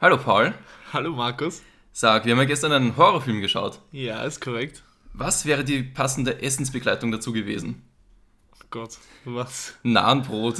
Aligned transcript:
Hallo 0.00 0.16
Paul. 0.16 0.54
Hallo 0.92 1.10
Markus. 1.10 1.60
Sag, 1.90 2.24
wir 2.24 2.30
haben 2.30 2.38
ja 2.38 2.44
gestern 2.44 2.70
einen 2.70 2.96
Horrorfilm 2.96 3.40
geschaut. 3.40 3.80
Ja, 3.90 4.22
ist 4.22 4.40
korrekt. 4.40 4.84
Was 5.12 5.44
wäre 5.44 5.64
die 5.64 5.82
passende 5.82 6.40
Essensbegleitung 6.40 7.10
dazu 7.10 7.32
gewesen? 7.32 7.82
Oh 8.52 8.64
Gott, 8.70 8.96
was? 9.24 9.74
Nahenbrot. 9.82 10.58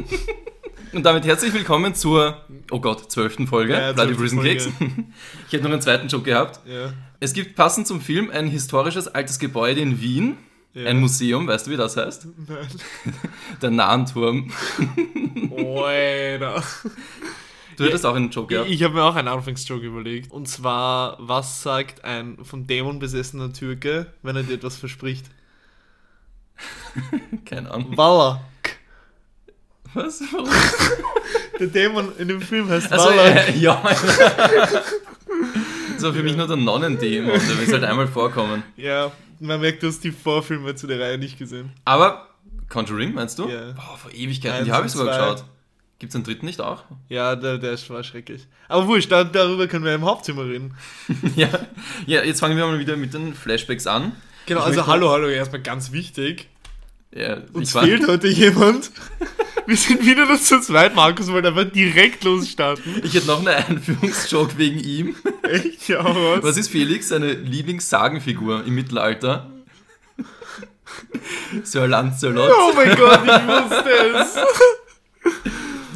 Und 0.94 1.02
damit 1.04 1.26
herzlich 1.26 1.52
willkommen 1.52 1.94
zur, 1.94 2.42
oh 2.70 2.80
Gott, 2.80 3.12
zwölften 3.12 3.46
Folge, 3.46 3.74
Ja, 3.74 3.92
Bloody 3.92 4.16
12. 4.16 4.18
Prison 4.18 4.42
Cakes. 4.42 4.68
Ich 5.48 5.52
hätte 5.52 5.64
noch 5.64 5.72
einen 5.72 5.82
zweiten 5.82 6.08
Joke 6.08 6.24
gehabt. 6.24 6.66
Ja. 6.66 6.94
Es 7.20 7.34
gibt 7.34 7.54
passend 7.54 7.86
zum 7.86 8.00
Film 8.00 8.30
ein 8.30 8.46
historisches 8.46 9.08
altes 9.08 9.38
Gebäude 9.38 9.82
in 9.82 10.00
Wien. 10.00 10.38
Ja. 10.72 10.86
Ein 10.88 11.00
Museum, 11.00 11.46
weißt 11.46 11.66
du, 11.66 11.72
wie 11.72 11.76
das 11.76 11.98
heißt? 11.98 12.28
Nein. 12.48 12.68
Der 13.60 13.70
Nahenturm. 13.70 14.50
Alter. 15.54 16.62
Du 17.78 17.84
hättest 17.84 18.04
auch 18.06 18.14
einen 18.14 18.30
Joke 18.30 18.48
gehabt. 18.52 18.68
Ich, 18.68 18.74
ich 18.76 18.82
habe 18.82 18.94
mir 18.94 19.04
auch 19.04 19.14
einen 19.14 19.28
Anfangsjoke 19.28 19.86
überlegt. 19.86 20.30
Und 20.32 20.48
zwar, 20.48 21.16
was 21.20 21.62
sagt 21.62 22.04
ein 22.04 22.38
von 22.44 22.66
Dämon 22.66 22.98
besessener 22.98 23.52
Türke, 23.52 24.12
wenn 24.22 24.36
er 24.36 24.42
dir 24.42 24.54
etwas 24.54 24.76
verspricht? 24.76 25.26
Keine 27.44 27.70
Ahnung. 27.70 27.96
Wallach. 27.96 28.40
Was? 29.94 30.20
Warum? 30.32 30.48
Der 31.60 31.66
Dämon 31.68 32.12
in 32.18 32.28
dem 32.28 32.40
Film 32.40 32.68
heißt 32.68 32.92
Also, 32.92 33.08
Wallach. 33.08 33.48
äh, 33.48 33.56
ja. 33.58 33.80
Das 35.94 36.02
war 36.02 36.12
für 36.12 36.22
mich 36.22 36.36
nur 36.36 36.46
der 36.46 36.56
Nonnendämon, 36.56 37.30
der 37.32 37.58
will 37.58 37.72
halt 37.72 37.84
einmal 37.84 38.06
vorkommen. 38.06 38.62
Ja, 38.76 39.10
man 39.40 39.60
merkt, 39.60 39.82
du 39.82 39.88
hast 39.88 40.02
die 40.04 40.12
Vorfilme 40.12 40.74
zu 40.74 40.86
der 40.86 41.00
Reihe 41.00 41.18
nicht 41.18 41.38
gesehen. 41.38 41.72
Aber 41.84 42.28
Conjuring, 42.68 43.14
meinst 43.14 43.38
du? 43.38 43.48
Ja. 43.48 43.72
Boah, 43.72 43.96
vor 43.96 44.12
Ewigkeiten, 44.12 44.58
Eins 44.58 44.66
die 44.66 44.72
habe 44.72 44.86
ich 44.86 44.92
sogar 44.92 45.14
zwei. 45.14 45.32
geschaut. 45.32 45.44
Gibt 45.98 46.10
es 46.12 46.14
einen 46.14 46.24
dritten 46.24 46.46
nicht 46.46 46.60
auch? 46.60 46.84
Ja, 47.08 47.34
der, 47.34 47.58
der 47.58 47.76
war 47.88 48.04
schrecklich. 48.04 48.46
Aber 48.68 48.86
wurscht, 48.86 49.10
da, 49.10 49.24
darüber 49.24 49.66
können 49.66 49.84
wir 49.84 49.94
im 49.94 50.04
Hauptzimmer 50.04 50.44
reden. 50.44 50.74
ja. 51.36 51.48
ja, 52.06 52.22
jetzt 52.22 52.38
fangen 52.40 52.56
wir 52.56 52.66
mal 52.66 52.78
wieder 52.78 52.96
mit 52.96 53.14
den 53.14 53.34
Flashbacks 53.34 53.86
an. 53.88 54.12
Genau, 54.46 54.60
Ich 54.60 54.66
also 54.66 54.76
möchte- 54.78 54.92
hallo, 54.92 55.10
hallo, 55.10 55.28
erstmal 55.28 55.60
ganz 55.62 55.90
wichtig. 55.90 56.48
Ja, 57.10 57.38
Uns 57.52 57.70
ich 57.70 57.74
war- 57.74 57.82
fehlt 57.84 58.06
heute 58.06 58.28
jemand. 58.28 58.90
Wir 59.66 59.76
sind 59.76 60.06
wieder 60.06 60.24
nur 60.24 60.40
zu 60.40 60.60
zweit. 60.62 60.94
Markus 60.94 61.30
wollte 61.30 61.48
einfach 61.48 61.64
direkt 61.70 62.24
losstarten. 62.24 63.02
Ich 63.04 63.12
hätte 63.12 63.26
noch 63.26 63.40
einen 63.40 63.48
Einführungsjoke 63.48 64.56
wegen 64.56 64.78
ihm. 64.78 65.14
Echt? 65.42 65.88
Ja, 65.88 66.02
was? 66.04 66.42
Was 66.42 66.56
ist 66.56 66.70
Felix, 66.70 67.08
seine 67.08 67.32
Lieblingssagenfigur 67.32 68.64
im 68.64 68.74
Mittelalter? 68.74 69.50
Sir 71.64 71.86
Lancelot. 71.86 72.50
Oh 72.50 72.72
mein 72.74 72.96
Gott, 72.96 73.20
ich 73.24 73.46
wusste 73.46 73.90
es. 74.14 74.36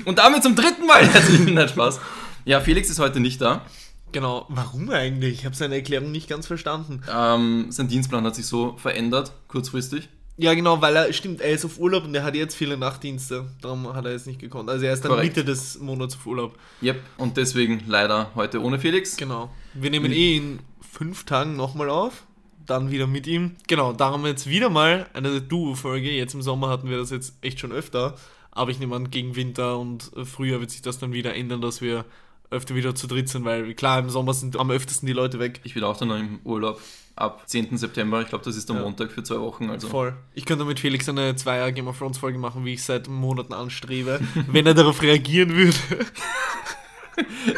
Und 0.04 0.18
damit 0.18 0.42
zum 0.42 0.56
dritten 0.56 0.86
Mal 0.86 1.06
herzlichen 1.06 1.54
Nein, 1.54 1.68
Spaß. 1.68 2.00
Ja, 2.44 2.60
Felix 2.60 2.90
ist 2.90 2.98
heute 2.98 3.20
nicht 3.20 3.40
da. 3.40 3.64
Genau, 4.10 4.46
warum 4.48 4.90
eigentlich? 4.90 5.38
Ich 5.38 5.44
habe 5.44 5.54
seine 5.54 5.76
Erklärung 5.76 6.10
nicht 6.12 6.28
ganz 6.28 6.46
verstanden. 6.46 7.02
Ähm, 7.10 7.66
sein 7.70 7.88
Dienstplan 7.88 8.24
hat 8.24 8.34
sich 8.34 8.46
so 8.46 8.76
verändert, 8.76 9.32
kurzfristig. 9.48 10.08
Ja, 10.36 10.54
genau, 10.54 10.80
weil 10.80 10.96
er, 10.96 11.12
stimmt, 11.12 11.40
er 11.40 11.50
ist 11.50 11.64
auf 11.64 11.78
Urlaub 11.78 12.04
und 12.04 12.14
er 12.14 12.24
hat 12.24 12.34
jetzt 12.34 12.54
viele 12.54 12.76
Nachtdienste. 12.76 13.46
Darum 13.60 13.94
hat 13.94 14.04
er 14.04 14.12
jetzt 14.12 14.26
nicht 14.26 14.40
gekonnt. 14.40 14.68
Also 14.68 14.84
er 14.84 14.92
ist 14.92 15.04
dann 15.04 15.12
Korrekt. 15.12 15.36
Mitte 15.36 15.44
des 15.44 15.78
Monats 15.78 16.16
auf 16.16 16.26
Urlaub. 16.26 16.58
Yep, 16.82 17.00
und 17.18 17.36
deswegen 17.36 17.82
leider 17.86 18.30
heute 18.34 18.60
ohne 18.62 18.78
Felix. 18.78 19.16
Genau. 19.16 19.50
Wir 19.74 19.90
nehmen 19.90 20.12
eh 20.12 20.36
in 20.36 20.58
fünf 20.80 21.24
Tagen 21.24 21.56
nochmal 21.56 21.90
auf. 21.90 22.24
Dann 22.66 22.90
wieder 22.90 23.06
mit 23.06 23.26
ihm. 23.26 23.56
Genau, 23.66 23.92
darum 23.92 24.24
jetzt 24.26 24.46
wieder 24.46 24.70
mal 24.70 25.06
eine 25.14 25.40
Duo-Folge. 25.40 26.10
Jetzt 26.10 26.34
im 26.34 26.42
Sommer 26.42 26.68
hatten 26.68 26.88
wir 26.88 26.98
das 26.98 27.10
jetzt 27.10 27.34
echt 27.42 27.60
schon 27.60 27.72
öfter. 27.72 28.16
Aber 28.52 28.70
ich 28.70 28.78
nehme 28.78 28.94
an, 28.94 29.10
gegen 29.10 29.34
Winter 29.34 29.78
und 29.78 30.10
Frühjahr 30.24 30.60
wird 30.60 30.70
sich 30.70 30.82
das 30.82 30.98
dann 30.98 31.12
wieder 31.12 31.34
ändern, 31.34 31.60
dass 31.60 31.80
wir 31.80 32.04
öfter 32.50 32.74
wieder 32.74 32.94
zu 32.94 33.06
dritt 33.06 33.28
sind, 33.30 33.44
weil 33.46 33.72
klar, 33.74 33.98
im 33.98 34.10
Sommer 34.10 34.34
sind 34.34 34.58
am 34.58 34.70
öftesten 34.70 35.06
die 35.06 35.14
Leute 35.14 35.38
weg. 35.38 35.60
Ich 35.64 35.72
bin 35.74 35.82
auch 35.84 35.96
dann 35.96 36.08
noch 36.08 36.18
im 36.18 36.38
Urlaub 36.44 36.80
ab 37.16 37.42
10. 37.46 37.76
September. 37.78 38.20
Ich 38.20 38.28
glaube, 38.28 38.44
das 38.44 38.56
ist 38.56 38.68
der 38.68 38.76
Ja. 38.76 38.82
Montag 38.82 39.10
für 39.10 39.22
zwei 39.22 39.40
Wochen. 39.40 39.70
Also. 39.70 39.88
Voll. 39.88 40.14
Ich 40.34 40.44
könnte 40.44 40.64
mit 40.66 40.78
Felix 40.78 41.08
eine 41.08 41.34
Zweier 41.34 41.72
Game 41.72 41.88
of 41.88 41.98
Thrones 41.98 42.18
Folge 42.18 42.38
machen, 42.38 42.64
wie 42.66 42.74
ich 42.74 42.82
seit 42.82 43.08
Monaten 43.08 43.54
anstrebe, 43.54 44.20
wenn 44.48 44.66
er 44.66 44.74
darauf 44.74 45.00
reagieren 45.02 45.54
würde. 45.54 45.76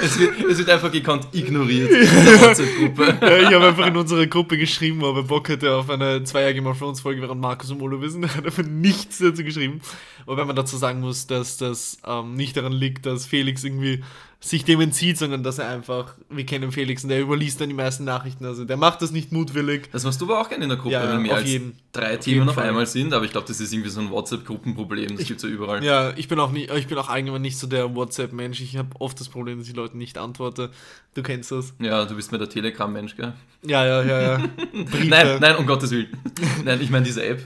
Es, 0.00 0.18
wird, 0.18 0.40
es 0.50 0.58
wird 0.58 0.68
einfach 0.68 0.90
gekonnt 0.90 1.28
ignoriert 1.32 1.90
in 1.90 2.00
der 2.24 2.40
WhatsApp-Gruppe. 2.40 3.18
Ja, 3.20 3.38
ich 3.38 3.54
habe 3.54 3.66
einfach 3.66 3.86
in 3.86 3.96
unserer 3.96 4.26
Gruppe 4.26 4.58
geschrieben, 4.58 5.02
ob 5.04 5.16
er 5.16 5.22
Bock 5.22 5.48
hätte 5.48 5.74
auf 5.74 5.88
eine 5.90 6.24
Zweier 6.24 6.52
Game 6.52 6.66
of 6.66 6.78
Thrones 6.78 7.00
Folge, 7.00 7.22
während 7.22 7.40
Markus 7.40 7.70
und 7.70 7.80
Olo 7.80 8.00
wissen. 8.00 8.24
Er 8.24 8.34
hat 8.34 8.46
einfach 8.46 8.64
nichts 8.64 9.18
dazu 9.18 9.44
geschrieben. 9.44 9.80
Wobei 10.26 10.44
man 10.44 10.56
dazu 10.56 10.76
sagen 10.76 11.00
muss, 11.00 11.26
dass 11.26 11.56
das 11.56 11.98
ähm, 12.06 12.34
nicht 12.34 12.56
daran 12.56 12.72
liegt, 12.72 13.06
dass 13.06 13.26
Felix 13.26 13.62
irgendwie 13.62 14.02
sich 14.46 14.62
dem 14.66 14.78
entzieht, 14.82 15.16
sondern 15.16 15.42
dass 15.42 15.58
er 15.58 15.68
einfach, 15.70 16.14
wir 16.28 16.44
kennen 16.44 16.70
Felix 16.70 17.02
und 17.02 17.08
der 17.08 17.20
überliest 17.22 17.62
dann 17.62 17.68
die 17.70 17.74
meisten 17.74 18.04
Nachrichten. 18.04 18.44
Also 18.44 18.66
der 18.66 18.76
macht 18.76 19.00
das 19.00 19.10
nicht 19.10 19.32
mutwillig. 19.32 19.88
Das 19.90 20.04
machst 20.04 20.20
du 20.20 20.26
aber 20.26 20.38
auch 20.40 20.50
gerne 20.50 20.64
in 20.64 20.68
der 20.68 20.76
Gruppe, 20.76 20.92
Ja, 20.92 21.08
wenn 21.14 21.22
mehr 21.22 21.36
als 21.36 21.48
jeden- 21.48 21.78
drei 21.92 22.16
Themen 22.18 22.46
auf 22.48 22.58
einmal 22.58 22.86
sind. 22.86 23.14
Aber 23.14 23.24
ich 23.24 23.30
glaube, 23.30 23.46
das 23.48 23.58
ist 23.58 23.72
irgendwie 23.72 23.88
so 23.88 24.00
ein 24.00 24.10
WhatsApp-Gruppenproblem. 24.10 25.16
Das 25.16 25.26
gibt 25.26 25.38
es 25.42 25.42
ja 25.42 25.48
überall. 25.48 25.82
Ja, 25.82 26.12
ich 26.16 26.28
bin 26.28 26.38
auch 26.40 26.52
nicht, 26.52 26.70
ich 26.70 26.86
bin 26.86 26.98
auch 26.98 27.08
allgemein 27.08 27.40
nicht 27.40 27.56
so 27.58 27.66
der 27.66 27.94
WhatsApp-Mensch. 27.94 28.60
Ich 28.60 28.76
habe 28.76 28.88
oft 28.98 29.18
das 29.18 29.30
Problem, 29.30 29.58
dass 29.60 29.68
ich 29.68 29.74
Leuten 29.76 29.96
nicht 29.96 30.18
antworte. 30.18 30.70
Du 31.14 31.22
kennst 31.22 31.50
das. 31.50 31.72
Ja, 31.80 32.04
du 32.04 32.14
bist 32.14 32.30
mir 32.30 32.38
der 32.38 32.50
Telegram-Mensch, 32.50 33.16
gell? 33.16 33.32
Ja, 33.62 33.86
ja, 33.86 34.02
ja, 34.02 34.20
ja. 34.20 34.38
Nein, 35.06 35.38
nein, 35.40 35.56
um 35.56 35.66
Gottes 35.66 35.90
Willen. 35.90 36.08
nein, 36.64 36.80
ich 36.82 36.90
meine 36.90 37.06
diese 37.06 37.24
App. 37.24 37.40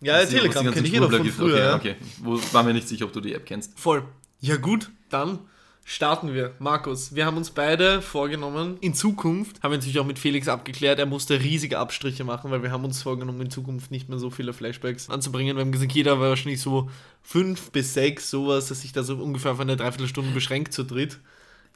Ja, 0.00 0.24
die 0.24 0.34
Telegram 0.36 0.70
kenne 0.70 0.86
ich 0.86 0.94
eh 0.94 1.00
noch 1.00 1.10
von 1.10 1.24
früher. 1.30 1.58
ja. 1.58 1.74
Okay, 1.76 1.96
okay. 1.98 2.10
Wo, 2.22 2.40
war 2.52 2.62
mir 2.62 2.74
nicht 2.74 2.86
sicher, 2.88 3.06
ob 3.06 3.12
du 3.12 3.20
die 3.20 3.34
App 3.34 3.44
kennst. 3.46 3.78
Voll. 3.78 4.04
Ja 4.40 4.56
gut, 4.56 4.90
dann 5.10 5.38
starten 5.84 6.32
wir. 6.34 6.52
Markus, 6.58 7.14
wir 7.14 7.26
haben 7.26 7.36
uns 7.36 7.50
beide 7.50 8.02
vorgenommen, 8.02 8.76
in 8.80 8.94
Zukunft, 8.94 9.62
haben 9.62 9.72
wir 9.72 9.78
natürlich 9.78 9.98
auch 9.98 10.06
mit 10.06 10.18
Felix 10.18 10.48
abgeklärt, 10.48 10.98
er 10.98 11.06
musste 11.06 11.40
riesige 11.40 11.78
Abstriche 11.78 12.24
machen, 12.24 12.50
weil 12.50 12.62
wir 12.62 12.70
haben 12.70 12.84
uns 12.84 13.02
vorgenommen, 13.02 13.40
in 13.40 13.50
Zukunft 13.50 13.90
nicht 13.90 14.08
mehr 14.08 14.18
so 14.18 14.30
viele 14.30 14.52
Flashbacks 14.52 15.10
anzubringen. 15.10 15.56
Wir 15.56 15.62
haben 15.62 15.72
gesagt, 15.72 15.92
jeder 15.92 16.20
war 16.20 16.30
wahrscheinlich 16.30 16.60
so 16.60 16.90
fünf 17.22 17.70
bis 17.70 17.94
sechs, 17.94 18.30
sowas, 18.30 18.68
dass 18.68 18.82
sich 18.82 18.92
da 18.92 19.02
so 19.02 19.16
ungefähr 19.16 19.52
auf 19.52 19.60
eine 19.60 19.76
Dreiviertelstunde 19.76 20.32
beschränkt 20.32 20.72
zu 20.72 20.84
dritt. 20.84 21.18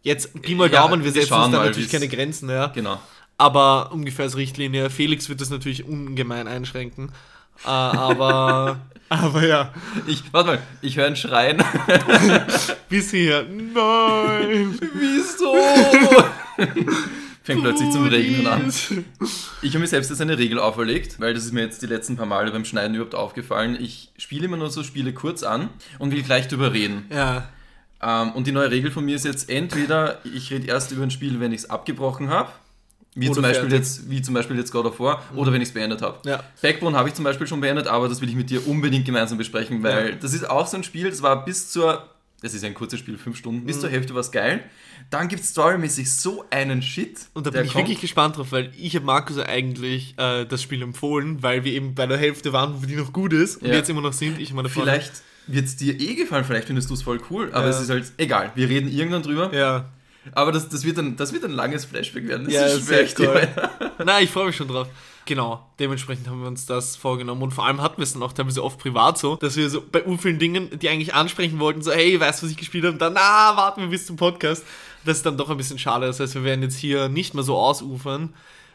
Jetzt, 0.03 0.41
Pi 0.41 0.55
mal 0.55 0.71
Daumen, 0.71 1.01
wir 1.01 1.15
wir 1.15 1.23
setzen 1.23 1.35
uns 1.35 1.53
da 1.53 1.65
natürlich 1.65 1.91
keine 1.91 2.09
Grenzen, 2.09 2.49
ja. 2.49 2.69
Genau. 2.69 3.01
Aber 3.39 3.93
ungefähr 3.93 4.25
als 4.25 4.37
Richtlinie. 4.37 4.89
Felix 4.89 5.29
wird 5.29 5.41
das 5.41 5.51
natürlich 5.51 5.85
ungemein 5.85 6.49
einschränken. 6.49 7.11
Äh, 7.65 7.69
aber, 7.69 8.79
aber 9.09 9.47
ja, 9.47 9.73
Ich, 10.07 10.23
warte 10.33 10.51
mal, 10.51 10.59
ich 10.83 10.97
höre 10.97 11.07
ein 11.07 11.17
Schreien. 11.17 11.63
bis 12.89 13.11
hier. 13.11 13.45
Nein! 13.45 14.79
Wieso? 14.95 15.55
Fängt 17.43 17.63
plötzlich 17.63 17.91
zum 17.91 18.09
Regnen 18.09 18.47
an. 18.49 18.73
Ich 19.63 19.71
habe 19.71 19.79
mir 19.79 19.87
selbst 19.87 20.11
jetzt 20.11 20.21
eine 20.21 20.37
Regel 20.37 20.59
auferlegt, 20.59 21.21
weil 21.21 21.33
das 21.33 21.45
ist 21.45 21.53
mir 21.53 21.61
jetzt 21.63 21.81
die 21.81 21.87
letzten 21.87 22.17
paar 22.17 22.27
Male 22.27 22.51
beim 22.51 22.65
Schneiden 22.65 22.95
überhaupt 22.97 23.15
aufgefallen. 23.15 23.77
Ich 23.81 24.11
spiele 24.19 24.47
immer 24.47 24.57
nur 24.57 24.71
so 24.71 24.83
Spiele 24.83 25.13
kurz 25.13 25.45
an 25.45 25.69
und 26.01 26.11
will 26.11 26.23
gleich 26.23 26.49
drüber 26.49 26.73
reden. 26.73 27.07
Ja, 27.11 27.49
Ähm, 28.03 28.33
und 28.33 28.47
die 28.47 28.53
neue 28.53 28.71
Regel 28.71 28.91
von 28.91 29.05
mir 29.05 29.17
ist 29.17 29.25
jetzt 29.25 29.49
entweder, 29.49 30.19
ich 30.25 30.51
rede 30.53 30.67
erst 30.67 30.91
über 30.93 31.03
ein 31.05 31.11
Spiel, 31.11 31.41
wenn 31.41 31.53
ich 31.53 31.61
es 31.61 31.71
abgebrochen 31.71 32.29
habe, 32.31 32.51
wie, 33.17 33.31
zum 33.31 33.43
Beispiel 33.43 33.69
fertig. 33.71 33.79
jetzt, 33.79 34.09
wie 34.11 34.23
zum 34.23 34.35
Beispiel 34.35 34.57
jetzt 34.57 34.71
God 34.71 34.87
of 34.87 35.01
War, 35.01 35.23
oder 35.35 35.53
wenn 35.53 35.61
ich 35.63 35.69
es 35.69 35.75
beendet 35.75 36.03
habe. 36.03 36.19
ja. 36.29 36.43
Backbone 36.63 36.97
habe 36.97 37.09
ich 37.09 37.15
zum 37.15 37.25
Beispiel 37.25 37.47
schon 37.47 37.61
beendet, 37.61 37.87
aber 37.89 38.09
das 38.09 38.21
will 38.21 38.29
ich 38.29 38.35
mit 38.37 38.51
dir 38.51 38.67
unbedingt 38.69 39.05
gemeinsam 39.05 39.39
besprechen, 39.39 39.83
weil 39.83 40.11
Ja. 40.11 40.15
das 40.17 40.33
ist 40.35 40.49
auch 40.49 40.67
so 40.67 40.77
ein 40.77 40.85
Spiel, 40.85 41.11
das 41.11 41.23
war 41.23 41.45
bis 41.45 41.71
zur, 41.73 42.09
das 42.43 42.55
ist 42.55 42.65
ein 42.65 42.75
kurzes 42.75 43.01
Spiel, 43.01 43.19
fünf 43.19 43.37
Stunden, 43.37 43.63
Mhm. 43.63 43.67
bis 43.67 43.81
zur 43.81 43.91
Hälfte 43.91 44.15
war 44.15 44.21
es 44.21 44.31
geil. 44.31 44.63
Dann 45.11 45.29
gibt 45.29 45.43
es 45.43 45.51
storymäßig 45.51 46.11
so 46.13 46.45
einen 46.51 46.83
Shit. 46.83 47.19
Und 47.33 47.47
da 47.47 47.51
bin 47.51 47.65
ich 47.65 47.73
kommt. 47.73 47.85
wirklich 47.85 48.01
gespannt 48.01 48.37
drauf, 48.39 48.51
weil 48.51 48.73
ich 48.77 48.95
habe 48.97 49.05
Markus 49.07 49.39
eigentlich 49.39 50.15
äh, 50.19 50.45
das 50.47 50.63
Spiel 50.63 50.83
empfohlen, 50.83 51.43
weil 51.43 51.65
wir 51.65 51.73
eben 51.73 51.95
bei 51.95 52.07
der 52.07 52.17
Hälfte 52.19 52.53
waren, 52.53 52.83
wo 52.83 52.87
die 52.87 52.97
noch 52.97 53.13
gut 53.13 53.33
ist 53.33 53.63
und 53.63 53.69
Ja. 53.69 53.75
jetzt 53.75 53.89
immer 53.89 54.01
noch 54.03 54.13
sind. 54.13 54.41
Ich 54.41 54.53
meine. 54.53 54.69
Vielleicht 54.69 55.13
wird 55.47 55.67
es 55.67 55.77
dir 55.77 55.99
eh 56.01 56.17
gefallen, 56.17 56.45
vielleicht 56.45 56.67
findest 56.67 56.91
du 56.91 56.95
es 56.95 57.03
voll 57.03 57.21
cool, 57.31 57.51
aber 57.53 57.67
es 57.69 57.81
ist 57.81 57.89
halt 57.89 58.11
egal. 58.17 58.51
Wir 58.57 58.69
reden 58.69 58.89
irgendwann 58.91 59.23
drüber. 59.23 59.55
Ja. 59.55 59.89
Aber 60.33 60.53
das, 60.53 60.69
das, 60.69 60.85
wird 60.85 60.99
ein, 60.99 61.17
das 61.17 61.33
wird 61.33 61.45
ein 61.45 61.51
langes 61.51 61.85
Flashback 61.85 62.27
werden. 62.29 62.45
Das 62.45 62.55
Ja, 62.55 62.65
ist 62.67 63.19
dir. 63.19 63.27
toll. 63.27 63.49
Nein, 64.05 64.25
ich 64.25 64.31
freue 64.31 64.47
mich 64.47 64.57
schon 64.57 64.69
drauf. 64.69 64.89
Genau, 65.25 65.67
dementsprechend 65.81 66.29
haben 66.29 66.41
wir 66.41 66.47
uns 66.47 66.67
das 66.67 66.95
vorgenommen 66.95 67.43
und 67.43 67.51
vor 67.53 67.67
allem 67.67 67.83
hatten 67.83 67.97
wir 67.99 68.05
es 68.05 68.13
dann 68.13 68.23
auch 68.23 68.33
teilweise 68.33 68.63
oft 68.63 68.79
privat 68.79 69.19
so, 69.19 69.35
dass 69.35 69.57
wir 69.57 69.69
so 69.69 69.83
bei 69.91 70.07
u 70.07 70.17
vielen 70.17 70.39
Dingen, 70.39 70.71
die 70.79 70.89
eigentlich 70.89 71.15
ansprechen 71.15 71.59
wollten, 71.59 71.83
so, 71.83 71.91
hey, 71.91 72.19
weißt 72.21 72.41
du, 72.43 72.47
was 72.47 72.53
ich 72.53 72.57
gespielt 72.57 72.85
habe? 72.85 72.93
Und 72.93 73.03
dann, 73.03 73.15
na, 73.15 73.57
warten 73.57 73.81
wir 73.81 73.89
bis 73.89 74.07
zum 74.07 74.15
Podcast. 74.17 74.65
Das 75.05 75.17
ist 75.17 75.27
dann 75.27 75.37
doch 75.37 75.51
ein 75.51 75.57
bisschen 75.57 75.81
schade. 75.81 76.07
Das 76.07 76.21
heißt, 76.21 76.35
wir 76.37 76.45
werden 76.45 76.63
jetzt 76.63 76.77
hier 76.77 77.09
nicht 77.09 77.35
mehr 77.35 77.43
so 77.43 77.57
ausufern. 77.57 78.35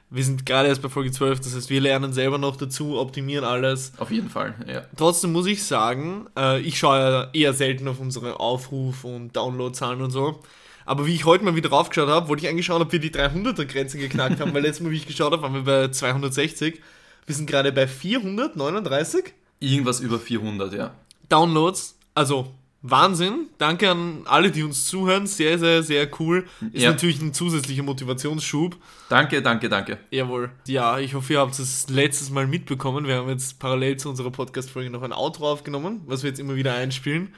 Wir 0.10 0.26
sind 0.26 0.46
gerade 0.46 0.68
erst 0.68 0.82
bei 0.82 0.90
Folge 0.90 1.10
12, 1.10 1.40
das 1.40 1.56
heißt, 1.56 1.70
wir 1.70 1.80
lernen 1.80 2.12
selber 2.12 2.38
noch 2.38 2.58
dazu, 2.58 3.00
optimieren 3.00 3.46
alles. 3.46 3.94
Auf 3.98 4.12
jeden 4.12 4.30
Fall, 4.30 4.56
ja. 4.68 4.82
Trotzdem 4.98 5.32
muss 5.32 5.46
ich 5.46 5.64
sagen, 5.64 6.28
äh, 6.38 6.60
ich 6.60 6.78
schaue 6.78 7.00
ja 7.00 7.28
eher 7.32 7.54
selten 7.54 7.88
auf 7.88 8.02
unsere 8.02 8.42
Aufruf- 8.42 9.06
und 9.06 9.34
Downloadzahlen 9.38 10.02
und 10.02 10.12
so. 10.12 10.42
Aber 10.86 11.06
wie 11.06 11.14
ich 11.16 11.26
heute 11.26 11.44
mal 11.44 11.56
wieder 11.56 11.70
draufgeschaut 11.70 12.10
habe, 12.10 12.28
wollte 12.30 12.44
ich 12.46 12.50
eigentlich 12.50 12.66
schauen, 12.66 12.82
ob 12.82 12.92
wir 12.92 13.00
die 13.00 13.12
300er-Grenze 13.12 13.98
geknackt 13.98 14.40
haben, 14.40 14.54
weil 14.54 14.62
letztes 14.64 14.84
Mal, 14.84 14.92
wie 14.92 14.98
ich 14.98 15.08
geschaut 15.08 15.32
habe, 15.32 15.42
waren 15.44 15.54
wir 15.54 15.64
bei 15.64 15.88
260. 15.90 16.82
Wir 17.26 17.36
sind 17.36 17.48
gerade 17.50 17.72
bei 17.72 17.88
439 17.88 19.34
Irgendwas 19.60 20.00
über 20.00 20.20
400, 20.20 20.74
ja. 20.74 20.96
Downloads, 21.30 21.96
also 22.16 22.52
Wahnsinn. 22.82 23.46
Danke 23.60 23.92
an 23.92 24.22
alle, 24.26 24.50
die 24.50 24.64
uns 24.64 24.86
zuhören. 24.88 25.28
Sehr, 25.28 25.60
sehr, 25.60 25.84
sehr 25.84 26.10
cool. 26.20 26.48
Ist 26.74 26.82
Ja. 26.82 26.90
natürlich 26.90 27.22
ein 27.22 27.32
zusätzlicher 27.32 27.84
Motivationsschub. 27.84 28.76
Danke, 29.08 29.44
danke, 29.44 29.70
danke. 29.70 30.00
Jawohl. 30.10 30.50
Ja, 30.66 30.98
ich 30.98 31.14
hoffe, 31.14 31.34
ihr 31.34 31.40
habt 31.40 31.58
es 31.60 31.88
letztes 31.90 32.32
Mal 32.32 32.48
mitbekommen. 32.48 33.06
Wir 33.06 33.18
haben 33.18 33.30
jetzt 33.30 33.60
parallel 33.60 33.98
zu 33.98 34.10
unserer 34.10 34.32
Podcast-Folge 34.32 34.90
noch 34.90 35.04
ein 35.04 35.14
Outro 35.14 35.52
aufgenommen, 35.52 36.02
was 36.08 36.24
wir 36.24 36.30
jetzt 36.32 36.40
immer 36.40 36.56
wieder 36.56 36.74
einspielen. 36.74 37.36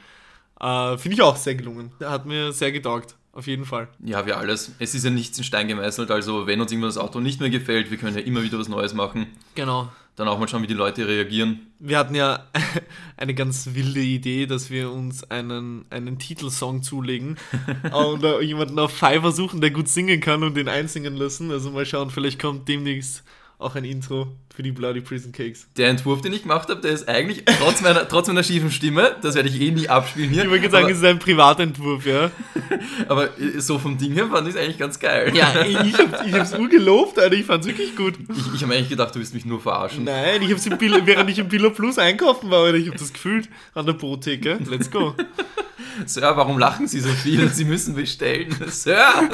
Äh, 0.60 0.96
Finde 0.96 1.14
ich 1.16 1.20
auch 1.22 1.36
sehr 1.36 1.56
gelungen. 1.56 1.92
Hat 2.02 2.24
mir 2.24 2.52
sehr 2.52 2.72
getaugt. 2.72 3.14
Auf 3.34 3.48
jeden 3.48 3.64
Fall. 3.64 3.88
Ja, 4.04 4.26
wir 4.26 4.38
alles. 4.38 4.70
Es 4.78 4.94
ist 4.94 5.04
ja 5.04 5.10
nichts 5.10 5.36
in 5.38 5.42
Stein 5.42 5.66
gemeißelt, 5.66 6.12
also 6.12 6.46
wenn 6.46 6.60
uns 6.60 6.70
irgendwann 6.70 6.90
das 6.90 6.98
Auto 6.98 7.18
nicht 7.18 7.40
mehr 7.40 7.50
gefällt, 7.50 7.90
wir 7.90 7.98
können 7.98 8.16
ja 8.16 8.22
immer 8.22 8.44
wieder 8.44 8.60
was 8.60 8.68
Neues 8.68 8.94
machen. 8.94 9.26
Genau. 9.56 9.90
Dann 10.14 10.28
auch 10.28 10.38
mal 10.38 10.46
schauen, 10.46 10.62
wie 10.62 10.68
die 10.68 10.74
Leute 10.74 11.08
reagieren. 11.08 11.72
Wir 11.80 11.98
hatten 11.98 12.14
ja 12.14 12.46
eine 13.16 13.34
ganz 13.34 13.70
wilde 13.72 14.00
Idee, 14.00 14.46
dass 14.46 14.70
wir 14.70 14.92
uns 14.92 15.28
einen, 15.32 15.84
einen 15.90 16.20
Titelsong 16.20 16.84
zulegen 16.84 17.36
und 17.92 18.22
jemanden 18.42 18.78
auf 18.78 18.92
Fiverr 18.92 19.32
suchen, 19.32 19.60
der 19.60 19.72
gut 19.72 19.88
singen 19.88 20.20
kann 20.20 20.44
und 20.44 20.56
den 20.56 20.68
einsingen 20.68 21.16
lassen. 21.16 21.50
Also 21.50 21.72
mal 21.72 21.84
schauen, 21.84 22.10
vielleicht 22.10 22.40
kommt 22.40 22.68
demnächst 22.68 23.24
auch 23.64 23.74
ein 23.74 23.84
Intro 23.84 24.28
für 24.54 24.62
die 24.62 24.72
Bloody 24.72 25.00
Prison 25.00 25.32
Cakes. 25.32 25.66
Der 25.76 25.88
Entwurf, 25.88 26.20
den 26.20 26.32
ich 26.32 26.42
gemacht 26.42 26.68
habe, 26.68 26.80
der 26.80 26.92
ist 26.92 27.08
eigentlich, 27.08 27.44
trotz 27.44 27.80
meiner, 27.80 28.06
trotz 28.06 28.28
meiner 28.28 28.42
schiefen 28.42 28.70
Stimme, 28.70 29.16
das 29.22 29.34
werde 29.34 29.48
ich 29.48 29.60
eh 29.60 29.70
nie 29.70 29.88
abspielen 29.88 30.30
hier. 30.30 30.44
Ich 30.44 30.50
würde 30.50 30.70
sagen, 30.70 30.84
aber, 30.84 30.92
es 30.92 30.98
ist 30.98 31.04
ein 31.04 31.18
Privatentwurf, 31.18 32.06
ja. 32.06 32.30
aber 33.08 33.38
äh, 33.38 33.60
so 33.60 33.78
vom 33.78 33.98
Ding 33.98 34.12
her 34.12 34.28
fand 34.28 34.46
ich 34.46 34.54
es 34.54 34.60
eigentlich 34.60 34.78
ganz 34.78 35.00
geil. 35.00 35.32
Ja, 35.34 35.64
ich 35.64 35.98
habe 35.98 36.28
ich 36.28 36.34
hab's 36.34 36.54
urgelobt, 36.54 37.18
Alter. 37.18 37.34
Ich 37.34 37.46
fand's 37.46 37.66
wirklich 37.66 37.96
gut. 37.96 38.14
Ich, 38.30 38.54
ich 38.54 38.62
habe 38.62 38.74
eigentlich 38.74 38.90
gedacht, 38.90 39.14
du 39.14 39.18
willst 39.18 39.34
mich 39.34 39.44
nur 39.44 39.60
verarschen. 39.60 40.04
Nein, 40.04 40.42
ich 40.42 40.50
hab's 40.52 40.66
im 40.66 40.78
Bill, 40.78 41.00
während 41.04 41.30
ich 41.30 41.38
im 41.38 41.48
Billa 41.48 41.70
Plus 41.70 41.98
einkaufen 41.98 42.50
war, 42.50 42.64
Alter. 42.64 42.78
Ich 42.78 42.88
hab 42.88 42.96
das 42.96 43.12
gefühlt 43.12 43.48
an 43.74 43.86
der 43.86 43.94
Boottheke. 43.94 44.58
Let's 44.68 44.90
go. 44.90 45.14
Sir, 46.06 46.36
warum 46.36 46.58
lachen 46.58 46.86
Sie 46.86 47.00
so 47.00 47.10
viel? 47.10 47.48
Sie 47.48 47.64
müssen 47.64 47.94
bestellen. 47.94 48.54
Sir! 48.68 49.28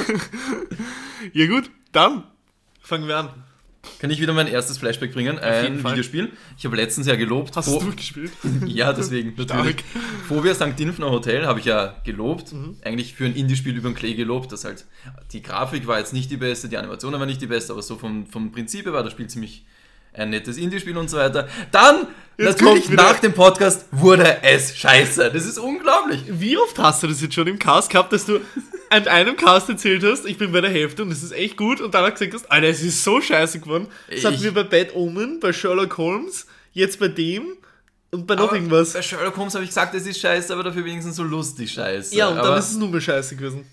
Ja 1.33 1.47
gut, 1.47 1.71
dann 1.93 2.25
fangen 2.81 3.09
wir 3.09 3.19
an. 3.19 3.29
Kann 3.99 4.11
ich 4.11 4.21
wieder 4.21 4.33
mein 4.35 4.47
erstes 4.47 4.77
Flashback 4.79 5.13
bringen? 5.13 5.37
jeden 5.37 5.45
Ein. 5.45 5.85
Videospiel. 5.85 6.33
Ich 6.59 6.65
habe 6.67 6.77
letztens 6.77 7.07
ja 7.07 7.17
gelobt. 7.17 7.57
Hast 7.57 7.69
Pho- 7.69 7.79
du 7.79 7.85
durchgespielt? 7.87 8.31
Ja, 8.67 8.93
deswegen. 8.93 9.35
Natürlich. 9.37 9.77
Phobia 10.29 10.55
St. 10.55 10.79
Dinfner 10.79 11.11
Hotel 11.11 11.47
habe 11.47 11.61
ich 11.61 11.65
ja 11.67 11.97
gelobt. 12.05 12.53
Mhm. 12.53 12.77
Eigentlich 12.85 13.15
für 13.15 13.25
ein 13.25 13.35
Indie-Spiel 13.35 13.77
über 13.77 13.89
den 13.91 13.95
Klee 13.95 14.15
gelobt. 14.15 14.53
Das 14.53 14.65
halt, 14.65 14.85
die 15.33 15.43
Grafik 15.43 15.87
war 15.87 15.99
jetzt 15.99 16.13
nicht 16.13 16.31
die 16.31 16.37
beste, 16.37 16.69
die 16.69 16.77
Animation 16.77 17.13
war 17.15 17.25
nicht 17.27 17.41
die 17.41 17.47
beste, 17.47 17.73
aber 17.73 17.83
so 17.83 17.97
vom, 17.97 18.27
vom 18.27 18.53
Prinzip 18.53 18.85
her 18.85 18.93
war 18.93 19.03
das 19.03 19.13
Spiel 19.13 19.29
ziemlich 19.29 19.65
ein 20.13 20.31
nettes 20.31 20.57
Indie-Spiel 20.57 20.97
und 20.97 21.09
so 21.09 21.17
weiter. 21.19 21.49
Dann, 21.71 22.07
Jetzt 22.37 22.61
natürlich 22.61 22.89
nach 22.91 23.19
dem 23.19 23.33
Podcast, 23.33 23.87
wurde 23.91 24.43
es 24.43 24.77
scheiße. 24.77 25.31
Das 25.31 25.45
ist 25.45 25.59
unglaublich. 25.59 26.23
Wie 26.29 26.57
oft 26.57 26.79
hast 26.79 27.03
du 27.03 27.07
das 27.07 27.21
jetzt 27.21 27.35
schon 27.35 27.47
im 27.47 27.59
Cast 27.59 27.91
gehabt, 27.91 28.13
dass 28.13 28.25
du 28.25 28.41
an 28.89 29.07
einem 29.07 29.37
Cast 29.37 29.69
erzählt 29.69 30.03
hast, 30.03 30.27
ich 30.27 30.39
bin 30.39 30.51
bei 30.51 30.61
der 30.61 30.71
Hälfte 30.71 31.03
und 31.03 31.13
es 31.13 31.23
ist 31.23 31.33
echt 31.33 31.57
gut 31.57 31.81
und 31.81 31.95
dann 31.95 32.11
gesagt 32.11 32.35
hast, 32.35 32.51
Alter, 32.51 32.69
es 32.69 32.83
ist 32.83 33.05
so 33.05 33.21
scheiße 33.21 33.61
geworden. 33.61 33.89
Das 34.11 34.25
hatten 34.25 34.43
wir 34.43 34.53
bei 34.53 34.65
Bad 34.65 34.95
Omen, 34.95 35.39
bei 35.39 35.53
Sherlock 35.53 35.97
Holmes, 35.97 36.47
jetzt 36.73 36.99
bei 36.99 37.09
dem 37.09 37.57
und 38.11 38.27
bei 38.27 38.35
noch 38.35 38.49
Aber 38.49 38.57
irgendwas. 38.57 38.95
Bei 38.95 39.03
Sherlock 39.03 39.37
Holmes 39.37 39.55
habe 39.55 39.65
ich 39.65 39.71
gesagt, 39.71 39.95
es 39.95 40.07
ist 40.07 40.19
scheiße, 40.19 40.53
aber 40.53 40.65
dafür 40.65 40.85
wenigstens 40.85 41.17
so 41.17 41.23
lustig 41.23 41.71
scheiße. 41.71 42.17
Ja, 42.17 42.29
und 42.29 42.39
aber 42.39 42.49
dann 42.49 42.59
ist 42.59 42.71
es 42.71 42.77
nur 42.77 42.89
mehr 42.89 43.01
scheiße 43.01 43.37
gewesen. 43.37 43.65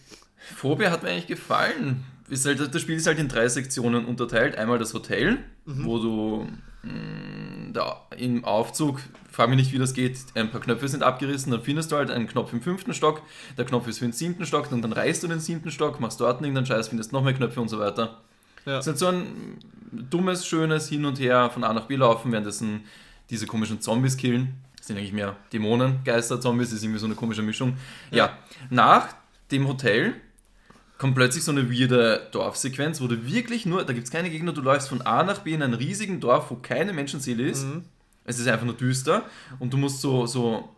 Phobia 0.55 0.91
hat 0.91 1.03
mir 1.03 1.09
eigentlich 1.09 1.27
gefallen. 1.27 2.03
Ist 2.29 2.45
halt, 2.45 2.73
das 2.73 2.81
Spiel 2.81 2.95
ist 2.95 3.07
halt 3.07 3.19
in 3.19 3.29
drei 3.29 3.47
Sektionen 3.47 4.05
unterteilt. 4.05 4.57
Einmal 4.57 4.79
das 4.79 4.93
Hotel, 4.93 5.37
wo 5.65 5.99
du 5.99 6.47
mh, 6.83 7.71
da 7.73 8.05
im 8.17 8.43
Aufzug, 8.43 8.99
frag 9.31 9.49
mich 9.49 9.57
nicht, 9.57 9.71
wie 9.71 9.77
das 9.77 9.93
geht, 9.93 10.17
ein 10.35 10.51
paar 10.51 10.61
Knöpfe 10.61 10.87
sind 10.87 11.03
abgerissen, 11.03 11.51
dann 11.51 11.61
findest 11.61 11.91
du 11.91 11.95
halt 11.95 12.11
einen 12.11 12.27
Knopf 12.27 12.51
im 12.53 12.61
fünften 12.61 12.93
Stock, 12.93 13.21
der 13.57 13.65
Knopf 13.65 13.87
ist 13.87 13.99
für 13.99 14.05
den 14.05 14.13
siebten 14.13 14.45
Stock, 14.45 14.71
und 14.71 14.81
dann 14.81 14.93
reißt 14.93 15.23
du 15.23 15.27
den 15.27 15.39
siebten 15.39 15.71
Stock, 15.71 15.99
machst 15.99 16.19
dort 16.19 16.41
irgendeinen 16.41 16.65
Scheiß, 16.65 16.89
findest 16.89 17.13
noch 17.13 17.23
mehr 17.23 17.33
Knöpfe 17.33 17.61
und 17.61 17.69
so 17.69 17.79
weiter. 17.79 18.21
Ja. 18.65 18.73
Das 18.73 18.87
ist 18.87 18.87
halt 18.87 18.97
so 18.99 19.07
ein 19.07 19.57
dummes, 19.91 20.45
schönes 20.45 20.89
Hin 20.89 21.05
und 21.05 21.19
Her 21.19 21.49
von 21.49 21.63
A 21.63 21.73
nach 21.73 21.85
B 21.85 21.95
laufen, 21.95 22.31
währenddessen 22.31 22.81
diese 23.29 23.45
komischen 23.45 23.79
Zombies 23.79 24.17
killen. 24.17 24.55
Das 24.77 24.87
sind 24.87 24.97
eigentlich 24.97 25.13
mehr 25.13 25.35
Dämonen, 25.53 25.99
Geister, 26.03 26.39
Zombies, 26.41 26.69
das 26.69 26.77
ist 26.77 26.83
irgendwie 26.83 26.99
so 26.99 27.05
eine 27.05 27.15
komische 27.15 27.41
Mischung. 27.41 27.77
Ja, 28.11 28.37
nach 28.69 29.15
dem 29.51 29.67
Hotel 29.67 30.15
kommt 30.97 31.15
plötzlich 31.15 31.43
so 31.43 31.51
eine 31.51 31.71
weirde 31.71 32.27
Dorfsequenz, 32.31 33.01
wo 33.01 33.07
du 33.07 33.25
wirklich 33.25 33.65
nur, 33.65 33.83
da 33.83 33.93
gibt 33.93 34.05
es 34.05 34.11
keine 34.11 34.29
Gegner, 34.29 34.51
du 34.53 34.61
läufst 34.61 34.89
von 34.89 35.01
A 35.01 35.23
nach 35.23 35.39
B 35.39 35.53
in 35.53 35.61
einem 35.61 35.75
riesigen 35.75 36.19
Dorf, 36.19 36.49
wo 36.49 36.55
keine 36.55 36.93
Menschenseele 36.93 37.43
ist. 37.47 37.65
Es 38.25 38.39
ist 38.39 38.47
einfach 38.47 38.65
nur 38.65 38.75
düster 38.75 39.23
und 39.59 39.71
du 39.73 39.77
musst 39.77 40.01
so, 40.01 40.25
so 40.25 40.69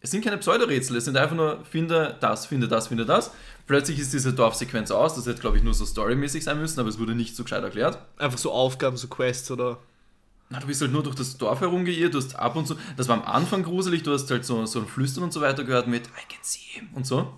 es 0.00 0.10
sind 0.10 0.24
keine 0.24 0.38
Pseudorätsel, 0.38 0.96
es 0.96 1.04
sind 1.04 1.16
einfach 1.16 1.36
nur, 1.36 1.62
finde 1.64 2.16
das, 2.20 2.46
finde 2.46 2.68
das, 2.68 2.88
finde 2.88 3.04
das. 3.04 3.32
Plötzlich 3.66 3.98
ist 3.98 4.12
diese 4.12 4.32
Dorfsequenz 4.32 4.90
aus, 4.90 5.14
das 5.14 5.26
hätte, 5.26 5.40
glaube 5.40 5.58
ich, 5.58 5.62
nur 5.62 5.74
so 5.74 5.84
storymäßig 5.84 6.42
sein 6.42 6.58
müssen, 6.58 6.80
aber 6.80 6.88
es 6.88 6.98
wurde 6.98 7.14
nicht 7.14 7.36
so 7.36 7.44
gescheit 7.44 7.62
erklärt. 7.62 7.98
Einfach 8.16 8.38
so 8.38 8.50
Aufgaben, 8.50 8.96
so 8.96 9.08
Quests 9.08 9.50
oder. 9.50 9.78
Na, 10.48 10.58
du 10.58 10.66
bist 10.66 10.80
halt 10.80 10.90
nur 10.90 11.02
durch 11.02 11.14
das 11.14 11.36
Dorf 11.36 11.60
herumgeirrt, 11.60 12.14
du 12.14 12.18
hast 12.18 12.34
ab 12.34 12.56
und 12.56 12.66
zu, 12.66 12.76
das 12.96 13.08
war 13.08 13.18
am 13.18 13.22
Anfang 13.22 13.62
gruselig, 13.62 14.02
du 14.02 14.12
hast 14.12 14.28
halt 14.30 14.44
so, 14.44 14.64
so 14.66 14.80
ein 14.80 14.86
Flüstern 14.86 15.22
und 15.22 15.32
so 15.32 15.40
weiter 15.42 15.62
gehört 15.64 15.86
mit 15.86 16.06
I 16.06 16.26
can 16.28 16.40
see 16.42 16.58
him 16.58 16.88
und 16.94 17.06
so. 17.06 17.34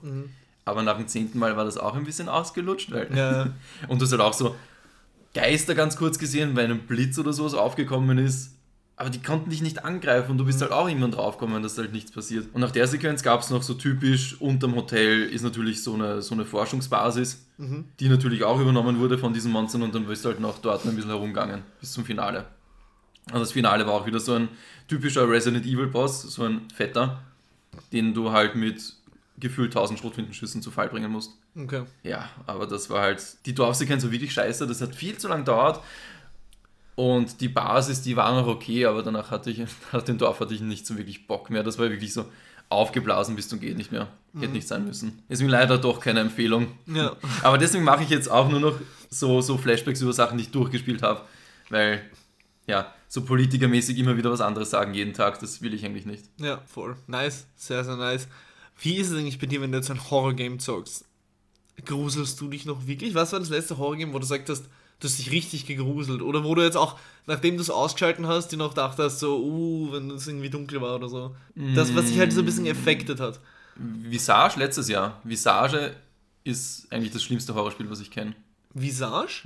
Aber 0.65 0.83
nach 0.83 0.97
dem 0.97 1.09
zehnten 1.09 1.39
Mal 1.39 1.57
war 1.57 1.65
das 1.65 1.77
auch 1.77 1.95
ein 1.97 2.05
bisschen 2.05 2.29
ausgelutscht, 2.29 2.91
weil. 2.93 3.15
Ja. 3.17 3.49
Und 3.89 4.01
du 4.01 4.05
hast 4.05 4.13
halt 4.13 4.21
auch 4.21 4.33
so 4.33 4.55
Geister 5.35 5.75
ganz 5.75 5.97
kurz 5.97 6.19
gesehen, 6.19 6.57
weil 6.57 6.71
ein 6.71 6.87
Blitz 6.87 7.19
oder 7.19 7.33
sowas 7.33 7.55
aufgekommen 7.55 8.19
ist. 8.19 8.55
Aber 8.97 9.11
die 9.11 9.23
konnten 9.23 9.51
dich 9.51 9.63
nicht 9.63 9.85
angreifen 9.85 10.33
und 10.33 10.39
du 10.39 10.45
bist 10.45 10.61
halt 10.61 10.71
auch 10.71 10.87
irgendwann 10.87 11.11
draufgekommen, 11.11 11.63
dass 11.63 11.77
halt 11.79 11.93
nichts 11.93 12.13
passiert. 12.13 12.47
Und 12.53 12.61
nach 12.61 12.71
der 12.71 12.87
Sequenz 12.87 13.23
gab 13.23 13.41
es 13.41 13.51
noch 13.51 13.63
so 13.63 13.75
typisch, 13.75 14.41
unterm 14.41 14.77
Hotel 14.77 15.23
ist 15.23 15.43
natürlich 15.43 15.83
so 15.83 15.95
eine, 15.95 16.23
so 16.23 16.35
eine 16.35 16.45
Forschungsbasis, 16.45 17.47
die 17.99 18.09
natürlich 18.09 18.45
auch 18.45 18.61
übernommen 18.61 19.01
wurde 19.01 19.19
von 19.19 19.33
diesen 19.33 19.51
Monstern 19.51 19.83
und 19.83 19.95
dann 19.95 20.07
bist 20.07 20.25
du 20.25 20.29
halt 20.29 20.41
noch 20.41 20.59
dort 20.59 20.85
ein 20.85 20.95
bisschen 20.95 21.11
herumgegangen 21.11 21.63
bis 21.81 21.93
zum 21.93 22.05
Finale. 22.05 22.45
Und 23.33 23.41
das 23.41 23.53
Finale 23.53 23.87
war 23.87 23.95
auch 23.95 24.07
wieder 24.07 24.21
so 24.21 24.35
ein 24.35 24.49
typischer 24.89 25.29
Resident 25.29 25.65
Evil 25.65 25.87
Boss, 25.87 26.23
so 26.23 26.45
ein 26.45 26.69
fetter, 26.75 27.23
den 27.93 28.15
du 28.15 28.31
halt 28.31 28.57
mit 28.57 28.95
gefühlt 29.43 29.73
1000 29.73 29.99
Schrotflintenschüssen 29.99 30.63
zu 30.63 30.71
Fall 30.71 30.89
bringen 30.89 31.11
musst. 31.11 31.33
Okay. 31.57 31.83
Ja, 32.05 32.31
aber 32.47 32.67
das 32.67 32.89
war 32.89 33.03
halt, 33.03 33.21
die 33.45 33.55
Dorfsequenz 33.55 34.05
war 34.05 34.13
wirklich 34.13 34.33
scheiße, 34.33 34.67
das 34.69 34.81
hat 34.81 34.95
viel 34.95 35.19
zu 35.19 35.29
lang 35.29 35.41
gedauert. 35.41 35.83
Und 36.95 37.41
die 37.41 37.49
Basis, 37.49 38.03
die 38.03 38.17
war 38.17 38.33
noch 38.41 38.47
okay, 38.47 38.87
aber 38.87 39.03
danach 39.03 39.31
hatte 39.31 39.51
ich, 39.51 39.63
nach 39.93 40.03
dem 40.03 40.17
Dorf 40.17 40.41
hatte 40.41 40.55
ich 40.55 40.61
nicht 40.61 40.87
so 40.87 40.97
wirklich 40.97 41.27
Bock 41.27 41.51
mehr. 41.51 41.65
Das 41.65 41.79
war 41.79 41.91
wirklich 41.91 42.13
so 42.13 42.25
aufgeblasen 42.69 43.37
bis 43.37 43.49
zum 43.49 43.61
geht 43.61 43.77
nicht 43.77 43.93
mehr. 43.93 44.09
Hätte 44.39 44.53
nicht 44.53 44.69
sein 44.69 44.87
müssen. 44.87 45.23
Ist 45.29 45.43
mir 45.43 45.49
leider 45.49 45.77
doch 45.77 46.01
keine 46.01 46.21
Empfehlung. 46.21 46.69
Ja. 46.87 47.17
Aber 47.43 47.59
deswegen 47.59 47.85
mache 47.85 48.05
ich 48.05 48.09
jetzt 48.09 48.31
auch 48.31 48.49
nur 48.49 48.61
noch 48.61 48.81
so, 49.11 49.43
so 49.43 49.59
Flashbacks 49.59 50.01
über 50.01 50.13
Sachen, 50.13 50.39
die 50.39 50.45
ich 50.45 50.51
durchgespielt 50.53 51.03
habe. 51.03 51.23
Weil, 51.69 52.01
ja, 52.67 52.95
so 53.09 53.25
politikermäßig 53.25 53.99
immer 53.99 54.17
wieder 54.17 54.31
was 54.31 54.41
anderes 54.41 54.71
sagen 54.71 54.95
jeden 54.95 55.13
Tag, 55.13 55.41
das 55.41 55.61
will 55.61 55.75
ich 55.75 55.85
eigentlich 55.85 56.07
nicht. 56.07 56.25
Ja, 56.39 56.63
voll. 56.67 56.97
Nice. 57.09 57.47
Sehr, 57.57 57.85
sehr 57.85 57.97
nice. 57.97 58.29
Wie 58.83 58.97
ist 58.97 59.11
es 59.11 59.19
eigentlich 59.19 59.39
bei 59.39 59.47
dir, 59.47 59.61
wenn 59.61 59.73
du 59.73 59.79
jetzt 59.79 59.91
ein 59.91 60.11
Horror-Game 60.11 60.59
zockst? 60.59 61.05
Gruselst 61.85 62.41
du 62.41 62.49
dich 62.49 62.67
noch 62.67 62.87
wirklich? 62.87 63.15
Was 63.15 63.33
war 63.33 63.41
das 63.41 63.49
letzte 63.49 63.79
Horror-Game, 63.79 64.13
wo 64.13 64.19
du 64.19 64.27
sagst 64.27 64.49
hast, 64.51 64.65
du 65.01 65.09
hast 65.09 65.19
dich 65.19 65.31
richtig 65.31 65.67
gegruselt? 65.67 66.21
Oder 66.23 66.45
wo 66.45 66.55
du 66.55 66.63
jetzt 66.63 66.77
auch, 66.77 66.99
nachdem 67.27 67.57
du 67.57 67.63
es 67.63 67.71
ausgeschalten 67.71 68.27
hast, 68.27 68.49
dir 68.49 68.57
noch 68.59 68.75
dachtest, 68.75 69.19
so, 69.21 69.39
uh, 69.43 69.93
wenn 69.93 70.11
es 70.11 70.27
irgendwie 70.29 70.51
dunkel 70.51 70.81
war 70.81 70.97
oder 70.97 71.09
so. 71.09 71.35
Das, 71.75 71.95
was 71.95 72.09
sich 72.09 72.19
halt 72.19 72.33
so 72.33 72.41
ein 72.41 72.45
bisschen 72.45 72.69
affected 72.69 73.21
hat. 73.21 73.41
Visage 73.77 74.59
letztes 74.59 74.89
Jahr. 74.89 75.21
Visage 75.25 75.95
ist 76.45 76.93
eigentlich 76.93 77.13
das 77.13 77.23
schlimmste 77.23 77.55
Horrorspiel, 77.55 77.89
was 77.89 78.01
ich 78.01 78.11
kenne. 78.11 78.35
Visage? 78.75 79.45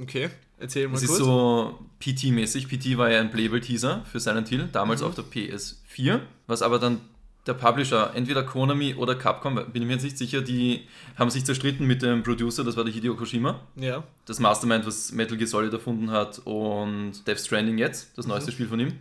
Okay, 0.00 0.30
erzähl 0.58 0.88
mal 0.88 0.96
Es 0.96 1.02
ist 1.02 1.08
kurz. 1.10 1.20
so 1.20 1.78
PT-mäßig. 2.00 2.66
PT 2.68 2.96
war 2.96 3.10
ja 3.10 3.20
ein 3.20 3.30
Playable-Teaser 3.30 4.04
für 4.10 4.20
Silent 4.20 4.48
Hill, 4.48 4.68
damals 4.72 5.00
Mhm. 5.02 5.06
auf 5.08 5.14
der 5.14 5.24
PS4, 5.24 6.20
was 6.46 6.62
aber 6.62 6.78
dann 6.78 7.00
der 7.46 7.54
Publisher, 7.54 8.12
entweder 8.14 8.44
Konami 8.44 8.94
oder 8.94 9.14
Capcom, 9.14 9.54
bin 9.54 9.82
ich 9.82 9.86
mir 9.88 9.94
jetzt 9.94 10.04
nicht 10.04 10.18
sicher, 10.18 10.42
die 10.42 10.86
haben 11.16 11.30
sich 11.30 11.44
zerstritten 11.44 11.86
mit 11.86 12.02
dem 12.02 12.22
Producer, 12.22 12.62
das 12.62 12.76
war 12.76 12.84
der 12.84 12.92
Hideo 12.92 13.16
Kojima, 13.16 13.60
ja. 13.76 14.04
das 14.26 14.38
Mastermind, 14.38 14.86
was 14.86 15.12
Metal 15.12 15.36
Gear 15.36 15.48
Solid 15.48 15.72
erfunden 15.72 16.10
hat 16.10 16.40
und 16.44 17.26
Death 17.26 17.40
Stranding 17.40 17.78
jetzt, 17.78 18.16
das 18.16 18.26
neueste 18.26 18.52
Spiel 18.52 18.68
von 18.68 18.78
ihm. 18.78 18.88
Mhm. 18.88 18.98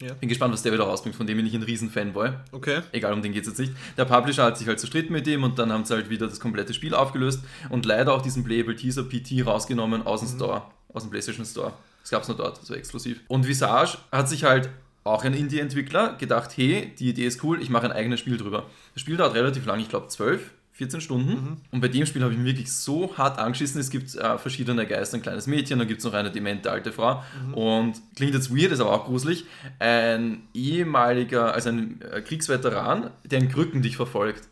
Ja. 0.00 0.14
Bin 0.14 0.28
gespannt, 0.28 0.52
was 0.52 0.62
der 0.62 0.72
wieder 0.72 0.84
rausbringt, 0.84 1.16
von 1.16 1.26
dem 1.26 1.36
bin 1.36 1.46
ich 1.46 1.54
ein 1.54 1.62
riesen 1.62 1.90
Fanboy. 1.90 2.30
Okay. 2.52 2.82
Egal, 2.92 3.12
um 3.12 3.22
den 3.22 3.32
geht 3.32 3.42
es 3.42 3.48
jetzt 3.48 3.58
nicht. 3.58 3.72
Der 3.96 4.04
Publisher 4.04 4.44
hat 4.44 4.56
sich 4.56 4.68
halt 4.68 4.78
zerstritten 4.78 5.12
mit 5.12 5.26
dem 5.26 5.42
und 5.42 5.58
dann 5.58 5.72
haben 5.72 5.84
sie 5.84 5.94
halt 5.94 6.08
wieder 6.08 6.28
das 6.28 6.38
komplette 6.38 6.72
Spiel 6.72 6.94
aufgelöst 6.94 7.42
und 7.68 7.84
leider 7.84 8.14
auch 8.14 8.22
diesen 8.22 8.44
Playable 8.44 8.76
Teaser 8.76 9.02
PT 9.02 9.44
rausgenommen 9.44 10.06
aus 10.06 10.20
dem 10.20 10.28
Store, 10.28 10.62
aus 10.92 11.02
dem 11.02 11.10
PlayStation 11.10 11.44
Store. 11.44 11.72
Das 12.02 12.10
gab 12.10 12.22
es 12.22 12.28
nur 12.28 12.36
dort, 12.36 12.64
so 12.64 12.74
exklusiv. 12.74 13.20
Und 13.26 13.48
Visage 13.48 13.98
hat 14.12 14.28
sich 14.28 14.44
halt 14.44 14.70
auch 15.08 15.24
ein 15.24 15.34
Indie-Entwickler 15.34 16.16
gedacht, 16.16 16.56
hey, 16.56 16.92
die 16.98 17.10
Idee 17.10 17.26
ist 17.26 17.42
cool, 17.44 17.60
ich 17.60 17.70
mache 17.70 17.86
ein 17.86 17.92
eigenes 17.92 18.20
Spiel 18.20 18.36
drüber. 18.36 18.66
Das 18.94 19.02
Spiel 19.02 19.16
dauert 19.16 19.34
relativ 19.34 19.66
lang, 19.66 19.80
ich 19.80 19.88
glaube 19.88 20.08
12, 20.08 20.50
14 20.72 21.00
Stunden. 21.00 21.60
Und 21.72 21.80
bei 21.80 21.88
dem 21.88 22.06
Spiel 22.06 22.22
habe 22.22 22.32
ich 22.32 22.38
mich 22.38 22.46
wirklich 22.46 22.72
so 22.72 23.16
hart 23.18 23.38
angeschissen. 23.38 23.80
Es 23.80 23.90
gibt 23.90 24.14
äh, 24.14 24.38
verschiedene 24.38 24.86
Geister, 24.86 25.16
ein 25.16 25.22
kleines 25.22 25.48
Mädchen, 25.48 25.78
dann 25.78 25.88
gibt 25.88 25.98
es 25.98 26.04
noch 26.04 26.14
eine 26.14 26.30
demente 26.30 26.70
alte 26.70 26.92
Frau. 26.92 27.22
Und 27.52 28.00
klingt 28.14 28.34
jetzt 28.34 28.54
weird, 28.54 28.70
ist 28.70 28.80
aber 28.80 28.92
auch 28.92 29.06
gruselig. 29.06 29.44
Ein 29.80 30.42
ehemaliger, 30.54 31.52
also 31.52 31.70
ein 31.70 32.00
äh, 32.02 32.20
Kriegsveteran, 32.20 33.10
der 33.24 33.40
in 33.40 33.48
Krücken 33.48 33.82
dich 33.82 33.96
verfolgt. 33.96 34.48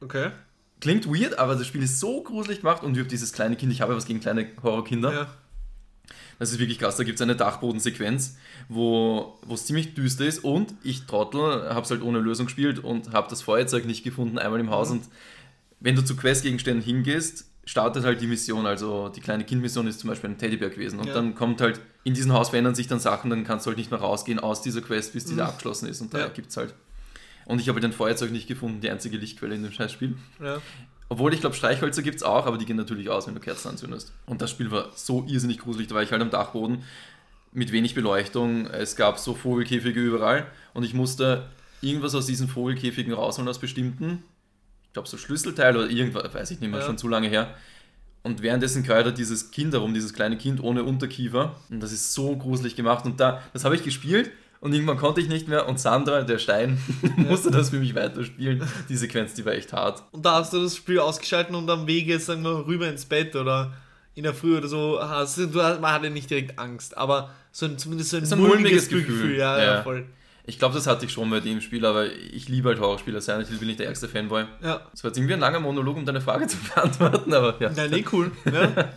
Okay. 0.00 0.30
Klingt 0.80 1.06
weird, 1.06 1.38
aber 1.38 1.54
das 1.54 1.66
Spiel 1.66 1.82
ist 1.82 2.00
so 2.00 2.22
gruselig 2.22 2.60
gemacht 2.60 2.82
und 2.82 2.96
wirft 2.96 3.12
dieses 3.12 3.32
kleine 3.32 3.56
Kind. 3.56 3.72
Ich 3.72 3.80
habe 3.80 3.92
ja 3.92 3.96
was 3.96 4.06
gegen 4.06 4.20
kleine 4.20 4.46
Horrorkinder. 4.62 5.12
Ja. 5.12 5.26
Das 6.38 6.52
ist 6.52 6.58
wirklich 6.58 6.78
krass. 6.78 6.96
Da 6.96 7.04
gibt 7.04 7.16
es 7.16 7.22
eine 7.22 7.34
Dachbodensequenz, 7.36 8.36
wo 8.68 9.38
wo 9.44 9.54
es 9.54 9.66
ziemlich 9.66 9.94
düster 9.94 10.24
ist 10.26 10.44
und 10.44 10.74
ich 10.82 11.06
Trottel 11.06 11.68
habe 11.68 11.82
es 11.82 11.90
halt 11.90 12.02
ohne 12.02 12.18
Lösung 12.20 12.46
gespielt 12.46 12.78
und 12.78 13.12
habe 13.12 13.28
das 13.28 13.42
Feuerzeug 13.42 13.84
nicht 13.86 14.04
gefunden, 14.04 14.38
einmal 14.38 14.60
im 14.60 14.70
Haus. 14.70 14.90
Und 14.90 15.04
wenn 15.80 15.96
du 15.96 16.04
zu 16.04 16.16
Questgegenständen 16.16 16.84
hingehst, 16.84 17.46
startet 17.64 18.04
halt 18.04 18.20
die 18.20 18.26
Mission. 18.26 18.66
Also 18.66 19.08
die 19.08 19.20
kleine 19.20 19.44
Kindmission 19.44 19.86
ist 19.86 20.00
zum 20.00 20.08
Beispiel 20.10 20.30
ein 20.30 20.38
Teddybär 20.38 20.70
gewesen. 20.70 20.98
Und 21.00 21.08
Ja. 21.08 21.14
dann 21.14 21.34
kommt 21.34 21.60
halt, 21.60 21.80
in 22.04 22.14
diesem 22.14 22.32
Haus 22.32 22.50
verändern 22.50 22.74
sich 22.74 22.86
dann 22.86 23.00
Sachen, 23.00 23.30
dann 23.30 23.44
kannst 23.44 23.66
du 23.66 23.68
halt 23.70 23.78
nicht 23.78 23.90
mehr 23.90 24.00
rausgehen 24.00 24.38
aus 24.38 24.62
dieser 24.62 24.80
Quest, 24.80 25.12
bis 25.12 25.24
diese 25.26 25.44
abgeschlossen 25.44 25.88
ist. 25.88 26.00
Und 26.00 26.14
da 26.14 26.20
Ja. 26.20 26.28
gibt's 26.28 26.56
halt. 26.56 26.74
Und 27.46 27.60
ich 27.60 27.68
habe 27.68 27.76
halt 27.76 27.84
ein 27.84 27.92
Feuerzeug 27.92 28.30
nicht 28.30 28.46
gefunden, 28.46 28.80
die 28.80 28.90
einzige 28.90 29.16
Lichtquelle 29.18 29.54
in 29.54 29.62
dem 29.62 29.72
Scheißspiel. 29.72 30.16
Ja. 30.40 30.58
Obwohl, 31.10 31.32
ich 31.32 31.40
glaube, 31.40 31.56
Streichhölzer 31.56 32.02
gibt 32.02 32.16
es 32.16 32.22
auch, 32.22 32.46
aber 32.46 32.58
die 32.58 32.66
gehen 32.66 32.76
natürlich 32.76 33.08
aus, 33.08 33.26
wenn 33.26 33.34
du 33.34 33.40
Kerzen 33.40 33.68
anzündest. 33.68 34.12
Und 34.26 34.42
das 34.42 34.50
Spiel 34.50 34.70
war 34.70 34.90
so 34.94 35.24
irrsinnig 35.26 35.58
gruselig. 35.58 35.88
Da 35.88 35.94
war 35.94 36.02
ich 36.02 36.12
halt 36.12 36.20
am 36.20 36.30
Dachboden 36.30 36.82
mit 37.52 37.72
wenig 37.72 37.94
Beleuchtung. 37.94 38.66
Es 38.66 38.94
gab 38.94 39.18
so 39.18 39.34
Vogelkäfige 39.34 40.00
überall. 40.00 40.46
Und 40.74 40.82
ich 40.84 40.92
musste 40.92 41.48
irgendwas 41.80 42.14
aus 42.14 42.26
diesen 42.26 42.48
Vogelkäfigen 42.48 43.12
rausholen 43.14 43.48
aus 43.48 43.58
bestimmten, 43.58 44.22
ich 44.84 44.92
glaube, 44.92 45.08
so 45.08 45.16
Schlüsselteil 45.16 45.76
oder 45.76 45.88
irgendwas, 45.88 46.34
weiß 46.34 46.50
ich 46.50 46.60
nicht 46.60 46.70
mehr, 46.70 46.80
Ja. 46.80 46.86
schon 46.86 46.98
zu 46.98 47.08
lange 47.08 47.28
her. 47.28 47.54
Und 48.22 48.42
währenddessen 48.42 48.82
kreidert 48.82 49.16
dieses 49.16 49.50
Kind 49.50 49.72
herum, 49.72 49.94
dieses 49.94 50.12
kleine 50.12 50.36
Kind 50.36 50.62
ohne 50.62 50.82
Unterkiefer. 50.84 51.54
Und 51.70 51.80
das 51.80 51.92
ist 51.92 52.12
so 52.12 52.36
gruselig 52.36 52.76
gemacht. 52.76 53.06
Und 53.06 53.18
da, 53.20 53.42
das 53.54 53.64
habe 53.64 53.76
ich 53.76 53.82
gespielt 53.82 54.30
und 54.60 54.72
irgendwann 54.72 54.96
konnte 54.98 55.20
ich 55.20 55.28
nicht 55.28 55.48
mehr. 55.48 55.68
Und 55.68 55.78
Sandra, 55.80 56.22
der 56.22 56.38
Stein, 56.38 56.78
musste 57.16 57.50
das 57.50 57.70
für 57.70 57.78
mich 57.78 57.94
weiterspielen. 57.94 58.62
Die 58.88 58.96
Sequenz, 58.96 59.34
die 59.34 59.44
war 59.44 59.52
echt 59.52 59.72
hart. 59.72 60.02
Und 60.12 60.24
da 60.24 60.34
hast 60.36 60.52
du 60.52 60.62
das 60.62 60.76
Spiel 60.76 60.98
ausgeschaltet 60.98 61.54
und 61.54 61.68
am 61.70 61.86
Wege, 61.86 62.18
sagen 62.18 62.42
wir, 62.42 62.66
rüber 62.66 62.88
ins 62.88 63.04
Bett 63.04 63.34
oder 63.36 63.72
in 64.14 64.24
der 64.24 64.34
Früh 64.34 64.56
oder 64.58 64.66
so, 64.68 64.98
hast 65.00 65.38
du, 65.38 65.46
man 65.46 65.92
hatte 65.92 66.10
nicht 66.10 66.28
direkt 66.28 66.58
Angst, 66.58 66.96
aber 66.98 67.30
so 67.52 67.66
ein, 67.66 67.78
zumindest 67.78 68.10
so 68.10 68.16
ein, 68.16 68.24
ein 68.32 68.38
mulmiges 68.38 68.88
Gefühl. 68.88 69.36
Ja, 69.36 69.58
ja, 69.58 69.64
Ja. 69.74 69.82
voll. 69.82 70.06
Ich 70.44 70.58
glaube, 70.58 70.74
das 70.74 70.86
hatte 70.86 71.04
ich 71.04 71.12
schon 71.12 71.28
bei 71.28 71.40
dem 71.40 71.60
Spiel, 71.60 71.84
aber 71.84 72.06
ich 72.10 72.48
liebe 72.48 72.70
halt 72.70 72.80
Horrorspiele. 72.80 73.20
Silent 73.20 73.48
Hill 73.48 73.58
bin 73.58 73.68
ich 73.68 73.76
der 73.76 73.84
ärgste 73.86 74.08
Fanboy. 74.08 74.44
Ja. 74.62 74.80
Das 74.90 75.04
war 75.04 75.10
jetzt 75.10 75.18
irgendwie 75.18 75.34
ein 75.34 75.40
langer 75.40 75.60
Monolog, 75.60 75.94
um 75.96 76.06
deine 76.06 76.22
Frage 76.22 76.46
zu 76.46 76.56
beantworten, 76.74 77.32
aber 77.34 77.54
ja. 77.60 77.70
Nein, 77.76 77.90
nee, 77.90 78.04
cool. 78.12 78.32
Ja. 78.46 78.88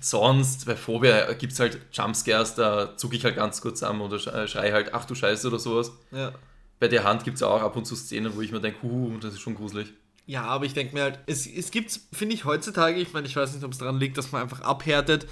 Sonst, 0.00 0.66
bei 0.66 0.76
Phobia 0.76 1.32
gibt 1.34 1.52
es 1.52 1.60
halt 1.60 1.78
Jumpscares, 1.92 2.54
da 2.54 2.96
zucke 2.96 3.16
ich 3.16 3.24
halt 3.24 3.36
ganz 3.36 3.60
kurz 3.60 3.80
zusammen 3.80 4.00
oder 4.00 4.16
äh, 4.16 4.48
schrei 4.48 4.72
halt, 4.72 4.94
ach 4.94 5.04
du 5.04 5.14
Scheiße 5.14 5.48
oder 5.48 5.58
sowas. 5.58 5.92
ja. 6.10 6.32
Bei 6.78 6.88
der 6.88 7.04
Hand 7.04 7.24
gibt 7.24 7.36
es 7.36 7.42
auch 7.42 7.60
ab 7.60 7.76
und 7.76 7.84
zu 7.84 7.94
Szenen, 7.94 8.34
wo 8.34 8.40
ich 8.40 8.52
mir 8.52 8.60
denke, 8.60 8.78
huh, 8.82 9.18
das 9.20 9.34
ist 9.34 9.40
schon 9.40 9.54
gruselig. 9.54 9.92
Ja, 10.24 10.44
aber 10.44 10.64
ich 10.64 10.72
denke 10.72 10.94
mir 10.94 11.02
halt, 11.02 11.18
es, 11.26 11.46
es 11.46 11.70
gibt, 11.70 12.00
finde 12.12 12.34
ich, 12.34 12.46
heutzutage, 12.46 12.98
ich 12.98 13.12
meine, 13.12 13.26
ich 13.26 13.36
weiß 13.36 13.52
nicht, 13.52 13.64
ob 13.64 13.72
es 13.72 13.78
daran 13.78 14.00
liegt, 14.00 14.16
dass 14.16 14.32
man 14.32 14.40
einfach 14.40 14.62
abhärtet 14.62 15.26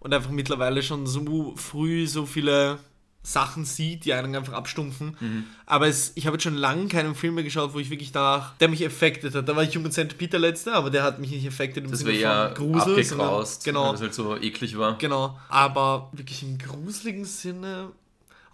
und 0.00 0.14
einfach 0.14 0.30
mittlerweile 0.30 0.82
schon 0.82 1.06
so 1.06 1.54
früh 1.56 2.06
so 2.06 2.24
viele 2.24 2.78
Sachen 3.26 3.64
sieht, 3.64 4.04
die 4.04 4.12
einen 4.12 4.36
einfach 4.36 4.52
abstumpfen. 4.52 5.16
Mhm. 5.18 5.44
Aber 5.64 5.88
es, 5.88 6.12
ich 6.14 6.26
habe 6.26 6.36
jetzt 6.36 6.42
schon 6.44 6.54
lange 6.56 6.88
keinen 6.88 7.14
Film 7.14 7.34
mehr 7.36 7.42
geschaut, 7.44 7.72
wo 7.72 7.78
ich 7.78 7.88
wirklich 7.88 8.12
danach, 8.12 8.52
der 8.58 8.68
mich 8.68 8.84
affected 8.86 9.34
hat. 9.34 9.48
Da 9.48 9.56
war 9.56 9.62
ich 9.62 9.74
Human 9.74 9.90
Centipede 9.90 10.32
der 10.32 10.40
letzte, 10.40 10.74
aber 10.74 10.90
der 10.90 11.02
hat 11.02 11.18
mich 11.18 11.30
nicht 11.30 11.48
affected 11.48 11.84
im 11.84 11.90
Das 11.90 12.00
Sinne 12.00 12.12
ja 12.12 12.52
von 12.54 12.72
Grusel, 12.72 13.02
sondern- 13.02 13.28
Genau. 13.64 13.84
weil 13.86 13.92
das 13.92 14.00
halt 14.02 14.14
so 14.14 14.36
eklig 14.36 14.76
war. 14.76 14.98
Genau, 14.98 15.38
aber 15.48 16.10
wirklich 16.12 16.42
im 16.42 16.58
gruseligen 16.58 17.24
Sinne, 17.24 17.88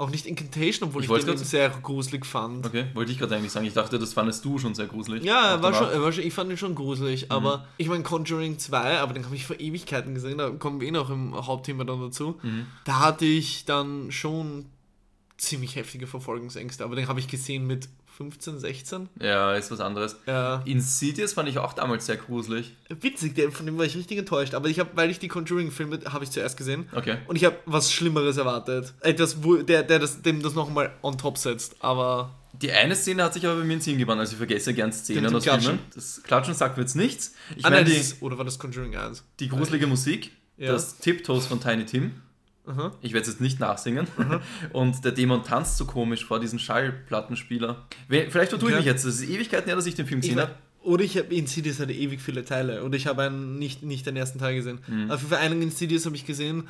auch 0.00 0.10
nicht 0.10 0.26
Incantation, 0.26 0.88
obwohl 0.88 1.04
Ich 1.04 1.10
ich, 1.10 1.24
den 1.24 1.36
sehr 1.36 1.68
gruselig 1.70 2.24
fand. 2.26 2.66
Okay, 2.66 2.86
wollte 2.94 3.12
ich 3.12 3.18
gerade 3.18 3.36
eigentlich 3.36 3.52
sagen. 3.52 3.66
Ich 3.66 3.74
dachte, 3.74 3.98
das 3.98 4.12
fandest 4.12 4.44
du 4.44 4.58
schon 4.58 4.74
sehr 4.74 4.86
gruselig. 4.86 5.22
Ja, 5.24 5.62
war 5.62 5.74
schon, 5.74 5.88
er 5.88 6.02
war 6.02 6.12
schon, 6.12 6.24
ich 6.24 6.32
fand 6.32 6.50
ihn 6.50 6.56
schon 6.56 6.74
gruselig, 6.74 7.30
aber 7.30 7.66
ich 7.76 7.88
meine 7.88 8.02
Conjuring 8.02 8.58
2, 8.58 8.98
aber 8.98 9.12
den 9.12 9.24
habe 9.24 9.36
ich 9.36 9.46
vor 9.46 9.60
Ewigkeiten 9.60 10.14
gesehen, 10.14 10.38
da 10.38 10.50
kommen 10.50 10.80
wir 10.80 10.88
eh 10.88 10.90
noch 10.90 11.10
im 11.10 11.34
Hauptthema 11.34 11.84
dann 11.84 12.00
dazu. 12.00 12.40
Da 12.84 13.00
hatte 13.00 13.26
ich 13.26 13.64
dann 13.64 14.10
schon 14.10 14.66
ziemlich 15.36 15.76
heftige 15.76 16.06
Verfolgungsängste, 16.06 16.84
aber 16.84 16.96
den 16.96 17.08
habe 17.08 17.20
ich 17.20 17.28
gesehen 17.28 17.66
mit 17.66 17.88
15, 18.20 18.58
16. 18.58 19.08
Ja, 19.18 19.54
ist 19.54 19.70
was 19.70 19.80
anderes. 19.80 20.16
Ja. 20.26 20.62
Insidious 20.66 21.32
fand 21.32 21.48
ich 21.48 21.58
auch 21.58 21.72
damals 21.72 22.04
sehr 22.04 22.18
gruselig. 22.18 22.76
Witzig, 22.90 23.34
von 23.54 23.64
dem 23.64 23.78
war 23.78 23.86
ich 23.86 23.96
richtig 23.96 24.18
enttäuscht, 24.18 24.52
aber 24.52 24.68
ich 24.68 24.78
habe, 24.78 24.90
weil 24.94 25.08
ich 25.10 25.18
die 25.18 25.28
Conjuring-Filme 25.28 26.00
habe 26.12 26.24
ich 26.24 26.30
zuerst 26.30 26.58
gesehen 26.58 26.86
Okay. 26.92 27.16
und 27.28 27.36
ich 27.36 27.46
habe 27.46 27.56
was 27.64 27.90
Schlimmeres 27.90 28.36
erwartet. 28.36 28.92
Etwas, 29.00 29.42
wo, 29.42 29.56
der, 29.56 29.82
der 29.84 29.98
das, 29.98 30.20
dem 30.20 30.42
das 30.42 30.54
nochmal 30.54 30.92
on 31.00 31.16
top 31.16 31.38
setzt, 31.38 31.76
aber 31.80 32.34
Die 32.60 32.70
eine 32.70 32.94
Szene 32.94 33.24
hat 33.24 33.32
sich 33.32 33.46
aber 33.46 33.56
bei 33.56 33.64
mir 33.64 33.74
ins 33.74 33.86
Sinn 33.86 33.96
gebannt, 33.96 34.20
also 34.20 34.32
ich 34.32 34.36
vergesse 34.38 34.74
gern 34.74 34.92
Szenen 34.92 35.34
aus 35.34 35.42
Klatschen? 35.44 35.62
Filmen. 35.78 35.78
Das 35.94 36.20
Klatschen 36.22 36.52
sagt 36.54 36.76
mir 36.76 36.82
jetzt 36.82 36.96
nichts. 36.96 37.32
Ich 37.56 37.64
ah, 37.64 37.70
meine, 37.70 37.84
nein, 37.84 37.92
die, 37.92 37.98
ist, 37.98 38.20
oder 38.20 38.36
war 38.36 38.44
das 38.44 38.58
Conjuring 38.58 38.94
1? 38.96 39.24
die 39.40 39.48
gruselige 39.48 39.86
Musik, 39.86 40.30
Ja. 40.58 40.72
das 40.72 40.98
Tiptoes 40.98 41.46
von 41.46 41.58
Tiny 41.58 41.86
Tim, 41.86 42.12
Aha. 42.66 42.92
ich 43.00 43.12
werde 43.12 43.22
es 43.22 43.32
jetzt 43.32 43.40
nicht 43.40 43.58
nachsingen, 43.58 44.06
und 44.72 45.04
der 45.04 45.12
Dämon 45.12 45.42
tanzt 45.42 45.76
so 45.76 45.86
komisch 45.86 46.24
vor 46.24 46.40
diesem 46.40 46.58
Schallplattenspieler. 46.58 47.86
Vielleicht 48.08 48.50
vertue 48.50 48.70
ich 48.70 48.76
mich 48.76 48.86
jetzt, 48.86 49.04
das 49.04 49.20
ist 49.20 49.28
Ewigkeiten 49.28 49.66
her, 49.66 49.76
dass 49.76 49.86
ich 49.86 49.94
den 49.94 50.06
Film 50.06 50.20
gesehen 50.20 50.40
habe. 50.40 50.54
oder 50.82 51.02
ich 51.04 51.16
habe 51.18 51.34
Insidious 51.34 51.80
hatte 51.80 51.92
ewig 51.92 52.20
viele 52.20 52.44
Teile 52.44 52.82
und 52.84 52.94
ich 52.94 53.06
habe 53.06 53.22
einen 53.22 53.58
nicht, 53.58 53.82
nicht 53.82 54.06
den 54.06 54.16
ersten 54.16 54.38
Teil 54.38 54.54
gesehen. 54.54 54.78
Auf 55.08 55.20
jeden 55.20 55.30
Fall 55.30 55.38
einen 55.38 55.62
Insidious 55.62 56.06
habe 56.06 56.16
ich 56.16 56.26
gesehen 56.26 56.68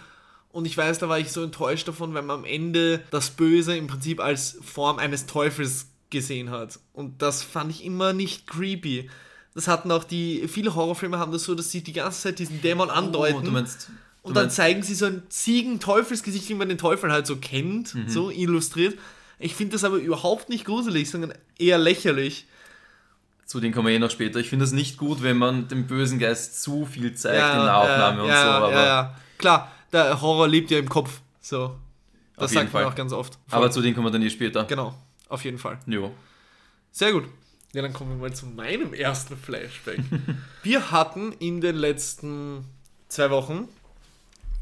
und 0.52 0.64
ich 0.66 0.76
weiß, 0.76 0.98
da 0.98 1.08
war 1.08 1.18
ich 1.18 1.30
so 1.30 1.42
enttäuscht 1.42 1.86
davon, 1.86 2.12
weil 2.14 2.22
man 2.22 2.40
am 2.40 2.44
Ende 2.44 3.02
das 3.10 3.30
Böse 3.30 3.76
im 3.76 3.86
Prinzip 3.86 4.20
als 4.20 4.58
Form 4.62 4.98
eines 4.98 5.26
Teufels 5.26 5.86
gesehen 6.10 6.50
hat. 6.50 6.80
Und 6.92 7.22
das 7.22 7.42
fand 7.42 7.70
ich 7.70 7.84
immer 7.84 8.12
nicht 8.12 8.46
creepy. 8.48 9.08
Das 9.54 9.68
hatten 9.68 9.90
auch 9.92 10.04
die, 10.04 10.48
viele 10.48 10.74
Horrorfilme 10.74 11.18
haben 11.18 11.30
das 11.32 11.44
so, 11.44 11.54
dass 11.54 11.70
sie 11.70 11.82
die 11.82 11.92
ganze 11.92 12.20
Zeit 12.22 12.38
diesen 12.40 12.60
Dämon 12.62 12.90
andeuten. 12.90 13.38
Oh, 13.38 13.42
du 13.42 13.50
meinst, 13.52 13.90
Und 14.22 14.36
dann 14.36 14.50
zeigen 14.50 14.82
sie 14.82 14.94
so 14.94 15.06
ein 15.06 15.22
Ziegen-Teufelsgesicht, 15.30 16.48
wie 16.50 16.54
man 16.54 16.68
den 16.68 16.78
Teufel 16.78 17.10
halt 17.10 17.26
so 17.26 17.36
kennt, 17.36 17.94
Mhm. 17.94 18.08
so 18.08 18.30
illustriert. 18.30 18.98
Ich 19.38 19.54
finde 19.54 19.72
das 19.72 19.84
aber 19.84 19.96
überhaupt 19.96 20.48
nicht 20.50 20.64
gruselig, 20.66 21.10
sondern 21.10 21.32
eher 21.58 21.78
lächerlich. 21.78 22.46
zu 23.46 23.58
denen 23.58 23.74
kommen 23.74 23.88
wir 23.88 23.94
eh 23.94 23.98
noch 23.98 24.10
später. 24.10 24.38
Ich 24.38 24.48
finde 24.48 24.64
es 24.64 24.70
nicht 24.72 24.96
gut, 24.96 25.22
wenn 25.22 25.36
man 25.36 25.66
dem 25.68 25.86
bösen 25.88 26.18
Geist 26.20 26.62
zu 26.62 26.86
viel 26.86 27.14
zeigt 27.14 27.54
in 27.56 27.64
der 27.64 27.76
Aufnahme 27.76 28.18
äh, 28.20 28.22
und 28.22 28.28
ja, 28.28 28.42
so, 28.44 28.48
aber, 28.50 28.70
ja, 28.72 28.84
ja. 28.86 29.16
Klar, 29.38 29.72
der 29.92 30.20
Horror 30.20 30.46
lebt 30.46 30.70
ja 30.70 30.78
im 30.78 30.88
Kopf. 30.88 31.20
So. 31.40 31.76
Das 32.36 32.52
sagt 32.52 32.72
man 32.72 32.82
Fall. 32.84 32.92
auch 32.92 32.94
ganz 32.94 33.12
oft. 33.12 33.38
aber 33.50 33.70
zu 33.72 33.80
denen 33.82 33.94
kommen 33.96 34.06
wir 34.06 34.12
dann 34.12 34.22
eh 34.22 34.30
später. 34.30 34.64
genau, 34.64 34.94
auf 35.28 35.42
jeden 35.44 35.58
Fall. 35.58 35.78
Jo. 35.86 36.14
Sehr 36.92 37.12
gut. 37.12 37.24
Ja, 37.72 37.82
dann 37.82 37.92
kommen 37.92 38.10
wir 38.10 38.28
mal 38.28 38.32
zu 38.34 38.46
meinem 38.46 38.92
ersten 38.94 39.36
Flashback. 39.36 39.98
wir 40.62 40.90
hatten 40.92 41.32
in 41.40 41.60
den 41.60 41.74
letzten 41.76 42.64
zwei 43.08 43.30
Wochen 43.30 43.66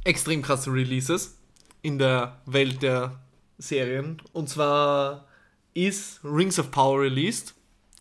extrem 0.09 0.41
krasse 0.43 0.73
Releases 0.73 1.37
in 1.83 1.99
der 1.99 2.41
Welt 2.47 2.83
der 2.83 3.21
Serien. 3.59 4.21
Und 4.33 4.49
zwar 4.49 5.27
ist 5.75 6.21
Rings 6.25 6.59
of 6.59 6.71
Power 6.71 7.01
released. 7.03 7.55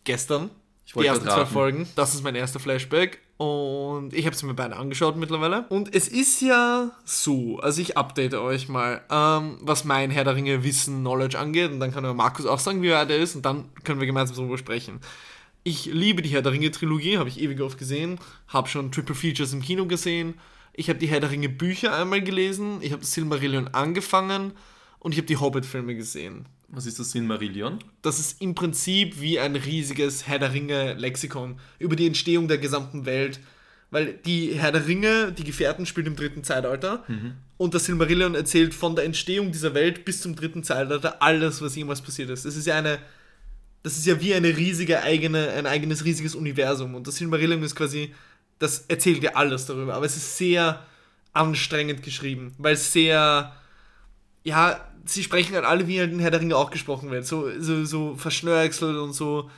Gestern. 0.05 0.49
Ich 0.85 0.93
Die 0.93 1.05
ersten 1.05 1.25
zwei. 1.25 1.45
Folgen. 1.45 1.87
Das 1.95 2.15
ist 2.15 2.23
mein 2.23 2.35
erster 2.35 2.61
Flashback. 2.61 3.19
Und 3.35 4.13
ich 4.13 4.25
habe 4.25 4.35
sie 4.35 4.45
mir 4.45 4.53
beide 4.53 4.77
angeschaut 4.77 5.17
mittlerweile. 5.17 5.65
Und 5.67 5.93
es 5.93 6.07
ist 6.07 6.41
ja 6.41 6.91
so, 7.03 7.59
also 7.59 7.81
ich 7.81 7.97
update 7.97 8.33
euch 8.35 8.69
mal, 8.69 9.01
ähm, 9.11 9.57
was 9.61 9.83
mein 9.83 10.09
Herr 10.09 10.23
der 10.23 10.35
Ringe 10.35 10.63
Wissen, 10.63 11.01
Knowledge 11.01 11.37
angeht. 11.37 11.71
Und 11.71 11.81
dann 11.81 11.91
kann 11.91 12.15
Markus 12.15 12.45
auch 12.45 12.57
sagen, 12.57 12.81
wie 12.81 12.91
weit 12.91 13.11
er 13.11 13.17
ist. 13.17 13.35
Und 13.35 13.45
dann 13.45 13.65
können 13.83 13.99
wir 13.99 14.07
gemeinsam 14.07 14.37
darüber 14.37 14.57
sprechen. 14.57 15.01
Ich 15.63 15.85
liebe 15.85 16.21
die 16.21 16.29
Herr 16.29 16.41
der 16.41 16.53
Ringe 16.53 16.71
Trilogie, 16.71 17.17
habe 17.17 17.27
ich 17.27 17.41
ewig 17.41 17.59
oft 17.59 17.77
gesehen. 17.77 18.17
Habe 18.47 18.69
schon 18.69 18.93
Triple 18.93 19.13
Features 19.13 19.51
im 19.51 19.61
Kino 19.61 19.85
gesehen. 19.85 20.35
Ich 20.77 20.89
habe 20.89 20.99
die 20.99 21.07
Herr 21.07 21.19
der 21.19 21.31
Ringe 21.31 21.49
Bücher 21.49 21.97
einmal 21.97 22.21
gelesen. 22.21 22.77
Ich 22.81 22.93
habe 22.93 23.03
Silmarillion 23.03 23.67
angefangen. 23.69 24.53
Und 24.99 25.11
ich 25.11 25.17
habe 25.17 25.25
die 25.25 25.37
Hobbit-Filme 25.37 25.95
gesehen. 25.95 26.45
Was 26.67 26.85
ist 26.85 26.99
das 26.99 27.11
Silmarillion? 27.11 27.79
Das 28.03 28.19
ist 28.19 28.39
im 28.41 28.53
Prinzip 28.53 29.19
wie 29.19 29.39
ein 29.39 29.55
riesiges 29.55 30.27
Herr 30.27 30.37
der 30.37 30.53
Ringe-Lexikon 30.53 31.59
über 31.79 31.95
die 31.95 32.05
Entstehung 32.05 32.47
der 32.47 32.59
gesamten 32.59 33.07
Welt. 33.07 33.39
Weil 33.89 34.13
die 34.13 34.53
Herr 34.53 34.71
der 34.71 34.85
Ringe, 34.85 35.31
die 35.31 35.43
Gefährten, 35.43 35.87
spielt 35.87 36.05
im 36.05 36.15
dritten 36.15 36.43
Zeitalter. 36.43 37.05
Und 37.57 37.73
das 37.73 37.85
Silmarillion 37.85 38.35
erzählt 38.35 38.75
von 38.75 38.95
der 38.95 39.05
Entstehung 39.05 39.51
dieser 39.51 39.73
Welt 39.73 40.05
bis 40.05 40.21
zum 40.21 40.35
dritten 40.35 40.61
Zeitalter 40.61 41.23
alles, 41.23 41.59
was 41.59 41.75
jemals 41.75 42.01
passiert 42.01 42.29
ist. 42.29 42.45
Das 42.45 42.55
ist 42.55 42.67
ja 42.67 42.77
eine. 42.77 42.99
Das 43.81 43.97
ist 43.97 44.05
ja 44.05 44.21
wie 44.21 44.35
eine 44.35 44.55
riesige 44.55 45.01
eigene, 45.01 45.49
ein 45.51 45.65
eigenes 45.65 46.05
riesiges 46.05 46.35
Universum. 46.35 46.93
Und 46.93 47.07
das 47.07 47.15
Silmarillion 47.15 47.63
ist 47.63 47.75
quasi. 47.75 48.13
Das 48.59 48.85
erzählt 48.87 49.21
ja 49.23 49.35
alles 49.35 49.65
darüber. 49.65 49.95
Aber 49.95 50.05
es 50.05 50.15
ist 50.15 50.37
sehr 50.37 50.83
anstrengend 51.33 52.03
geschrieben, 52.03 52.55
weil 52.57 52.73
es 52.73 52.91
sehr 52.91 53.53
ja, 54.47 54.79
sie 55.03 55.23
sprechen 55.23 55.55
halt 55.55 55.65
alle, 55.65 55.87
wie 55.87 55.99
halt 55.99 56.13
in 56.13 56.19
Herr 56.19 56.31
der 56.31 56.39
Ringe 56.39 56.55
auch 56.55 56.69
gesprochen 56.69 57.11
wird. 57.11 57.25
So, 57.25 57.49
so, 57.59 57.83
so 57.83 58.15
verschnörkelt 58.15 58.81
und 58.81 59.11
so 59.11 59.49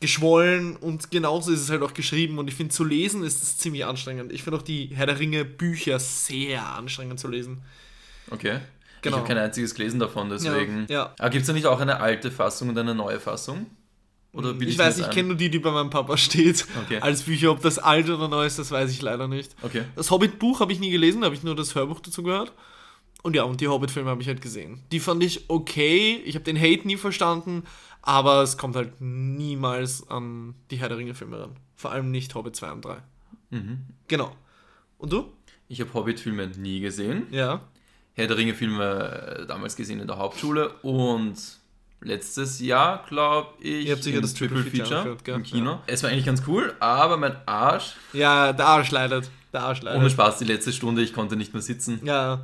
geschwollen 0.00 0.76
und 0.76 1.10
genauso 1.10 1.52
ist 1.52 1.60
es 1.60 1.70
halt 1.70 1.82
auch 1.82 1.92
geschrieben. 1.92 2.38
Und 2.38 2.48
ich 2.48 2.54
finde, 2.54 2.72
zu 2.72 2.84
lesen 2.84 3.22
ist 3.22 3.42
es 3.42 3.58
ziemlich 3.58 3.84
anstrengend. 3.84 4.32
Ich 4.32 4.42
finde 4.42 4.58
auch 4.58 4.62
die 4.62 4.86
Herr 4.94 5.04
der 5.04 5.18
Ringe 5.18 5.44
Bücher 5.44 5.98
sehr 5.98 6.66
anstrengend 6.66 7.20
zu 7.20 7.28
lesen. 7.28 7.62
Okay. 8.30 8.60
Genau. 9.02 9.16
Ich 9.16 9.20
habe 9.20 9.28
kein 9.28 9.38
einziges 9.38 9.74
gelesen 9.74 10.00
davon, 10.00 10.30
deswegen. 10.30 10.86
ja. 10.88 11.14
Aber 11.18 11.30
gibt 11.30 11.42
es 11.42 11.46
da 11.46 11.52
nicht 11.52 11.66
auch 11.66 11.80
eine 11.80 12.00
alte 12.00 12.30
Fassung 12.30 12.70
und 12.70 12.78
eine 12.78 12.94
neue 12.94 13.20
Fassung? 13.20 13.66
Oder 14.32 14.52
bilde 14.52 14.72
Ich 14.72 14.78
mir 14.78 14.84
weiß, 14.84 14.98
ich 14.98 15.10
kenne 15.10 15.28
nur 15.28 15.36
die, 15.36 15.50
die 15.50 15.58
bei 15.58 15.70
meinem 15.70 15.90
Papa 15.90 16.16
steht. 16.16 16.66
Okay. 16.84 16.98
Als 17.00 17.22
Bücher, 17.22 17.50
ob 17.50 17.60
das 17.62 17.78
alt 17.78 18.08
oder 18.08 18.28
neu 18.28 18.46
ist, 18.46 18.58
das 18.58 18.70
weiß 18.70 18.90
ich 18.90 19.02
leider 19.02 19.26
nicht. 19.26 19.54
Okay. 19.62 19.84
Das 19.96 20.10
Hobbit-Buch 20.10 20.60
habe 20.60 20.72
ich 20.72 20.78
nie 20.78 20.90
gelesen, 20.90 21.22
da 21.22 21.26
habe 21.26 21.34
ich 21.34 21.42
nur 21.42 21.56
das 21.56 21.74
Hörbuch 21.74 22.00
dazu 22.00 22.22
gehört. 22.22 22.52
Und 23.22 23.36
ja, 23.36 23.42
und 23.42 23.60
die 23.60 23.68
Hobbit-Filme 23.68 24.08
habe 24.08 24.22
ich 24.22 24.28
halt 24.28 24.40
gesehen. 24.40 24.82
Die 24.92 25.00
fand 25.00 25.22
ich 25.22 25.50
okay. 25.50 26.22
Ich 26.24 26.36
habe 26.36 26.44
den 26.44 26.58
Hate 26.58 26.86
nie 26.86 26.96
verstanden, 26.96 27.64
aber 28.02 28.42
es 28.42 28.56
kommt 28.56 28.76
halt 28.76 29.00
niemals 29.00 30.08
an 30.08 30.54
die 30.70 30.76
Herr 30.76 30.88
der 30.88 30.98
Ringe-Filme 30.98 31.38
ran. 31.38 31.56
Vor 31.74 31.90
allem 31.90 32.10
nicht 32.10 32.34
Hobbit 32.34 32.56
2 32.56 32.72
und 32.72 32.84
3. 32.84 33.02
Mhm. 33.50 33.78
Genau. 34.08 34.34
Und 34.96 35.12
du? 35.12 35.32
Ich 35.68 35.80
habe 35.80 35.92
Hobbit-Filme 35.92 36.46
nie 36.56 36.80
gesehen. 36.80 37.26
Ja. 37.30 37.60
Herr 38.14 38.26
der 38.26 38.36
Ringe-Filme 38.36 39.38
äh, 39.40 39.46
damals 39.46 39.76
gesehen 39.76 40.00
in 40.00 40.06
der 40.06 40.18
Hauptschule 40.18 40.70
und 40.82 41.36
letztes 42.02 42.60
Jahr, 42.60 43.04
glaube 43.08 43.48
ich, 43.60 43.86
Ihr 43.86 43.92
habt 43.94 44.02
sicher 44.04 44.20
das 44.20 44.34
Triple 44.34 44.62
Feature 44.62 44.98
angeschaut, 45.00 45.24
gell? 45.24 45.34
im 45.36 45.42
Kino. 45.42 45.78
Es 45.86 46.02
war 46.02 46.10
eigentlich 46.10 46.26
ganz 46.26 46.42
cool, 46.46 46.74
aber 46.80 47.16
mein 47.16 47.36
Arsch, 47.46 47.94
Ja, 48.12 48.52
der 48.52 48.66
Arsch 48.66 48.90
leidet. 48.90 49.30
Der 49.52 49.62
Arsch 49.62 49.82
leidet. 49.82 50.00
ohne 50.00 50.10
Spaß, 50.10 50.38
die 50.38 50.44
letzte 50.44 50.72
Stunde, 50.72 51.02
ich 51.02 51.12
konnte 51.12 51.36
nicht 51.36 51.52
mehr 51.52 51.62
sitzen. 51.62 52.00
Ja, 52.04 52.40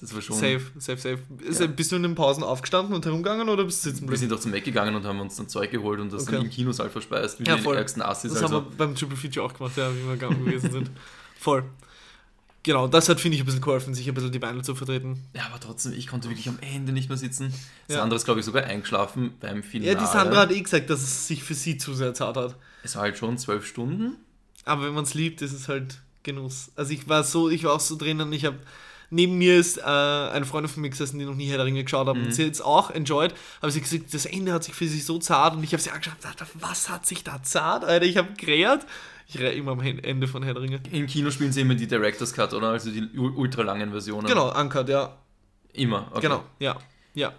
Das 0.00 0.14
war 0.14 0.20
schon... 0.20 0.36
safe, 0.36 0.60
safe, 0.78 0.98
safe. 0.98 1.18
Ja. 1.60 1.66
Bist 1.68 1.92
du 1.92 1.96
in 1.96 2.02
den 2.02 2.14
Pausen 2.14 2.42
aufgestanden 2.44 2.94
und 2.94 3.04
herumgegangen 3.06 3.48
oder 3.48 3.64
bist 3.64 3.84
du 3.84 3.90
sitzen 3.90 4.08
Wir 4.10 4.18
sind 4.18 4.32
auch 4.32 4.40
zum 4.40 4.50
Mac 4.50 4.62
gegangen 4.64 4.94
und 4.94 5.04
haben 5.06 5.20
uns 5.20 5.36
dann 5.36 5.48
Zeug 5.48 5.70
geholt 5.70 5.98
und 6.00 6.12
das 6.12 6.22
Okay. 6.24 6.32
dann 6.36 6.44
im 6.44 6.50
Kinosaal 6.50 6.90
verspeist, 6.90 7.40
wie 7.40 7.44
Ja, 7.44 7.56
die 7.56 7.62
voll. 7.62 7.76
ärgsten 7.76 8.02
Assis. 8.02 8.32
Das 8.34 8.42
Also. 8.42 8.56
haben 8.56 8.66
wir 8.70 8.76
beim 8.76 8.94
Triple 8.94 9.16
Feature 9.16 9.46
auch 9.46 9.54
gemacht, 9.54 9.76
ja, 9.76 9.90
wie 9.94 10.04
wir 10.06 10.12
gegangen 10.16 10.44
gewesen 10.44 10.70
sind. 10.70 10.90
Voll. 11.40 11.64
Genau, 12.64 12.86
das 12.86 13.08
hat, 13.08 13.20
finde 13.20 13.36
ich, 13.36 13.42
ein 13.42 13.46
bisschen 13.46 13.60
geholfen, 13.60 13.92
sich 13.92 14.06
ein 14.08 14.14
bisschen 14.14 14.30
die 14.30 14.38
Beine 14.38 14.62
zu 14.62 14.76
vertreten. 14.76 15.24
Ja, 15.34 15.46
aber 15.46 15.58
trotzdem, 15.58 15.94
ich 15.94 16.06
konnte 16.06 16.28
wirklich 16.28 16.48
am 16.48 16.58
Ende 16.60 16.92
nicht 16.92 17.08
mehr 17.08 17.18
sitzen. 17.18 17.52
Ja. 17.88 17.96
Sandra 17.96 18.16
ist, 18.16 18.24
glaube 18.24 18.38
ich, 18.38 18.46
sogar 18.46 18.64
eingeschlafen 18.64 19.34
beim 19.40 19.64
Finale. 19.64 19.92
Ja, 19.92 19.98
die 19.98 20.06
Sandra 20.06 20.42
hat 20.42 20.52
eh 20.52 20.60
gesagt, 20.60 20.88
dass 20.88 21.02
es 21.02 21.26
sich 21.26 21.42
für 21.42 21.54
sie 21.54 21.76
zu 21.76 21.92
sehr 21.94 22.14
zart 22.14 22.36
hat. 22.36 22.56
Es 22.84 22.94
war 22.94 23.02
halt 23.02 23.18
schon 23.18 23.36
zwölf 23.36 23.66
Stunden. 23.66 24.16
Aber 24.64 24.86
wenn 24.86 24.94
man 24.94 25.04
es 25.04 25.14
liebt, 25.14 25.42
ist 25.42 25.52
es 25.52 25.68
halt 25.68 26.02
Genuss. 26.22 26.70
Also 26.76 26.92
ich 26.92 27.08
war 27.08 27.24
so, 27.24 27.50
ich 27.50 27.64
war 27.64 27.72
auch 27.72 27.80
so 27.80 27.96
drinnen, 27.96 28.32
ich 28.32 28.44
habe 28.44 28.58
neben 29.12 29.36
mir 29.36 29.58
ist 29.58 29.78
äh, 29.78 29.82
eine 29.82 30.46
Freundin 30.46 30.72
von 30.72 30.80
mir 30.80 30.90
gesessen, 30.90 31.18
die 31.18 31.24
noch 31.24 31.34
nie 31.34 31.46
Herr 31.46 31.58
der 31.58 31.66
Ringe 31.66 31.84
geschaut 31.84 32.08
hat 32.08 32.16
und 32.16 32.34
sie 32.34 32.46
hat 32.46 32.52
es 32.52 32.60
auch 32.60 32.90
enjoyed, 32.90 33.34
aber 33.60 33.70
sie 33.70 33.80
hat 33.80 33.88
gesagt, 33.88 34.12
das 34.12 34.26
Ende 34.26 34.52
hat 34.52 34.64
sich 34.64 34.74
für 34.74 34.88
sie 34.88 35.00
so 35.00 35.18
zart 35.18 35.54
und 35.54 35.62
ich 35.62 35.72
habe 35.72 35.82
sie 35.82 35.90
angeschaut 35.90 36.14
und 36.14 36.24
dachte, 36.24 36.46
was 36.54 36.88
hat 36.88 37.06
sich 37.06 37.22
da 37.22 37.42
zart, 37.42 37.84
Alter, 37.84 38.06
ich 38.06 38.16
habe 38.16 38.32
gerät. 38.34 38.80
Ich 39.28 39.38
rede 39.38 39.52
immer 39.52 39.72
am 39.72 39.80
Ende 39.80 40.26
von 40.26 40.42
Herr 40.42 40.54
der 40.54 40.62
Ringe. 40.62 40.80
Im 40.90 41.06
Kino 41.06 41.30
spielen 41.30 41.52
sie 41.52 41.60
immer 41.60 41.74
die 41.74 41.86
Director's 41.86 42.32
Cut, 42.32 42.52
oder? 42.52 42.70
Also 42.70 42.90
die 42.90 43.08
ultra 43.16 43.62
langen 43.62 43.90
Versionen. 43.90 44.26
Genau, 44.26 44.58
Uncut, 44.58 44.88
ja. 44.88 45.16
Immer. 45.72 46.08
Okay. 46.10 46.22
Genau, 46.22 46.44
ja, 46.58 46.76
ja. 47.14 47.32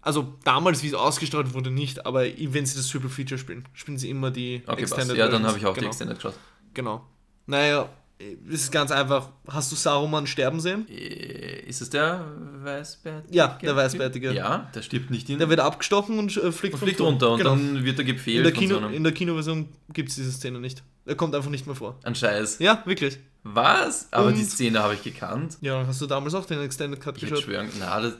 Also 0.00 0.34
damals, 0.44 0.82
wie 0.82 0.88
es 0.88 0.94
ausgestrahlt 0.94 1.52
wurde, 1.52 1.70
nicht, 1.70 2.06
aber 2.06 2.22
wenn 2.24 2.64
sie 2.64 2.76
das 2.76 2.88
Triple 2.88 3.10
Feature 3.10 3.38
spielen, 3.38 3.66
spielen 3.72 3.98
sie 3.98 4.08
immer 4.08 4.30
die 4.30 4.62
Okay, 4.66 4.82
passt. 4.82 4.92
Extended 4.92 5.16
Ja, 5.16 5.28
dann 5.28 5.44
habe 5.44 5.58
ich 5.58 5.66
auch 5.66 5.74
die 5.74 5.80
genau. 5.80 5.90
Extended 5.90 6.16
geschaut. 6.16 6.34
Genau. 6.74 7.04
Naja, 7.46 7.88
es 8.18 8.62
ist 8.62 8.72
ganz 8.72 8.90
einfach. 8.90 9.30
Hast 9.48 9.70
du 9.72 9.76
Saruman 9.76 10.26
sterben 10.26 10.60
sehen? 10.60 10.86
Äh, 10.88 11.60
Ist 11.68 11.82
es 11.82 11.90
der 11.90 12.24
Weißbärtige? 12.62 13.34
Ja, 13.36 13.58
der 13.62 13.76
Weißbärtige. 13.76 14.32
Ja, 14.32 14.70
der 14.74 14.82
stirbt 14.82 15.10
nicht 15.10 15.28
in. 15.28 15.38
Der 15.38 15.48
wird 15.50 15.60
abgestochen 15.60 16.18
und 16.18 16.34
äh, 16.36 16.50
fliegt, 16.52 16.74
und 16.74 16.80
fliegt 16.80 17.00
runter 17.00 17.30
und 17.32 17.38
Genau. 17.38 17.50
dann 17.50 17.84
wird 17.84 17.98
er 17.98 18.06
in 18.06 18.14
gefehlt 18.14 18.44
der, 18.46 18.54
von 18.54 18.60
Kino, 18.62 18.80
so 18.80 18.86
in 18.86 19.02
der 19.04 19.12
Kinoversion 19.12 19.68
gibt 19.92 20.08
es 20.08 20.14
diese 20.16 20.32
Szene 20.32 20.58
nicht. 20.60 20.82
Er 21.04 21.14
kommt 21.14 21.34
einfach 21.34 21.50
nicht 21.50 21.66
mehr 21.66 21.76
vor. 21.76 21.98
Ein 22.04 22.14
Scheiß. 22.14 22.58
Ja, 22.58 22.82
wirklich. 22.86 23.18
Was? 23.54 24.08
Aber 24.10 24.32
die 24.32 24.40
Und- 24.40 24.50
Szene 24.50 24.82
habe 24.82 24.94
ich 24.94 25.02
gekannt. 25.02 25.56
Ja, 25.60 25.86
hast 25.86 26.00
du 26.00 26.06
damals 26.06 26.34
auch 26.34 26.44
den 26.46 26.60
Extended 26.62 27.00
Cut 27.00 27.16
Ich 27.16 27.22
würde 27.22 27.34
geschaut? 27.36 27.44
schwören, 27.44 27.68
na, 27.78 28.00
das, 28.00 28.14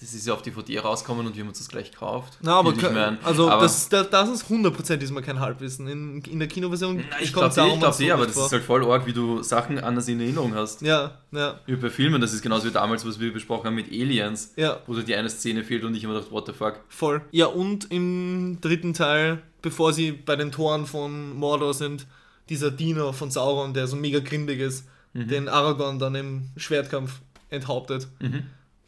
das 0.00 0.14
ist 0.14 0.26
ja 0.26 0.32
auf 0.32 0.42
DVD 0.42 0.78
rausgekommen 0.78 1.26
und 1.26 1.36
wir 1.36 1.42
haben 1.42 1.48
uns 1.48 1.58
das 1.58 1.68
gleich 1.68 1.90
gekauft. 1.90 2.38
Na, 2.40 2.54
aber, 2.54 2.72
ich 2.72 2.80
mir 2.80 3.06
ein. 3.06 3.18
also 3.22 3.50
aber, 3.50 3.62
das, 3.62 3.88
das, 3.88 4.28
ist 4.28 4.46
100% 4.46 4.96
diesmal 4.96 5.22
kein 5.22 5.40
Halbwissen. 5.40 5.86
In, 5.88 6.22
in 6.22 6.38
der 6.38 6.48
Kinoversion 6.48 7.04
Na, 7.10 7.20
ich 7.20 7.32
glaube 7.32 7.48
eh, 7.48 7.72
ich 7.74 7.80
glaub 7.80 8.00
eh, 8.00 8.10
aber 8.10 8.26
das 8.26 8.34
vor. 8.34 8.46
ist 8.46 8.52
halt 8.52 8.64
voll 8.64 8.84
arg, 8.90 9.06
wie 9.06 9.12
du 9.12 9.42
Sachen 9.42 9.78
anders 9.78 10.08
in 10.08 10.20
Erinnerung 10.20 10.54
hast. 10.54 10.80
Ja, 10.80 11.18
ja, 11.32 11.60
Wie 11.66 11.76
bei 11.76 11.90
Filmen, 11.90 12.20
das 12.20 12.32
ist 12.32 12.42
genauso 12.42 12.66
wie 12.66 12.72
damals, 12.72 13.06
was 13.06 13.20
wir 13.20 13.32
besprochen 13.32 13.66
haben 13.66 13.74
mit 13.74 13.88
Aliens, 13.88 14.52
ja. 14.56 14.80
wo 14.86 14.94
dir 14.94 15.02
die 15.02 15.14
eine 15.14 15.28
Szene 15.28 15.64
fehlt 15.64 15.84
und 15.84 15.94
ich 15.94 16.04
immer 16.04 16.14
dachte, 16.14 16.30
what 16.30 16.46
the 16.46 16.52
fuck. 16.52 16.80
Voll. 16.88 17.20
Ja, 17.30 17.46
und 17.46 17.90
im 17.92 18.58
dritten 18.60 18.94
Teil, 18.94 19.42
bevor 19.60 19.92
sie 19.92 20.12
bei 20.12 20.36
den 20.36 20.50
Toren 20.50 20.86
von 20.86 21.36
Mordor 21.36 21.74
sind, 21.74 22.06
dieser 22.48 22.70
Diener 22.70 23.12
von 23.12 23.30
Sauron, 23.30 23.72
der 23.74 23.86
so 23.86 23.96
mega 23.96 24.20
grindig 24.20 24.60
ist, 24.60 24.86
den 25.14 25.48
Aragorn 25.48 25.98
dann 25.98 26.14
im 26.14 26.48
Schwertkampf 26.56 27.20
enthauptet, 27.50 28.08
Mhm. 28.20 28.44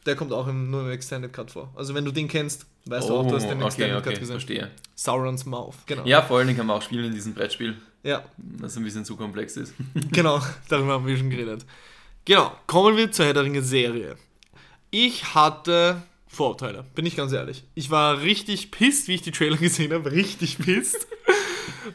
der 0.07 0.17
kommt 0.17 0.33
auch 0.33 0.47
im, 0.49 0.71
nur 0.71 0.81
im 0.83 0.91
Extended 0.91 1.33
Cut 1.33 1.51
vor. 1.51 1.71
Also 1.77 1.95
wenn 1.95 2.05
du 2.05 2.13
den 2.13 2.29
kennst, 2.29 2.67
weißt 2.87 3.09
du 3.11 3.15
auch, 3.15 3.27
du 3.29 3.35
hast 3.37 3.45
den 3.45 3.53
Oh, 3.63 3.67
okay, 3.67 3.67
Extended 3.67 3.97
okay, 3.99 4.11
Cut 4.11 4.21
gesehen. 4.21 4.33
verstehe. 4.35 4.71
Sauron's 4.95 5.45
Mouth. 5.45 5.75
Genau. 5.87 6.05
Ja, 6.07 6.23
vor 6.23 6.39
allem 6.39 6.47
den 6.49 6.57
kann 6.57 6.67
man 6.67 6.79
auch 6.79 6.83
spielen 6.83 7.05
in 7.07 7.15
diesem 7.15 7.35
Brettspiel, 7.35 7.77
ja, 8.03 8.25
das 8.39 8.77
ein 8.77 8.85
bisschen 8.85 9.05
zu 9.05 9.17
komplex 9.17 9.57
ist. 9.59 9.75
genau. 10.13 10.41
Darüber 10.69 10.93
haben 10.95 11.07
wir 11.07 11.17
schon 11.17 11.29
geredet. 11.31 11.65
Genau. 12.25 12.53
Kommen 12.67 12.97
wir 12.97 13.13
zur 13.13 13.27
Herr 13.27 13.35
der 13.35 13.45
Ringe 13.45 13.63
Serie. 13.63 14.17
Ich 14.91 15.35
hatte 15.35 16.03
Vorurteile, 16.27 16.85
bin 16.95 17.05
ich 17.07 17.17
ganz 17.17 17.33
ehrlich. 17.33 17.65
Ich 17.75 17.91
war 17.91 18.21
richtig 18.23 18.71
pisst, 18.71 19.09
wie 19.09 19.15
ich 19.15 19.23
die 19.23 19.31
Trailer 19.31 19.57
gesehen 19.59 19.93
habe. 19.93 20.11
Richtig 20.11 20.59
pisst. 20.59 21.07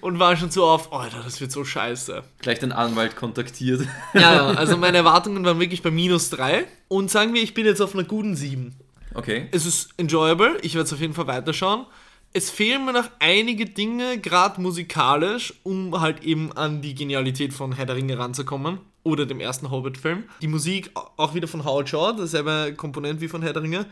Und 0.01 0.19
war 0.19 0.36
schon 0.38 0.51
so 0.51 0.65
auf, 0.65 0.89
oh, 0.91 0.97
Alter, 0.97 1.21
das 1.23 1.41
wird 1.41 1.51
so 1.51 1.63
scheiße. 1.63 2.23
Gleich 2.39 2.60
den 2.60 2.71
Anwalt 2.71 3.15
kontaktiert. 3.15 3.88
Ja, 4.13 4.21
ja, 4.21 4.47
also 4.47 4.77
meine 4.77 4.97
Erwartungen 4.97 5.43
waren 5.45 5.60
wirklich 5.60 5.82
bei 5.82 5.91
minus 5.91 6.29
3. 6.29 6.65
Und 6.88 7.12
sagen 7.12 7.34
wir, 7.34 7.41
ich 7.41 7.53
bin 7.53 7.65
jetzt 7.65 7.82
auf 7.82 7.93
einer 7.93 8.03
guten 8.03 8.36
7. 8.36 8.75
Okay. 9.13 9.47
Es 9.51 9.65
ist 9.65 9.89
enjoyable, 9.97 10.58
ich 10.62 10.75
werde 10.75 10.86
es 10.86 10.93
auf 10.93 11.01
jeden 11.01 11.13
Fall 11.13 11.27
weiterschauen. 11.27 11.86
Es 12.32 12.51
fehlen 12.51 12.86
mir 12.86 12.93
noch 12.93 13.10
einige 13.19 13.65
Dinge, 13.65 14.19
gerade 14.19 14.62
musikalisch, 14.62 15.53
um 15.63 15.99
halt 15.99 16.23
eben 16.23 16.51
an 16.53 16.82
die 16.82 16.93
Genialität 16.93 17.53
von 17.53 17.71
Herr 17.71 17.88
der 17.88 17.95
Ringe 17.95 18.19
ranzukommen. 18.19 18.79
Oder 19.01 19.25
dem 19.25 19.39
ersten 19.39 19.71
Hobbit-Film. 19.71 20.25
Die 20.41 20.47
Musik 20.47 20.91
auch 20.93 21.34
wieder 21.34 21.47
von 21.47 21.65
Howard 21.65 21.89
Shaw, 21.89 22.13
derselbe 22.13 22.73
Komponent 22.75 23.21
wie 23.21 23.29
von 23.29 23.41
Herr 23.41 23.53
der 23.53 23.63
Ringe. 23.63 23.86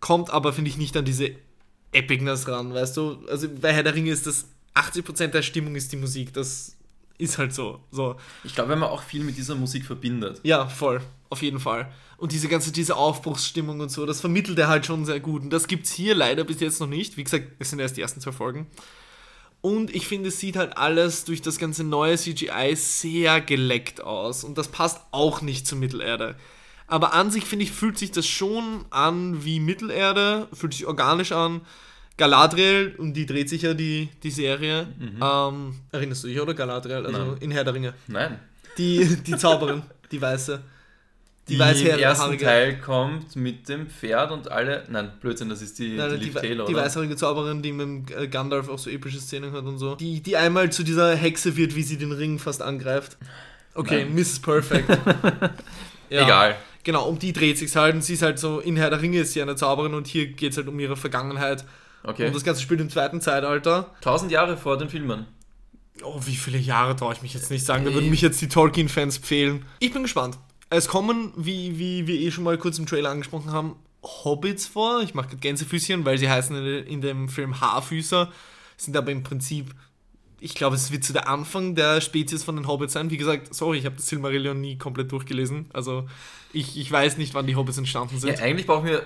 Kommt 0.00 0.30
aber, 0.30 0.52
finde 0.52 0.68
ich, 0.68 0.76
nicht 0.76 0.96
an 0.96 1.04
diese 1.04 1.30
Epicness 1.92 2.46
ran, 2.48 2.74
weißt 2.74 2.96
du? 2.96 3.18
Also 3.30 3.48
bei 3.48 3.72
Herr 3.72 3.84
der 3.84 3.94
Ringe 3.94 4.10
ist 4.10 4.26
das 4.26 4.46
80% 4.74 5.28
der 5.28 5.42
Stimmung 5.42 5.74
ist 5.74 5.92
die 5.92 5.96
Musik. 5.96 6.32
Das 6.32 6.76
ist 7.18 7.38
halt 7.38 7.52
so. 7.52 7.80
so. 7.90 8.16
Ich 8.44 8.54
glaube, 8.54 8.70
wenn 8.70 8.78
man 8.78 8.90
auch 8.90 9.02
viel 9.02 9.24
mit 9.24 9.36
dieser 9.36 9.54
Musik 9.54 9.84
verbindet. 9.84 10.40
Ja, 10.44 10.66
voll. 10.68 11.00
Auf 11.30 11.42
jeden 11.42 11.60
Fall. 11.60 11.92
Und 12.16 12.32
diese 12.32 12.48
ganze, 12.48 12.72
diese 12.72 12.96
Aufbruchsstimmung 12.96 13.80
und 13.80 13.90
so, 13.90 14.06
das 14.06 14.20
vermittelt 14.20 14.58
er 14.58 14.68
halt 14.68 14.86
schon 14.86 15.04
sehr 15.04 15.20
gut. 15.20 15.42
Und 15.42 15.50
das 15.50 15.66
gibt's 15.66 15.92
hier 15.92 16.14
leider 16.14 16.44
bis 16.44 16.60
jetzt 16.60 16.80
noch 16.80 16.86
nicht. 16.86 17.16
Wie 17.16 17.24
gesagt, 17.24 17.52
es 17.58 17.70
sind 17.70 17.78
erst 17.78 17.96
die 17.96 18.00
ersten 18.00 18.20
zwei 18.20 18.32
Folgen. 18.32 18.66
Und 19.60 19.94
ich 19.94 20.06
finde, 20.06 20.28
es 20.28 20.38
sieht 20.38 20.56
halt 20.56 20.76
alles 20.76 21.24
durch 21.24 21.42
das 21.42 21.58
ganze 21.58 21.84
neue 21.84 22.16
CGI 22.16 22.74
sehr 22.76 23.40
geleckt 23.40 24.00
aus. 24.00 24.44
Und 24.44 24.56
das 24.56 24.68
passt 24.68 25.00
auch 25.10 25.42
nicht 25.42 25.66
zur 25.66 25.78
Mittelerde. 25.78 26.36
Aber 26.86 27.12
an 27.12 27.30
sich, 27.30 27.44
finde 27.44 27.64
ich, 27.64 27.72
fühlt 27.72 27.98
sich 27.98 28.12
das 28.12 28.26
schon 28.26 28.84
an 28.90 29.44
wie 29.44 29.60
Mittelerde, 29.60 30.48
fühlt 30.52 30.72
sich 30.72 30.86
organisch 30.86 31.32
an. 31.32 31.60
Galadriel, 32.18 32.94
um 32.98 33.14
die 33.14 33.24
dreht 33.24 33.48
sich 33.48 33.62
ja 33.62 33.72
die, 33.72 34.08
die 34.22 34.30
Serie. 34.30 34.86
Ähm, 35.00 35.74
erinnerst 35.92 36.24
du 36.24 36.28
dich, 36.28 36.38
oder? 36.40 36.52
Galadriel, 36.52 37.06
also 37.06 37.18
Nein. 37.18 37.36
in 37.40 37.50
Herr 37.50 37.64
der 37.64 37.72
Ringe. 37.74 37.94
Nein. 38.08 38.38
Die, 38.76 39.16
die 39.26 39.36
Zauberin, 39.36 39.82
die 40.12 40.20
Weiße. 40.20 40.60
Die, 41.48 41.54
Die 41.54 41.58
weiße 41.60 41.88
im 41.88 41.98
ersten 41.98 42.24
haarige- 42.24 42.44
Teil 42.44 42.78
kommt 42.78 43.34
mit 43.34 43.70
dem 43.70 43.86
Pferd 43.88 44.30
und 44.32 44.50
alle. 44.50 44.84
Nein, 44.90 45.12
Blödsinn, 45.18 45.48
das 45.48 45.62
ist 45.62 45.78
die, 45.78 45.96
Nein, 45.96 46.10
die 46.10 46.18
die, 46.18 46.24
Liv 46.26 46.34
Taylor, 46.34 46.66
die 46.66 46.74
oder? 46.74 46.82
weißhaarige 46.84 47.16
Zauberin, 47.16 47.62
die 47.62 47.72
mit 47.72 47.86
dem 48.10 48.18
äh, 48.18 48.28
Gandalf 48.28 48.68
auch 48.68 48.78
so 48.78 48.90
epische 48.90 49.18
Szenen 49.18 49.52
hat 49.52 49.64
und 49.64 49.78
so. 49.78 49.94
Die, 49.94 50.20
die 50.20 50.36
einmal 50.36 50.70
zu 50.70 50.82
dieser 50.82 51.14
Hexe 51.16 51.56
wird, 51.56 51.74
wie 51.74 51.82
sie 51.82 51.96
den 51.96 52.12
Ring 52.12 52.38
fast 52.38 52.60
angreift. 52.60 53.16
Okay, 53.74 54.04
Nein. 54.04 54.14
Mrs. 54.14 54.40
Perfect. 54.40 54.88
Ja, 56.10 56.24
Egal. 56.24 56.56
Genau, 56.84 57.06
um 57.06 57.18
die 57.18 57.34
dreht 57.34 57.58
sich 57.58 57.76
halt 57.76 57.94
und 57.94 58.02
sie 58.02 58.14
ist 58.14 58.22
halt 58.22 58.38
so, 58.38 58.60
in 58.60 58.76
Herr 58.76 58.88
der 58.88 59.02
Ringe 59.02 59.20
ist 59.20 59.34
sie 59.34 59.42
eine 59.42 59.56
Zauberin 59.56 59.92
und 59.92 60.06
hier 60.06 60.26
geht 60.28 60.52
es 60.52 60.56
halt 60.56 60.66
um 60.68 60.80
ihre 60.80 60.96
Vergangenheit. 60.96 61.64
Okay. 62.08 62.26
Und 62.26 62.34
das 62.34 62.42
Ganze 62.42 62.62
spielt 62.62 62.80
im 62.80 62.88
zweiten 62.88 63.20
Zeitalter. 63.20 63.94
Tausend 64.00 64.32
Jahre 64.32 64.56
vor 64.56 64.78
den 64.78 64.88
Filmen. 64.88 65.26
Oh, 66.02 66.18
wie 66.24 66.36
viele 66.36 66.58
Jahre 66.58 66.96
traue 66.96 67.12
ich 67.12 67.22
mich 67.22 67.34
jetzt 67.34 67.50
nicht 67.50 67.66
sagen, 67.66 67.84
da 67.84 67.92
würden 67.92 68.08
mich 68.08 68.22
jetzt 68.22 68.40
die 68.40 68.48
Tolkien-Fans 68.48 69.18
fehlen. 69.18 69.66
Ich 69.80 69.92
bin 69.92 70.02
gespannt. 70.02 70.38
Es 70.70 70.88
kommen, 70.88 71.32
wie, 71.36 71.78
wie 71.78 72.06
wir 72.06 72.18
eh 72.18 72.30
schon 72.30 72.44
mal 72.44 72.56
kurz 72.56 72.78
im 72.78 72.86
Trailer 72.86 73.10
angesprochen 73.10 73.52
haben, 73.52 73.76
Hobbits 74.02 74.66
vor. 74.66 75.02
Ich 75.02 75.14
mache 75.14 75.36
Gänsefüßchen, 75.36 76.04
weil 76.06 76.16
sie 76.16 76.30
heißen 76.30 76.56
in 76.84 77.00
dem 77.02 77.28
Film 77.28 77.60
Haarfüßer, 77.60 78.30
sind 78.76 78.96
aber 78.96 79.10
im 79.10 79.22
Prinzip 79.22 79.74
ich 80.40 80.54
glaube, 80.54 80.76
es 80.76 80.92
wird 80.92 81.04
zu 81.04 81.12
der 81.12 81.28
Anfang 81.28 81.74
der 81.74 82.00
Spezies 82.00 82.44
von 82.44 82.56
den 82.56 82.66
Hobbits 82.66 82.92
sein. 82.92 83.10
Wie 83.10 83.16
gesagt, 83.16 83.54
sorry, 83.54 83.78
ich 83.78 83.86
habe 83.86 83.96
das 83.96 84.06
Silmarillion 84.06 84.60
nie 84.60 84.78
komplett 84.78 85.10
durchgelesen. 85.10 85.66
Also 85.72 86.06
ich, 86.52 86.78
ich 86.78 86.90
weiß 86.90 87.18
nicht, 87.18 87.34
wann 87.34 87.46
die 87.46 87.56
Hobbits 87.56 87.78
entstanden 87.78 88.18
sind. 88.18 88.38
Ja, 88.38 88.44
eigentlich 88.44 88.66
brauchen 88.66 88.86
wir, 88.86 89.02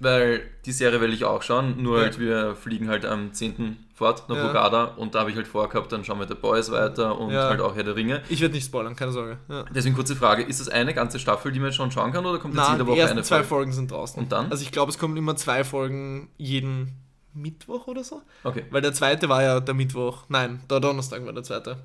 weil 0.00 0.42
die 0.66 0.72
Serie 0.72 1.00
will 1.00 1.12
ich 1.12 1.24
auch 1.24 1.42
schauen, 1.42 1.82
nur 1.82 1.98
Ja. 1.98 2.04
halt 2.04 2.18
wir 2.18 2.56
fliegen 2.56 2.88
halt 2.88 3.04
am 3.06 3.32
10. 3.32 3.76
fort 3.94 4.28
nach 4.28 4.36
Ja. 4.36 4.48
Hogada 4.48 4.84
und 4.96 5.14
da 5.14 5.20
habe 5.20 5.30
ich 5.30 5.36
halt 5.36 5.46
vorgehabt, 5.46 5.92
dann 5.92 6.04
schauen 6.04 6.18
wir 6.18 6.26
The 6.26 6.34
Boys 6.34 6.70
weiter 6.72 7.18
und 7.18 7.30
Ja. 7.32 7.48
halt 7.48 7.60
auch 7.60 7.74
Herr 7.76 7.84
der 7.84 7.94
Ringe. 7.96 8.22
Ich 8.28 8.40
werde 8.40 8.54
nicht 8.54 8.64
spoilern, 8.66 8.96
keine 8.96 9.12
Sorge. 9.12 9.38
Ja. 9.48 9.64
Deswegen 9.74 9.94
kurze 9.94 10.16
Frage, 10.16 10.42
ist 10.42 10.60
das 10.60 10.68
eine 10.68 10.94
ganze 10.94 11.18
Staffel, 11.18 11.52
die 11.52 11.60
man 11.60 11.72
schon 11.72 11.90
schauen 11.92 12.12
kann 12.12 12.26
oder 12.26 12.38
kommt 12.38 12.54
jetzt 12.56 12.70
jede 12.70 12.86
Woche 12.86 13.08
eine 13.08 13.22
zwei 13.22 13.36
Folge? 13.36 13.48
Folgen 13.48 13.72
sind 13.72 13.90
draußen. 13.90 14.20
Und 14.22 14.32
dann? 14.32 14.50
Also 14.50 14.62
ich 14.62 14.72
glaube, 14.72 14.90
es 14.90 14.98
kommen 14.98 15.16
immer 15.16 15.36
zwei 15.36 15.62
Folgen 15.64 16.28
jeden 16.36 16.96
Mittwoch 17.32 17.86
oder 17.86 18.04
so. 18.04 18.22
Okay, 18.42 18.64
Weil 18.70 18.80
der 18.82 18.92
zweite 18.94 19.28
war 19.28 19.42
ja 19.42 19.60
der 19.60 19.74
Mittwoch. 19.74 20.24
Nein, 20.28 20.60
der 20.70 20.80
Donnerstag 20.80 21.24
war 21.24 21.32
der 21.32 21.42
zweite. 21.44 21.76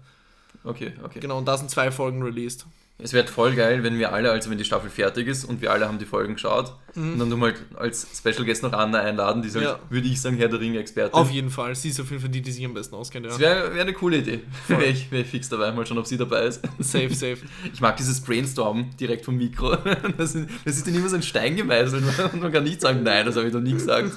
okay, 0.63 0.93
okay. 1.03 1.19
Genau, 1.19 1.37
und 1.37 1.45
da 1.47 1.57
sind 1.57 1.69
zwei 1.69 1.89
Folgen 1.91 2.21
released. 2.23 2.65
Es 3.01 3.13
wäre 3.13 3.25
voll 3.27 3.55
geil, 3.55 3.81
wenn 3.83 3.97
wir 3.97 4.11
alle, 4.11 4.29
also 4.29 4.49
wenn 4.49 4.57
die 4.57 4.65
Staffel 4.65 4.89
fertig 4.89 5.25
ist 5.27 5.45
und 5.45 5.61
wir 5.61 5.71
alle 5.71 5.87
haben 5.87 5.99
die 5.99 6.05
Folgen 6.05 6.33
geschaut 6.33 6.73
und 6.95 7.17
dann 7.17 7.39
halt 7.41 7.55
als 7.77 8.05
Special 8.17 8.43
Guest 8.43 8.61
noch 8.61 8.73
Anna 8.73 8.99
einladen, 8.99 9.41
die 9.41 9.47
ist 9.47 9.55
halt, 9.55 9.63
Mhm. 9.65 9.71
Ja. 9.71 9.79
würde 9.89 10.07
ich 10.09 10.19
sagen, 10.19 10.35
Herr 10.35 10.49
der 10.49 10.59
Ringe-Expertin. 10.59 11.13
Auf 11.13 11.31
jeden 11.31 11.49
Fall. 11.49 11.73
Sie 11.75 11.87
ist 11.89 11.99
auf 12.01 12.09
jeden 12.09 12.21
Fall 12.21 12.29
die, 12.29 12.41
die 12.41 12.51
sich 12.51 12.65
am 12.65 12.73
besten 12.73 12.95
auskennt. 12.95 13.25
Ja. 13.25 13.31
Das 13.31 13.39
wäre 13.39 13.73
wär 13.73 13.81
eine 13.83 13.93
coole 13.93 14.17
Idee. 14.17 14.41
Wäre 14.67 14.83
ich, 14.87 15.09
wär 15.11 15.21
ich 15.21 15.27
fix 15.27 15.47
dabei, 15.47 15.71
mal 15.71 15.85
schauen, 15.85 15.97
ob 15.97 16.07
sie 16.07 16.17
dabei 16.17 16.41
ist. 16.43 16.61
Safe, 16.79 17.09
safe. 17.13 17.37
Ich 17.73 17.79
mag 17.79 17.95
dieses 17.95 18.19
Brainstormen 18.19 18.89
direkt 18.99 19.23
vom 19.23 19.37
Mikro. 19.37 19.77
Das, 20.17 20.35
ist- 20.35 20.49
das 20.65 20.75
ist 20.77 20.85
dann 20.85 20.93
immer 20.95 21.07
so 21.07 21.15
ein 21.15 21.23
Stein 21.23 21.55
gemeißelt 21.55 22.03
und 22.33 22.41
man 22.41 22.51
kann 22.51 22.65
nicht 22.65 22.81
sagen, 22.81 23.03
nein, 23.03 23.25
das 23.25 23.37
habe 23.37 23.47
ich 23.47 23.53
noch 23.53 23.61
nie 23.61 23.73
gesagt. 23.73 24.11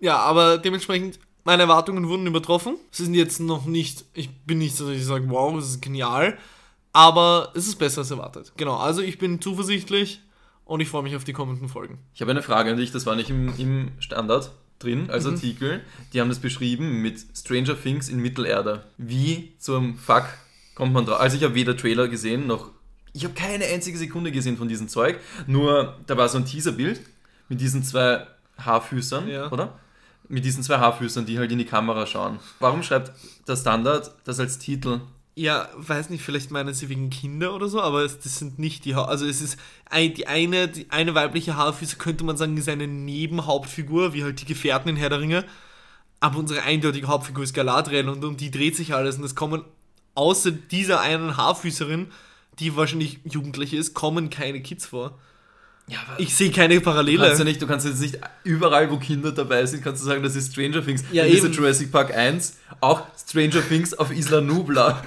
Ja, 0.00 0.18
aber 0.18 0.58
dementsprechend, 0.58 1.18
meine 1.44 1.62
Erwartungen 1.64 2.08
wurden 2.08 2.26
übertroffen. 2.26 2.76
Sie 2.90 3.04
sind 3.04 3.14
jetzt 3.14 3.40
noch 3.40 3.64
nicht, 3.66 4.04
ich 4.14 4.30
bin 4.44 4.58
nicht 4.58 4.76
so, 4.76 4.86
dass 4.88 4.96
ich 4.96 5.04
sage, 5.04 5.24
wow, 5.28 5.54
das 5.56 5.66
ist 5.70 5.82
genial. 5.82 6.38
Aber 6.94 7.50
es 7.54 7.66
ist 7.66 7.76
besser 7.76 7.98
als 8.02 8.10
erwartet. 8.10 8.52
Genau, 8.56 8.76
also 8.76 9.02
ich 9.02 9.18
bin 9.18 9.40
zuversichtlich 9.40 10.22
und 10.64 10.80
ich 10.80 10.88
freue 10.88 11.02
mich 11.02 11.16
auf 11.16 11.24
die 11.24 11.32
kommenden 11.32 11.68
Folgen. 11.68 11.98
Ich 12.14 12.20
habe 12.22 12.30
eine 12.30 12.40
Frage 12.42 12.70
an 12.70 12.76
dich, 12.78 12.92
das 12.92 13.04
war 13.04 13.16
nicht 13.16 13.28
im, 13.30 13.52
im 13.58 13.92
Standard 13.98 14.52
drin 14.78 15.10
als 15.10 15.26
Artikel. 15.26 15.82
Die 16.12 16.20
haben 16.20 16.28
das 16.28 16.38
beschrieben 16.38 17.02
mit 17.02 17.18
Stranger 17.36 17.80
Things 17.80 18.08
in 18.08 18.20
Mittelerde. 18.20 18.84
Wie 18.96 19.54
zum 19.58 19.98
Fuck 19.98 20.24
kommt 20.76 20.92
man 20.92 21.04
drauf? 21.04 21.20
Also 21.20 21.36
ich 21.36 21.42
habe 21.42 21.54
weder 21.54 21.76
Trailer 21.76 22.08
gesehen, 22.08 22.46
noch... 22.46 22.70
Ich 23.12 23.24
habe 23.24 23.34
keine 23.34 23.64
einzige 23.64 23.98
Sekunde 23.98 24.30
gesehen 24.32 24.56
von 24.56 24.68
diesem 24.68 24.88
Zeug. 24.88 25.18
Nur, 25.46 25.98
da 26.06 26.16
war 26.16 26.28
so 26.28 26.38
ein 26.38 26.44
Teaserbild 26.46 27.00
mit 27.48 27.60
diesen 27.60 27.82
zwei 27.82 28.26
Haarfüßern, 28.58 29.28
Ja. 29.28 29.50
oder? 29.50 29.78
Mit 30.28 30.44
diesen 30.44 30.62
zwei 30.62 30.78
Haarfüßern, 30.78 31.26
die 31.26 31.38
halt 31.38 31.52
in 31.52 31.58
die 31.58 31.64
Kamera 31.64 32.06
schauen. 32.06 32.38
Warum 32.60 32.82
schreibt 32.82 33.12
der 33.46 33.56
Standard 33.56 34.10
das 34.24 34.40
als 34.40 34.58
Titel? 34.58 35.00
Ja, 35.36 35.68
weiß 35.76 36.10
nicht, 36.10 36.22
vielleicht 36.22 36.52
meinen 36.52 36.74
sie 36.74 36.88
wegen 36.88 37.10
Kinder 37.10 37.54
oder 37.54 37.68
so, 37.68 37.80
aber 37.80 38.04
es, 38.04 38.20
das 38.20 38.38
sind 38.38 38.60
nicht 38.60 38.84
die 38.84 38.94
ha 38.94 39.04
Also 39.04 39.26
es 39.26 39.40
ist 39.42 39.58
ein, 39.86 40.14
die 40.14 40.28
eine, 40.28 40.68
die 40.68 40.90
eine 40.90 41.14
weibliche 41.16 41.56
Haarfüße, 41.56 41.96
könnte 41.96 42.22
man 42.24 42.36
sagen, 42.36 42.56
ist 42.56 42.68
eine 42.68 42.86
Nebenhauptfigur, 42.86 44.14
wie 44.14 44.22
halt 44.22 44.40
die 44.40 44.44
Gefährten 44.44 44.90
in 44.90 44.96
Herr 44.96 45.08
der 45.08 45.20
Ringe. 45.20 45.44
Aber 46.20 46.38
unsere 46.38 46.62
eindeutige 46.62 47.08
Hauptfigur 47.08 47.42
ist 47.42 47.52
Galadriel 47.52 48.08
und 48.08 48.24
um 48.24 48.36
die 48.36 48.50
dreht 48.52 48.76
sich 48.76 48.94
alles 48.94 49.16
und 49.18 49.24
es 49.24 49.34
kommen 49.34 49.64
außer 50.14 50.52
dieser 50.52 51.00
einen 51.00 51.36
Haarfüßerin, 51.36 52.12
die 52.60 52.76
wahrscheinlich 52.76 53.18
jugendlich 53.24 53.74
ist, 53.74 53.94
kommen 53.94 54.30
keine 54.30 54.62
Kids 54.62 54.86
vor. 54.86 55.18
Ja, 55.86 55.98
aber 56.08 56.18
Ich 56.18 56.34
sehe 56.34 56.50
keine 56.50 56.74
Du 56.76 56.80
kannst, 56.80 56.86
ja 56.86 56.92
Parallele. 57.20 57.44
nicht, 57.44 57.60
du 57.60 57.66
kannst 57.66 57.86
jetzt 57.86 58.00
nicht 58.00 58.18
überall, 58.42 58.90
wo 58.90 58.96
Kinder 58.96 59.32
dabei 59.32 59.66
sind, 59.66 59.82
kannst 59.84 60.02
du 60.02 60.06
sagen, 60.06 60.22
das 60.22 60.34
ist 60.34 60.52
Stranger 60.52 60.82
Things. 60.84 61.04
Ja, 61.12 61.24
Dann 61.24 61.32
ist 61.32 61.40
ja 61.40 61.44
eben. 61.46 61.54
Jurassic 61.54 61.92
Park 61.92 62.14
1 62.14 62.56
auch 62.80 63.02
Stranger 63.18 63.60
Things 63.68 63.92
auf 63.94 64.10
Isla 64.10 64.40
Nubla. 64.40 65.02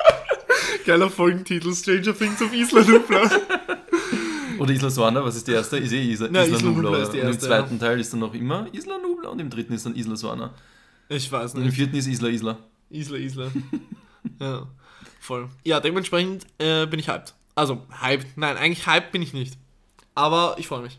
Geiler 0.86 1.10
Folgentitel, 1.10 1.74
Stranger 1.74 2.16
Things 2.16 2.40
auf 2.40 2.52
Isla 2.52 2.82
Nubla. 2.82 3.30
Oder 4.58 4.72
Isla 4.72 4.90
Sorna, 4.90 5.24
was 5.24 5.36
ist 5.36 5.48
die 5.48 5.52
erste? 5.52 5.76
Ist 5.78 5.92
eh 5.92 6.12
Isla, 6.12 6.28
Na, 6.30 6.42
Isla, 6.44 6.56
Isla 6.56 6.68
Nubla. 6.68 6.82
Nubla 6.90 7.02
ist 7.02 7.12
die 7.12 7.16
und 7.18 7.22
im 7.24 7.28
erste, 7.32 7.46
zweiten 7.46 7.78
Teil 7.80 8.00
ist 8.00 8.12
dann 8.12 8.20
noch 8.20 8.32
immer 8.34 8.68
Isla 8.72 8.98
Nubla 8.98 9.30
und 9.30 9.40
im 9.40 9.50
dritten 9.50 9.74
ist 9.74 9.84
dann 9.86 9.96
Isla 9.96 10.16
Sorna. 10.16 10.54
Ich 11.08 11.30
weiß 11.30 11.54
Und 11.54 11.60
im 11.62 11.66
nicht. 11.66 11.74
vierten 11.76 11.96
ist 11.96 12.06
Isla 12.06 12.28
Isla. 12.28 12.58
Isla, 12.90 13.16
Isla. 13.18 13.50
ja, 14.40 14.66
voll. 15.20 15.48
Ja, 15.64 15.80
dementsprechend 15.80 16.46
äh, 16.58 16.86
bin 16.86 17.00
ich 17.00 17.08
hyped. 17.08 17.34
Also, 17.56 17.82
hyped. 18.00 18.26
Nein, 18.36 18.56
eigentlich 18.56 18.86
hyped 18.86 19.10
bin 19.12 19.22
ich 19.22 19.32
nicht. 19.32 19.58
Aber 20.16 20.56
ich 20.58 20.66
freue 20.66 20.82
mich. 20.82 20.98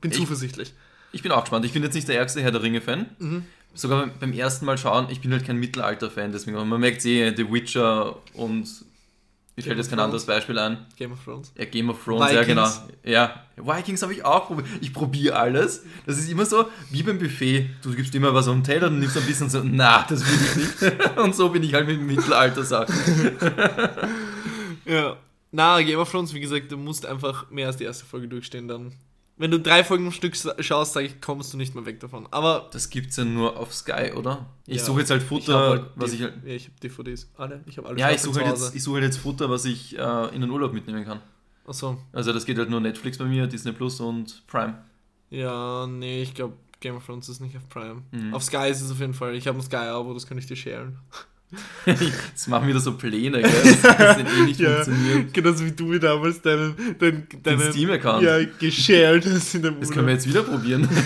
Bin 0.00 0.10
Ich- 0.10 0.16
zuversichtlich. 0.16 0.74
Ich 1.12 1.22
bin 1.22 1.30
auch 1.30 1.42
gespannt. 1.42 1.64
Ich 1.64 1.72
bin 1.72 1.84
jetzt 1.84 1.94
nicht 1.94 2.08
der 2.08 2.18
ärgste 2.18 2.42
Herr 2.42 2.50
der 2.50 2.62
Ringe-Fan. 2.62 3.06
Mhm. 3.20 3.44
Sogar 3.72 4.08
beim- 4.08 4.32
ersten 4.32 4.66
Mal 4.66 4.76
schauen, 4.78 5.06
ich 5.10 5.20
bin 5.20 5.30
halt 5.32 5.44
kein 5.46 5.56
Mittelalter-Fan, 5.58 6.32
deswegen, 6.32 6.56
man 6.68 6.80
merkt 6.80 7.04
eh, 7.04 7.32
The 7.36 7.52
Witcher 7.52 8.16
und 8.34 8.68
mir 9.56 9.62
fällt 9.62 9.76
jetzt 9.78 9.88
kein 9.90 9.98
Thrones. 9.98 10.04
anderes 10.04 10.26
Beispiel 10.26 10.58
ein. 10.58 10.78
Game 10.96 11.12
of 11.12 11.22
Thrones. 11.24 11.52
Ja, 11.56 11.64
Game 11.64 11.88
of 11.90 12.02
Thrones, 12.04 12.32
ja 12.32 12.40
Vikings. 12.40 12.46
genau. 12.46 12.88
Ja, 13.04 13.44
Vikings 13.56 14.02
habe 14.02 14.12
ich 14.12 14.24
auch 14.24 14.46
probiert. 14.48 14.66
Ich 14.80 14.92
probiere 14.92 15.36
alles. 15.36 15.84
Das 16.06 16.18
ist 16.18 16.28
immer 16.28 16.44
so, 16.46 16.68
wie 16.90 17.02
beim 17.04 17.18
Buffet. 17.20 17.70
Du 17.82 17.94
gibst 17.94 18.12
immer 18.16 18.34
was 18.34 18.46
den 18.46 18.64
Teller 18.64 18.88
und 18.88 18.98
nimmst 18.98 19.16
ein 19.16 19.24
bisschen 19.26 19.48
so, 19.50 19.60
na, 19.64 20.04
das 20.08 20.24
will 20.24 20.38
ich 20.40 20.56
nicht. 20.82 21.16
und 21.18 21.34
so 21.36 21.48
bin 21.50 21.62
ich 21.62 21.74
halt 21.74 21.86
mit 21.86 22.00
Mittelalter-Sachen. 22.00 22.94
Ja. 24.86 25.16
Na, 25.56 25.80
Game 25.82 26.00
of 26.00 26.10
Thrones, 26.10 26.34
wie 26.34 26.40
gesagt, 26.40 26.72
du 26.72 26.76
musst 26.76 27.06
einfach 27.06 27.48
mehr 27.50 27.68
als 27.68 27.76
die 27.76 27.84
erste 27.84 28.04
Folge 28.04 28.26
durchstehen 28.26 28.66
dann. 28.66 28.92
Wenn 29.36 29.50
du 29.52 29.58
drei 29.60 29.84
Folgen 29.84 30.06
am 30.06 30.12
Stück 30.12 30.34
schaust, 30.60 30.92
sage 30.94 31.06
ich, 31.06 31.20
kommst 31.20 31.52
du 31.52 31.56
nicht 31.56 31.74
mehr 31.76 31.86
weg 31.86 32.00
davon. 32.00 32.26
Aber 32.32 32.68
Das 32.72 32.90
gibt's 32.90 33.16
ja 33.16 33.24
nur 33.24 33.56
auf 33.56 33.72
Sky, 33.72 34.12
oder? 34.16 34.46
Ich 34.66 34.78
Ja. 34.78 34.84
suche 34.84 35.00
jetzt 35.00 35.10
halt 35.10 35.22
Futter, 35.22 35.58
halt 35.70 35.84
was 35.96 36.12
ich 36.12 36.22
halt. 36.22 36.34
Ja, 36.44 36.52
ich 36.54 36.64
habe 36.66 36.74
DVDs. 36.82 37.30
Alle. 37.36 37.62
Ich 37.66 37.76
habe 37.78 37.88
alle 37.88 37.98
Ja, 37.98 38.10
ich 38.10 38.20
suche 38.20 38.40
halt, 38.44 38.48
jetzt, 38.48 38.74
ich 38.74 38.82
suche 38.82 38.96
halt 38.96 39.04
jetzt 39.04 39.18
Futter, 39.18 39.48
was 39.48 39.64
ich 39.64 39.96
äh, 39.98 40.34
in 40.34 40.40
den 40.40 40.50
Urlaub 40.50 40.72
mitnehmen 40.72 41.04
kann. 41.04 41.20
Achso. 41.66 41.98
Also 42.12 42.32
das 42.32 42.46
geht 42.46 42.58
halt 42.58 42.68
nur 42.70 42.80
Netflix 42.80 43.18
bei 43.18 43.24
mir, 43.24 43.46
Disney 43.46 43.72
Plus 43.72 44.00
und 44.00 44.44
Prime. 44.48 44.82
Ja, 45.30 45.86
nee, 45.86 46.22
ich 46.22 46.34
glaube, 46.34 46.54
Game 46.80 46.96
of 46.96 47.06
Thrones 47.06 47.28
ist 47.28 47.40
nicht 47.40 47.56
auf 47.56 47.68
Prime. 47.68 48.02
Mhm. 48.12 48.34
Auf 48.34 48.42
Sky 48.42 48.68
ist 48.70 48.80
es 48.82 48.90
auf 48.90 49.00
jeden 49.00 49.14
Fall. 49.14 49.34
Ich 49.36 49.46
habe 49.48 49.58
ein 49.58 49.62
Sky-Abo, 49.62 50.14
das 50.14 50.26
kann 50.26 50.36
ich 50.38 50.46
dir 50.46 50.56
sharen. 50.56 50.98
Jetzt 51.86 52.48
machen 52.48 52.66
wir 52.66 52.74
da 52.74 52.80
so 52.80 52.94
Pläne, 52.96 53.42
gell? 53.42 53.50
Das, 53.82 53.82
das 53.98 54.18
eh 54.18 54.44
nicht 54.44 54.60
funktionieren. 54.60 55.30
Genauso 55.32 55.64
wie 55.64 55.72
du 55.72 55.86
mir 55.86 56.00
damals 56.00 56.40
deinen, 56.42 56.74
deinen, 56.98 57.28
Den 57.30 57.60
Steam-Account. 57.60 58.22
ja, 58.22 58.42
geshared 58.58 59.24
hast 59.26 59.54
in 59.54 59.62
dem 59.62 59.80
Das 59.80 59.90
können 59.90 60.06
wir 60.06 60.14
jetzt 60.14 60.28
wieder 60.28 60.42
probieren. 60.42 60.88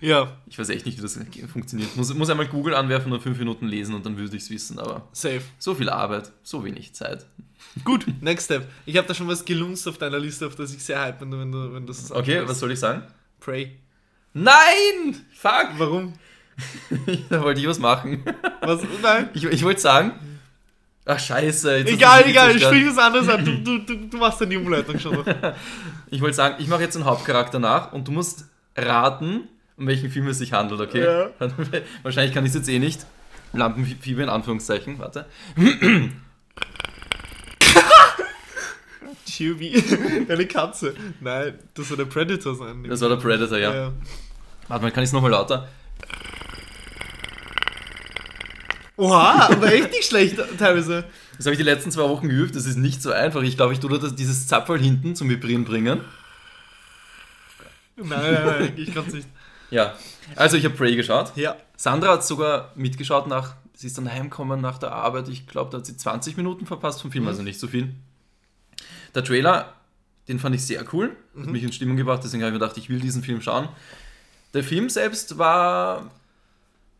Ja, 0.00 0.36
Ich 0.48 0.56
weiß 0.58 0.68
echt 0.68 0.86
nicht, 0.86 0.98
wie 0.98 1.02
das 1.02 1.18
funktioniert. 1.52 1.96
Muss, 1.96 2.14
muss 2.14 2.30
einmal 2.30 2.46
Google 2.46 2.74
anwerfen 2.74 3.12
und 3.12 3.20
fünf 3.20 3.38
Minuten 3.38 3.66
lesen 3.66 3.94
und 3.94 4.06
dann 4.06 4.16
würde 4.16 4.36
ich 4.36 4.44
es 4.44 4.50
wissen, 4.50 4.78
aber 4.78 5.08
safe. 5.12 5.42
so 5.58 5.74
viel 5.74 5.88
Arbeit, 5.88 6.30
so 6.42 6.64
wenig 6.64 6.94
Zeit. 6.94 7.26
Gut, 7.84 8.06
next 8.20 8.44
step. 8.46 8.68
Ich 8.86 8.96
habe 8.96 9.08
da 9.08 9.14
schon 9.14 9.28
was 9.28 9.44
gelunzt 9.44 9.88
auf 9.88 9.98
deiner 9.98 10.18
Liste, 10.18 10.46
auf 10.46 10.54
das 10.54 10.72
ich 10.72 10.82
sehr 10.82 11.00
hype 11.00 11.18
bin, 11.18 11.32
wenn 11.32 11.50
du, 11.50 11.74
wenn 11.74 11.86
du 11.86 11.92
das 11.92 12.12
Okay, 12.12 12.42
was 12.46 12.60
soll 12.60 12.70
ich 12.72 12.78
sagen? 12.78 13.02
Prey. 13.40 13.76
Nein! 14.34 15.16
Fuck! 15.34 15.70
Warum? 15.78 16.12
da 17.30 17.42
wollte 17.42 17.60
ich 17.60 17.68
was 17.68 17.78
machen. 17.78 18.22
Was? 18.60 18.80
Nein. 19.02 19.28
Ich, 19.34 19.44
ich 19.44 19.64
wollte 19.64 19.80
sagen. 19.80 20.12
Ach, 21.06 21.18
scheiße. 21.18 21.78
jetzt 21.78 21.90
Egal, 21.90 22.26
egal, 22.26 22.50
zerstört. 22.50 22.74
sprich 22.74 22.88
was 22.90 22.98
anderes 22.98 23.28
an. 23.28 23.44
Du, 23.44 23.52
du, 23.58 23.78
du, 23.78 24.08
du 24.08 24.16
machst 24.18 24.40
die 24.40 24.56
Umleitung 24.56 24.98
schon 24.98 25.14
noch. 25.14 25.24
Ich 26.10 26.22
wollte 26.22 26.36
sagen, 26.36 26.54
ich 26.58 26.68
mache 26.68 26.80
jetzt 26.80 26.96
einen 26.96 27.04
Hauptcharakter 27.04 27.58
nach 27.58 27.92
und 27.92 28.08
du 28.08 28.12
musst 28.12 28.46
raten, 28.74 29.46
um 29.76 29.86
welchen 29.86 30.10
Film 30.10 30.26
es 30.28 30.38
sich 30.38 30.54
handelt, 30.54 30.80
okay? 30.80 31.04
Ja. 31.04 31.30
Wahrscheinlich 32.02 32.32
kann 32.32 32.44
ich 32.46 32.50
es 32.50 32.56
jetzt 32.56 32.68
eh 32.70 32.78
nicht. 32.78 33.04
Lampenfieber 33.52 34.22
in 34.22 34.30
Anführungszeichen, 34.30 34.98
warte. 34.98 35.26
Chewie. 39.26 39.84
Eine 40.28 40.46
Katze. 40.46 40.94
Nein, 41.20 41.58
das 41.74 41.88
soll 41.88 41.98
der 41.98 42.06
Predator 42.06 42.54
sein. 42.54 42.84
Das 42.88 43.02
war 43.02 43.10
der 43.10 43.16
Predator, 43.16 43.58
ja. 43.58 43.74
ja. 43.74 43.92
Warte 44.68 44.84
mal, 44.84 44.90
kann 44.90 45.02
ich 45.02 45.08
es 45.08 45.12
nochmal 45.12 45.30
lauter? 45.30 45.68
Oha, 48.98 49.46
aber 49.52 49.72
echt 49.72 49.90
nicht 49.92 50.04
schlecht 50.04 50.36
teilweise. 50.58 51.04
Das 51.36 51.46
habe 51.46 51.54
ich 51.54 51.58
die 51.58 51.64
letzten 51.64 51.90
zwei 51.90 52.02
Wochen 52.08 52.28
geübt, 52.28 52.54
das 52.56 52.66
ist 52.66 52.76
nicht 52.76 53.00
so 53.00 53.12
einfach. 53.12 53.42
Ich 53.42 53.56
glaube, 53.56 53.72
ich 53.72 53.80
tue 53.80 53.96
das, 53.98 54.14
dieses 54.14 54.46
Zapferl 54.48 54.78
hinten 54.80 55.14
zum 55.16 55.30
Vibrieren 55.30 55.64
bringen. 55.64 56.00
Nein, 57.96 58.08
nein, 58.08 58.44
nein, 58.44 58.72
ich 58.76 58.94
kann's 58.94 59.12
nicht. 59.12 59.28
Ja, 59.70 59.94
also 60.36 60.56
ich 60.56 60.64
habe 60.64 60.74
Prey 60.74 60.94
geschaut. 60.96 61.32
Ja. 61.36 61.56
Sandra 61.76 62.12
hat 62.12 62.26
sogar 62.26 62.72
mitgeschaut 62.74 63.26
nach, 63.26 63.54
sie 63.74 63.86
ist 63.86 63.98
dann 63.98 64.10
heimgekommen 64.10 64.60
nach 64.60 64.78
der 64.78 64.92
Arbeit. 64.92 65.28
Ich 65.28 65.46
glaube, 65.46 65.70
da 65.70 65.78
hat 65.78 65.86
sie 65.86 65.96
20 65.96 66.36
Minuten 66.36 66.66
verpasst 66.66 67.00
vom 67.02 67.12
Film, 67.12 67.24
Mhm. 67.24 67.28
also 67.28 67.42
nicht 67.42 67.60
so 67.60 67.66
viel. 67.68 67.94
Der 69.14 69.24
Trailer, 69.24 69.74
den 70.28 70.38
fand 70.38 70.54
ich 70.54 70.64
sehr 70.64 70.84
cool, 70.92 71.16
hat 71.36 71.46
Mhm. 71.46 71.52
mich 71.52 71.62
in 71.62 71.72
Stimmung 71.72 71.96
gebracht, 71.96 72.20
deswegen 72.24 72.42
habe 72.42 72.50
ich 72.50 72.54
mir 72.54 72.60
gedacht, 72.60 72.78
ich 72.78 72.88
will 72.88 73.00
diesen 73.00 73.22
Film 73.22 73.40
schauen. 73.42 73.68
Der 74.54 74.64
Film 74.64 74.88
selbst 74.88 75.38
war 75.38 76.10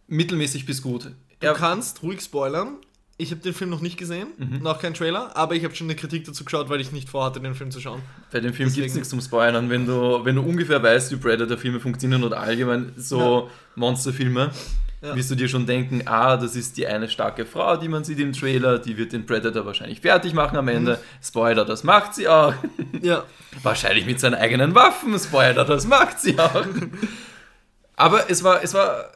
mittelmäßig 0.09 0.67
bis 0.67 0.83
gut. 0.83 1.11
Du 1.41 1.47
Er, 1.47 1.55
kannst 1.55 2.03
ruhig 2.03 2.21
spoilern. 2.21 2.77
Ich 3.21 3.33
habe 3.33 3.41
den 3.41 3.53
Film 3.53 3.71
noch 3.71 3.81
nicht 3.81 3.97
gesehen, 3.97 4.29
Mhm. 4.39 4.63
noch 4.63 4.79
kein 4.81 4.95
Trailer, 4.95 5.37
aber 5.37 5.57
ich 5.57 5.65
habe 5.65 5.75
schon 5.75 5.87
eine 5.89 5.97
Kritik 5.97 6.25
dazu 6.25 6.45
geschaut, 6.45 6.69
weil 6.69 6.81
ich 6.81 6.93
nicht 6.93 7.09
vorhatte, 7.09 7.41
den 7.41 7.55
Film 7.57 7.73
zu 7.73 7.81
schauen. 7.81 8.01
bei 8.31 8.39
dem 8.39 8.55
Film 8.55 8.73
gibt 8.73 8.87
es 8.87 8.95
nichts 8.95 9.09
zum 9.09 9.21
Spoilern, 9.21 9.69
wenn 9.71 9.87
du, 9.87 10.25
wenn 10.25 10.37
du 10.37 10.43
ungefähr 10.43 10.81
weißt, 10.81 11.11
wie 11.11 11.17
Predator-Filme 11.17 11.81
funktionieren 11.81 12.23
oder 12.23 12.39
allgemein 12.41 12.93
so 12.97 13.51
Monsterfilme. 13.75 14.51
Ja. 15.01 15.15
wirst 15.15 15.31
du 15.31 15.37
dir 15.37 15.49
schon 15.49 15.65
denken, 15.65 16.03
ah, 16.07 16.37
das 16.37 16.57
ist 16.57 16.77
die 16.77 16.85
eine 16.85 17.09
starke 17.09 17.47
Frau, 17.47 17.77
die 17.77 17.87
man 17.87 18.03
sieht 18.03 18.19
im 18.19 18.33
Trailer, 18.33 18.81
die 18.81 18.97
wird 18.97 19.13
den 19.13 19.27
Predator 19.27 19.65
wahrscheinlich 19.65 20.01
fertig 20.01 20.35
machen 20.35 20.57
am 20.59 20.67
Ende. 20.67 20.95
Mhm. 20.95 21.25
Spoiler, 21.25 21.65
das 21.65 21.85
macht 21.85 22.15
sie 22.17 22.27
auch. 22.29 22.53
Ja. 23.03 23.23
Wahrscheinlich 23.63 24.07
mit 24.07 24.19
seinen 24.19 24.35
eigenen 24.35 24.75
Waffen. 24.75 25.17
Spoiler, 25.19 25.65
das 25.65 25.87
macht 25.87 26.19
sie 26.21 26.37
auch. 26.39 26.65
Aber 27.97 28.29
es 28.31 28.43
war, 28.45 28.63
es 28.63 28.75
war 28.75 29.11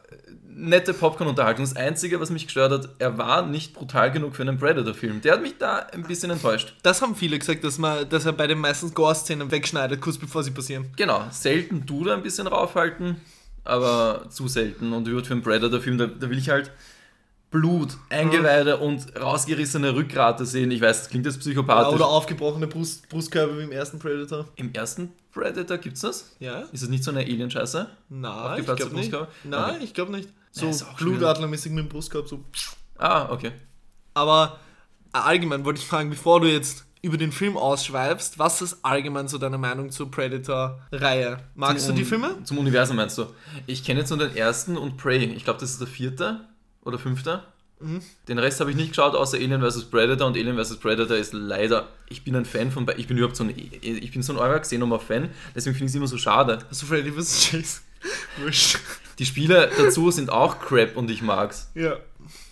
nette 0.55 0.93
Popcorn-Unterhaltung. 0.93 1.65
Das 1.65 1.75
Einzige, 1.75 2.19
was 2.19 2.29
mich 2.29 2.45
gestört 2.45 2.71
hat, 2.71 2.89
er 2.99 3.17
war 3.17 3.45
nicht 3.45 3.73
brutal 3.73 4.11
genug 4.11 4.35
für 4.35 4.41
einen 4.43 4.57
Predator-Film. 4.57 5.21
Der 5.21 5.33
hat 5.33 5.41
mich 5.41 5.57
da 5.57 5.77
ein 5.93 6.03
bisschen 6.03 6.31
enttäuscht. 6.31 6.73
Das 6.83 7.01
haben 7.01 7.15
viele 7.15 7.37
gesagt, 7.39 7.63
dass, 7.63 7.77
man, 7.77 8.07
dass 8.09 8.25
er 8.25 8.33
bei 8.33 8.47
den 8.47 8.59
meisten 8.59 8.93
Gore-Szenen 8.93 9.51
wegschneidet, 9.51 10.01
kurz 10.01 10.17
bevor 10.17 10.43
sie 10.43 10.51
passieren. 10.51 10.87
Genau, 10.95 11.23
selten 11.31 11.85
du 11.85 12.03
da 12.03 12.13
ein 12.13 12.23
bisschen 12.23 12.47
raufhalten, 12.47 13.17
aber 13.63 14.25
zu 14.29 14.47
selten. 14.47 14.93
Und 14.93 15.07
für 15.07 15.33
einen 15.33 15.41
Predator-Film, 15.43 15.97
da, 15.97 16.07
da 16.07 16.29
will 16.29 16.37
ich 16.37 16.49
halt 16.49 16.71
Blut, 17.51 17.97
Eingeweide 18.09 18.77
und 18.77 19.15
rausgerissene 19.15 19.93
Rückgrate 19.95 20.43
sehen. 20.43 20.71
Ich 20.71 20.81
weiß, 20.81 21.01
das 21.01 21.09
klingt 21.11 21.25
jetzt 21.27 21.35
Ja, 21.35 21.41
psychopathisch. 21.41 21.93
oder 21.93 22.07
aufgebrochene 22.07 22.65
Brust, 22.65 23.07
Brustkörbe 23.09 23.59
wie 23.59 23.63
im 23.63 23.71
ersten 23.71 23.99
Predator. 23.99 24.47
Im 24.55 24.73
ersten 24.73 25.11
Predator 25.31 25.77
gibt's 25.77 26.01
das? 26.01 26.35
Ja? 26.39 26.61
Ist 26.71 26.81
das 26.81 26.89
nicht 26.89 27.03
so 27.03 27.11
eine 27.11 27.19
Alien-Scheiße? 27.19 27.87
Nein, 28.09 28.59
ich 28.59 28.65
glaube 28.75 28.95
nicht. 28.95 29.11
Nein, 29.43 29.75
Okay. 29.75 29.83
ich 29.83 29.93
glaube 29.93 30.11
nicht. 30.13 30.29
So 30.53 30.67
Ja, 30.67 30.85
Blutadlermäßig 30.97 31.71
mit 31.71 31.83
dem 31.85 31.89
Brustkorb, 31.89 32.27
so. 32.27 32.43
Ah, 32.97 33.29
okay. 33.31 33.51
Aber 34.13 34.59
äh, 35.13 35.17
allgemein 35.17 35.65
wollte 35.65 35.81
ich 35.81 35.87
fragen, 35.87 36.11
bevor 36.11 36.39
du 36.41 36.47
jetzt 36.47 36.85
über 37.01 37.17
den 37.17 37.31
Film 37.31 37.57
ausschweifst, 37.57 38.37
was 38.39 38.61
ist 38.61 38.77
allgemein 38.85 39.27
so 39.27 39.39
deine 39.39 39.57
Meinung 39.57 39.89
zur 39.89 40.09
Predator-Reihe? 40.11 41.39
Magst 41.55 41.87
Zum 41.87 41.95
du 41.95 42.01
die 42.01 42.05
Filme? 42.05 42.37
Zum 42.43 42.59
Universum 42.59 42.95
meinst 42.95 43.17
du? 43.17 43.25
Ich 43.65 43.83
kenne 43.83 44.01
jetzt 44.01 44.09
nur 44.11 44.19
den 44.19 44.35
ersten 44.37 44.77
und 44.77 44.95
Prey. 44.95 45.25
Ich 45.25 45.43
glaube, 45.43 45.59
das 45.59 45.71
ist 45.71 45.81
der 45.81 45.87
vierte 45.87 46.47
oder 46.83 46.99
fünfte. 46.99 47.43
Mhm. 47.79 48.01
Den 48.27 48.37
Rest 48.39 48.59
habe 48.59 48.69
ich 48.69 48.77
nicht 48.77 48.89
geschaut, 48.89 49.15
außer 49.15 49.37
Alien 49.37 49.61
vs. 49.61 49.85
Predator. 49.85 50.27
Und 50.27 50.37
Alien 50.37 50.63
vs. 50.63 50.77
Predator 50.77 51.17
ist 51.17 51.33
leider. 51.33 51.89
Ich 52.07 52.23
bin 52.23 52.35
ein 52.35 52.45
Fan 52.45 52.71
von. 52.71 52.87
Ich 52.95 53.07
bin 53.07 53.17
überhaupt 53.17 53.35
so 53.35 53.43
ein. 53.43 53.53
Ich 53.81 54.11
bin 54.11 54.21
so 54.21 54.33
ein 54.33 54.39
eurer 54.39 54.59
Xenomorph-Fan. 54.59 55.29
Deswegen 55.55 55.75
finde 55.75 55.85
ich 55.85 55.91
es 55.91 55.95
immer 55.95 56.07
so 56.07 56.17
schade. 56.17 56.59
Hast 56.69 56.83
du 56.83 56.85
Freddy 56.85 57.11
vs. 57.11 57.51
Jason? 57.51 57.81
Wurscht. 58.37 58.77
Die 59.19 59.25
Spiele 59.25 59.69
dazu 59.77 60.09
sind 60.11 60.29
auch 60.31 60.59
crap 60.59 60.95
und 60.97 61.09
ich 61.11 61.21
mag's. 61.21 61.71
Ja. 61.75 61.97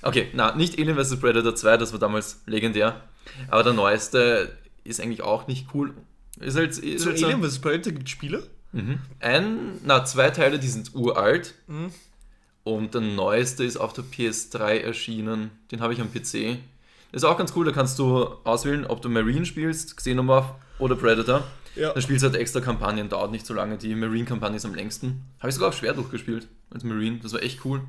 Okay, 0.02 0.28
na, 0.34 0.56
nicht 0.56 0.78
Alien 0.80 0.98
vs. 0.98 1.20
Predator 1.20 1.56
2, 1.56 1.78
das 1.78 1.92
war 1.92 2.00
damals 2.00 2.42
legendär. 2.46 3.02
Aber 3.50 3.64
der 3.64 3.74
neueste 3.74 4.52
ist 4.84 5.00
eigentlich 5.00 5.22
auch 5.22 5.48
nicht 5.48 5.68
cool. 5.74 5.94
Ist 6.40 6.58
halt, 6.58 6.78
ist 6.78 7.04
Zu 7.04 7.10
halt 7.10 7.20
so- 7.20 7.26
Alien 7.28 7.44
vs. 7.44 7.60
Predator 7.60 7.94
gibt 7.94 8.10
Spiele? 8.10 8.48
Mhm. 8.74 9.00
Ein, 9.20 9.80
na, 9.84 10.06
zwei 10.06 10.30
Teile, 10.30 10.60
die 10.60 10.68
sind 10.68 10.94
uralt. 10.96 11.56
Mhm. 11.68 11.92
Und 12.64 12.94
der 12.94 13.02
neueste 13.02 13.64
ist 13.64 13.78
auf 13.78 13.94
der 13.94 14.04
PS3 14.04 14.82
erschienen. 14.82 15.50
Den 15.72 15.82
habe 15.82 15.94
ich 15.94 16.02
am 16.02 16.12
PC. 16.12 16.58
Ist 17.12 17.24
auch 17.26 17.38
ganz 17.38 17.54
cool, 17.56 17.66
da 17.66 17.72
kannst 17.72 17.98
du 18.00 18.24
auswählen, 18.44 18.86
ob 18.86 19.02
du 19.02 19.10
Marine 19.10 19.46
spielst, 19.46 19.98
Xenomorph 19.98 20.54
oder 20.80 20.96
Predator. 20.96 21.44
Ja. 21.76 21.94
Da 21.94 22.02
spielst 22.02 22.24
du 22.24 22.28
halt 22.30 22.38
extra 22.40 22.60
Kampagnen, 22.62 23.08
dauert 23.10 23.32
nicht 23.32 23.46
so 23.46 23.54
lange. 23.54 23.78
Die 23.78 23.96
Marine-Kampagne 23.96 24.58
ist 24.58 24.66
am 24.66 24.76
längsten. 24.76 25.24
Habe 25.40 25.50
ich 25.50 25.56
sogar 25.56 25.70
auf 25.70 25.78
schwer 25.78 25.94
durchgespielt 25.94 26.48
als 26.70 26.84
Marine. 26.84 27.20
Das 27.24 27.34
war 27.34 27.42
echt 27.42 27.64
cool. 27.66 27.82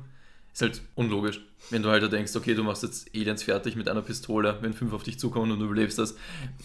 Ist 0.53 0.61
halt 0.61 0.81
unlogisch, 0.95 1.41
wenn 1.71 1.81
du 1.81 1.89
halt 1.89 2.03
da 2.03 2.07
denkst, 2.07 2.35
okay, 2.35 2.53
du 2.53 2.63
machst 2.63 2.83
jetzt 2.83 3.09
Aliens 3.15 3.41
fertig 3.41 3.75
mit 3.75 3.89
einer 3.89 4.03
Pistole, 4.03 4.59
wenn 4.61 4.73
fünf 4.73 4.93
auf 4.93 5.01
dich 5.01 5.17
zukommen 5.19 5.51
und 5.51 5.59
du 5.59 5.65
überlebst 5.65 5.97
das. 5.97 6.15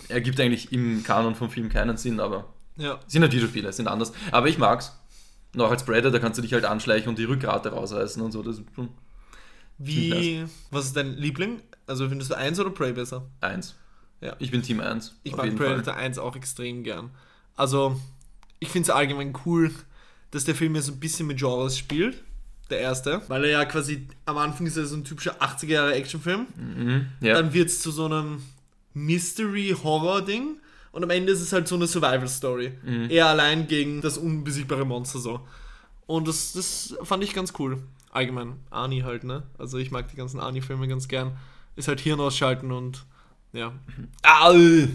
Ergibt 0.08 0.38
eigentlich 0.40 0.72
im 0.72 1.02
Kanon 1.04 1.34
vom 1.34 1.48
Film 1.50 1.70
keinen 1.70 1.96
Sinn, 1.96 2.20
aber 2.20 2.52
Ja. 2.76 3.00
sind 3.06 3.22
halt 3.22 3.32
Videospiele, 3.32 3.72
sind 3.72 3.88
anders. 3.88 4.12
Aber 4.30 4.48
ich 4.48 4.58
mag's. 4.58 4.92
Noch 5.54 5.70
als 5.70 5.84
Predator 5.84 6.20
kannst 6.20 6.36
du 6.36 6.42
dich 6.42 6.52
halt 6.52 6.66
anschleichen 6.66 7.08
und 7.08 7.18
die 7.18 7.24
Rückgrat 7.24 7.66
rausreißen 7.66 8.20
und 8.22 8.32
so. 8.32 8.42
Das 8.42 8.58
ist 8.58 8.64
schon 8.74 8.90
Wie. 9.78 10.44
Was 10.70 10.84
ist 10.86 10.96
dein 10.96 11.16
Liebling? 11.16 11.62
Also 11.86 12.08
findest 12.08 12.30
du 12.30 12.36
1 12.36 12.60
oder 12.60 12.70
Prey 12.70 12.92
besser? 12.92 13.26
eins. 13.40 13.74
Ja. 14.20 14.36
Ich 14.38 14.50
bin 14.50 14.62
Team 14.62 14.80
1. 14.80 15.16
Ich 15.22 15.36
mag 15.36 15.54
Predator 15.56 15.94
1 15.94 16.18
auch 16.18 16.34
extrem 16.36 16.82
gern. 16.82 17.10
Also, 17.56 18.00
ich 18.58 18.68
finde 18.68 18.88
es 18.88 18.90
allgemein 18.90 19.34
cool, 19.46 19.72
dass 20.30 20.44
der 20.44 20.54
Film 20.54 20.74
ja 20.74 20.82
so 20.82 20.92
ein 20.92 21.00
bisschen 21.00 21.26
mit 21.26 21.38
Genres 21.38 21.78
spielt. 21.78 22.22
Der 22.70 22.80
erste. 22.80 23.22
Weil 23.28 23.44
er 23.44 23.50
ja 23.50 23.64
quasi 23.64 24.06
am 24.26 24.36
Anfang 24.36 24.66
ist 24.66 24.76
er 24.76 24.84
so 24.84 24.94
ein 24.96 25.04
typischer 25.04 25.40
80er 25.40 25.66
Jahre 25.68 25.94
Actionfilm. 25.94 26.46
Mhm. 26.54 27.06
Ja. 27.20 27.34
Dann 27.34 27.54
wird 27.54 27.68
es 27.68 27.80
zu 27.80 27.90
so 27.90 28.04
einem 28.04 28.42
Mystery-Horror-Ding. 28.92 30.58
Und 30.92 31.02
am 31.02 31.10
Ende 31.10 31.32
ist 31.32 31.40
es 31.40 31.52
halt 31.52 31.66
so 31.66 31.76
eine 31.76 31.86
Survival-Story. 31.86 32.72
Mhm. 32.84 33.06
Er 33.08 33.26
allein 33.28 33.68
gegen 33.68 34.02
das 34.02 34.18
unbesiegbare 34.18 34.84
Monster 34.84 35.18
so. 35.18 35.40
Und 36.06 36.28
das, 36.28 36.52
das 36.52 36.94
fand 37.04 37.24
ich 37.24 37.32
ganz 37.32 37.54
cool. 37.58 37.82
Allgemein. 38.10 38.56
Ani 38.70 39.00
halt, 39.00 39.24
ne? 39.24 39.44
Also 39.58 39.78
ich 39.78 39.90
mag 39.90 40.08
die 40.10 40.16
ganzen 40.16 40.40
Ani-Filme 40.40 40.88
ganz 40.88 41.08
gern. 41.08 41.38
Ist 41.76 41.88
halt 41.88 42.00
Hirn 42.00 42.20
ausschalten 42.20 42.72
und 42.72 43.06
ja. 43.58 43.72
Al! 44.22 44.88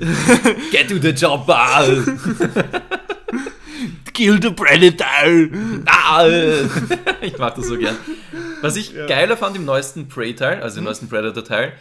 Get 0.71 0.89
to 0.89 0.97
the 1.01 1.09
job, 1.09 1.49
Al! 1.49 2.03
Kill 4.13 4.39
the 4.41 4.51
Predator! 4.51 5.49
Al! 5.85 6.69
ich 7.21 7.37
mag 7.37 7.55
das 7.55 7.67
so 7.67 7.77
gern. 7.77 7.95
Was 8.61 8.75
ich 8.75 8.91
Ja. 8.93 9.07
geiler 9.07 9.35
fand 9.37 9.55
im 9.55 9.65
neuesten 9.65 10.07
Prey-Teil, 10.07 10.61
also 10.61 10.77
im 10.79 10.85
neuesten 10.85 11.09
Predator-Teil, 11.09 11.73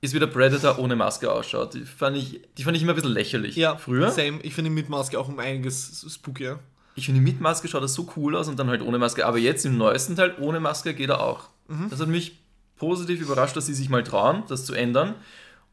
ist 0.00 0.14
wie 0.14 0.18
der 0.18 0.26
Predator 0.28 0.78
ohne 0.78 0.94
Maske 0.94 1.30
ausschaut. 1.32 1.74
Die 1.74 1.84
fand 1.84 2.16
ich, 2.16 2.40
die 2.56 2.62
fand 2.62 2.76
ich 2.76 2.82
immer 2.82 2.92
ein 2.92 2.96
bisschen 2.96 3.12
lächerlich. 3.12 3.56
Ja, 3.56 3.76
Früher. 3.76 4.10
Same. 4.10 4.38
Ich 4.42 4.54
finde 4.54 4.70
ihn 4.70 4.74
mit 4.74 4.88
Maske 4.88 5.18
auch 5.18 5.28
um 5.28 5.38
einiges 5.38 6.06
spookier. 6.08 6.60
Ich 6.94 7.06
finde, 7.06 7.20
mit 7.20 7.40
Maske 7.40 7.66
schaut 7.68 7.82
das 7.82 7.94
so 7.94 8.08
cool 8.16 8.36
aus 8.36 8.48
und 8.48 8.58
dann 8.58 8.68
halt 8.68 8.82
ohne 8.82 8.98
Maske. 8.98 9.24
Aber 9.26 9.38
jetzt 9.38 9.64
im 9.64 9.76
neuesten 9.76 10.14
Teil 10.16 10.34
ohne 10.40 10.60
Maske 10.60 10.94
geht 10.94 11.08
er 11.10 11.20
auch. 11.20 11.48
Mhm. 11.68 11.88
Das 11.90 12.00
hat 12.00 12.08
mich 12.08 12.38
positiv 12.76 13.20
überrascht, 13.20 13.56
dass 13.56 13.66
sie 13.66 13.74
sich 13.74 13.88
mal 13.88 14.04
trauen, 14.04 14.44
das 14.48 14.64
zu 14.64 14.74
ändern 14.74 15.14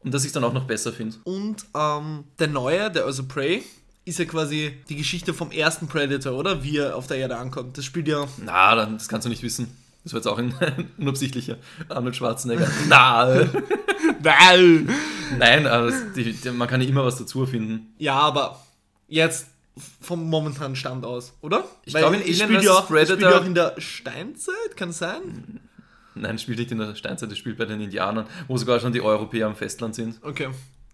und 0.00 0.12
dass 0.14 0.22
ich 0.22 0.28
es 0.28 0.32
dann 0.32 0.44
auch 0.44 0.52
noch 0.52 0.64
besser 0.64 0.92
finde. 0.92 1.16
Und 1.24 1.64
ähm, 1.74 2.24
der 2.38 2.48
neue, 2.48 2.90
der 2.90 3.04
also 3.04 3.24
Prey, 3.26 3.62
ist 4.04 4.18
ja 4.20 4.24
quasi 4.24 4.76
die 4.88 4.96
Geschichte 4.96 5.34
vom 5.34 5.50
ersten 5.50 5.88
Predator, 5.88 6.32
oder? 6.38 6.62
Wie 6.62 6.76
er 6.78 6.94
auf 6.96 7.08
der 7.08 7.16
Erde 7.16 7.36
ankommt. 7.38 7.76
Das 7.76 7.84
spielt 7.84 8.06
ja. 8.06 8.26
Na, 8.44 8.74
dann, 8.76 8.98
das 8.98 9.08
kannst 9.08 9.24
du 9.24 9.28
nicht 9.28 9.42
wissen. 9.42 9.68
Das 10.04 10.12
war 10.12 10.18
jetzt 10.18 10.28
auch 10.28 10.38
ein 10.38 10.54
unabsichtlicher 10.98 11.56
Arnold 11.88 12.14
Schwarzenegger. 12.14 12.70
Na, 12.88 13.26
Weil! 14.20 14.86
nein, 15.38 15.66
aber 15.66 15.90
das, 15.90 16.12
die, 16.14 16.32
die, 16.32 16.50
man 16.50 16.68
kann 16.68 16.80
ja 16.80 16.88
immer 16.88 17.04
was 17.04 17.16
dazu 17.18 17.40
erfinden. 17.40 17.92
Ja, 17.98 18.14
aber 18.14 18.64
jetzt 19.08 19.46
vom 20.00 20.30
momentanen 20.30 20.76
Stand 20.76 21.04
aus, 21.04 21.32
oder? 21.40 21.64
Ich 21.84 21.92
glaube, 21.92 22.16
in 22.16 22.22
Alien 22.22 22.36
spielt 22.36 22.62
ja 22.62 22.72
auch, 22.74 22.88
es 22.90 23.08
spielt 23.08 23.18
Predator- 23.18 23.30
ja 23.30 23.40
auch 23.40 23.44
in 23.44 23.54
der 23.54 23.74
Steinzeit, 23.78 24.76
kann 24.76 24.90
es 24.90 24.98
sein? 24.98 25.60
Nein, 26.16 26.38
spielt 26.38 26.58
nicht 26.58 26.72
in 26.72 26.78
der 26.78 26.94
Steinzeit, 26.94 27.30
das 27.30 27.38
spielt 27.38 27.58
bei 27.58 27.64
den 27.66 27.80
Indianern, 27.80 28.26
wo 28.48 28.56
sogar 28.56 28.80
schon 28.80 28.92
die 28.92 29.00
Europäer 29.02 29.46
am 29.46 29.54
Festland 29.54 29.94
sind. 29.94 30.18
Okay. 30.22 30.48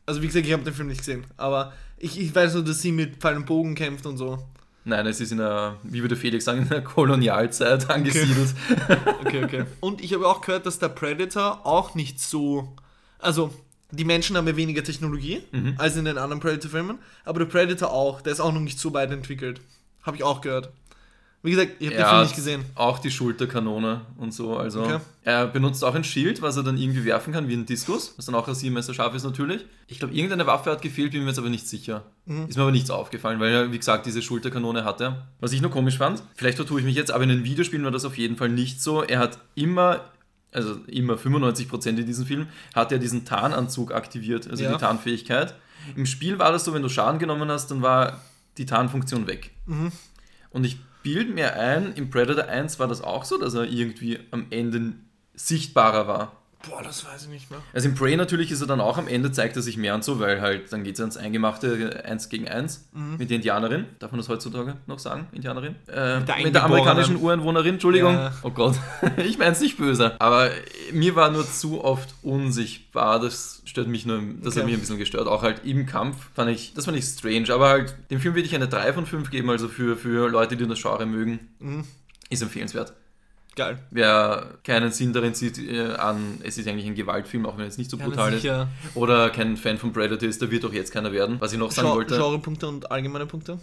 Also 0.04 0.20
wie 0.20 0.26
gesagt, 0.26 0.46
ich 0.46 0.52
habe 0.52 0.64
den 0.64 0.74
Film 0.74 0.88
nicht 0.88 0.98
gesehen, 0.98 1.24
aber 1.36 1.72
ich, 1.96 2.18
ich 2.20 2.34
weiß 2.34 2.54
nur, 2.54 2.64
dass 2.64 2.82
sie 2.82 2.90
mit 2.92 3.16
Pfeil 3.16 3.36
und 3.36 3.46
Bogen 3.46 3.74
kämpft 3.76 4.04
und 4.04 4.16
so. 4.16 4.44
Nein, 4.84 5.06
es 5.06 5.20
ist 5.20 5.30
in 5.30 5.38
der, 5.38 5.76
wie 5.84 6.00
würde 6.02 6.16
Felix 6.16 6.44
sagen, 6.44 6.62
in 6.62 6.68
der 6.68 6.82
Kolonialzeit 6.82 7.88
angesiedelt. 7.88 8.52
Okay, 9.24 9.44
okay. 9.44 9.64
Und 9.78 10.00
ich 10.02 10.12
habe 10.12 10.26
auch 10.26 10.40
gehört, 10.40 10.66
dass 10.66 10.80
der 10.80 10.88
Predator 10.88 11.64
auch 11.64 11.94
nicht 11.94 12.18
so. 12.18 12.74
Also, 13.20 13.54
die 13.92 14.04
Menschen 14.04 14.36
haben 14.36 14.48
ja 14.48 14.56
weniger 14.56 14.82
Technologie 14.82 15.42
Mhm. 15.52 15.74
als 15.78 15.96
in 15.96 16.04
den 16.04 16.18
anderen 16.18 16.40
Predator-Filmen, 16.40 16.98
aber 17.24 17.38
der 17.38 17.46
Predator 17.46 17.92
auch. 17.92 18.20
Der 18.22 18.32
ist 18.32 18.40
auch 18.40 18.52
noch 18.52 18.60
nicht 18.60 18.80
so 18.80 18.92
weit 18.92 19.12
entwickelt. 19.12 19.60
Habe 20.02 20.16
ich 20.16 20.24
auch 20.24 20.40
gehört. 20.40 20.72
Wie 21.44 21.50
gesagt, 21.50 21.72
ich 21.80 21.88
habe 21.88 21.96
den 21.96 22.06
Film 22.06 22.22
nicht 22.22 22.34
gesehen. 22.36 22.64
Auch 22.76 23.00
die 23.00 23.10
Schulterkanone 23.10 24.02
und 24.16 24.32
so. 24.32 24.56
Also 24.56 24.82
Okay. 24.82 24.98
er 25.24 25.46
benutzt 25.48 25.82
auch 25.82 25.94
ein 25.94 26.04
Schild, 26.04 26.40
was 26.40 26.56
er 26.56 26.62
dann 26.62 26.78
irgendwie 26.78 27.04
werfen 27.04 27.32
kann, 27.32 27.48
wie 27.48 27.54
ein 27.54 27.66
Diskus, 27.66 28.14
was 28.16 28.26
dann 28.26 28.36
auch 28.36 28.46
rasiermesser 28.46 28.94
scharf 28.94 29.12
ist 29.14 29.24
natürlich. 29.24 29.64
Ich 29.88 29.98
glaube, 29.98 30.14
irgendeine 30.14 30.46
Waffe 30.46 30.70
hat 30.70 30.82
gefehlt, 30.82 31.10
bin 31.10 31.22
mir 31.22 31.28
jetzt 31.30 31.38
aber 31.38 31.48
nicht 31.50 31.66
sicher. 31.66 32.04
Mhm. 32.26 32.46
Ist 32.46 32.56
mir 32.56 32.62
aber 32.62 32.70
nichts 32.70 32.90
aufgefallen, 32.90 33.40
weil 33.40 33.52
er, 33.52 33.72
wie 33.72 33.78
gesagt, 33.78 34.06
diese 34.06 34.22
Schulterkanone 34.22 34.84
hatte. 34.84 35.24
Was 35.40 35.52
ich 35.52 35.60
nur 35.60 35.72
komisch 35.72 35.98
fand, 35.98 36.22
vielleicht 36.36 36.56
vertue 36.58 36.78
ich 36.78 36.86
mich 36.86 36.94
jetzt, 36.94 37.10
aber 37.10 37.24
in 37.24 37.30
den 37.30 37.42
Videospielen 37.44 37.84
war 37.84 37.90
das 37.90 38.04
auf 38.04 38.16
jeden 38.16 38.36
Fall 38.36 38.48
nicht 38.48 38.80
so. 38.80 39.02
Er 39.02 39.18
hat 39.18 39.38
immer, 39.56 40.02
also 40.52 40.76
immer 40.86 41.14
95% 41.16 41.98
in 41.98 42.06
diesem 42.06 42.24
Film, 42.24 42.46
hat 42.72 42.92
er 42.92 42.98
diesen 42.98 43.24
Tarnanzug 43.24 43.92
aktiviert, 43.92 44.48
also 44.48 44.62
Ja. 44.62 44.72
die 44.72 44.78
Tarnfähigkeit. 44.78 45.54
Im 45.96 46.06
Spiel 46.06 46.38
war 46.38 46.52
das 46.52 46.64
so, 46.64 46.72
wenn 46.72 46.82
du 46.82 46.88
Schaden 46.88 47.18
genommen 47.18 47.50
hast, 47.50 47.72
dann 47.72 47.82
war 47.82 48.20
die 48.58 48.66
Tarnfunktion 48.66 49.26
weg. 49.26 49.50
Mhm. 49.66 49.90
Und 50.50 50.62
ich 50.64 50.78
bilde 51.02 51.32
mir 51.32 51.56
ein, 51.56 51.94
im 51.94 52.10
Predator 52.10 52.44
1 52.44 52.78
war 52.78 52.88
das 52.88 53.02
auch 53.02 53.24
so, 53.24 53.38
dass 53.38 53.54
er 53.54 53.64
irgendwie 53.64 54.20
am 54.30 54.46
Ende 54.50 54.94
sichtbarer 55.34 56.06
war. 56.06 56.41
Boah, 56.68 56.82
das 56.82 57.04
weiß 57.04 57.24
ich 57.24 57.28
nicht 57.28 57.50
mehr. 57.50 57.60
Also 57.72 57.88
im 57.88 57.94
Prey 57.94 58.16
natürlich 58.16 58.50
ist 58.52 58.60
er 58.60 58.66
dann 58.66 58.80
auch 58.80 58.96
am 58.98 59.08
Ende, 59.08 59.32
zeigt 59.32 59.56
er 59.56 59.62
sich 59.62 59.76
mehr 59.76 59.94
und 59.94 60.04
so, 60.04 60.20
weil 60.20 60.40
halt 60.40 60.72
dann 60.72 60.84
geht 60.84 60.94
es 60.94 61.00
ans 61.00 61.16
Eingemachte 61.16 62.02
1 62.04 62.28
gegen 62.28 62.46
1 62.48 62.88
Mhm. 62.92 63.16
mit 63.18 63.30
der 63.30 63.36
Indianerin. 63.36 63.86
Darf 63.98 64.12
man 64.12 64.18
das 64.20 64.28
heutzutage 64.28 64.76
noch 64.86 64.98
sagen? 64.98 65.26
Indianerin? 65.32 65.74
Äh, 65.88 66.18
Mit 66.20 66.28
der 66.28 66.36
mit 66.42 66.54
der 66.54 66.64
amerikanischen 66.64 67.16
Ureinwohnerin, 67.16 67.74
Entschuldigung. 67.74 68.14
Ja. 68.14 68.32
Oh 68.42 68.50
Gott, 68.50 68.76
ich 69.24 69.38
meine 69.38 69.52
es 69.52 69.60
nicht 69.60 69.76
böse. 69.76 70.20
Aber 70.20 70.50
mir 70.92 71.16
war 71.16 71.30
nur 71.30 71.44
zu 71.50 71.82
oft 71.84 72.14
unsichtbar. 72.22 73.18
Das 73.20 73.62
stört 73.64 73.88
mich 73.88 74.06
nur, 74.06 74.20
das 74.42 74.54
hat 74.54 74.62
Okay. 74.62 74.66
mich 74.66 74.74
ein 74.74 74.80
bisschen 74.80 74.98
gestört. 74.98 75.26
Auch 75.28 75.42
halt 75.42 75.64
im 75.64 75.86
Kampf 75.86 76.16
fand 76.34 76.50
ich, 76.50 76.74
das 76.74 76.84
fand 76.84 76.96
ich 76.96 77.04
strange. 77.04 77.52
Aber 77.52 77.68
halt, 77.70 77.94
dem 78.10 78.20
Film 78.20 78.34
würde 78.34 78.46
ich 78.46 78.54
eine 78.54 78.68
3 78.68 78.92
von 78.92 79.06
5 79.06 79.30
geben, 79.30 79.50
also 79.50 79.68
für, 79.68 79.96
für 79.96 80.28
Leute, 80.28 80.56
die 80.56 80.66
das 80.66 80.80
Genre 80.80 81.06
mögen. 81.06 81.40
Mhm. 81.58 81.84
Ist 82.30 82.42
empfehlenswert. 82.42 82.92
Geil. 83.54 83.78
Wer 83.90 84.54
keinen 84.64 84.90
Sinn 84.92 85.12
darin 85.12 85.34
sieht, 85.34 85.58
äh, 85.58 85.92
an, 85.96 86.38
es 86.42 86.56
ist 86.56 86.66
eigentlich 86.66 86.86
ein 86.86 86.94
Gewaltfilm, 86.94 87.44
auch 87.44 87.58
wenn 87.58 87.66
es 87.66 87.76
nicht 87.76 87.90
so 87.90 87.98
Ja, 87.98 88.06
brutal 88.06 88.32
ist. 88.32 88.40
sicher. 88.42 88.68
Oder 88.94 89.28
kein 89.30 89.56
Fan 89.58 89.76
von 89.76 89.92
Predator 89.92 90.26
ist, 90.28 90.40
der 90.40 90.50
wird 90.50 90.64
auch 90.64 90.72
jetzt 90.72 90.90
keiner 90.92 91.12
werden. 91.12 91.36
Was 91.38 91.52
ich 91.52 91.58
noch 91.58 91.70
sagen 91.70 91.88
Gen- 91.88 91.96
wollte. 91.96 92.16
Genrepunkte 92.16 92.66
und 92.68 92.90
allgemeine 92.90 93.26
Punkte. 93.26 93.58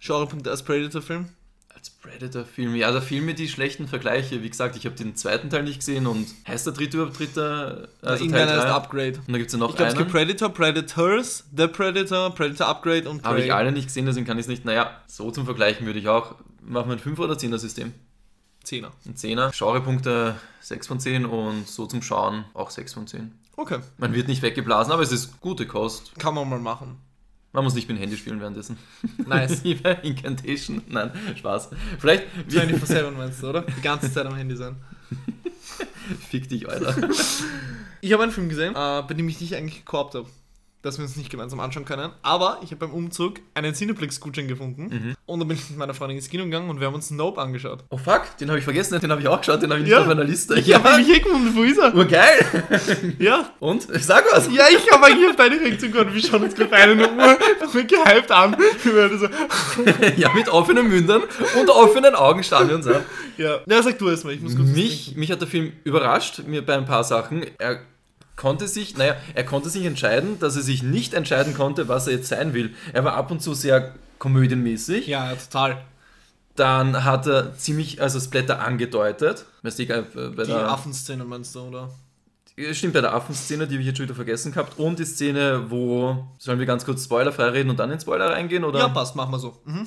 Genrepunkte 0.00 0.50
als 0.50 0.62
Predator-Film. 0.62 1.28
Als 1.74 1.90
Predator-Film, 1.90 2.74
ja, 2.76 2.90
da 2.92 3.00
fehlen 3.00 3.24
mir 3.24 3.34
die 3.34 3.48
schlechten 3.48 3.86
Vergleiche. 3.88 4.42
Wie 4.42 4.50
gesagt, 4.50 4.76
ich 4.76 4.84
habe 4.86 4.94
den 4.96 5.14
zweiten 5.16 5.50
Teil 5.50 5.62
nicht 5.64 5.78
gesehen 5.80 6.06
und 6.06 6.26
heißt 6.46 6.66
der 6.66 6.72
dritte 6.72 6.96
überhaupt 6.98 7.18
dritter? 7.18 7.88
Also 8.00 8.14
Teil 8.14 8.16
Irgendeiner 8.20 8.54
ist 8.58 8.64
drei? 8.64 8.70
Upgrade. 8.70 9.18
Und 9.26 9.32
da 9.32 9.38
gibt 9.38 9.48
es 9.48 9.52
ja 9.54 9.58
noch 9.58 9.70
Ich 9.70 9.76
glaube, 9.76 9.90
es 9.92 9.96
gibt 9.98 10.14
einen. 10.14 10.26
Predator, 10.26 10.48
Predators, 10.50 11.44
The 11.56 11.66
Predator, 11.66 12.34
Predator 12.34 12.66
Upgrade 12.68 13.08
und 13.08 13.24
Habe 13.24 13.40
ich 13.42 13.52
alle 13.52 13.72
nicht 13.72 13.86
gesehen, 13.88 14.06
deswegen 14.06 14.26
kann 14.26 14.38
ich 14.38 14.42
es 14.44 14.48
nicht. 14.48 14.64
Naja, 14.64 14.90
so 15.06 15.30
zum 15.32 15.44
Vergleichen 15.44 15.84
würde 15.86 15.98
ich 15.98 16.08
auch. 16.08 16.36
Machen 16.62 16.90
wir 16.90 16.96
ein 16.96 16.98
5 17.00 17.18
oder 17.18 17.34
10er 17.34 17.58
System? 17.58 17.92
Zehner. 18.68 18.92
Ein 19.06 19.14
10er. 19.14 19.58
Genrepunkte 19.58 20.36
6 20.60 20.86
von 20.86 21.00
10 21.00 21.24
und 21.24 21.66
so 21.66 21.86
zum 21.86 22.02
Schauen 22.02 22.44
auch 22.52 22.68
6 22.70 22.92
von 22.92 23.06
10. 23.06 23.32
Okay, 23.56 23.78
Man 23.96 24.12
wird 24.12 24.28
nicht 24.28 24.42
weggeblasen, 24.42 24.92
aber 24.92 25.02
es 25.02 25.10
ist 25.10 25.40
gute 25.40 25.66
Kost. 25.66 26.12
kann 26.18 26.34
man 26.34 26.48
mal 26.48 26.60
machen. 26.60 26.98
Man 27.52 27.64
muss 27.64 27.72
nicht 27.72 27.88
mit 27.88 27.96
dem 27.96 28.00
Handy 28.02 28.18
spielen 28.18 28.40
währenddessen. 28.40 28.76
Nice. 29.26 29.64
Wie 29.64 29.74
bei 29.74 29.94
Incantation. 29.94 30.82
Nein, 30.86 31.10
Spaß. 31.34 31.70
Vielleicht 31.98 32.24
24-7 32.50 33.10
meinst 33.12 33.42
du, 33.42 33.48
oder? 33.48 33.62
Die 33.62 33.80
ganze 33.80 34.12
Zeit 34.12 34.26
am 34.26 34.36
Handy 34.36 34.54
sein. 34.54 34.76
fick 36.28 36.48
dich, 36.50 36.68
Alter. 36.68 36.94
Ich 38.02 38.12
habe 38.12 38.22
einen 38.22 38.32
Film 38.32 38.50
gesehen, 38.50 38.74
äh, 38.74 39.02
bei 39.02 39.14
dem 39.14 39.26
ich 39.30 39.38
dich 39.38 39.56
eigentlich 39.56 39.78
gekorbt 39.78 40.14
habe. 40.14 40.28
Dass 40.80 40.96
wir 40.96 41.04
uns 41.04 41.16
nicht 41.16 41.28
gemeinsam 41.28 41.58
anschauen 41.58 41.84
können. 41.84 42.12
Aber 42.22 42.60
ich 42.62 42.70
habe 42.70 42.76
beim 42.86 42.92
Umzug 42.94 43.40
einen 43.54 43.74
Cineplex-Gutschein 43.74 44.46
gefunden. 44.46 44.82
Mhm. 44.84 45.14
Und 45.26 45.40
dann 45.40 45.48
bin 45.48 45.56
ich 45.56 45.68
mit 45.70 45.78
meiner 45.78 45.92
Freundin 45.92 46.16
ins 46.18 46.28
Kino 46.28 46.44
gegangen 46.44 46.70
und 46.70 46.78
wir 46.78 46.86
haben 46.86 46.94
uns 46.94 47.10
Nope 47.10 47.40
angeschaut. 47.40 47.82
Oh 47.90 47.96
fuck, 47.98 48.36
den 48.40 48.48
habe 48.48 48.58
ich 48.60 48.64
vergessen, 48.64 49.00
den 49.00 49.10
habe 49.10 49.20
ich 49.20 49.26
auch 49.26 49.38
geschaut, 49.40 49.60
den 49.60 49.70
habe 49.70 49.80
ich 49.80 49.84
nicht 49.86 49.92
Ja. 49.92 50.00
auf 50.02 50.06
meiner 50.06 50.22
Liste. 50.22 50.54
Ich 50.58 50.72
habe 50.72 50.96
mich 50.98 51.08
eh 51.08 51.18
gewundert, 51.18 51.56
wo 51.56 51.62
ist 51.64 51.78
er? 51.78 51.94
urgeil. 51.94 52.62
Ja. 53.18 53.50
Und? 53.58 53.88
Sag 54.00 54.24
was. 54.32 54.46
Ja, 54.52 54.66
ich 54.70 54.88
habe 54.92 55.06
eigentlich 55.06 55.28
auf 55.28 55.36
deine 55.36 55.60
Reaktion 55.60 55.90
gehört. 55.90 56.14
Wir 56.14 56.22
schauen 56.22 56.42
uns 56.44 56.54
gerade 56.54 56.72
eine 56.76 57.08
Uhr 57.08 57.38
mit 57.74 57.88
gehypt 57.88 58.30
an. 58.30 58.56
Ja, 60.16 60.32
mit 60.32 60.48
offenen 60.48 60.88
Mündern 60.88 61.22
und 61.58 61.70
offenen 61.70 62.14
Augen 62.14 62.42
schauen 62.44 62.68
wir 62.68 62.76
uns 62.76 62.86
an. 62.86 63.02
ja. 63.36 63.58
ja, 63.66 63.82
sag 63.82 63.98
du 63.98 64.08
erstmal, 64.08 64.34
ich 64.34 64.40
muss 64.40 64.56
kurz 64.56 64.68
Mich, 64.68 65.16
mich 65.16 65.30
hat 65.30 65.40
der 65.40 65.48
Film 65.48 65.72
überrascht, 65.84 66.40
mir 66.46 66.64
bei 66.64 66.76
ein 66.76 66.84
paar 66.86 67.04
Sachen. 67.04 67.44
Er 67.58 67.80
konnte 68.38 68.68
sich, 68.68 68.96
naja, 68.96 69.16
er 69.34 69.44
konnte 69.44 69.68
sich 69.68 69.84
entscheiden, 69.84 70.38
dass 70.38 70.56
er 70.56 70.62
sich 70.62 70.82
nicht 70.82 71.12
entscheiden 71.12 71.54
konnte, 71.54 71.88
was 71.88 72.06
er 72.06 72.14
jetzt 72.14 72.28
sein 72.28 72.54
will. 72.54 72.74
Er 72.92 73.04
war 73.04 73.14
ab 73.14 73.30
und 73.30 73.42
zu 73.42 73.52
sehr 73.52 73.94
komödienmäßig. 74.20 75.06
Ja, 75.08 75.34
total. 75.34 75.82
Dann 76.54 77.04
hat 77.04 77.26
er 77.26 77.54
ziemlich, 77.56 78.00
also 78.00 78.18
Splatter 78.18 78.60
angedeutet. 78.60 79.44
Weißt 79.62 79.78
du, 79.80 79.82
äh, 79.82 80.02
bei 80.14 80.44
Die 80.44 80.50
der, 80.50 80.70
Affenszene 80.70 81.24
meinst 81.24 81.54
du, 81.54 81.60
oder? 81.60 81.90
Stimmt, 82.72 82.94
bei 82.94 83.00
der 83.00 83.14
Affenszene, 83.14 83.66
die 83.68 83.74
habe 83.74 83.82
ich 83.82 83.86
jetzt 83.88 83.98
schon 83.98 84.06
wieder 84.06 84.14
vergessen 84.14 84.52
gehabt. 84.52 84.78
Und 84.78 84.98
die 84.98 85.04
Szene, 85.04 85.66
wo, 85.68 86.24
sollen 86.38 86.58
wir 86.58 86.66
ganz 86.66 86.84
kurz 86.84 87.04
spoilerfrei 87.04 87.50
reden 87.50 87.70
und 87.70 87.78
dann 87.78 87.90
in 87.90 88.00
Spoiler 88.00 88.30
reingehen? 88.30 88.64
Oder? 88.64 88.80
Ja, 88.80 88.88
passt, 88.88 89.14
machen 89.14 89.32
wir 89.32 89.38
so. 89.38 89.56
Mhm. 89.64 89.86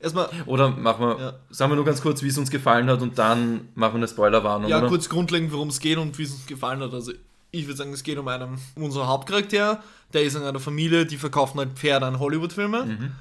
Erstmal, 0.00 0.28
Oder 0.46 0.70
machen 0.70 1.06
wir, 1.06 1.18
Ja. 1.18 1.32
sagen 1.50 1.72
wir 1.72 1.76
nur 1.76 1.84
ganz 1.84 2.00
kurz, 2.00 2.22
wie 2.22 2.28
es 2.28 2.38
uns 2.38 2.50
gefallen 2.50 2.88
hat 2.88 3.02
und 3.02 3.18
dann 3.18 3.68
machen 3.74 3.94
wir 3.94 3.98
eine 3.98 4.08
Spoilerwarnung, 4.08 4.70
ja, 4.70 4.78
oder? 4.78 4.86
kurz 4.88 5.08
grundlegend, 5.08 5.52
worum 5.52 5.68
es 5.68 5.80
geht 5.80 5.98
und 5.98 6.16
wie 6.18 6.22
es 6.22 6.32
uns 6.32 6.46
gefallen 6.46 6.80
hat. 6.80 6.94
Also, 6.94 7.12
ich 7.50 7.66
würde 7.66 7.76
sagen, 7.76 7.92
es 7.92 8.02
geht 8.02 8.18
um 8.18 8.28
einen, 8.28 8.58
um 8.76 8.82
unseren 8.82 9.06
Hauptcharakter, 9.06 9.82
der 10.12 10.22
ist 10.22 10.34
in 10.36 10.42
einer 10.42 10.60
Familie, 10.60 11.06
die 11.06 11.16
verkaufen 11.16 11.58
halt 11.58 11.72
Pferde 11.78 12.06
an 12.06 12.18
Hollywood-Filme. 12.18 12.84
Mhm. 12.84 13.12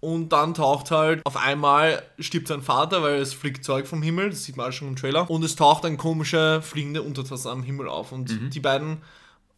Und 0.00 0.30
dann 0.30 0.52
taucht 0.54 0.90
halt 0.90 1.24
auf 1.24 1.36
einmal 1.36 2.02
stirbt 2.18 2.48
sein 2.48 2.60
Vater, 2.62 3.02
weil 3.04 3.20
es 3.20 3.32
fliegt 3.34 3.64
Zeug 3.64 3.86
vom 3.86 4.02
Himmel, 4.02 4.30
das 4.30 4.42
sieht 4.44 4.56
man 4.56 4.68
auch 4.68 4.72
schon 4.72 4.88
im 4.88 4.96
Trailer. 4.96 5.30
Und 5.30 5.44
es 5.44 5.54
taucht 5.54 5.84
ein 5.84 5.96
komischer 5.96 6.60
fliegende 6.60 7.02
Untertasse 7.02 7.48
am 7.50 7.62
Himmel 7.62 7.88
auf. 7.88 8.10
Und 8.10 8.30
Mhm. 8.30 8.50
die 8.50 8.58
beiden, 8.58 8.98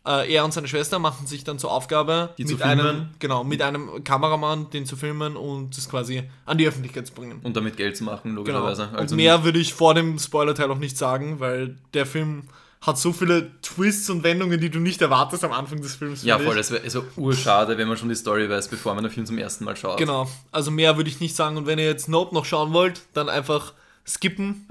äh, 0.06 0.30
er 0.34 0.44
und 0.44 0.52
seine 0.52 0.68
Schwester, 0.68 0.98
machen 0.98 1.26
sich 1.26 1.44
dann 1.44 1.58
zur 1.58 1.70
Aufgabe, 1.72 2.34
Die 2.36 2.44
mit 2.44 2.60
einem, 2.60 3.08
genau, 3.20 3.42
mit 3.42 3.62
einem 3.62 4.04
Kameramann 4.04 4.68
den 4.68 4.84
zu 4.84 4.96
filmen 4.96 5.34
und 5.36 5.74
das 5.78 5.88
quasi 5.88 6.24
an 6.44 6.58
die 6.58 6.68
Öffentlichkeit 6.68 7.06
zu 7.06 7.14
bringen. 7.14 7.40
Und 7.42 7.56
damit 7.56 7.78
Geld 7.78 7.96
zu 7.96 8.04
machen, 8.04 8.34
Genau. 8.34 8.40
logischerweise. 8.40 8.88
Und 8.88 8.96
Also 8.96 9.16
mehr 9.16 9.44
würde 9.44 9.58
ich 9.58 9.72
vor 9.72 9.94
dem 9.94 10.18
Spoilerteil 10.18 10.70
auch 10.70 10.76
nicht 10.78 10.98
sagen, 10.98 11.40
weil 11.40 11.76
der 11.94 12.04
Film 12.04 12.48
hat 12.86 12.98
so 12.98 13.12
viele 13.12 13.50
Twists 13.62 14.10
und 14.10 14.22
Wendungen, 14.24 14.60
die 14.60 14.68
du 14.68 14.78
nicht 14.78 15.00
erwartest 15.00 15.42
am 15.42 15.52
Anfang 15.52 15.80
des 15.80 15.94
Films. 15.94 16.22
Ja, 16.22 16.38
voll, 16.38 16.54
das 16.54 16.70
wäre 16.70 16.82
also 16.84 17.02
urschade, 17.16 17.78
wenn 17.78 17.88
man 17.88 17.96
schon 17.96 18.10
die 18.10 18.14
Story 18.14 18.48
weiß, 18.48 18.68
bevor 18.68 18.94
man 18.94 19.04
den 19.04 19.10
Film 19.12 19.24
zum 19.24 19.38
ersten 19.38 19.64
Mal 19.64 19.74
schaut. 19.74 19.96
Genau. 19.96 20.30
Also 20.52 20.70
mehr 20.70 20.96
würde 20.98 21.08
ich 21.08 21.18
nicht 21.20 21.34
sagen. 21.34 21.56
Und 21.56 21.66
wenn 21.66 21.78
ihr 21.78 21.86
jetzt 21.86 22.08
Nope 22.08 22.34
noch 22.34 22.44
schauen 22.44 22.72
wollt, 22.74 23.00
dann 23.14 23.28
einfach 23.30 23.72
skippen. 24.06 24.66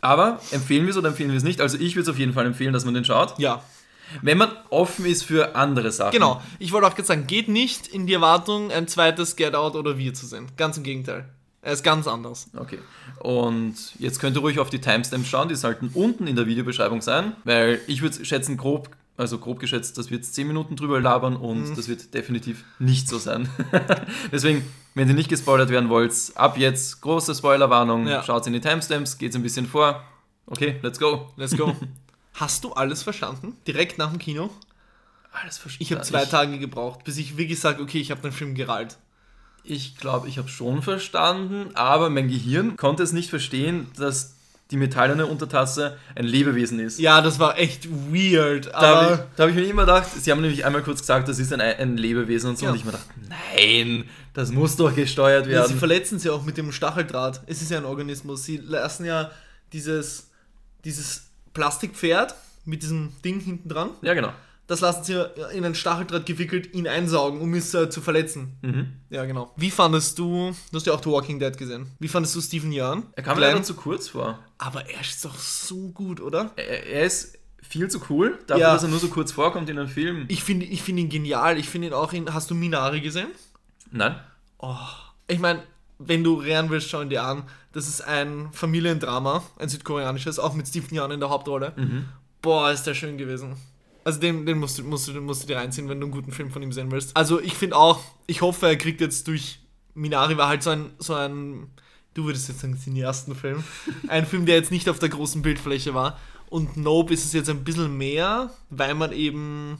Aber 0.00 0.40
empfehlen 0.52 0.84
wir 0.84 0.90
es 0.90 0.96
oder 0.96 1.08
empfehlen 1.10 1.30
wir 1.30 1.36
es 1.36 1.42
nicht? 1.44 1.60
Also 1.60 1.76
ich 1.76 1.96
würde 1.96 2.04
es 2.04 2.08
auf 2.08 2.18
jeden 2.18 2.32
Fall 2.32 2.46
empfehlen, 2.46 2.72
dass 2.72 2.86
man 2.86 2.94
den 2.94 3.04
schaut. 3.04 3.38
Ja, 3.38 3.62
Wenn 4.22 4.38
man 4.38 4.50
offen 4.70 5.04
ist 5.04 5.22
für 5.24 5.54
andere 5.54 5.92
Sachen. 5.92 6.12
genau. 6.12 6.40
Ich 6.58 6.72
wollte 6.72 6.86
auch 6.86 6.94
gerade 6.94 7.06
sagen, 7.06 7.26
geht 7.26 7.48
nicht 7.48 7.86
in 7.88 8.06
die 8.06 8.14
Erwartung, 8.14 8.72
ein 8.72 8.88
zweites 8.88 9.36
Get 9.36 9.54
Out 9.54 9.76
oder 9.76 9.98
Wir 9.98 10.14
zu 10.14 10.26
sehen. 10.26 10.46
Ganz 10.56 10.78
im 10.78 10.82
Gegenteil. 10.82 11.28
Er 11.62 11.72
ist 11.74 11.82
ganz 11.82 12.06
anders. 12.06 12.48
Okay. 12.56 12.78
Und 13.18 13.74
jetzt 13.98 14.18
könnt 14.20 14.36
ihr 14.36 14.40
ruhig 14.40 14.58
auf 14.58 14.70
die 14.70 14.80
Timestamps 14.80 15.28
schauen, 15.28 15.48
die 15.48 15.54
sollten 15.56 15.90
unten 15.94 16.26
in 16.26 16.36
der 16.36 16.46
Videobeschreibung 16.46 17.02
sein, 17.02 17.36
weil 17.44 17.80
ich 17.86 18.00
würde 18.00 18.24
schätzen, 18.24 18.56
grob, 18.56 18.88
also 19.18 19.38
grob 19.38 19.58
geschätzt, 19.60 19.98
dass 19.98 20.08
wir 20.10 20.16
jetzt 20.16 20.34
10 20.34 20.46
Minuten 20.46 20.74
drüber 20.76 21.00
labern 21.00 21.36
und 21.36 21.68
Mhm. 21.70 21.76
das 21.76 21.88
wird 21.88 22.14
definitiv 22.14 22.64
nicht 22.78 23.08
so 23.08 23.18
sein. 23.18 23.48
Deswegen, 24.32 24.64
wenn 24.94 25.08
ihr 25.08 25.14
nicht 25.14 25.28
gespoilert 25.28 25.68
werden 25.68 25.90
wollt, 25.90 26.14
ab 26.34 26.56
jetzt 26.56 27.02
große 27.02 27.34
Spoilerwarnung, 27.34 28.06
Ja. 28.08 28.22
schaut 28.22 28.46
in 28.46 28.54
die 28.54 28.60
Timestamps, 28.60 29.18
geht's 29.18 29.36
ein 29.36 29.42
bisschen 29.42 29.66
vor. 29.66 30.02
Okay, 30.46 30.78
let's 30.82 30.98
go. 30.98 31.30
Let's 31.36 31.54
go. 31.56 31.76
Hast 32.34 32.64
du 32.64 32.72
alles 32.72 33.02
verstanden? 33.02 33.54
Direkt 33.66 33.98
nach 33.98 34.08
dem 34.10 34.18
Kino? 34.18 34.48
Alles 35.32 35.58
verstanden. 35.58 35.82
Ich 35.82 35.92
habe 35.92 36.02
zwei 36.02 36.24
Tage 36.24 36.58
gebraucht, 36.58 37.04
bis 37.04 37.18
ich 37.18 37.36
wirklich 37.36 37.60
sage, 37.60 37.82
okay, 37.82 38.00
ich 38.00 38.10
habe 38.10 38.22
den 38.22 38.32
Film 38.32 38.54
gerallt. 38.54 38.96
Ich 39.64 39.96
glaube, 39.96 40.28
ich 40.28 40.38
habe 40.38 40.48
schon 40.48 40.82
verstanden, 40.82 41.70
aber 41.74 42.10
mein 42.10 42.28
Gehirn 42.28 42.76
konnte 42.76 43.02
es 43.02 43.12
nicht 43.12 43.30
verstehen, 43.30 43.86
dass 43.96 44.34
die 44.70 44.76
metallene 44.76 45.26
Untertasse 45.26 45.98
ein 46.14 46.24
Lebewesen 46.24 46.78
ist. 46.78 47.00
Ja, 47.00 47.20
das 47.22 47.38
war 47.38 47.58
echt 47.58 47.88
weird, 47.90 48.66
Da 48.66 48.80
habe 48.80 49.28
ich, 49.34 49.40
hab 49.40 49.48
ich 49.48 49.54
mir 49.56 49.64
immer 49.66 49.82
gedacht, 49.82 50.06
sie 50.16 50.30
haben 50.30 50.40
nämlich 50.40 50.64
einmal 50.64 50.82
kurz 50.82 51.00
gesagt, 51.00 51.28
das 51.28 51.38
ist 51.40 51.52
ein, 51.52 51.60
ein 51.60 51.96
Lebewesen 51.96 52.50
und 52.50 52.58
so. 52.58 52.66
Ja. 52.66 52.70
Und 52.70 52.76
ich 52.76 52.84
mir 52.84 52.92
gedacht, 52.92 53.06
nein, 53.28 54.04
das 54.32 54.52
muss 54.52 54.76
doch 54.76 54.94
gesteuert 54.94 55.46
ja, 55.46 55.62
sie 55.64 55.70
werden. 55.70 55.78
verletzen 55.78 56.18
sie 56.20 56.30
auch 56.30 56.44
mit 56.44 56.56
dem 56.56 56.70
Stacheldraht. 56.70 57.40
Es 57.46 57.62
ist 57.62 57.70
ja 57.72 57.78
ein 57.78 57.84
Organismus. 57.84 58.44
Sie 58.44 58.58
lassen 58.58 59.04
ja 59.04 59.32
dieses, 59.72 60.28
dieses 60.84 61.24
Plastikpferd 61.52 62.34
mit 62.64 62.82
diesem 62.82 63.12
Ding 63.24 63.40
hinten 63.40 63.68
dran, 63.68 63.90
Ja, 64.02 64.14
genau. 64.14 64.32
Das 64.70 64.80
lassen 64.80 65.02
sie 65.04 65.14
in 65.52 65.64
ein 65.64 65.74
Stacheldraht 65.74 66.26
gewickelt 66.26 66.72
ihn 66.74 66.86
einsaugen, 66.86 67.40
um 67.40 67.52
es 67.54 67.74
äh, 67.74 67.90
zu 67.90 68.00
verletzen. 68.00 68.56
Mhm. 68.62 68.86
Ja, 69.10 69.24
genau. 69.24 69.52
Wie 69.56 69.70
fandest 69.70 70.18
du, 70.18 70.52
du 70.70 70.76
hast 70.76 70.86
ja 70.86 70.92
auch 70.92 71.02
The 71.02 71.10
Walking 71.10 71.40
Dead 71.40 71.56
gesehen, 71.58 71.88
wie 71.98 72.06
fandest 72.08 72.36
du 72.36 72.40
Stephen 72.40 72.70
Yeun? 72.72 73.02
Er 73.16 73.22
kam 73.24 73.38
leider 73.38 73.62
zu 73.64 73.74
kurz 73.74 74.08
vor. 74.08 74.38
Aber 74.58 74.88
er 74.88 75.00
ist 75.00 75.24
doch 75.24 75.34
so 75.36 75.88
gut, 75.88 76.20
oder? 76.20 76.52
Er, 76.56 76.86
er 76.86 77.04
ist 77.04 77.36
viel 77.62 77.88
zu 77.88 78.00
cool, 78.10 78.38
dafür, 78.46 78.62
Ja. 78.62 78.72
dass 78.74 78.82
er 78.84 78.88
nur 78.88 79.00
so 79.00 79.08
kurz 79.08 79.32
vorkommt 79.32 79.68
in 79.70 79.78
einem 79.78 79.88
Film. 79.88 80.26
Ich 80.28 80.44
finde 80.44 80.66
ich 80.66 80.82
find 80.82 80.98
ihn 81.00 81.08
genial. 81.08 81.58
Ich 81.58 81.68
finde 81.68 81.88
ihn 81.88 81.92
auch 81.92 82.12
in. 82.12 82.32
Hast 82.32 82.50
du 82.50 82.54
Minari 82.54 83.00
gesehen? 83.00 83.28
Nein. 83.90 84.14
Oh, 84.58 84.76
ich 85.26 85.38
meine, 85.40 85.62
wenn 85.98 86.22
du 86.24 86.34
rehren 86.34 86.70
willst, 86.70 86.88
schau 86.90 87.02
ihn 87.02 87.10
dir 87.10 87.24
an. 87.24 87.42
Das 87.72 87.88
ist 87.88 88.02
ein 88.02 88.48
Familiendrama, 88.52 89.42
ein 89.58 89.68
südkoreanisches, 89.68 90.38
auch 90.38 90.54
mit 90.54 90.66
Stephen 90.68 90.96
Yeun 90.96 91.10
in 91.10 91.20
der 91.20 91.28
Hauptrolle. 91.30 91.72
Boah, 92.42 92.70
ist 92.70 92.84
der 92.84 92.94
schön 92.94 93.18
gewesen. 93.18 93.56
Also 94.04 94.20
den, 94.20 94.46
den 94.46 94.58
musst, 94.58 94.78
du, 94.78 94.84
musst, 94.84 95.08
du, 95.08 95.20
musst 95.20 95.42
du 95.42 95.46
dir 95.46 95.56
reinziehen, 95.56 95.88
wenn 95.88 96.00
du 96.00 96.06
einen 96.06 96.12
guten 96.12 96.32
Film 96.32 96.50
von 96.50 96.62
ihm 96.62 96.72
sehen 96.72 96.90
willst. 96.90 97.16
Also 97.16 97.40
ich 97.40 97.54
finde 97.54 97.76
auch, 97.76 98.00
ich 98.26 98.40
hoffe, 98.42 98.66
er 98.66 98.76
kriegt 98.76 99.00
jetzt 99.00 99.26
durch 99.28 99.60
Minari 99.94 100.36
war 100.36 100.48
halt 100.48 100.62
so 100.62 100.70
ein, 100.70 100.90
so 100.98 101.14
ein, 101.14 101.68
du 102.14 102.24
würdest 102.24 102.48
jetzt 102.48 102.60
sagen, 102.60 102.78
Cineastenfilm. 102.78 103.62
ein 104.08 104.26
Film, 104.26 104.46
der 104.46 104.56
jetzt 104.56 104.70
nicht 104.70 104.88
auf 104.88 104.98
der 104.98 105.08
großen 105.08 105.42
Bildfläche 105.42 105.94
war. 105.94 106.18
Und 106.48 106.76
Nope 106.76 107.14
ist 107.14 107.24
es 107.24 107.32
jetzt 107.32 107.50
ein 107.50 107.64
bisschen 107.64 107.96
mehr, 107.96 108.50
weil 108.70 108.94
man 108.94 109.12
eben, 109.12 109.78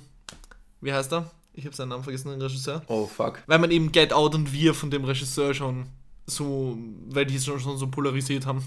wie 0.81 0.93
heißt 0.93 1.13
er? 1.13 1.31
Ich 1.53 1.67
habe 1.67 1.75
seinen 1.75 1.89
Namen 1.89 2.05
vergessen, 2.05 2.31
den 2.31 2.41
Regisseur 2.41 2.83
Oh, 2.87 3.07
fuck. 3.07 3.43
weil 3.47 3.59
man 3.59 3.71
eben 3.71 3.91
Get 3.91 4.13
Out 4.13 4.35
und 4.35 4.53
Wir 4.53 4.73
von 4.73 4.91
dem 4.91 5.05
Regisseur 5.05 5.53
schon 5.53 5.87
so, 6.27 6.79
weil 7.09 7.27
die 7.27 7.37
es 7.37 7.45
schon, 7.45 7.59
schon 7.59 7.77
so 7.77 7.89
polarisiert 7.89 8.47
haben. 8.47 8.65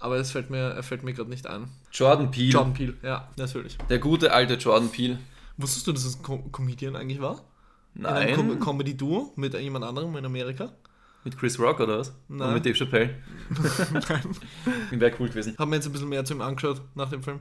Aber 0.00 0.16
es 0.16 0.30
fällt 0.30 0.50
mir, 0.50 0.70
er 0.70 0.82
fällt 0.82 1.02
mir 1.02 1.12
gerade 1.12 1.30
nicht 1.30 1.46
ein. 1.46 1.68
Jordan 1.92 2.30
Peele. 2.30 2.52
Jordan 2.52 2.72
Peele, 2.74 2.94
ja, 3.02 3.28
natürlich. 3.36 3.76
Der 3.88 3.98
gute 3.98 4.32
alte 4.32 4.54
Jordan 4.54 4.90
Peele. 4.90 5.18
Wusstest 5.56 5.86
du, 5.86 5.92
dass 5.92 6.04
es 6.04 6.16
ein 6.18 6.22
Co 6.22 6.38
Comedian 6.52 6.94
eigentlich 6.94 7.20
war? 7.20 7.40
In 7.94 8.06
einem 8.06 8.36
Nein. 8.36 8.36
Com 8.36 8.60
Comedy-Duo 8.60 9.32
mit 9.36 9.54
jemand 9.54 9.84
anderem 9.84 10.16
in 10.16 10.24
Amerika? 10.24 10.70
Mit 11.24 11.36
Chris 11.36 11.58
Rock 11.58 11.80
oder 11.80 11.98
was? 11.98 12.14
Nein. 12.28 12.48
Und 12.48 12.54
mit 12.54 12.64
Dave 12.64 12.76
Chappelle. 12.76 13.16
Nein. 13.92 15.00
Wäre 15.00 15.12
cool 15.18 15.28
gewesen. 15.28 15.56
Haben 15.58 15.70
wir 15.72 15.76
jetzt 15.76 15.86
ein 15.86 15.92
bisschen 15.92 16.08
mehr 16.08 16.24
zu 16.24 16.34
ihm 16.34 16.42
angeschaut 16.42 16.80
nach 16.94 17.10
dem 17.10 17.22
Film. 17.22 17.40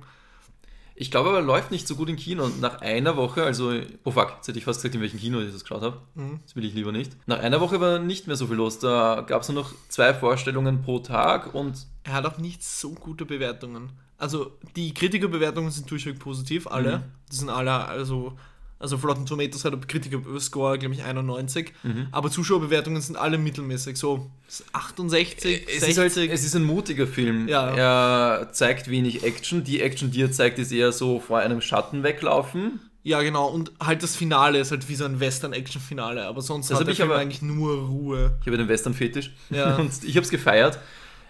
Ich 0.99 1.11
glaube 1.11 1.29
aber, 1.29 1.37
er 1.37 1.43
läuft 1.43 1.69
nicht 1.69 1.87
so 1.87 1.95
gut 1.95 2.09
im 2.09 2.15
Kino. 2.15 2.43
Und 2.43 2.59
nach 2.59 2.81
einer 2.81 3.15
Woche, 3.15 3.43
also, 3.43 3.71
oh 4.03 4.09
fuck, 4.11 4.33
jetzt 4.37 4.47
hätte 4.47 4.57
ich 4.57 4.65
fast 4.65 4.81
gesagt, 4.81 4.95
in 4.95 5.01
welchem 5.01 5.19
Kino 5.19 5.39
ich 5.39 5.51
das 5.51 5.61
geschaut 5.61 5.83
habe. 5.83 6.01
Mhm. 6.15 6.39
Das 6.43 6.55
will 6.55 6.65
ich 6.65 6.73
lieber 6.73 6.91
nicht. 6.91 7.11
Nach 7.27 7.37
einer 7.37 7.61
Woche 7.61 7.79
war 7.79 7.99
nicht 7.99 8.25
mehr 8.25 8.35
so 8.35 8.47
viel 8.47 8.55
los. 8.55 8.79
Da 8.79 9.23
gab 9.27 9.43
es 9.43 9.49
nur 9.49 9.61
noch 9.61 9.73
zwei 9.89 10.15
Vorstellungen 10.15 10.81
pro 10.81 10.97
Tag 10.97 11.53
und 11.53 11.85
Er 12.03 12.13
hat 12.13 12.25
auch 12.25 12.39
nicht 12.39 12.63
so 12.63 12.93
gute 12.93 13.25
Bewertungen. 13.25 13.91
Also 14.17 14.57
die 14.75 14.91
Kritikerbewertungen 14.95 15.69
sind 15.69 15.89
durchweg 15.91 16.17
positiv, 16.17 16.65
alle. 16.65 16.97
Mhm. 16.97 17.03
Die 17.31 17.35
sind 17.35 17.49
alle, 17.49 17.85
also, 17.85 18.33
also 18.79 18.95
Rotten 18.97 19.25
Tomatoes 19.25 19.65
hat 19.65 19.73
ein 19.73 19.87
Kritiker-Score, 19.87 20.77
glaube 20.77 20.93
ich, 20.95 21.03
91. 21.03 21.73
Mhm. 21.83 22.07
Aber 22.11 22.29
Zuschauerbewertungen 22.29 23.01
sind 23.01 23.15
alle 23.17 23.37
mittelmäßig, 23.37 23.97
so 23.97 24.29
68, 24.73 25.63
es 25.67 25.79
60. 25.81 25.89
ist, 26.05 26.17
halt, 26.17 26.31
es 26.31 26.43
ist 26.43 26.55
ein 26.55 26.63
mutiger 26.63 27.07
Film. 27.07 27.47
Ja. 27.47 27.69
Er 27.75 28.51
zeigt 28.53 28.89
wenig 28.89 29.23
Action. 29.23 29.63
Die 29.63 29.81
Action, 29.81 30.11
die 30.11 30.21
er 30.21 30.31
zeigt, 30.31 30.59
ist 30.59 30.71
eher 30.71 30.91
so 30.91 31.19
vor 31.19 31.39
einem 31.39 31.61
Schatten 31.61 32.03
weglaufen. 32.03 32.79
ja, 33.03 33.21
genau. 33.21 33.47
Und 33.47 33.71
halt 33.79 34.03
das 34.03 34.15
Finale 34.15 34.59
ist 34.59 34.71
halt 34.71 34.87
wie 34.89 34.95
so 34.95 35.05
ein 35.05 35.19
Western-Action-Finale. 35.19 36.25
Aber 36.25 36.41
sonst 36.41 36.69
Das 36.69 36.75
hat 36.75 36.81
hab 36.81 36.85
der 36.85 36.91
ich 36.93 36.97
Film 36.97 37.11
aber- 37.11 37.19
eigentlich 37.19 37.41
nur 37.41 37.87
Ruhe. 37.87 38.35
Ich 38.41 38.47
habe 38.47 38.57
den 38.57 38.67
Western-Fetisch 38.67 39.31
Ja. 39.49 39.75
und 39.77 39.91
ich 40.03 40.15
habe 40.15 40.23
es 40.25 40.29
gefeiert. 40.29 40.77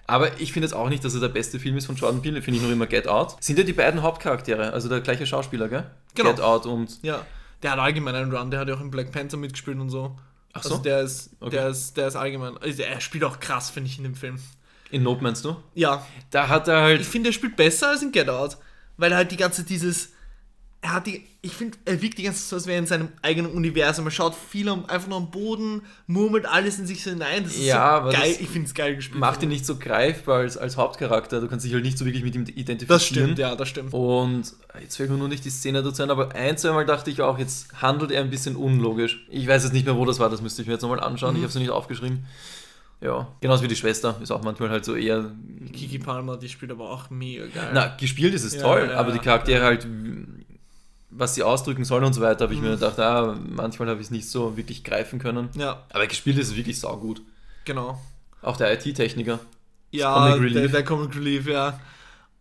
Aber 0.09 0.39
ich 0.39 0.53
finde 0.53 0.65
jetzt 0.67 0.73
auch 0.73 0.87
nicht, 0.89 1.03
dass 1.03 1.13
er 1.13 1.19
der 1.19 1.27
beste 1.29 1.59
Film 1.59 1.75
ist 1.77 1.85
von 1.85 1.95
Jordan 1.95 2.21
Peele. 2.21 2.41
Finde 2.41 2.59
ich 2.59 2.63
noch 2.65 2.71
immer 2.71 2.87
Get 2.87 3.07
Out. 3.07 3.35
Sind 3.43 3.59
ja 3.59 3.65
die 3.65 3.73
beiden 3.73 4.01
Hauptcharaktere, 4.01 4.71
also 4.71 4.87
der 4.87 5.01
gleiche 5.01 5.25
Schauspieler, 5.27 5.67
gell? 5.67 5.83
Genau. 6.15 6.29
Get 6.31 6.39
Out 6.41 6.65
und 6.65 6.97
Ja, 7.03 7.25
der 7.61 7.71
hat 7.71 7.79
allgemein 7.79 8.15
einen 8.15 8.33
Run, 8.33 8.49
der 8.49 8.61
hat 8.61 8.67
ja 8.69 8.75
auch 8.75 8.81
in 8.81 8.89
Black 8.89 9.11
Panther 9.11 9.35
mitgespielt 9.37 9.77
und 9.79 9.89
so. 9.89 10.15
Ach 10.53 10.63
so? 10.63 10.69
Also 10.71 10.83
der 10.83 11.01
ist, 11.01 11.31
Okay. 11.41 11.51
der 11.51 11.67
ist, 11.67 11.97
der 11.97 12.07
ist 12.07 12.15
allgemein. 12.15 12.57
Also 12.57 12.81
er 12.83 13.01
spielt 13.01 13.23
auch 13.25 13.39
krass, 13.39 13.69
finde 13.69 13.89
ich, 13.89 13.97
in 13.97 14.05
dem 14.05 14.15
Film. 14.15 14.39
in 14.91 15.03
Nope 15.03 15.21
meinst 15.21 15.43
du? 15.43 15.57
Ja, 15.75 16.05
Da 16.31 16.47
hat 16.47 16.67
er 16.69 16.81
halt 16.81 17.01
ich 17.01 17.07
finde, 17.07 17.29
er 17.29 17.33
spielt 17.33 17.57
besser 17.57 17.89
als 17.89 18.01
in 18.01 18.11
Get 18.13 18.29
Out. 18.29 18.57
Weil 18.95 19.11
er 19.11 19.17
halt 19.17 19.31
die 19.31 19.37
ganze 19.37 19.63
dieses. 19.63 20.13
Er 20.81 20.93
hat 20.93 21.07
die. 21.07 21.23
Ich 21.41 21.53
finde, 21.53 21.77
er 21.85 22.01
wirkt 22.01 22.17
die 22.17 22.23
ganze 22.23 22.39
Zeit 22.41 22.49
so, 22.49 22.55
als 22.57 22.65
wäre 22.67 22.75
er 22.75 22.79
in 22.79 22.87
seinem 22.87 23.07
eigenen 23.21 23.51
Universum. 23.51 24.05
Er 24.05 24.11
schaut 24.11 24.35
viel 24.35 24.67
am, 24.69 24.85
einfach 24.85 25.07
nur 25.07 25.17
am 25.17 25.31
Boden, 25.31 25.81
murmelt 26.05 26.45
alles 26.45 26.77
in 26.77 26.85
sich 26.85 27.03
so 27.03 27.09
hinein. 27.09 27.43
Das 27.45 27.53
ist 27.53 27.63
Ja, 27.65 28.03
so 28.05 28.11
geil. 28.11 28.35
Ich 28.39 28.47
finde 28.49 28.67
es 28.67 28.73
geil 28.73 28.95
gespielt. 28.95 29.19
macht 29.19 29.41
ihn 29.41 29.49
nicht 29.49 29.65
so 29.65 29.77
greifbar 29.77 30.39
als, 30.39 30.57
als 30.57 30.77
Hauptcharakter. 30.77 31.41
Du 31.41 31.47
kannst 31.47 31.65
dich 31.65 31.73
halt 31.73 31.83
nicht 31.83 31.97
so 31.97 32.05
wirklich 32.05 32.23
mit 32.23 32.35
ihm 32.35 32.41
identifizieren. 32.41 32.87
Das 32.89 33.05
stimmt, 33.05 33.39
ja, 33.39 33.55
das 33.55 33.69
stimmt. 33.69 33.93
Und 33.93 34.53
jetzt 34.81 34.97
fällt 34.97 35.09
mir 35.09 35.17
nur 35.17 35.29
nicht 35.29 35.45
die 35.45 35.49
Szene 35.49 35.81
dazu 35.81 36.03
ein, 36.03 36.11
aber 36.11 36.35
ein, 36.35 36.57
zweimal 36.57 36.85
dachte 36.85 37.09
ich 37.11 37.21
auch, 37.21 37.39
jetzt 37.39 37.81
handelt 37.81 38.11
er 38.11 38.21
ein 38.21 38.29
bisschen 38.29 38.55
unlogisch. 38.55 39.25
Ich 39.29 39.47
weiß 39.47 39.63
jetzt 39.63 39.73
nicht 39.73 39.85
mehr, 39.85 39.95
wo 39.95 40.05
das 40.05 40.19
war, 40.19 40.29
das 40.29 40.41
müsste 40.41 40.61
ich 40.61 40.67
mir 40.67 40.73
jetzt 40.73 40.83
nochmal 40.83 40.99
anschauen. 40.99 41.31
Mhm. 41.31 41.37
Ich 41.37 41.43
habe 41.43 41.49
es 41.49 41.55
nicht 41.55 41.69
aufgeschrieben. 41.71 42.25
Ja, 42.99 43.27
genauso 43.41 43.63
wie 43.63 43.67
die 43.67 43.75
Schwester 43.75 44.17
ist 44.21 44.31
auch 44.31 44.43
manchmal 44.43 44.69
halt 44.69 44.83
so 44.83 44.95
eher. 44.95 45.31
Kiki 45.71 45.99
Palmer, 45.99 46.35
die 46.37 46.49
spielt 46.49 46.71
aber 46.71 46.89
auch 46.89 47.09
mega 47.09 47.45
geil. 47.45 47.69
Na, 47.73 47.95
gespielt 47.95 48.33
ist 48.33 48.43
es 48.43 48.55
Ja, 48.55 48.61
toll, 48.63 48.87
ja, 48.91 48.97
aber 48.97 49.11
die. 49.11 49.19
Charaktere 49.19 49.63
halt, 49.63 49.87
was 51.17 51.35
sie 51.35 51.43
ausdrücken 51.43 51.83
sollen 51.85 52.03
und 52.03 52.13
so 52.13 52.21
weiter, 52.21 52.43
habe 52.45 52.53
ich 52.53 52.59
Mhm. 52.59 52.65
mir 52.67 52.71
gedacht, 52.75 52.99
ah, 52.99 53.37
manchmal 53.49 53.87
habe 53.89 53.99
ich 53.99 54.07
es 54.07 54.11
nicht 54.11 54.29
so 54.29 54.55
wirklich 54.57 54.83
greifen 54.83 55.19
können. 55.19 55.49
Ja, 55.55 55.83
Aber 55.91 56.05
gespielt 56.07 56.37
ist 56.37 56.49
es 56.49 56.55
wirklich 56.55 56.79
saugut. 56.79 57.21
genau. 57.65 57.99
Auch 58.41 58.55
der 58.57 58.71
IT-Techniker. 58.73 59.39
Ja, 59.91 60.13
Comic 60.13 60.41
Relief. 60.41 60.53
Der, 60.53 60.67
der 60.67 60.83
Comic 60.85 61.15
Relief, 61.15 61.47
ja. 61.47 61.79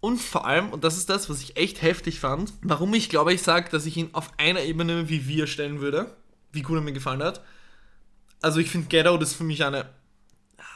Und 0.00 0.20
vor 0.20 0.46
allem, 0.46 0.70
und 0.70 0.84
das 0.84 0.96
ist 0.98 1.08
das, 1.08 1.28
was 1.30 1.40
ich 1.40 1.56
echt 1.56 1.80
heftig 1.82 2.20
fand, 2.20 2.52
warum 2.62 2.92
ich 2.94 3.08
glaube, 3.08 3.32
ich 3.32 3.42
sage, 3.42 3.70
dass 3.70 3.86
ich 3.86 3.96
ihn 3.96 4.10
auf 4.12 4.30
einer 4.38 4.60
Ebene 4.60 5.08
wie 5.08 5.26
wir 5.26 5.46
stellen 5.46 5.80
würde, 5.80 6.14
wie 6.52 6.62
gut 6.62 6.76
er 6.76 6.82
mir 6.82 6.92
gefallen 6.92 7.22
hat. 7.22 7.40
Also 8.42 8.60
ich 8.60 8.70
finde 8.70 8.88
Get 8.88 9.06
Out 9.06 9.22
ist 9.22 9.34
für 9.34 9.42
mich 9.44 9.64
eine 9.64 9.86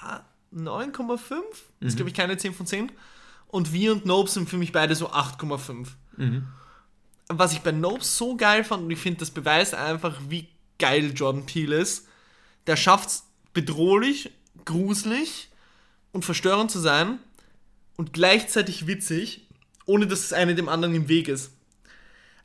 ah, 0.03 0.21
9,5, 0.55 1.35
ist 1.81 1.97
glaube 1.97 2.09
ich 2.11 2.17
keine 2.17 2.37
10 2.39 2.55
von 2.55 2.67
10. 2.67 2.91
Und 3.49 3.73
wir 3.73 3.93
und 3.93 4.07
Nope 4.07 4.31
sind 4.31 4.49
für 4.49 4.57
mich 4.57 4.73
beide 4.73 4.95
so 4.97 5.11
8,5. 5.11 5.89
Mhm. 6.17 6.47
Was 7.33 7.53
ich 7.53 7.61
bei 7.61 7.71
Nope 7.71 8.03
so 8.03 8.37
geil 8.37 8.65
fand, 8.65 8.83
und 8.83 8.91
ich 8.91 8.99
finde, 8.99 9.21
das 9.21 9.31
beweist 9.31 9.75
einfach, 9.75 10.19
wie 10.29 10.49
geil 10.81 11.13
Jordan 11.15 11.47
Peele 11.47 11.77
ist, 11.77 12.09
der 12.67 12.77
schafft 12.77 13.09
es 13.09 13.23
bedrohlich, 13.53 14.33
gruselig 14.65 15.49
und 16.13 16.25
verstörend 16.25 16.73
zu 16.73 16.81
sein 16.81 17.19
und 17.97 18.13
gleichzeitig 18.13 18.89
witzig, 18.89 19.47
ohne 19.87 20.09
dass 20.09 20.23
das 20.23 20.33
eine 20.33 20.57
dem 20.57 20.69
anderen 20.69 20.95
im 20.95 21.09
Weg 21.09 21.29
ist. 21.29 21.53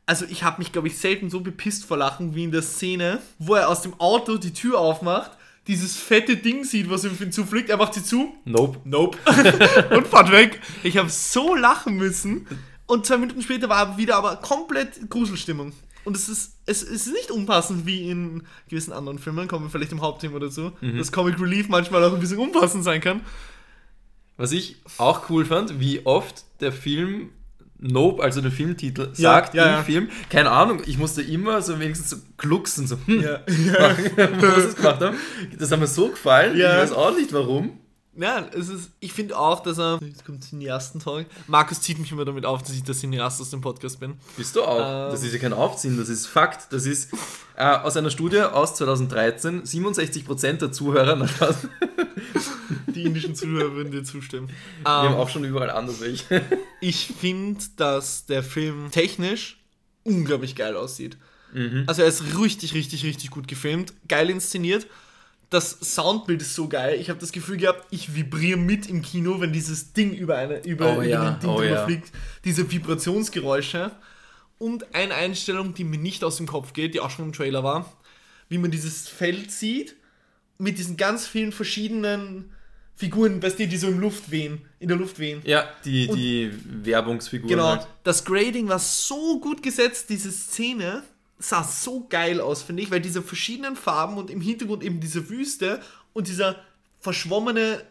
Also 0.05 0.25
ich 0.25 0.43
habe 0.43 0.59
mich, 0.59 0.71
glaube 0.71 0.87
ich, 0.87 0.99
selten 0.99 1.31
so 1.31 1.39
bepisst 1.39 1.85
vor 1.85 1.97
Lachen 1.97 2.35
wie 2.35 2.43
in 2.43 2.51
der 2.51 2.61
Szene, 2.61 3.21
wo 3.39 3.55
er 3.55 3.69
aus 3.69 3.81
dem 3.81 3.99
Auto 3.99 4.37
die 4.37 4.53
Tür 4.53 4.77
aufmacht, 4.77 5.31
dieses 5.67 5.97
fette 5.97 6.37
Ding 6.37 6.63
sieht, 6.63 6.91
was 6.91 7.05
ihm 7.05 7.31
zufliegt, 7.31 7.69
er 7.71 7.77
macht 7.77 7.95
sie 7.95 8.03
zu, 8.03 8.35
Nope. 8.45 8.79
nope, 8.83 9.17
und 9.89 10.07
fährt 10.07 10.31
weg. 10.31 10.61
Ich 10.83 10.97
habe 10.97 11.09
so 11.09 11.55
lachen 11.55 11.95
müssen 11.95 12.47
und 12.87 13.05
zwei 13.05 13.17
Minuten 13.17 13.41
später 13.41 13.69
war 13.69 13.97
wieder 13.97 14.15
aber 14.15 14.35
komplett 14.37 15.09
Gruselstimmung. 15.09 15.73
Und 16.03 16.15
es 16.15 16.29
ist, 16.29 16.53
es 16.67 16.83
ist 16.83 17.07
nicht 17.07 17.31
unpassend 17.31 17.85
wie 17.87 18.09
in 18.09 18.43
gewissen 18.69 18.93
anderen 18.93 19.17
Filmen, 19.17 19.47
kommen 19.47 19.65
wir 19.65 19.69
vielleicht 19.71 19.91
im 19.91 20.01
Hauptthema 20.01 20.37
dazu, 20.37 20.71
dass 20.81 21.11
Comic 21.11 21.39
Relief 21.39 21.67
manchmal 21.67 22.03
auch 22.03 22.13
ein 22.13 22.19
bisschen 22.19 22.37
unpassend 22.37 22.83
sein 22.83 23.01
kann. 23.01 23.21
Was 24.37 24.51
ich 24.51 24.77
auch 24.97 25.29
cool 25.29 25.45
fand, 25.45 25.79
wie 25.79 26.05
oft 26.05 26.43
der 26.59 26.71
Film 26.71 27.29
Nope, 27.77 28.23
also 28.23 28.39
der 28.41 28.51
Filmtitel, 28.51 29.09
Ja, 29.15 29.33
sagt 29.33 29.53
ja, 29.53 29.65
im 29.65 29.71
ja. 29.73 29.83
Film. 29.83 30.09
Keine 30.29 30.49
Ahnung, 30.49 30.81
ich 30.85 30.97
musste 30.97 31.21
immer 31.21 31.61
so 31.61 31.79
wenigstens 31.79 32.09
so 32.11 32.17
glucksen, 32.37 32.87
so, 32.87 32.97
hm, 33.05 33.21
Ja. 33.21 33.41
wir 34.15 34.27
das 34.41 34.75
gemacht 34.75 35.01
haben. 35.01 35.17
Das 35.59 35.71
hat 35.71 35.79
mir 35.79 35.87
so 35.87 36.09
gefallen, 36.09 36.57
Ja. 36.57 36.75
ich 36.75 36.83
weiß 36.83 36.91
auch 36.93 37.15
nicht 37.15 37.33
warum. 37.33 37.77
Ja, 38.17 38.47
es 38.53 38.69
ist, 38.69 38.91
ich 38.99 39.11
finde 39.11 39.37
auch, 39.37 39.61
dass 39.61 39.77
er. 39.77 39.99
Jetzt 40.01 40.25
kommt 40.25 40.43
Cineasten-Talk. 40.43 41.25
Markus 41.47 41.81
zieht 41.81 41.99
mich 41.99 42.11
immer 42.11 42.23
damit 42.25 42.45
auf, 42.45 42.61
dass 42.61 42.71
ich 42.71 42.83
der 42.83 42.95
Cineast 42.95 43.41
aus 43.41 43.49
dem 43.49 43.61
Podcast 43.61 43.99
bin. 43.99 44.13
Bist 44.37 44.55
du 44.55 44.63
auch. 44.63 44.79
Ähm. 44.79 45.11
Das 45.11 45.23
ist 45.23 45.33
ja 45.33 45.39
kein 45.39 45.53
Aufziehen, 45.53 45.97
das 45.97 46.07
ist 46.09 46.25
Fakt. 46.27 46.71
Das 46.71 46.85
ist 46.85 47.11
äh, 47.57 47.65
aus 47.65 47.97
einer 47.97 48.09
Studie 48.09 48.41
aus 48.41 48.75
2013, 48.75 49.63
67% 49.63 50.53
der 50.53 50.71
Zuhörer, 50.71 51.15
Die 52.87 53.03
indischen 53.03 53.35
Zuhörer 53.35 53.73
würden 53.73 53.91
dir 53.91 54.03
zustimmen. 54.03 54.49
wir 54.81 54.91
haben 54.91 55.13
Ähm, 55.13 55.19
auch 55.19 55.29
schon 55.29 55.43
überall 55.43 55.69
anders 55.69 55.99
welche. 55.99 56.41
ich 56.81 57.13
finde, 57.19 57.63
dass 57.75 58.25
der 58.25 58.43
Film 58.43 58.89
technisch 58.91 59.57
unglaublich 60.03 60.55
geil 60.55 60.75
aussieht. 60.77 61.17
Mhm. 61.53 61.83
Also 61.87 62.01
er 62.01 62.07
ist 62.07 62.37
richtig, 62.37 62.73
richtig, 62.73 63.03
richtig 63.03 63.29
gut 63.31 63.47
gefilmt, 63.47 63.93
geil 64.07 64.29
inszeniert. 64.29 64.87
Das 65.49 65.77
Soundbild 65.81 66.41
ist 66.41 66.55
so 66.55 66.67
geil. 66.67 66.99
Ich 66.99 67.09
habe 67.09 67.19
das 67.19 67.31
Gefühl 67.31 67.57
gehabt, 67.57 67.85
ich 67.91 68.15
vibriere 68.15 68.57
mit 68.57 68.87
im 68.87 69.01
Kino, 69.01 69.39
wenn 69.39 69.53
dieses 69.53 69.93
Ding 69.93 70.13
über, 70.13 70.37
eine, 70.37 70.65
über, 70.65 70.97
Oh 70.97 71.01
ja, 71.01 71.31
Ding 71.31 71.49
oh 71.49 71.57
drüber 71.57 71.69
ja. 71.69 71.85
fliegt. 71.85 72.11
Diese 72.43 72.69
Vibrationsgeräusche. 72.71 73.91
Und 74.57 74.95
eine 74.95 75.13
Einstellung, 75.13 75.73
die 75.73 75.83
mir 75.83 75.99
nicht 75.99 76.23
aus 76.23 76.37
dem 76.37 76.47
Kopf 76.47 76.73
geht, 76.73 76.93
die 76.93 76.99
auch 76.99 77.09
schon 77.09 77.25
im 77.25 77.33
Trailer 77.33 77.63
war, 77.63 77.91
wie 78.49 78.57
man 78.57 78.71
dieses 78.71 79.07
Feld 79.07 79.51
sieht, 79.51 79.95
mit 80.57 80.77
diesen 80.77 80.95
ganz 80.97 81.27
vielen 81.27 81.51
verschiedenen 81.51 82.51
Figuren, 82.95 83.43
weißt 83.43 83.59
du, 83.59 83.67
die 83.67 83.75
so 83.77 83.87
im 83.89 83.99
Luft 83.99 84.31
wehen, 84.31 84.61
in 84.79 84.87
der 84.87 84.97
Luft 84.97 85.19
wehen. 85.19 85.41
Ja, 85.43 85.67
die, 85.83 86.07
die 86.07 86.51
Werbungsfiguren 86.85 87.49
Genau. 87.49 87.67
halt. 87.71 87.87
Das 88.05 88.23
Grading 88.23 88.69
war 88.69 88.79
so 88.79 89.41
gut 89.41 89.61
gesetzt, 89.61 90.09
diese 90.09 90.31
Szene 90.31 91.03
sah 91.37 91.63
so 91.63 92.07
geil 92.07 92.39
aus, 92.39 92.61
finde 92.63 92.81
ich, 92.83 92.91
weil 92.91 93.01
diese 93.01 93.21
verschiedenen 93.21 93.75
Farben 93.75 94.17
und 94.17 94.29
im 94.29 94.41
Hintergrund 94.41 94.83
eben 94.83 94.99
diese 94.99 95.29
Wüste 95.29 95.81
und 96.13 96.27
dieser 96.27 96.55
verschwommene 96.99 97.81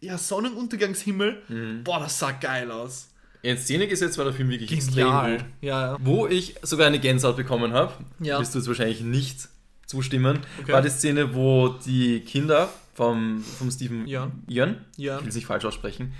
ja, 0.00 0.16
Sonnenuntergangshimmel, 0.18 1.42
Mhm. 1.48 1.84
boah, 1.84 2.00
das 2.00 2.18
sah 2.18 2.30
geil 2.32 2.70
aus. 2.70 3.08
In 3.42 3.56
Szene 3.56 3.86
gesetzt 3.88 4.18
war 4.18 4.24
der 4.24 4.34
Film 4.34 4.50
wirklich 4.50 4.70
extrem 4.72 5.06
Genial. 5.06 5.36
gut. 5.38 5.46
Ja, 5.60 5.92
ja. 5.92 5.96
Wo 6.00 6.26
ich 6.26 6.56
sogar 6.62 6.86
eine 6.88 6.98
Gänsehaut 6.98 7.36
bekommen 7.36 7.72
habe, 7.72 7.92
Ja. 8.20 8.40
wirst 8.40 8.54
du 8.54 8.58
jetzt 8.58 8.68
wahrscheinlich 8.68 9.00
nicht 9.00 9.48
zustimmen, 9.86 10.40
Okay. 10.60 10.72
war 10.72 10.82
die 10.82 10.90
Szene, 10.90 11.34
wo 11.34 11.68
die 11.68 12.20
Kinder 12.20 12.68
vom, 12.94 13.42
vom 13.42 13.70
Stephen 13.70 14.06
Jan. 14.08 14.42
Jan, 14.48 14.84
Ja. 14.96 15.16
ich 15.16 15.22
will 15.22 15.28
es 15.30 15.34
nicht 15.36 15.46
falsch 15.46 15.64
aussprechen, 15.64 16.12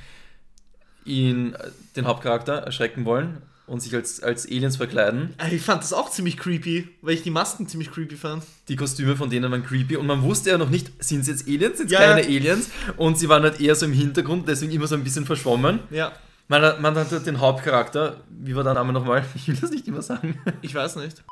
ihn, 1.04 1.54
äh, 1.54 1.70
den 1.96 2.06
Hauptcharakter, 2.06 2.54
erschrecken 2.54 3.04
wollen 3.04 3.42
und 3.68 3.80
sich 3.80 3.94
als, 3.94 4.22
als 4.22 4.46
Aliens 4.46 4.76
verkleiden. 4.76 5.34
Ich 5.52 5.62
fand 5.62 5.82
das 5.82 5.92
auch 5.92 6.10
ziemlich 6.10 6.36
creepy, 6.36 6.88
weil 7.02 7.14
ich 7.14 7.22
die 7.22 7.30
Masken 7.30 7.68
ziemlich 7.68 7.90
creepy 7.90 8.16
fand. 8.16 8.42
Die 8.68 8.76
Kostüme 8.76 9.16
von 9.16 9.30
denen 9.30 9.50
waren 9.50 9.64
creepy 9.64 9.96
und 9.96 10.06
man 10.06 10.22
wusste 10.22 10.50
ja 10.50 10.58
noch 10.58 10.70
nicht, 10.70 10.90
sind 11.02 11.20
es 11.20 11.26
jetzt 11.28 11.46
Aliens, 11.46 11.78
sind 11.78 11.86
es 11.86 11.92
Ja, 11.92 12.00
keine. 12.00 12.22
Aliens 12.26 12.70
und 12.96 13.18
sie 13.18 13.28
waren 13.28 13.42
halt 13.42 13.60
eher 13.60 13.74
so 13.74 13.86
im 13.86 13.92
Hintergrund, 13.92 14.48
deswegen 14.48 14.72
immer 14.72 14.86
so 14.86 14.94
ein 14.94 15.04
bisschen 15.04 15.26
verschwommen. 15.26 15.80
Ja, 15.90 16.12
Man, 16.48 16.62
hat- 16.62 16.80
man 16.80 16.94
hatte 16.94 17.20
den 17.20 17.38
Hauptcharakter, 17.40 18.22
wie 18.30 18.56
war 18.56 18.64
der 18.64 18.74
Name 18.74 18.92
nochmal? 18.92 19.24
Ich 19.34 19.46
will 19.48 19.56
das 19.56 19.70
nicht 19.70 19.86
immer 19.86 20.02
sagen. 20.02 20.38
ich 20.62 20.74
weiß 20.74 20.96
nicht. 20.96 21.22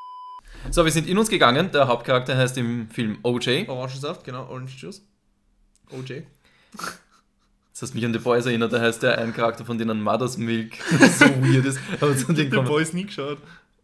So, 0.71 0.83
wir 0.85 0.91
sind 0.91 1.07
in 1.07 1.17
uns 1.17 1.29
gegangen. 1.29 1.71
Der 1.71 1.87
Hauptcharakter 1.87 2.35
heißt 2.37 2.57
im 2.57 2.89
Film 2.89 3.17
OJ. 3.23 3.65
Orangensaft, 3.67 4.23
genau, 4.23 4.47
Orange 4.47 4.75
Juice. 4.77 5.01
OJ. 5.91 6.21
Das 7.79 7.89
hast 7.89 7.93
mich 7.93 8.03
an 8.05 8.11
The 8.11 8.17
Boys 8.17 8.47
erinnert, 8.47 8.73
da 8.73 8.81
heißt 8.81 9.03
der 9.03 9.19
ein 9.19 9.35
Charakter 9.35 9.63
von 9.63 9.77
denen 9.77 10.01
Mother's 10.01 10.35
Milk 10.39 10.77
so 11.19 11.25
weird 11.43 11.63
ist. 11.63 11.77
Aber 12.01 12.17
zu 12.17 12.25
The 12.25 12.33
dem 12.33 12.49
kommen, 12.51 12.67
Boys 12.67 12.91
nie 12.91 13.05
geschaut. 13.05 13.37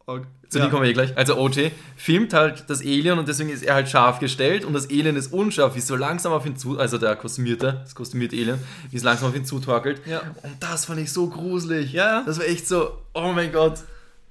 Arg. 0.08 0.26
zu 0.50 0.58
Ja. 0.58 0.66
dem 0.66 0.72
kommen 0.72 0.82
wir 0.82 0.90
eh 0.90 0.94
gleich. 0.94 1.16
Also 1.16 1.38
OJ 1.38 1.70
filmt 1.96 2.34
halt 2.34 2.64
das 2.72 2.82
Alien 2.82 3.20
und 3.20 3.28
deswegen 3.28 3.52
ist 3.52 3.62
er 3.62 3.76
halt 3.76 3.88
scharf 3.88 4.18
gestellt 4.18 4.66
und 4.66 4.74
das 4.74 4.90
Alien 4.90 5.16
ist 5.16 5.32
unscharf, 5.32 5.76
wie 5.76 5.80
es 5.80 5.86
so 5.86 5.96
langsam 5.96 6.34
auf 6.34 6.44
ihn 6.44 6.58
zu, 6.58 6.80
also 6.80 6.98
der 6.98 7.16
kostümierte, 7.16 7.82
das 7.84 7.94
kostümierte 7.94 8.36
Alien, 8.36 8.58
wie 8.90 8.98
es 8.98 9.04
langsam 9.04 9.30
auf 9.30 9.36
ihn 9.36 9.46
zutorkelt. 9.46 10.02
Ja. 10.08 10.22
Und 10.42 10.56
das 10.60 10.86
fand 10.86 11.00
ich 11.00 11.12
so 11.12 11.28
gruselig. 11.30 11.94
Ja. 11.94 12.24
Das 12.26 12.40
war 12.40 12.48
echt 12.48 12.68
so, 12.68 12.98
oh 13.14 13.32
mein 13.32 13.52
Gott. 13.52 13.78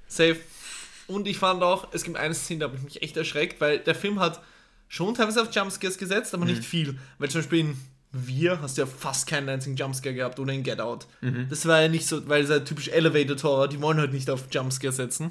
Safe. 0.08 0.38
Und 1.06 1.28
ich 1.28 1.38
fand 1.38 1.62
auch, 1.62 1.86
es 1.92 2.02
gibt 2.02 2.16
eine 2.16 2.34
Szene, 2.34 2.58
da 2.60 2.66
habe 2.66 2.76
ich 2.78 2.82
mich 2.82 3.00
echt 3.00 3.16
erschreckt, 3.16 3.60
weil 3.60 3.78
der 3.78 3.94
Film 3.94 4.18
hat 4.18 4.40
schon 4.88 5.14
teilweise 5.14 5.40
auf 5.40 5.54
Jumpscares 5.54 5.98
gesetzt, 5.98 6.34
aber 6.34 6.46
nicht 6.46 6.64
viel. 6.64 6.98
Weil 7.18 7.30
zum 7.30 7.42
Beispiel 7.42 7.60
in 7.60 7.76
Wir 8.12 8.60
hast 8.60 8.76
ja 8.78 8.86
fast 8.86 9.26
keinen 9.26 9.48
einzigen 9.48 9.76
Jumpscare 9.76 10.14
gehabt 10.14 10.38
oder 10.38 10.52
in 10.52 10.62
Get 10.62 10.80
Out. 10.80 11.06
Das 11.48 11.66
war 11.66 11.80
ja 11.80 11.88
nicht 11.88 12.06
so, 12.06 12.28
weil 12.28 12.44
es 12.44 12.50
ja 12.50 12.60
typisch 12.60 12.88
Elevated 12.88 13.42
Horror, 13.42 13.68
die 13.68 13.80
wollen 13.80 13.98
halt 13.98 14.12
nicht 14.12 14.28
auf 14.28 14.44
Jumpscare 14.50 14.92
setzen. 14.92 15.30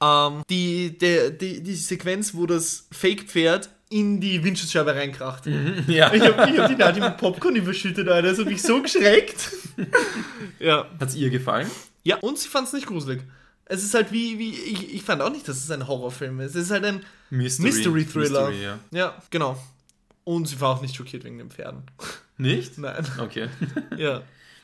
Ähm, 0.00 0.42
die, 0.50 0.98
der, 0.98 1.30
die, 1.30 1.62
die 1.62 1.74
Sequenz, 1.74 2.34
wo 2.34 2.46
das 2.46 2.86
Fake-Pferd 2.90 3.70
in 3.90 4.20
die 4.20 4.42
Windschutzscheibe 4.42 4.94
reinkracht. 4.94 5.44
Ja. 5.86 6.12
Ich 6.12 6.22
habe 6.22 6.36
hab 6.36 6.68
die 6.68 6.74
Nadine 6.74 7.10
mit 7.10 7.18
Popcorn 7.18 7.56
überschüttet, 7.56 8.08
Alter. 8.08 8.28
Das 8.30 8.38
hat 8.38 8.46
mich 8.46 8.62
so 8.62 8.82
geschreckt. 8.82 9.52
ja. 10.58 10.86
Hat 10.98 11.08
es 11.08 11.14
ihr 11.14 11.30
gefallen? 11.30 11.70
Ja, 12.02 12.16
und 12.16 12.38
sie 12.38 12.48
fand 12.48 12.66
es 12.66 12.72
nicht 12.72 12.86
gruselig. 12.86 13.22
Es 13.66 13.82
ist 13.82 13.94
halt 13.94 14.12
wie, 14.12 14.38
wie 14.38 14.50
ich, 14.50 14.94
ich 14.94 15.02
fand 15.02 15.22
auch 15.22 15.30
nicht, 15.30 15.48
dass 15.48 15.56
es 15.58 15.70
ein 15.70 15.86
Horrorfilm 15.86 16.40
ist. 16.40 16.54
Es 16.54 16.64
ist 16.64 16.70
halt 16.70 16.84
ein 16.84 17.04
Mystery. 17.30 17.68
Mystery 17.68 18.04
Thriller. 18.04 18.48
Mystery, 18.48 18.62
ja. 18.62 18.78
ja, 18.90 19.22
genau. 19.30 19.56
Und 20.24 20.48
sie 20.48 20.60
war 20.60 20.70
auch 20.76 20.80
nicht 20.82 20.96
schockiert 20.96 21.24
wegen 21.24 21.38
den 21.38 21.50
Pferden. 21.50 21.82
Nicht? 22.38 22.78
Nein. 22.78 23.06
Okay. 23.20 23.48
Ja, 23.96 24.22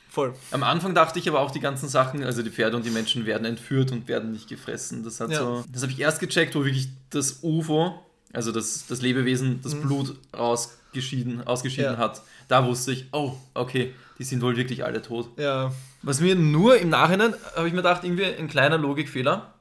voll. 0.08 0.34
Am 0.50 0.62
Anfang 0.64 0.94
dachte 0.94 1.18
ich 1.18 1.28
aber 1.28 1.40
auch 1.40 1.50
die 1.52 1.60
ganzen 1.60 1.88
Sachen, 1.88 2.24
also 2.24 2.42
die 2.42 2.50
Pferde 2.50 2.76
und 2.76 2.84
die 2.84 2.90
Menschen 2.90 3.26
werden 3.26 3.44
entführt 3.44 3.92
und 3.92 4.08
werden 4.08 4.32
nicht 4.32 4.48
gefressen. 4.48 5.04
Das 5.04 5.20
hat 5.20 5.30
Ja. 5.30 5.38
so. 5.38 5.64
Das 5.72 5.82
habe 5.82 5.92
ich 5.92 6.00
erst 6.00 6.18
gecheckt, 6.20 6.54
wo 6.56 6.64
wirklich 6.64 6.88
das 7.10 7.40
UFO, 7.42 7.94
also 8.32 8.50
das, 8.52 8.86
das 8.88 9.02
Lebewesen, 9.02 9.60
das 9.62 9.74
Blut 9.80 10.16
ausgeschieden, 10.32 11.46
ausgeschieden 11.46 11.92
Mhm. 11.92 11.98
Ja. 11.98 12.04
hat. 12.04 12.22
Da 12.48 12.66
wusste 12.66 12.90
ich, 12.92 13.06
oh, 13.12 13.34
okay, 13.54 13.94
die 14.18 14.24
sind 14.24 14.42
wohl 14.42 14.56
wirklich 14.56 14.84
alle 14.84 15.02
tot. 15.02 15.28
Ja, 15.38 15.72
Was 16.02 16.20
mir 16.20 16.34
nur 16.34 16.78
im 16.78 16.88
Nachhinein, 16.88 17.34
habe 17.54 17.68
ich 17.68 17.72
mir 17.72 17.82
gedacht, 17.82 18.02
irgendwie 18.04 18.24
ein 18.24 18.48
kleiner 18.48 18.78
Logikfehler. 18.78 19.54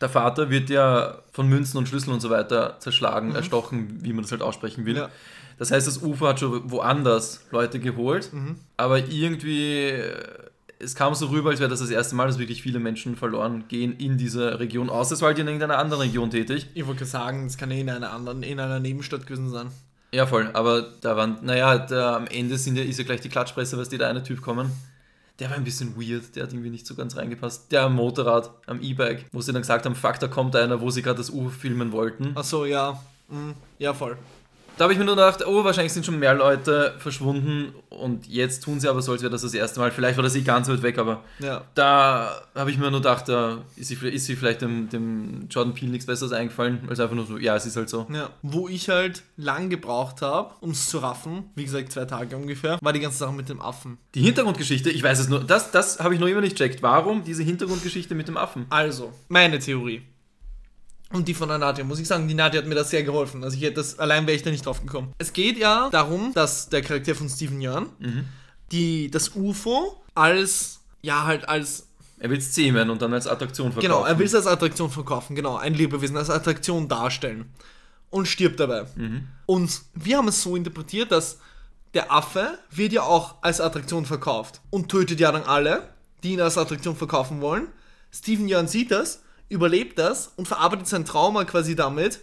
Der 0.00 0.08
Vater 0.08 0.50
wird 0.50 0.68
ja 0.70 1.18
von 1.32 1.48
Münzen 1.48 1.78
und 1.78 1.88
Schlüsseln 1.88 2.12
und 2.12 2.20
so 2.20 2.28
weiter 2.30 2.76
zerschlagen, 2.80 3.34
erstochen, 3.34 3.98
wie 4.02 4.12
man 4.12 4.22
das 4.22 4.30
halt 4.32 4.42
aussprechen 4.42 4.84
will. 4.84 4.94
Mhm. 4.94 5.00
Ja. 5.00 5.08
Das 5.58 5.70
heißt, 5.70 5.86
das 5.86 6.02
UFO 6.02 6.26
hat 6.28 6.38
schon 6.40 6.70
woanders 6.70 7.46
Leute 7.50 7.80
geholt, 7.80 8.30
Mhm. 8.32 8.56
aber 8.76 8.98
irgendwie, 8.98 9.84
äh, 9.88 10.12
es 10.78 10.94
kam 10.94 11.14
so 11.14 11.28
rüber, 11.28 11.48
als 11.48 11.60
wäre 11.60 11.70
das 11.70 11.80
das 11.80 11.88
erste 11.88 12.14
Mal, 12.14 12.26
dass 12.26 12.38
wirklich 12.38 12.60
viele 12.60 12.78
Menschen 12.78 13.16
verloren 13.16 13.64
gehen 13.68 13.96
in 13.96 14.18
dieser 14.18 14.60
Region, 14.60 14.90
außer 14.90 15.14
es 15.14 15.22
war 15.22 15.28
halt 15.28 15.38
in 15.38 15.46
irgendeiner 15.46 15.78
anderen 15.78 16.02
Region 16.02 16.30
tätig. 16.30 16.66
ich 16.74 16.86
wollte 16.86 17.06
sagen, 17.06 17.46
es 17.46 17.56
kann 17.56 17.70
ja 17.70 17.78
in 17.78 17.88
einer 17.88 18.12
anderen, 18.12 18.42
in 18.42 18.60
einer 18.60 18.78
Nebenstadt 18.80 19.26
gewesen 19.26 19.48
sein. 19.48 19.68
Ja, 20.12 20.26
voll, 20.26 20.50
aber 20.52 20.82
da 21.00 21.16
waren, 21.16 21.38
naja, 21.42 21.78
da, 21.78 22.16
am 22.16 22.26
Ende 22.26 22.58
sind 22.58 22.76
ja, 22.76 22.84
ist 22.84 22.98
ja 22.98 23.04
gleich 23.04 23.22
die 23.22 23.30
Klatschpresse, 23.30 23.78
was 23.78 23.88
die 23.88 23.96
da 23.96 24.08
eine 24.10 24.22
Typ 24.22 24.42
kommen. 24.42 24.70
Der 25.38 25.50
war 25.50 25.56
ein 25.56 25.64
bisschen 25.64 25.96
weird, 25.96 26.34
der 26.34 26.44
hat 26.44 26.52
irgendwie 26.52 26.70
nicht 26.70 26.86
so 26.86 26.94
ganz 26.94 27.16
reingepasst. 27.16 27.70
Der 27.70 27.82
am 27.82 27.94
Motorrad, 27.94 28.50
am 28.66 28.80
E-Bike, 28.80 29.26
wo 29.32 29.40
sie 29.42 29.52
dann 29.52 29.62
gesagt 29.62 29.84
haben, 29.84 29.94
fuck, 29.94 30.18
da 30.18 30.28
kommt 30.28 30.56
einer, 30.56 30.80
wo 30.80 30.90
sie 30.90 31.02
gerade 31.02 31.18
das 31.18 31.30
UFO 31.30 31.50
filmen 31.50 31.92
wollten. 31.92 32.32
Ach 32.34 32.44
so, 32.44 32.64
ja. 32.64 33.00
Mhm. 33.28 33.54
Ja, 33.78 33.92
voll. 33.92 34.16
Da 34.78 34.84
habe 34.84 34.92
ich 34.92 34.98
mir 34.98 35.06
nur 35.06 35.16
gedacht, 35.16 35.46
oh, 35.46 35.64
wahrscheinlich 35.64 35.92
sind 35.94 36.04
schon 36.04 36.18
mehr 36.18 36.34
Leute 36.34 36.94
verschwunden 36.98 37.72
und 37.88 38.26
jetzt 38.26 38.62
tun 38.62 38.78
sie 38.78 38.88
aber 38.88 39.00
so, 39.00 39.12
als 39.12 39.22
wäre 39.22 39.30
das 39.32 39.40
das 39.40 39.54
erste 39.54 39.80
Mal. 39.80 39.90
Vielleicht 39.90 40.16
war 40.18 40.22
das 40.22 40.34
eh 40.36 40.42
ganz 40.42 40.68
weit 40.68 40.82
weg, 40.82 40.98
aber 40.98 41.22
Ja. 41.38 41.64
da 41.74 42.42
habe 42.54 42.70
ich 42.70 42.76
mir 42.76 42.90
nur 42.90 43.00
gedacht, 43.00 43.26
da 43.28 43.58
ist 43.76 43.88
sie, 43.88 43.94
ist 43.94 44.26
sie 44.26 44.36
vielleicht 44.36 44.60
dem, 44.60 44.90
dem 44.90 45.46
Jordan 45.48 45.72
Peele 45.72 45.92
nichts 45.92 46.04
Besseres 46.06 46.32
eingefallen, 46.32 46.80
als 46.90 47.00
einfach 47.00 47.14
nur 47.16 47.24
so, 47.26 47.38
ja, 47.38 47.56
es 47.56 47.64
ist 47.64 47.76
halt 47.76 47.88
so. 47.88 48.06
Ja, 48.12 48.28
wo 48.42 48.68
ich 48.68 48.90
halt 48.90 49.22
lang 49.38 49.70
gebraucht 49.70 50.20
habe, 50.20 50.50
um 50.60 50.72
es 50.72 50.90
zu 50.90 50.98
raffen, 50.98 51.44
wie 51.54 51.64
gesagt 51.64 51.90
zwei 51.92 52.04
Tage 52.04 52.36
ungefähr, 52.36 52.78
war 52.82 52.92
die 52.92 53.00
ganze 53.00 53.16
Sache 53.18 53.32
mit 53.32 53.48
dem 53.48 53.62
Affen. 53.62 53.96
Die 54.14 54.20
Hintergrundgeschichte, 54.22 54.90
ich 54.90 55.02
weiß 55.02 55.18
es 55.20 55.28
nur, 55.28 55.40
das, 55.40 55.70
das 55.70 56.00
habe 56.00 56.12
ich 56.14 56.20
noch 56.20 56.26
immer 56.28 56.42
nicht 56.42 56.56
checkt. 56.58 56.82
Warum 56.82 57.24
diese 57.24 57.42
Hintergrundgeschichte 57.42 58.14
mit 58.14 58.28
dem 58.28 58.36
Affen? 58.36 58.66
Also, 58.68 59.12
meine 59.28 59.58
Theorie. 59.58 60.02
Und 61.12 61.28
die 61.28 61.34
von 61.34 61.48
der 61.48 61.58
Nadja, 61.58 61.84
muss 61.84 62.00
ich 62.00 62.08
sagen, 62.08 62.26
die 62.26 62.34
Nadja 62.34 62.60
hat 62.60 62.68
mir 62.68 62.74
das 62.74 62.90
sehr 62.90 63.04
geholfen. 63.04 63.44
Also 63.44 63.56
ich 63.56 63.62
hätte 63.62 63.74
das, 63.74 63.98
allein 63.98 64.26
wäre 64.26 64.36
ich 64.36 64.42
da 64.42 64.50
nicht 64.50 64.66
drauf 64.66 64.80
gekommen. 64.80 65.12
Es 65.18 65.32
geht 65.32 65.56
ja 65.56 65.88
darum, 65.90 66.32
dass 66.34 66.68
der 66.68 66.82
Charakter 66.82 67.14
von 67.14 67.28
Steven 67.28 67.60
Yeun 67.60 67.90
die, 68.72 69.10
das 69.10 69.34
UFO 69.36 70.02
als, 70.14 70.80
ja 71.02 71.24
halt 71.24 71.48
als, 71.48 71.86
Er 72.18 72.28
will 72.30 72.38
es 72.38 72.52
zähmen 72.52 72.90
und 72.90 73.00
dann 73.02 73.12
als 73.14 73.26
Attraktion 73.28 73.72
verkaufen. 73.72 73.82
genau, 73.88 74.04
er 74.04 74.18
will 74.18 74.26
es 74.26 74.34
als 74.34 74.46
Attraktion 74.48 74.90
verkaufen, 74.90 75.36
genau, 75.36 75.56
ein 75.56 75.74
Lebewesen 75.74 76.16
als 76.16 76.28
Attraktion 76.30 76.88
darstellen. 76.88 77.52
Und 78.10 78.26
stirbt 78.26 78.58
dabei. 78.60 78.86
Und 79.46 79.82
wir 79.94 80.16
haben 80.16 80.28
es 80.28 80.42
so 80.42 80.56
interpretiert, 80.56 81.12
dass 81.12 81.38
der 81.92 82.10
Affe 82.12 82.58
wird 82.70 82.92
ja 82.92 83.02
auch 83.02 83.36
als 83.42 83.60
Attraktion 83.60 84.06
verkauft 84.06 84.60
und 84.70 84.88
tötet 84.88 85.20
ja 85.20 85.30
dann 85.32 85.42
alle, 85.42 85.88
die 86.22 86.32
ihn 86.32 86.40
als 86.40 86.56
Attraktion 86.56 86.96
verkaufen 86.96 87.40
wollen. 87.40 87.68
Steven 88.12 88.48
Yeun 88.48 88.68
sieht 88.68 88.90
das, 88.90 89.22
überlebt 89.48 89.98
das 89.98 90.32
und 90.36 90.48
verarbeitet 90.48 90.86
sein 90.88 91.04
Trauma 91.04 91.44
quasi 91.44 91.76
damit, 91.76 92.20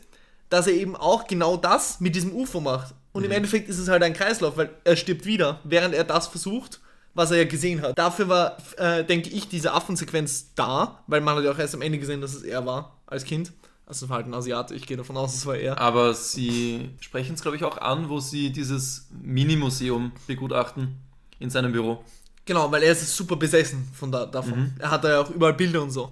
dass 0.50 0.68
er 0.68 0.74
eben 0.74 0.96
auch 0.96 1.28
genau 1.28 1.58
das 1.58 2.00
mit 2.00 2.16
diesem 2.16 2.36
UFO 2.36 2.60
macht. 2.60 2.94
Und 3.12 3.24
im 3.24 3.32
Endeffekt 3.32 3.70
ist 3.70 3.78
es 3.78 3.88
halt 3.88 4.04
ein 4.04 4.14
Kreislauf, 4.14 4.58
weil 4.58 4.72
er 4.84 4.96
stirbt 4.96 5.26
wieder, 5.26 5.60
während 5.64 5.94
er 5.94 6.04
das 6.04 6.28
versucht, 6.28 6.80
was 7.14 7.32
er 7.32 7.38
ja 7.38 7.44
gesehen 7.46 7.82
hat. 7.82 7.98
Dafür 7.98 8.28
war, 8.28 8.58
äh, 8.78 9.04
denke 9.04 9.30
ich, 9.30 9.48
diese 9.48 9.72
Affensequenz 9.72 10.54
da, 10.56 11.04
weil 11.08 11.22
man 11.22 11.36
hat 11.36 11.44
ja 11.44 11.52
auch 11.52 11.60
erst 11.60 11.76
am 11.76 11.82
Ende 11.82 12.00
gesehen, 12.00 12.22
dass 12.22 12.34
es 12.34 12.42
er 12.42 12.66
war, 12.66 12.98
als 13.06 13.24
Kind. 13.24 13.52
Also 13.86 14.10
halt 14.10 14.26
ein 14.26 14.34
Asiate, 14.34 14.74
ich 14.74 14.88
gehe 14.88 14.98
davon 14.98 15.18
aus, 15.18 15.36
es 15.36 15.46
war 15.46 15.56
er. 15.56 15.78
Aber 15.78 16.14
sie 16.14 16.90
sprechen 17.02 17.36
es, 17.36 17.42
glaube 17.42 17.58
ich, 17.58 17.64
auch 17.64 17.78
an, 17.78 18.10
wo 18.10 18.20
sie 18.20 18.52
dieses 18.52 19.10
Mini-Museum 19.22 20.12
begutachten 20.26 20.96
in 21.40 21.50
seinem 21.50 21.72
Büro. 21.72 22.04
Genau, 22.46 22.72
weil 22.72 22.84
er 22.84 22.94
ist 22.94 23.16
super 23.16 23.36
besessen 23.36 23.88
von 23.94 24.12
da, 24.12 24.26
davon. 24.26 24.74
Er 24.80 24.92
hat 24.92 25.04
da 25.04 25.10
ja 25.10 25.22
auch 25.22 25.30
überall 25.30 25.54
Bilder 25.54 25.82
und 25.82 25.92
so. 25.92 26.12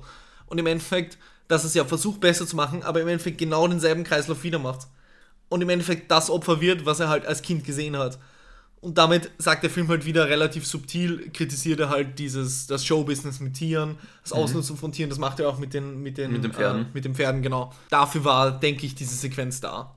Und 0.52 0.58
im 0.58 0.68
Endeffekt, 0.68 1.18
dass 1.47 1.64
er 1.64 1.68
es 1.68 1.74
ja 1.76 1.86
versucht 1.86 2.20
besser 2.20 2.45
zu 2.45 2.58
machen, 2.58 2.84
aber 2.84 2.99
im 2.99 3.08
Endeffekt 3.08 3.38
genau 3.38 3.66
denselben 3.66 4.04
Kreislauf 4.04 4.43
wieder 4.43 4.60
macht. 4.60 4.88
Und 5.47 5.62
im 5.62 5.70
Endeffekt 5.70 6.12
das 6.12 6.30
Opfer 6.30 6.60
wird, 6.60 6.86
was 6.86 6.99
er 6.99 7.08
halt 7.08 7.26
als 7.26 7.41
Kind 7.41 7.64
gesehen 7.64 7.97
hat. 7.97 8.20
Und 8.82 8.97
damit 8.97 9.32
sagt 9.38 9.64
der 9.64 9.70
Film 9.70 9.88
halt 9.88 10.06
wieder 10.06 10.28
relativ 10.28 10.68
subtil, 10.68 11.30
kritisiert 11.32 11.80
er 11.80 11.88
halt 11.88 12.20
dieses, 12.20 12.68
das 12.68 12.86
Showbusiness 12.86 13.39
mit 13.39 13.54
Tieren, 13.54 13.97
das 14.24 14.34
Ausnutzen 14.34 14.76
von 14.76 14.91
Tieren, 14.91 15.10
das 15.10 15.20
macht 15.20 15.39
er 15.39 15.47
auch 15.47 15.58
mit 15.58 15.74
den, 15.74 16.04
mit 16.04 16.18
den, 16.18 16.34
Mit 16.34 16.43
den 16.43 16.52
Pferden. 16.52 16.82
Äh, 16.82 16.86
mit 16.93 17.06
den 17.06 17.16
Pferden, 17.16 17.41
genau. 17.41 17.72
Dafür 17.89 18.26
war, 18.26 18.52
denke 18.52 18.86
ich, 18.86 18.93
diese 18.93 19.16
Sequenz 19.16 19.62
da. 19.62 19.95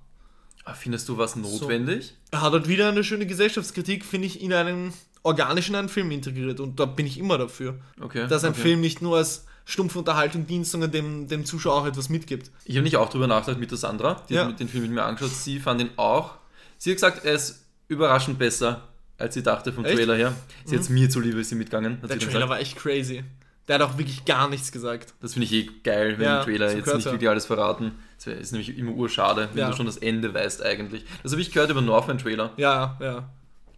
Ah, 0.64 0.74
Findest 0.74 1.09
du 1.09 1.18
was 1.18 1.34
notwendig? 1.34 2.14
Er 2.30 2.42
hat 2.42 2.52
halt 2.52 2.68
wieder 2.68 2.88
eine 2.88 3.02
schöne 3.02 3.26
Gesellschaftskritik, 3.26 4.05
finde 4.05 4.28
ich, 4.28 4.40
in 4.40 4.52
einen 4.52 4.92
organisch 5.24 5.68
in 5.68 5.74
einen 5.74 5.88
Film 5.88 6.12
integriert. 6.12 6.61
Und 6.61 6.78
da 6.78 6.84
bin 6.84 7.07
ich 7.07 7.18
immer 7.18 7.38
dafür. 7.38 7.80
Okay. 8.00 8.28
dass 8.28 8.44
ein 8.44 8.52
okay. 8.52 8.61
Film 8.61 8.80
nicht 8.80 9.02
nur 9.02 9.16
als 9.16 9.46
stumpfe 9.64 9.98
Unterhaltung 9.98 10.46
dient, 10.46 10.66
sondern 10.66 10.90
dem, 10.90 11.28
dem 11.28 11.44
Zuschauer 11.44 11.74
auch 11.82 11.86
etwas 11.86 12.08
mitgibt. 12.08 12.50
Ich 12.64 12.76
habe 12.76 12.84
nicht 12.84 12.96
auch 12.96 13.08
drüber 13.08 13.26
nachgedacht 13.26 13.58
mit 13.60 13.70
der 13.70 13.78
Sandra, 13.78 14.22
die 14.28 14.34
Ja. 14.34 14.46
hat 14.46 14.60
den 14.60 14.68
Film 14.68 14.82
mit 14.84 14.92
mir 14.92 15.02
angeschaut. 15.04 15.30
Sie 15.30 15.58
fand 15.58 15.80
ihn 15.80 15.90
auch. 15.96 16.34
Sie 16.78 16.90
hat 16.90 16.96
gesagt, 16.96 17.24
er 17.24 17.34
ist 17.34 17.64
überraschend 17.88 18.38
besser, 18.38 18.88
als 19.18 19.34
sie 19.34 19.42
dachte 19.42 19.72
vom 19.72 19.84
Echt? 19.84 19.94
Mhm. 19.94 19.98
Trailer 19.98 20.16
her. 20.16 20.34
Sie 20.64 20.74
hat 20.74 20.82
es 20.82 20.88
mir 20.90 21.08
zuliebe, 21.08 21.40
ist 21.40 21.48
sie 21.48 21.54
mitgegangen. 21.54 21.98
Der 22.02 22.10
Trailer 22.10 22.26
gesagt. 22.26 22.48
war 22.48 22.60
echt 22.60 22.76
crazy. 22.76 23.24
Der 23.66 23.76
hat 23.76 23.82
auch 23.82 23.96
wirklich 23.96 24.26
gar 24.26 24.50
nichts 24.50 24.70
gesagt. 24.72 25.14
Das 25.22 25.32
finde 25.32 25.46
ich 25.46 25.52
eh 25.54 25.70
geil, 25.82 26.18
wenn 26.18 26.26
Ja, 26.26 26.38
im 26.40 26.44
Trailer 26.44 26.70
jetzt 26.74 26.86
nicht 26.94 27.04
wirklich 27.06 27.30
alles 27.30 27.46
verraten. 27.46 27.92
Das 28.22 28.26
ist 28.26 28.52
nämlich 28.52 28.76
immer 28.76 28.92
urschade, 28.92 29.48
wenn 29.54 29.60
Ja. 29.60 29.70
du 29.70 29.76
schon 29.76 29.86
das 29.86 29.96
Ende 29.96 30.34
weißt 30.34 30.62
eigentlich. 30.62 31.04
Das 31.22 31.32
habe 31.32 31.40
ich 31.40 31.50
gehört 31.50 31.70
über 31.70 31.80
Northman-Trailer. 31.80 32.52
Ja, 32.58 32.98
ja, 33.00 33.30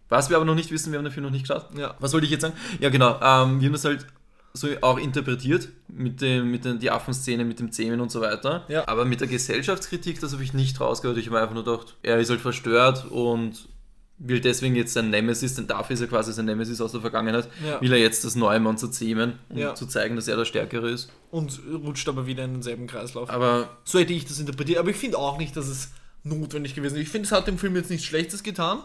Was 0.09 0.29
wir 0.29 0.35
aber 0.35 0.45
noch 0.45 0.55
nicht 0.55 0.71
wissen, 0.71 0.91
wir 0.91 0.99
haben 0.99 1.05
den 1.05 1.13
Film 1.13 1.23
noch 1.25 1.31
nicht 1.31 1.47
geschaut. 1.47 1.67
ja. 1.77 1.95
Was 1.99 2.11
wollte 2.11 2.25
ich 2.25 2.31
jetzt 2.31 2.41
sagen? 2.41 2.53
Ja, 2.81 2.89
genau. 2.89 3.11
Ähm, 3.21 3.61
wir 3.61 3.67
haben 3.67 3.73
das 3.73 3.85
halt 3.85 4.05
so 4.59 4.67
auch 4.81 4.97
interpretiert 4.97 5.69
mit 5.87 6.21
dem 6.21 6.51
mit 6.51 6.65
den 6.65 6.79
die 6.79 6.91
Affenszene 6.91 7.45
mit 7.45 7.59
dem 7.59 7.71
Zähmen 7.71 8.01
und 8.01 8.11
so 8.11 8.21
weiter. 8.21 8.65
Ja. 8.67 8.87
Aber 8.87 9.05
mit 9.05 9.21
der 9.21 9.27
Gesellschaftskritik, 9.27 10.19
das 10.19 10.33
habe 10.33 10.43
ich 10.43 10.53
nicht 10.53 10.79
rausgehört. 10.79 11.17
Ich 11.17 11.27
habe 11.27 11.39
einfach 11.39 11.53
nur 11.53 11.63
gedacht, 11.63 11.95
er 12.03 12.17
ist 12.19 12.29
halt 12.29 12.41
verstört 12.41 13.05
und 13.09 13.67
will 14.19 14.39
deswegen 14.41 14.75
jetzt 14.75 14.93
sein 14.93 15.11
Nemesis, 15.11 15.53
denn 15.53 15.67
dafür 15.67 15.93
ist 15.93 16.01
er 16.01 16.07
quasi 16.07 16.33
sein 16.33 16.45
Nemesis 16.45 16.81
aus 16.81 16.91
der 16.91 17.01
Vergangenheit, 17.01 17.47
Ja. 17.63 17.79
will 17.81 17.91
er 17.93 17.99
jetzt 17.99 18.25
das 18.25 18.35
neue 18.35 18.59
Monster 18.59 18.91
zähmen, 18.91 19.33
um 19.49 19.57
Ja. 19.59 19.75
zu 19.75 19.85
zeigen, 19.85 20.15
dass 20.15 20.27
er 20.27 20.35
der 20.37 20.45
Stärkere 20.45 20.89
ist. 20.89 21.11
Und 21.29 21.59
rutscht 21.71 22.09
aber 22.09 22.25
wieder 22.25 22.43
in 22.43 22.53
denselben 22.53 22.87
Kreislauf. 22.87 23.29
Aber 23.29 23.77
So 23.83 23.99
hätte 23.99 24.13
ich 24.13 24.25
das 24.25 24.39
interpretiert. 24.39 24.79
Aber 24.79 24.89
ich 24.89 24.95
finde 24.95 25.19
auch 25.19 25.37
nicht, 25.37 25.55
dass 25.55 25.67
es 25.67 25.91
notwendig 26.23 26.73
gewesen 26.73 26.95
ist. 26.95 27.01
Ich 27.03 27.09
finde, 27.09 27.27
es 27.27 27.31
hat 27.31 27.45
dem 27.47 27.59
Film 27.59 27.75
jetzt 27.75 27.91
nichts 27.91 28.05
Schlechtes 28.07 28.41
getan. 28.41 28.79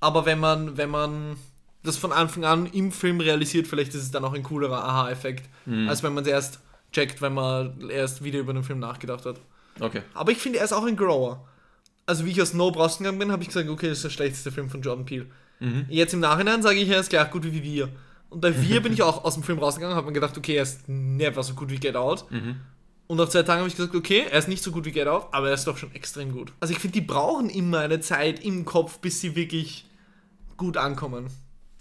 Aber 0.00 0.26
wenn 0.26 0.40
man, 0.40 0.76
wenn 0.76 0.90
man 0.90 1.36
das 1.82 1.96
von 1.96 2.12
Anfang 2.12 2.44
an 2.44 2.66
im 2.66 2.92
Film 2.92 3.20
realisiert, 3.20 3.66
vielleicht 3.66 3.94
ist 3.94 4.02
es 4.02 4.10
dann 4.10 4.24
auch 4.24 4.32
ein 4.34 4.42
coolerer 4.42 4.84
Aha-Effekt, 4.84 5.48
als 5.88 6.02
wenn 6.02 6.14
man 6.14 6.24
es 6.24 6.30
erst 6.30 6.60
checkt, 6.92 7.20
wenn 7.22 7.34
man 7.34 7.88
erst 7.90 8.22
wieder 8.22 8.38
über 8.38 8.52
den 8.52 8.62
Film 8.64 8.78
nachgedacht 8.78 9.24
hat. 9.26 9.40
okay. 9.80 10.02
Aber 10.14 10.30
ich 10.32 10.38
finde, 10.38 10.58
er 10.58 10.64
ist 10.64 10.72
auch 10.72 10.84
ein 10.84 10.96
Grower. 10.96 11.46
Also 12.06 12.24
wie 12.26 12.30
ich 12.30 12.42
aus 12.42 12.52
Nope 12.52 12.78
rausgegangen 12.78 13.18
bin, 13.18 13.32
habe 13.32 13.42
ich 13.42 13.48
gesagt, 13.48 13.68
okay, 13.68 13.88
das 13.88 13.98
ist 13.98 14.04
der 14.04 14.10
schlechteste 14.10 14.50
Film 14.52 14.68
von 14.70 14.82
Jordan 14.82 15.04
Peele. 15.04 15.26
Jetzt 15.88 16.12
im 16.12 16.20
Nachhinein 16.20 16.60
sage 16.62 16.80
ich, 16.80 16.88
er 16.88 16.98
ist 17.00 17.10
gleich 17.10 17.30
gut 17.30 17.44
wie 17.44 17.62
Wir. 17.62 17.88
Und 18.30 18.40
bei 18.40 18.60
Wir 18.60 18.82
bin 18.82 18.92
ich 18.92 19.02
auch 19.02 19.24
aus 19.24 19.34
dem 19.34 19.42
Film 19.42 19.58
rausgegangen, 19.60 19.94
habe 19.96 20.06
mir 20.08 20.12
gedacht, 20.12 20.36
okay, 20.36 20.56
er 20.56 20.64
ist 20.64 20.88
never 20.88 21.42
so 21.42 21.54
gut 21.54 21.70
wie 21.70 21.78
Get 21.78 21.94
Out. 21.96 22.24
Und 23.06 23.16
nach 23.18 23.28
zwei 23.28 23.42
Tagen 23.42 23.60
habe 23.60 23.68
ich 23.68 23.76
gesagt, 23.76 23.94
okay, 23.94 24.24
er 24.30 24.38
ist 24.38 24.48
nicht 24.48 24.62
so 24.62 24.72
gut 24.72 24.84
wie 24.84 24.90
Get 24.92 25.06
Out, 25.06 25.28
aber 25.32 25.48
er 25.48 25.54
ist 25.54 25.66
doch 25.66 25.76
schon 25.76 25.94
extrem 25.94 26.32
gut. 26.32 26.52
Also 26.60 26.72
ich 26.74 26.80
finde, 26.80 26.94
die 26.94 27.06
brauchen 27.06 27.48
immer 27.50 27.78
eine 27.80 28.00
Zeit 28.00 28.42
im 28.44 28.64
Kopf, 28.64 28.98
bis 28.98 29.20
sie 29.20 29.36
wirklich 29.36 29.86
gut 30.56 30.76
ankommen. 30.76 31.26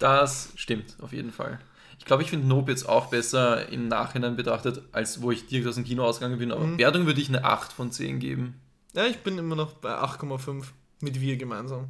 Das 0.01 0.49
stimmt, 0.55 0.97
auf 1.01 1.13
jeden 1.13 1.31
Fall. 1.31 1.59
Ich 1.99 2.05
glaube, 2.05 2.23
ich 2.23 2.29
finde 2.31 2.47
Nope 2.47 2.71
jetzt 2.71 2.89
auch 2.89 3.07
besser 3.07 3.69
im 3.69 3.87
Nachhinein 3.87 4.35
betrachtet, 4.35 4.81
als 4.91 5.21
wo 5.21 5.29
ich 5.31 5.45
direkt 5.45 5.67
aus 5.67 5.75
dem 5.75 5.83
Kino 5.83 6.03
ausgegangen 6.03 6.39
bin. 6.39 6.51
Aber 6.51 6.65
Mhm. 6.65 6.77
Wertung 6.79 7.05
würde 7.05 7.21
ich 7.21 7.29
eine 7.29 7.43
8 7.43 7.71
von 7.71 7.91
10 7.91 8.19
geben. 8.19 8.55
Ja, 8.93 9.05
ich 9.05 9.19
bin 9.19 9.37
immer 9.37 9.55
noch 9.55 9.73
bei 9.73 9.91
8,5 9.95 10.65
mit 10.99 11.21
wir 11.21 11.37
gemeinsam. 11.37 11.89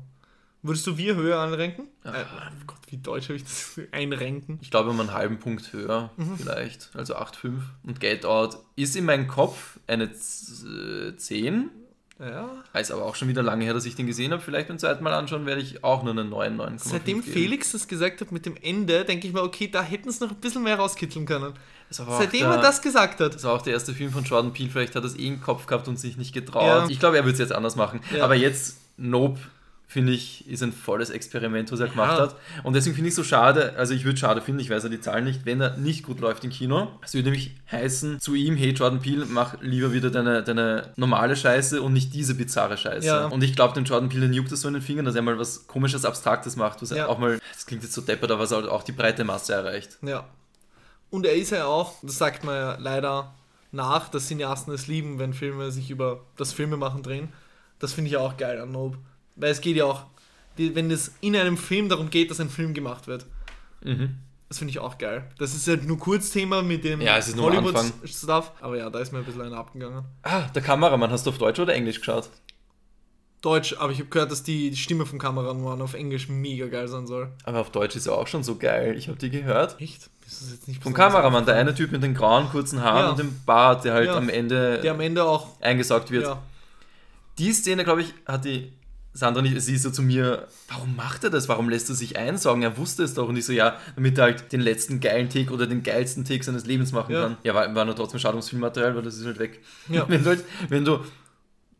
Würdest 0.63 0.85
du 0.85 0.95
wir 0.97 1.15
höher 1.15 1.39
anrenken? 1.39 1.87
Ah. 2.03 2.11
Äh, 2.11 2.25
oh 2.51 2.63
Gott, 2.67 2.77
wie 2.89 2.97
deutsch 2.97 3.29
habe 3.29 3.35
ich 3.37 3.43
das 3.43 3.79
einrenken? 3.91 4.59
Ich 4.61 4.69
glaube, 4.69 4.89
um 4.91 4.99
einen 4.99 5.13
halben 5.13 5.39
Punkt 5.39 5.71
höher 5.73 6.11
Mhm. 6.17 6.37
vielleicht. 6.37 6.91
Also 6.93 7.15
8,5. 7.15 7.53
Und 7.83 7.99
Get 8.01 8.25
Out 8.25 8.57
ist 8.75 8.95
in 8.95 9.05
meinem 9.05 9.27
Kopf 9.27 9.79
eine 9.87 10.11
Z- 10.13 10.67
äh, 11.13 11.17
10. 11.17 11.69
Ja. 12.21 12.49
Ist 12.79 12.91
aber 12.91 13.03
auch 13.03 13.15
schon 13.15 13.27
wieder 13.27 13.41
lange 13.41 13.65
her, 13.65 13.73
dass 13.73 13.85
ich 13.85 13.95
den 13.95 14.05
gesehen 14.05 14.31
habe. 14.31 14.41
Vielleicht 14.41 14.67
beim 14.67 14.77
zweiten 14.77 15.03
Mal 15.03 15.13
anschauen 15.13 15.45
werde 15.45 15.61
ich 15.61 15.83
auch 15.83 16.03
nur 16.03 16.11
einen 16.11 16.29
9, 16.29 16.55
9,5 16.59 16.77
Seitdem 16.77 17.21
geben. 17.21 17.33
Felix 17.33 17.71
das 17.71 17.87
gesagt 17.87 18.21
hat 18.21 18.31
mit 18.31 18.45
dem 18.45 18.55
Ende, 18.61 19.03
denke 19.05 19.27
ich 19.27 19.33
mir, 19.33 19.41
okay, 19.41 19.67
da 19.67 19.81
hätten 19.81 20.11
sie 20.11 20.23
noch 20.23 20.31
ein 20.31 20.37
bisschen 20.39 20.63
mehr 20.63 20.77
rauskitzeln 20.77 21.25
können. 21.25 21.53
Seitdem 21.89 22.41
der- 22.41 22.51
er 22.51 22.61
das 22.61 22.81
gesagt 22.81 23.19
hat. 23.19 23.35
Das 23.35 23.43
war 23.43 23.53
auch 23.53 23.61
der 23.63 23.73
erste 23.73 23.93
Film 23.93 24.11
von 24.11 24.23
Jordan 24.23 24.53
Peele. 24.53 24.69
Vielleicht 24.69 24.95
hat 24.95 25.03
er 25.03 25.07
es 25.07 25.17
eh 25.17 25.27
im 25.27 25.41
Kopf 25.41 25.65
gehabt 25.65 25.87
und 25.87 25.97
sich 25.99 26.15
nicht 26.15 26.33
getraut. 26.33 26.63
Ja. 26.63 26.87
Ich 26.89 26.99
glaube, 26.99 27.17
er 27.17 27.23
würde 27.23 27.33
es 27.33 27.39
jetzt 27.39 27.51
anders 27.53 27.75
machen. 27.75 27.99
Ja. 28.15 28.23
Aber 28.23 28.35
jetzt, 28.35 28.77
Nope, 28.97 29.39
finde 29.91 30.13
ich, 30.13 30.47
ist 30.49 30.63
ein 30.63 30.71
volles 30.71 31.09
Experiment, 31.09 31.69
was 31.69 31.81
er 31.81 31.89
gemacht 31.89 32.17
Ja. 32.17 32.23
hat. 32.23 32.35
Und 32.63 32.73
deswegen 32.77 32.95
finde 32.95 33.09
ich 33.09 33.11
es 33.11 33.17
so 33.17 33.25
schade, 33.25 33.73
also 33.75 33.93
ich 33.93 34.05
würde 34.05 34.17
schade 34.17 34.39
finden, 34.39 34.61
ich 34.61 34.69
weiß 34.69 34.83
ja 34.83 34.89
die 34.89 35.01
Zahlen 35.01 35.25
nicht, 35.25 35.45
wenn 35.45 35.59
er 35.59 35.75
nicht 35.75 36.03
gut 36.05 36.21
läuft 36.21 36.45
im 36.45 36.49
Kino. 36.49 36.87
Das 37.01 37.13
würde 37.13 37.25
nämlich 37.25 37.51
heißen, 37.69 38.21
zu 38.21 38.33
ihm, 38.33 38.55
hey 38.55 38.69
Jordan 38.71 39.01
Peele, 39.01 39.25
mach 39.25 39.61
lieber 39.61 39.91
wieder 39.91 40.09
deine, 40.09 40.43
deine 40.43 40.93
normale 40.95 41.35
Scheiße 41.35 41.81
und 41.81 41.91
nicht 41.91 42.13
diese 42.13 42.35
bizarre 42.35 42.77
Scheiße. 42.77 43.05
Ja. 43.05 43.25
Und 43.25 43.43
ich 43.43 43.53
glaube, 43.53 43.73
dem 43.73 43.83
Jordan 43.83 44.07
Peele 44.07 44.27
juckt 44.27 44.49
das 44.51 44.61
so 44.61 44.69
in 44.69 44.75
den 44.75 44.83
Fingern, 44.83 45.03
dass 45.03 45.15
er 45.15 45.23
mal 45.23 45.37
was 45.37 45.67
komisches, 45.67 46.05
Abstraktes 46.05 46.55
macht, 46.55 46.81
was 46.81 46.91
Ja. 46.91 46.95
er 46.97 47.09
auch 47.09 47.17
mal, 47.19 47.39
das 47.53 47.65
klingt 47.65 47.83
jetzt 47.83 47.93
so 47.93 47.99
deppert, 48.01 48.31
aber 48.31 48.39
was 48.43 48.51
halt 48.53 48.69
auch 48.69 48.83
die 48.83 48.93
breite 48.93 49.25
Masse 49.25 49.53
erreicht. 49.53 49.97
Ja. 50.03 50.23
Und 51.09 51.25
er 51.25 51.33
ist 51.35 51.49
ja 51.49 51.65
auch, 51.65 51.95
das 52.01 52.17
sagt 52.17 52.45
man 52.45 52.55
ja 52.55 52.77
leider 52.79 53.33
nach, 53.73 54.07
dass 54.07 54.27
Cineasten 54.27 54.73
es 54.73 54.87
lieben, 54.87 55.19
wenn 55.19 55.33
Filme 55.33 55.69
sich 55.69 55.89
über 55.89 56.21
das 56.37 56.53
Filmemachen 56.53 57.03
drehen. 57.03 57.27
Das 57.79 57.91
finde 57.91 58.09
ich 58.09 58.15
auch 58.15 58.37
geil 58.37 58.59
an 58.61 58.71
Nope. 58.71 58.97
Weil 59.35 59.51
es 59.51 59.61
geht 59.61 59.75
ja 59.77 59.85
auch, 59.85 60.05
wenn 60.57 60.91
es 60.91 61.13
in 61.21 61.35
einem 61.35 61.57
Film 61.57 61.89
darum 61.89 62.09
geht, 62.09 62.29
dass 62.31 62.39
ein 62.39 62.49
Film 62.49 62.73
gemacht 62.73 63.07
wird. 63.07 63.25
Mhm. 63.83 64.17
Das 64.49 64.57
finde 64.57 64.71
ich 64.71 64.79
auch 64.79 64.97
geil. 64.97 65.23
Das 65.37 65.55
ist 65.55 65.65
halt 65.67 65.85
nur 65.87 65.97
Kurzthema 65.97 66.61
mit 66.61 66.83
dem 66.83 66.99
Ja, 66.99 67.17
es 67.17 67.29
ist. 67.29 67.39
Hollywood-Stuff. 67.39 68.51
Aber 68.59 68.77
ja, 68.77 68.89
da 68.89 68.99
ist 68.99 69.13
mir 69.13 69.19
ein 69.19 69.23
bisschen 69.25 69.41
einer 69.41 69.57
abgegangen. 69.57 70.03
Ah, 70.23 70.41
der 70.53 70.61
Kameramann, 70.61 71.09
hast 71.09 71.25
du 71.25 71.29
auf 71.29 71.37
Deutsch 71.37 71.59
oder 71.59 71.73
Englisch 71.73 71.99
geschaut? 71.99 72.29
Deutsch, 73.41 73.73
aber 73.79 73.91
ich 73.91 73.99
habe 73.99 74.09
gehört, 74.09 74.29
dass 74.31 74.43
die 74.43 74.75
Stimme 74.75 75.05
vom 75.05 75.17
Kameramann 75.17 75.81
auf 75.81 75.93
Englisch 75.95 76.27
mega 76.29 76.67
geil 76.67 76.87
sein 76.89 77.07
soll. 77.07 77.31
Aber 77.43 77.61
auf 77.61 77.71
Deutsch 77.71 77.95
ist 77.95 78.05
er 78.05 78.13
auch 78.17 78.27
schon 78.27 78.43
so 78.43 78.57
geil. 78.57 78.95
Ich 78.97 79.07
habe 79.07 79.17
die 79.17 79.31
gehört. 79.31 79.79
Echt? 79.81 80.09
Vom 80.81 80.93
Kameramann, 80.93 81.45
der 81.45 81.55
eine 81.55 81.73
Typ 81.73 81.91
mit 81.91 82.03
den 82.03 82.13
grauen 82.13 82.49
kurzen 82.49 82.83
Haaren 82.83 82.99
Ja. 83.05 83.09
und 83.11 83.19
dem 83.19 83.41
Bart, 83.45 83.83
der 83.83 83.93
halt 83.93 84.07
Ja. 84.07 84.15
am 84.17 84.29
Ende 84.29 84.79
Der 84.81 84.91
am 84.91 84.99
Ende 84.99 85.23
auch. 85.23 85.59
eingesaugt 85.61 86.11
wird. 86.11 86.25
Ja. 86.25 86.41
Die 87.39 87.51
Szene, 87.53 87.83
glaube 87.83 88.01
ich, 88.01 88.13
hat 88.27 88.45
die 88.45 88.71
Sandra 89.13 89.41
nicht, 89.41 89.59
sie 89.61 89.75
ist 89.75 89.83
so 89.83 89.89
zu 89.91 90.01
mir, 90.01 90.47
warum 90.69 90.95
macht 90.95 91.23
er 91.25 91.29
das? 91.29 91.49
Warum 91.49 91.67
lässt 91.69 91.89
er 91.89 91.95
sich 91.95 92.17
einsaugen? 92.17 92.63
Er 92.63 92.77
wusste 92.77 93.03
es 93.03 93.13
doch. 93.13 93.27
Und 93.27 93.35
ich 93.35 93.45
so, 93.45 93.51
ja, 93.51 93.77
damit 93.95 94.17
er 94.17 94.23
halt 94.25 94.51
den 94.53 94.61
letzten 94.61 94.99
geilen 95.01 95.27
Take 95.29 95.51
oder 95.51 95.67
den 95.67 95.83
geilsten 95.83 96.23
Take 96.23 96.43
seines 96.43 96.65
Lebens 96.65 96.91
machen 96.93 97.13
Ja. 97.13 97.23
kann. 97.23 97.37
Ja, 97.43 97.53
war, 97.53 97.73
war 97.75 97.83
nur 97.85 97.95
trotzdem 97.95 98.19
schade 98.21 98.35
ums 98.35 98.49
Filmmaterial, 98.49 98.95
weil 98.95 99.03
das 99.03 99.17
ist 99.17 99.25
halt 99.25 99.39
weg. 99.39 99.59
Ja. 99.89 100.05
Wenn, 100.09 100.23
du 100.23 100.29
halt, 100.29 100.45
wenn 100.69 100.85
du 100.85 100.99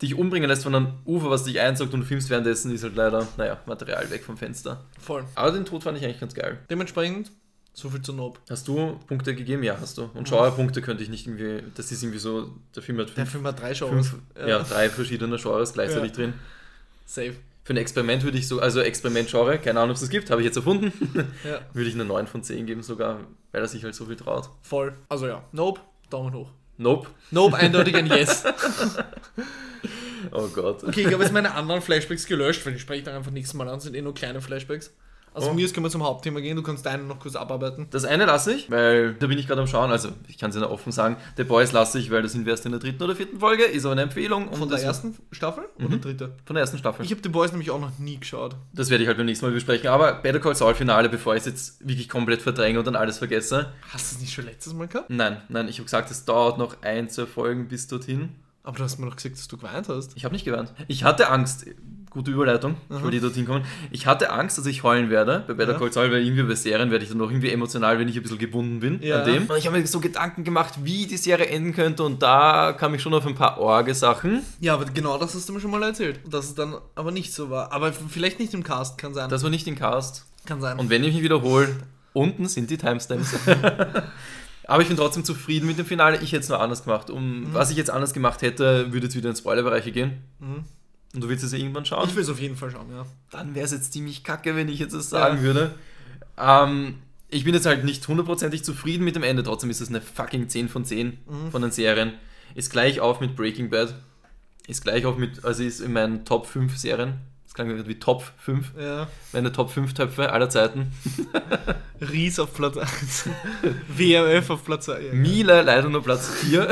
dich 0.02 0.16
umbringen 0.16 0.50
lässt 0.50 0.64
von 0.64 0.76
einem 0.76 0.88
Ufer, 1.06 1.30
was 1.30 1.44
dich 1.46 1.60
einsaugt 1.60 1.94
und 1.94 2.02
du 2.02 2.06
filmst 2.06 2.30
währenddessen, 2.30 2.74
ist 2.74 2.84
halt 2.84 2.96
leider, 2.96 3.28
naja, 3.38 3.60
Material 3.66 4.10
weg 4.10 4.24
vom 4.26 4.36
Fenster. 4.36 4.84
Voll. 5.00 5.24
Aber 5.36 5.52
den 5.52 5.64
Tod 5.64 5.84
fand 5.84 5.98
ich 5.98 6.04
eigentlich 6.04 6.20
ganz 6.20 6.34
geil. 6.34 6.58
Dementsprechend, 6.70 7.32
so 7.74 7.90
viel 7.90 8.02
zu 8.02 8.12
Nope. 8.12 8.40
Hast 8.50 8.68
du 8.68 9.00
Punkte 9.08 9.34
gegeben? 9.36 9.64
Ja, 9.64 9.78
hast 9.80 9.98
du. 9.98 10.10
Und 10.16 10.28
Genrepunkte 10.28 10.82
könnte 10.82 11.04
ich 11.04 11.10
nicht 11.10 11.28
irgendwie, 11.28 11.64
das 11.76 11.92
ist 11.92 12.02
irgendwie 12.04 12.20
so, 12.20 12.52
der 12.76 12.84
Film 12.84 12.98
hat 12.98 13.08
Der 13.10 13.16
fünf, 13.16 13.30
Film 13.32 13.48
hat 13.48 13.62
drei 13.62 13.74
Genres. 13.74 14.10
fünf 14.10 14.22
ja. 14.46 14.60
drei 14.64 14.90
verschiedene 14.90 15.38
Genres 15.38 15.72
gleichzeitig 15.74 16.10
Ja. 16.12 16.16
drin. 16.18 16.34
Safe. 17.12 17.34
Für 17.64 17.74
ein 17.74 17.78
Experiment 17.78 18.24
würde 18.24 18.38
ich 18.38 18.48
so, 18.48 18.60
also 18.60 18.80
Experiment-Genre, 18.82 19.60
keine 19.60 19.80
Ahnung, 19.80 19.92
ob 19.92 19.96
es 19.96 20.02
das 20.02 20.10
gibt, 20.10 20.30
habe 20.32 20.42
ich 20.42 20.46
jetzt 20.46 20.56
erfunden, 20.56 20.92
Ja. 21.44 21.60
würde 21.74 21.90
ich 21.90 21.94
eine 21.96 22.06
9 22.06 22.26
von 22.26 22.42
10 22.42 22.66
geben 22.66 22.82
sogar, 22.84 23.20
weil 23.52 23.62
er 23.62 23.68
sich 23.68 23.84
halt 23.84 23.94
so 23.96 24.06
viel 24.06 24.16
traut. 24.16 24.50
Voll. 24.62 24.94
Also 25.10 25.28
ja, 25.28 25.44
Nope, 25.52 25.82
Daumen 26.10 26.34
hoch. 26.34 26.50
Nope. 26.78 27.10
Nope, 27.30 27.56
eindeutig 27.58 27.96
ein 27.96 28.08
Yes. 28.08 28.44
Oh 30.32 30.48
Gott. 30.48 30.84
Okay, 30.84 31.02
ich 31.02 31.12
habe 31.14 31.24
jetzt 31.24 31.34
meine 31.34 31.54
anderen 31.56 31.82
Flashbacks 31.82 32.26
gelöscht, 32.28 32.66
weil 32.66 32.76
ich 32.76 32.82
spreche 32.82 33.04
dann 33.04 33.16
einfach 33.16 33.32
nächstes 33.32 33.56
Mal 33.56 33.68
an, 33.68 33.80
sind 33.80 33.96
eh 33.96 34.02
nur 34.02 34.14
kleine 34.14 34.40
Flashbacks. 34.40 34.96
Also 35.34 35.46
Oh. 35.48 35.50
von 35.52 35.56
mir 35.56 35.66
aus 35.66 35.74
können 35.74 35.86
wir 35.86 35.90
zum 35.90 36.04
Hauptthema 36.04 36.42
gehen, 36.42 36.58
du 36.58 36.62
kannst 36.64 36.86
deinen 36.86 37.08
noch 37.08 37.20
kurz 37.20 37.36
abarbeiten. 37.36 37.88
Das 37.92 38.04
eine 38.04 38.26
lasse 38.26 38.54
ich, 38.54 38.70
weil 38.70 39.14
da 39.14 39.28
bin 39.28 39.38
ich 39.38 39.48
gerade 39.48 39.62
am 39.62 39.68
Schauen, 39.68 39.90
also 39.92 40.10
ich 40.28 40.38
kann 40.38 40.50
es 40.50 40.56
ja 40.58 40.70
offen 40.70 40.92
sagen, 40.92 41.16
The 41.38 41.44
Boys 41.46 41.72
lasse 41.72 42.00
ich, 42.00 42.12
weil 42.12 42.22
da 42.22 42.28
sind 42.28 42.46
wir 42.46 42.52
erst 42.52 42.66
in 42.66 42.72
der 42.74 42.82
dritten 42.82 43.02
oder 43.02 43.16
vierten 43.16 43.40
Folge, 43.40 43.64
ist 43.64 43.86
aber 43.86 43.94
eine 43.94 44.02
Empfehlung. 44.02 44.50
und 44.50 44.58
Von 44.58 44.68
der 44.70 44.82
ersten 44.82 45.16
Staffel 45.32 45.64
oder 45.84 45.98
dritte? 45.98 46.34
Von 46.46 46.56
der 46.56 46.62
ersten 46.62 46.78
Staffel. 46.78 47.06
Ich 47.06 47.12
habe 47.12 47.22
The 47.24 47.30
Boys 47.30 47.52
nämlich 47.52 47.72
auch 47.72 47.80
noch 47.80 47.98
nie 47.98 48.18
geschaut. 48.20 48.56
Das 48.74 48.90
werde 48.90 49.04
ich 49.04 49.08
halt 49.08 49.18
beim 49.18 49.26
nächsten 49.26 49.46
Mal 49.46 49.54
besprechen. 49.54 49.88
Aber 49.88 50.14
Better 50.16 50.40
Call 50.40 50.56
Saul 50.56 50.76
Finale, 50.76 51.08
bevor 51.08 51.34
ich 51.36 51.42
es 51.42 51.46
jetzt 51.46 51.88
wirklich 51.88 52.10
komplett 52.10 52.42
verdränge 52.42 52.80
und 52.80 52.86
dann 52.86 52.96
alles 52.98 53.18
vergesse. 53.20 53.72
Hast 53.94 54.12
du 54.12 54.16
es 54.16 54.22
nicht 54.22 54.34
schon 54.34 54.46
letztes 54.46 54.74
Mal 54.74 54.88
gehabt? 54.88 55.10
Nein, 55.10 55.38
nein, 55.48 55.68
ich 55.70 55.76
habe 55.78 55.86
gesagt, 55.86 56.12
es 56.12 56.26
dauert 56.26 56.58
noch 56.58 56.82
ein, 56.82 57.10
zwei 57.10 57.26
Folgen 57.26 57.68
bis 57.70 57.88
dorthin. 57.88 58.30
Aber 58.64 58.78
du 58.78 58.84
hast 58.84 59.00
mir 59.00 59.08
doch 59.08 59.16
gesagt, 59.16 59.38
dass 59.38 59.48
du 59.48 59.58
geweint 59.58 59.88
hast. 59.90 60.12
Ich 60.16 60.26
habe 60.26 60.34
nicht 60.36 60.46
gewarnt. 60.46 60.74
Ich 60.88 61.04
hatte 61.04 61.30
Angst. 61.30 61.66
Gute 62.12 62.30
Überleitung. 62.32 62.76
Ich 62.90 62.96
Aha. 62.98 63.04
wollte 63.04 63.16
eh 63.18 63.20
dorthin 63.22 63.46
kommen. 63.46 63.64
Ich 63.90 64.06
hatte 64.06 64.32
Angst, 64.32 64.58
dass 64.58 64.66
ich 64.66 64.84
heulen 64.84 65.10
werde 65.10 65.46
bei 65.48 65.54
Better 65.54 65.72
Ja. 65.74 65.78
Call 65.80 65.94
Saul, 65.94 66.12
weil 66.12 66.22
irgendwie 66.26 66.44
bei 66.44 66.56
Serien 66.56 66.92
werde 66.92 67.04
ich 67.06 67.10
dann 67.10 67.18
noch 67.20 67.30
irgendwie 67.32 67.50
emotional, 67.52 67.98
wenn 68.00 68.10
ich 68.10 68.18
ein 68.18 68.22
bisschen 68.22 68.38
gebunden 68.38 68.82
bin 68.82 69.02
Ja. 69.02 69.22
an 69.24 69.26
dem. 69.32 69.46
Und 69.48 69.58
ich 69.58 69.66
habe 69.66 69.80
mir 69.80 69.88
so 69.88 70.02
Gedanken 70.02 70.44
gemacht, 70.44 70.74
wie 70.84 71.08
die 71.08 71.16
Serie 71.16 71.46
enden 71.48 71.74
könnte 71.74 72.04
und 72.04 72.22
da 72.22 72.74
kam 72.74 72.94
ich 72.94 73.02
schon 73.02 73.14
auf 73.14 73.26
ein 73.26 73.34
paar 73.36 73.58
Orge-Sachen. 73.60 74.42
Ja, 74.60 74.74
aber 74.74 74.86
genau 74.86 75.18
das 75.18 75.34
hast 75.36 75.48
du 75.48 75.54
mir 75.54 75.62
schon 75.62 75.72
mal 75.72 75.82
erzählt. 75.84 76.20
Dass 76.30 76.46
es 76.46 76.56
dann 76.56 76.76
aber 76.96 77.12
nicht 77.12 77.34
so 77.34 77.50
war. 77.50 77.72
Aber 77.72 77.94
vielleicht 77.94 78.40
nicht 78.40 78.54
im 78.54 78.64
Cast, 78.64 78.98
kann 78.98 79.14
sein. 79.14 79.30
Das 79.30 79.42
war 79.44 79.50
nicht 79.50 79.66
in 79.68 79.76
Cast. 79.76 80.26
kann 80.46 80.60
sein. 80.60 80.78
Und 80.80 80.90
wenn 80.90 81.04
ich 81.06 81.14
mich 81.14 81.24
wiederhole, 81.24 81.70
unten 82.12 82.46
sind 82.48 82.70
die 82.70 82.78
Timestamps. 82.78 83.36
Aber 84.68 84.82
ich 84.82 84.88
bin 84.88 84.98
trotzdem 84.98 85.24
zufrieden 85.26 85.66
mit 85.68 85.78
dem 85.78 85.86
Finale. 85.86 86.18
Ich 86.22 86.32
hätte 86.32 86.44
es 86.44 86.50
nur 86.50 86.60
anders 86.62 86.84
gemacht. 86.84 87.10
Um 87.10 87.48
was 87.54 87.72
ich 87.72 87.78
jetzt 87.78 87.90
anders 87.90 88.14
gemacht 88.14 88.42
hätte, 88.42 88.92
würde 88.94 89.06
jetzt 89.08 89.16
wieder 89.16 89.30
in 89.30 89.36
Spoilerbereiche 89.36 89.92
gehen. 89.92 90.22
Mhm. 90.40 90.64
Und 91.14 91.22
du 91.22 91.30
willst 91.30 91.44
es 91.44 91.52
ja 91.52 91.58
irgendwann 91.58 91.86
schauen. 91.86 92.08
Ich 92.08 92.16
will 92.16 92.24
es 92.24 92.30
auf 92.30 92.40
jeden 92.40 92.56
Fall 92.56 92.72
schauen, 92.72 92.88
ja. 92.92 93.06
Dann 93.32 93.54
wäre 93.54 93.66
es 93.66 93.72
jetzt 93.72 93.92
ziemlich 93.94 94.24
kacke, 94.24 94.56
wenn 94.56 94.70
ich 94.70 94.80
jetzt 94.80 94.94
das 94.94 95.10
sagen 95.10 95.38
Ja. 95.38 95.44
würde. 95.44 95.76
Ähm, 96.38 96.96
ich 97.30 97.44
bin 97.44 97.54
jetzt 97.54 97.66
halt 97.66 97.84
nicht 97.84 98.08
hundertprozentig 98.08 98.64
zufrieden 98.64 99.04
mit 99.04 99.16
dem 99.16 99.24
Ende. 99.24 99.44
Trotzdem 99.44 99.70
ist 99.70 99.82
es 99.82 99.90
eine 99.90 100.02
fucking 100.02 100.48
10 100.50 100.70
von 100.70 100.86
10 100.86 101.18
Mhm. 101.28 101.52
von 101.52 101.62
den 101.62 101.72
Serien. 101.72 102.14
Ist 102.56 102.72
gleich 102.72 103.00
auf 103.02 103.20
mit 103.20 103.36
Breaking 103.36 103.70
Bad. 103.70 103.94
Ist 104.68 104.84
gleich 104.84 105.06
auf 105.06 105.18
mit, 105.18 105.44
also 105.44 105.64
ist 105.64 105.80
in 105.82 105.94
meinen 105.94 106.24
Top 106.26 106.46
5 106.48 106.78
Serien. 106.78 107.16
Das 107.44 107.54
klang 107.56 107.86
wie 107.88 108.00
Top 108.00 108.24
5. 108.38 108.72
Ja. 108.80 109.08
Meine 109.34 109.52
Top 109.52 109.70
5 109.72 109.94
Töpfe 109.94 110.32
aller 110.32 110.50
Zeiten. 110.50 110.94
Ries 112.02 112.40
auf 112.40 112.54
Platz 112.54 112.78
1. 112.78 113.26
WMF 113.90 114.50
auf 114.50 114.64
Platz 114.64 114.88
1. 114.90 115.08
Ja. 115.08 115.14
Miele 115.14 115.62
leider 115.62 115.90
nur 115.90 116.02
Platz 116.02 116.30
4. 116.30 116.70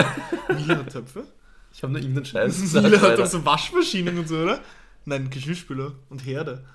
Miele 0.55 0.85
Töpfe? 0.85 1.25
Ich 1.73 1.83
habe 1.83 1.93
nur 1.93 2.01
irgendeinen 2.01 2.25
Scheiß 2.25 2.61
gesagt. 2.61 2.85
Miele 2.85 2.99
hat 3.01 3.17
doch 3.19 3.25
so 3.25 3.43
Waschmaschinen 3.45 4.17
und 4.19 4.27
so, 4.27 4.37
oder? 4.37 4.59
Nein, 5.05 5.29
Geschirrspüler 5.29 5.93
und 6.09 6.25
Herde. 6.25 6.65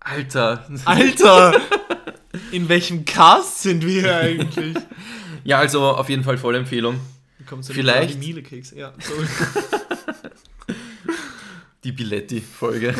Alter. 0.00 0.66
Alter! 0.84 1.54
In 2.52 2.68
welchem 2.68 3.04
Cast 3.04 3.62
sind 3.62 3.86
wir 3.86 4.16
eigentlich? 4.16 4.76
Ja, 5.42 5.58
also 5.58 5.82
auf 5.86 6.10
jeden 6.10 6.22
Fall 6.22 6.36
volle 6.36 6.58
Empfehlung. 6.58 7.00
Wie 7.38 7.44
kommst 7.44 7.70
du 7.70 7.72
Vielleicht- 7.72 8.12
Die 8.14 8.18
Miele-Keks. 8.18 8.72
Ja, 8.72 8.92
sorry. 9.00 9.26
Die 11.84 11.92
Biletti-Folge. 11.92 12.94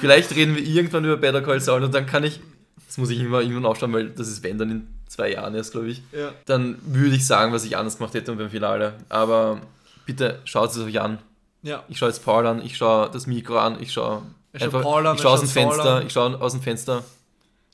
Vielleicht 0.00 0.34
reden 0.34 0.56
wir 0.56 0.62
irgendwann 0.64 1.04
über 1.04 1.18
Better 1.18 1.42
Call 1.42 1.60
Saul 1.60 1.84
und 1.84 1.94
dann 1.94 2.06
kann 2.06 2.24
ich, 2.24 2.40
das 2.86 2.96
muss 2.96 3.10
ich 3.10 3.20
immer 3.20 3.42
irgendwann 3.42 3.66
aufschauen, 3.66 3.92
weil 3.92 4.08
das 4.08 4.28
ist 4.28 4.42
wenn 4.42 4.56
dann 4.56 4.70
in 4.70 4.88
zwei 5.10 5.32
Jahren 5.32 5.54
erst, 5.54 5.72
glaube 5.72 5.88
ich. 5.88 6.02
Ja. 6.12 6.32
Dann 6.46 6.78
würde 6.82 7.16
ich 7.16 7.26
sagen, 7.26 7.52
was 7.52 7.64
ich 7.64 7.76
anders 7.76 7.98
gemacht 7.98 8.14
hätte 8.14 8.32
beim 8.32 8.48
Finale. 8.48 8.94
Aber 9.08 9.60
bitte 10.06 10.38
schaut 10.44 10.70
es 10.70 10.78
euch 10.78 11.00
an. 11.00 11.18
Ja. 11.62 11.82
Ich 11.88 11.98
schaue 11.98 12.08
jetzt 12.08 12.24
Paul 12.24 12.46
an, 12.46 12.64
ich 12.64 12.76
schaue 12.76 13.10
das 13.10 13.26
Mikro 13.26 13.58
an, 13.58 13.82
ich 13.82 13.92
schaue 13.92 14.22
schaut 14.54 14.62
einfach, 14.62 14.82
Paul 14.82 15.06
an, 15.06 15.16
ich 15.16 15.22
schaue 15.22 15.32
aus 15.32 15.40
dem 15.40 15.48
Fenster, 15.48 15.96
an. 15.96 16.06
ich 16.06 16.12
schaue 16.12 16.40
aus 16.40 16.52
dem 16.52 16.62
Fenster, 16.62 17.04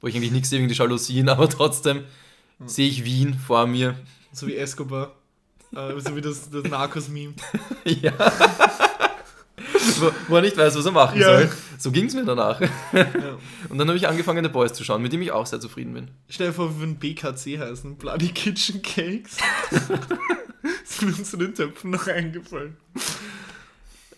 wo 0.00 0.08
ich 0.08 0.16
eigentlich 0.16 0.32
nichts 0.32 0.50
sehe 0.50 0.58
wegen 0.58 0.68
die 0.68 0.74
Jalousien, 0.74 1.28
aber 1.28 1.48
trotzdem 1.48 2.04
Hm. 2.58 2.68
sehe 2.68 2.88
ich 2.88 3.04
Wien 3.04 3.34
vor 3.34 3.66
mir. 3.66 3.94
So 4.32 4.46
wie 4.46 4.56
Escobar. 4.56 5.12
Äh, 5.74 6.00
so 6.00 6.16
wie 6.16 6.22
das, 6.22 6.48
das 6.50 6.64
Narcos-Meme. 6.64 7.34
Ja. 7.84 8.12
Wo, 10.00 10.10
wo 10.28 10.36
er 10.36 10.42
nicht 10.42 10.56
weiß, 10.56 10.76
was 10.76 10.84
er 10.86 10.92
machen 10.92 11.20
Ja. 11.20 11.26
soll. 11.38 11.50
So 11.78 11.90
ging 11.90 12.06
es 12.06 12.14
mir 12.14 12.24
danach. 12.24 12.60
Ja. 12.60 12.68
Und 13.68 13.78
dann 13.78 13.86
habe 13.88 13.96
ich 13.98 14.08
angefangen, 14.08 14.42
The 14.44 14.50
Boys 14.50 14.72
zu 14.72 14.82
schauen, 14.84 15.02
mit 15.02 15.12
dem 15.12 15.20
ich 15.22 15.30
auch 15.32 15.46
sehr 15.46 15.60
zufrieden 15.60 15.92
bin. 15.94 16.08
Stell 16.28 16.48
dir 16.48 16.52
vor, 16.54 16.70
wir 16.74 16.80
würden 16.80 16.96
BKC 16.96 17.58
heißen. 17.58 17.96
Bloody 17.96 18.28
Kitchen 18.28 18.80
Cakes. 18.82 19.36
Sind 20.84 21.18
uns 21.18 21.30
zu 21.30 21.36
den 21.36 21.54
Töpfen 21.54 21.90
noch 21.90 22.06
eingefallen. 22.06 22.76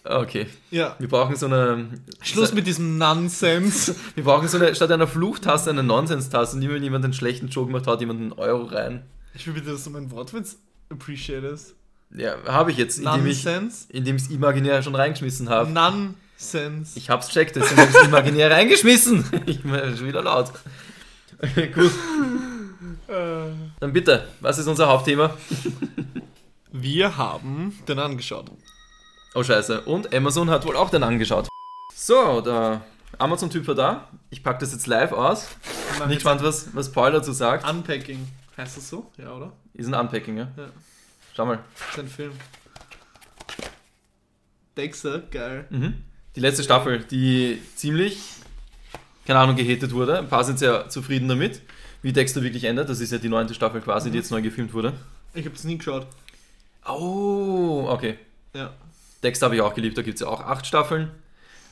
Okay. 0.04 0.46
Ja. 0.70 0.96
Wir 0.98 1.08
brauchen 1.08 1.36
so 1.36 1.46
eine. 1.46 1.88
Schluss 2.22 2.52
mit 2.54 2.66
diesem 2.66 2.96
Nonsense. 2.98 3.94
Wir 4.14 4.24
brauchen 4.24 4.48
so 4.48 4.56
eine, 4.58 4.74
statt 4.74 4.90
einer 4.90 5.06
Fluchtaste 5.08 5.70
eine 5.70 5.82
Nonsens-Taste. 5.82 6.56
Und 6.56 6.62
immer 6.62 6.74
wenn 6.74 6.82
jemand 6.82 7.04
einen 7.04 7.12
schlechten 7.14 7.48
Joke 7.48 7.70
macht, 7.70 7.86
haut 7.86 8.00
jemand 8.00 8.20
einen 8.20 8.32
Euro 8.32 8.64
rein. 8.64 9.02
Ich 9.34 9.46
will 9.46 9.54
bitte, 9.54 9.72
dass 9.72 9.84
du 9.84 9.90
mein 9.90 10.10
Wortwitz 10.10 10.56
appreciatest. 10.90 11.74
Ja, 12.14 12.36
habe 12.46 12.70
ich 12.70 12.78
jetzt, 12.78 12.98
indem 12.98 13.26
ich 13.26 13.44
Nonsense. 13.44 13.86
indem 13.90 14.16
ich 14.16 14.22
es 14.22 14.30
imaginär 14.30 14.82
schon 14.82 14.94
reingeschmissen 14.94 15.48
habe. 15.50 15.70
Nonsense. 15.70 16.98
Ich 16.98 17.10
hab's 17.10 17.28
checkt, 17.28 17.56
deswegen 17.56 17.80
habe 17.80 17.90
ich 17.90 17.96
es 17.96 18.06
imaginär 18.06 18.50
reingeschmissen. 18.50 19.24
Ich 19.46 19.62
bin 19.62 19.96
schon 19.96 20.06
wieder 20.06 20.22
laut. 20.22 20.52
Gut, 21.74 21.92
Äh, 23.08 23.50
dann 23.80 23.92
bitte, 23.92 24.26
was 24.40 24.58
ist 24.58 24.66
unser 24.66 24.88
Hauptthema? 24.88 25.34
wir 26.72 27.16
haben 27.16 27.78
den 27.88 27.98
angeschaut. 27.98 28.50
Oh 29.34 29.42
scheiße, 29.42 29.82
und 29.82 30.14
Amazon 30.14 30.50
hat 30.50 30.64
wohl 30.66 30.76
auch 30.76 30.90
den 30.90 31.02
angeschaut. 31.02 31.48
So, 31.94 32.40
der 32.40 32.80
Amazon-Typ 33.18 33.66
war 33.68 33.74
da. 33.74 34.08
Ich 34.30 34.42
packe 34.42 34.60
das 34.60 34.72
jetzt 34.72 34.86
live 34.86 35.12
aus. 35.12 35.48
Bin 35.98 36.08
gespannt, 36.10 36.42
was, 36.42 36.74
was 36.74 36.90
Paul 36.92 37.12
dazu 37.12 37.32
sagt. 37.32 37.68
Unpacking. 37.68 38.26
Heißt 38.56 38.76
das 38.76 38.88
so? 38.88 39.10
Ja, 39.16 39.32
oder? 39.32 39.52
Ist 39.74 39.86
ein 39.86 39.94
Unpacking, 39.94 40.36
ja? 40.38 40.48
Ja. 40.56 40.64
Schau 41.38 41.46
mal. 41.46 41.60
Das 41.78 41.90
ist 41.90 41.98
ein 42.00 42.08
Film. 42.08 42.32
Dexter, 44.76 45.20
geil. 45.20 45.66
Mhm. 45.70 46.02
Die 46.34 46.40
letzte 46.40 46.64
Staffel, 46.64 47.04
die 47.04 47.62
ziemlich, 47.76 48.18
keine 49.24 49.38
Ahnung, 49.38 49.54
gehatet 49.54 49.92
wurde. 49.92 50.18
Ein 50.18 50.28
paar 50.28 50.42
sind 50.42 50.58
sehr 50.58 50.88
zufrieden 50.88 51.28
damit, 51.28 51.62
wie 52.02 52.12
Dexter 52.12 52.42
wirklich 52.42 52.64
endet. 52.64 52.88
Das 52.88 52.98
ist 52.98 53.12
ja 53.12 53.18
die 53.18 53.28
neunte 53.28 53.54
Staffel 53.54 53.80
quasi, 53.80 54.10
die 54.10 54.16
jetzt 54.16 54.32
neu 54.32 54.42
gefilmt 54.42 54.74
wurde. 54.74 54.94
Ich 55.32 55.44
habe 55.44 55.54
das 55.54 55.62
nie 55.62 55.78
geschaut. 55.78 56.08
Oh, 56.84 57.86
okay. 57.88 58.18
Ja. 58.52 58.74
Dexter 59.22 59.46
habe 59.46 59.54
ich 59.54 59.60
auch 59.60 59.74
geliebt, 59.74 59.96
da 59.96 60.02
gibt 60.02 60.16
es 60.16 60.22
ja 60.22 60.26
auch 60.26 60.40
acht 60.40 60.66
Staffeln. 60.66 61.08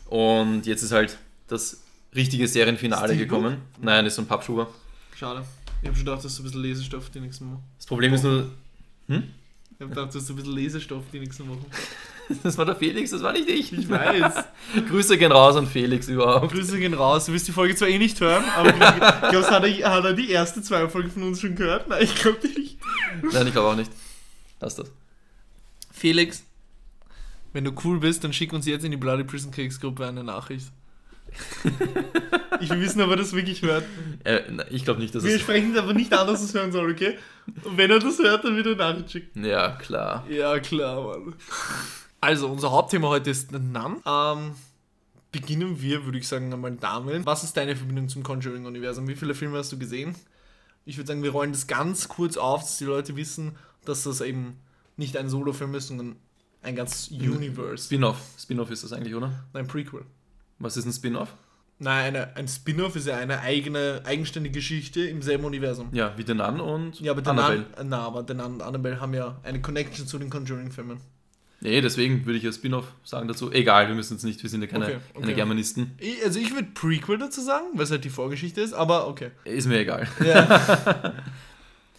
Und 0.08 0.64
jetzt 0.64 0.84
ist 0.84 0.92
halt 0.92 1.18
das 1.48 1.82
richtige 2.14 2.46
Serienfinale 2.46 3.14
Ist 3.14 3.18
die 3.18 3.18
gekommen. 3.18 3.62
Nein, 3.80 4.06
ist 4.06 4.14
so 4.14 4.22
ein 4.22 4.28
Pappschuber. 4.28 4.68
Schade. 5.16 5.44
Ich 5.82 5.88
habe 5.88 5.96
schon 5.96 6.04
gedacht, 6.04 6.24
das 6.24 6.34
ist 6.34 6.38
ein 6.38 6.44
bisschen 6.44 6.62
Lesestoff 6.62 7.10
die 7.10 7.18
nächsten 7.18 7.50
Wochen. 7.50 7.64
Das 7.78 7.86
Problem 7.86 8.14
ist 8.14 8.22
nur, 8.22 8.48
Ich 9.78 9.82
habe 9.82 9.90
gedacht, 9.94 10.08
das 10.08 10.22
ist 10.22 10.30
ein 10.30 10.36
bisschen 10.36 10.54
Lesestoff 10.54 11.04
die 11.12 11.20
nächsten 11.20 11.48
Wochen. 11.50 11.66
das 12.42 12.56
war 12.56 12.64
der 12.64 12.76
Felix, 12.76 13.10
das 13.10 13.22
war 13.22 13.32
nicht 13.32 13.46
ich. 13.48 13.72
Ich 13.72 13.88
weiß. 13.90 14.34
Grüße 14.88 15.18
gehen 15.18 15.32
raus 15.32 15.54
an 15.56 15.66
Felix 15.66 16.08
überhaupt. 16.08 16.50
Grüße 16.52 16.78
gehen 16.78 16.94
raus. 16.94 17.26
Du 17.26 17.32
wirst 17.34 17.46
die 17.46 17.52
Folge 17.52 17.76
zwar 17.76 17.88
eh 17.88 17.98
nicht 17.98 18.18
hören, 18.20 18.44
aber 18.56 18.70
ich 18.70 18.76
glaube, 19.30 19.50
hat, 19.50 19.64
er- 19.64 19.90
hat 19.92 20.04
er 20.04 20.14
die 20.14 20.30
erste 20.30 20.62
zwei 20.62 20.88
Folgen 20.88 21.10
von 21.10 21.24
uns 21.24 21.40
schon 21.42 21.54
gehört? 21.56 21.88
Nein, 21.88 22.02
ich 22.04 22.14
glaube 22.14 22.38
nicht. 22.48 22.78
Nein, 23.32 23.46
ich 23.46 23.52
glaube 23.52 23.68
auch 23.68 23.76
nicht. 23.76 23.90
Lass 24.60 24.76
das. 24.76 24.90
Felix, 25.92 26.42
wenn 27.52 27.64
du 27.64 27.72
cool 27.84 28.00
bist, 28.00 28.24
dann 28.24 28.32
schick 28.32 28.52
uns 28.54 28.64
jetzt 28.66 28.84
in 28.84 28.90
die 28.90 28.96
Bloody 28.96 29.24
Prison 29.24 29.50
Cakes 29.50 29.78
Gruppe 29.80 30.06
eine 30.06 30.24
Nachricht. 30.24 30.68
ich 32.60 32.70
will 32.70 32.80
wissen, 32.80 33.00
ob 33.02 33.10
er 33.10 33.16
das 33.16 33.32
wirklich 33.32 33.62
hört. 33.62 33.84
Äh, 34.24 34.42
na, 34.50 34.64
ich 34.70 34.84
glaube 34.84 35.00
nicht, 35.00 35.14
dass 35.14 35.24
Wir 35.24 35.34
es. 35.36 35.40
sprechen 35.40 35.76
aber 35.76 35.92
nicht 35.92 36.12
an, 36.12 36.26
dass 36.26 36.40
er 36.40 36.46
es 36.46 36.54
hören 36.54 36.72
soll, 36.72 36.90
okay? 36.90 37.16
Und 37.64 37.76
wenn 37.76 37.90
er 37.90 37.98
das 37.98 38.18
hört, 38.18 38.44
dann 38.44 38.56
wird 38.56 38.66
er 38.66 38.76
Nachricht 38.76 39.10
schicken. 39.10 39.44
Ja, 39.44 39.72
klar. 39.72 40.26
Ja, 40.28 40.58
klar, 40.60 41.02
Mann. 41.18 41.34
Also, 42.20 42.48
unser 42.48 42.70
Hauptthema 42.70 43.08
heute 43.08 43.30
ist 43.30 43.52
Nan. 43.52 43.96
Ähm, 44.06 44.52
beginnen 45.32 45.80
wir, 45.80 46.04
würde 46.04 46.18
ich 46.18 46.26
sagen, 46.26 46.52
einmal 46.52 46.72
damit. 46.72 47.26
Was 47.26 47.44
ist 47.44 47.56
deine 47.56 47.76
Verbindung 47.76 48.08
zum 48.08 48.22
Conjuring-Universum? 48.22 49.06
Wie 49.08 49.16
viele 49.16 49.34
Filme 49.34 49.58
hast 49.58 49.72
du 49.72 49.78
gesehen? 49.78 50.14
Ich 50.84 50.96
würde 50.96 51.08
sagen, 51.08 51.22
wir 51.22 51.30
rollen 51.30 51.52
das 51.52 51.66
ganz 51.66 52.08
kurz 52.08 52.36
auf, 52.36 52.62
dass 52.62 52.78
die 52.78 52.84
Leute 52.84 53.16
wissen, 53.16 53.56
dass 53.84 54.04
das 54.04 54.20
eben 54.20 54.56
nicht 54.96 55.16
ein 55.16 55.28
Solo-Film 55.28 55.74
ist, 55.74 55.88
sondern 55.88 56.16
ein 56.62 56.74
ganz 56.74 57.08
Universe. 57.10 57.84
Spin-off. 57.84 58.16
Spin-off 58.38 58.70
ist 58.70 58.82
das 58.84 58.92
eigentlich, 58.92 59.14
oder? 59.14 59.32
Ein 59.52 59.66
Prequel. 59.66 60.02
Was 60.58 60.76
ist 60.76 60.86
ein 60.86 60.92
Spin-off? 60.92 61.28
Nein, 61.78 62.16
eine, 62.16 62.34
ein 62.36 62.48
Spin-off 62.48 62.96
ist 62.96 63.06
ja 63.06 63.16
eine 63.18 63.40
eigene, 63.40 64.00
eigenständige 64.04 64.54
Geschichte 64.54 65.02
im 65.06 65.20
selben 65.20 65.44
Universum. 65.44 65.88
Ja, 65.92 66.16
wie 66.16 66.24
den 66.24 66.38
Nan 66.38 66.60
und 66.60 66.98
Ja, 67.00 67.12
aber 67.12 67.20
den 67.20 67.28
Annabelle. 67.30 67.66
An, 67.76 67.88
na, 67.90 67.98
aber 68.00 68.22
den 68.22 68.40
An 68.40 68.60
Annabelle 68.62 68.98
haben 69.00 69.12
ja 69.12 69.38
eine 69.42 69.60
Connection 69.60 70.06
zu 70.06 70.18
den 70.18 70.30
Conjuring-Filmen. 70.30 70.98
Nee, 71.60 71.80
deswegen 71.80 72.24
würde 72.26 72.38
ich 72.38 72.44
ja 72.44 72.52
Spin-off 72.52 72.86
sagen 73.04 73.28
dazu. 73.28 73.50
Egal, 73.52 73.88
wir 73.88 73.94
müssen 73.94 74.14
jetzt 74.14 74.24
nicht, 74.24 74.42
wir 74.42 74.48
sind 74.50 74.60
ja 74.62 74.66
keine, 74.68 74.86
Okay, 74.86 74.96
keine 75.14 75.26
okay. 75.26 75.34
Germanisten. 75.34 75.92
Ich- 75.98 76.22
Also 76.24 76.38
ich 76.38 76.54
würde 76.54 76.68
Prequel 76.74 77.18
dazu 77.18 77.40
sagen, 77.42 77.66
weil 77.74 77.84
es 77.84 77.90
halt 77.90 78.04
die 78.04 78.10
Vorgeschichte 78.10 78.60
ist, 78.62 78.72
aber 78.72 79.08
okay. 79.08 79.30
Ist 79.44 79.66
mir 79.66 79.80
egal. 79.80 80.08
Ja. 80.24 81.12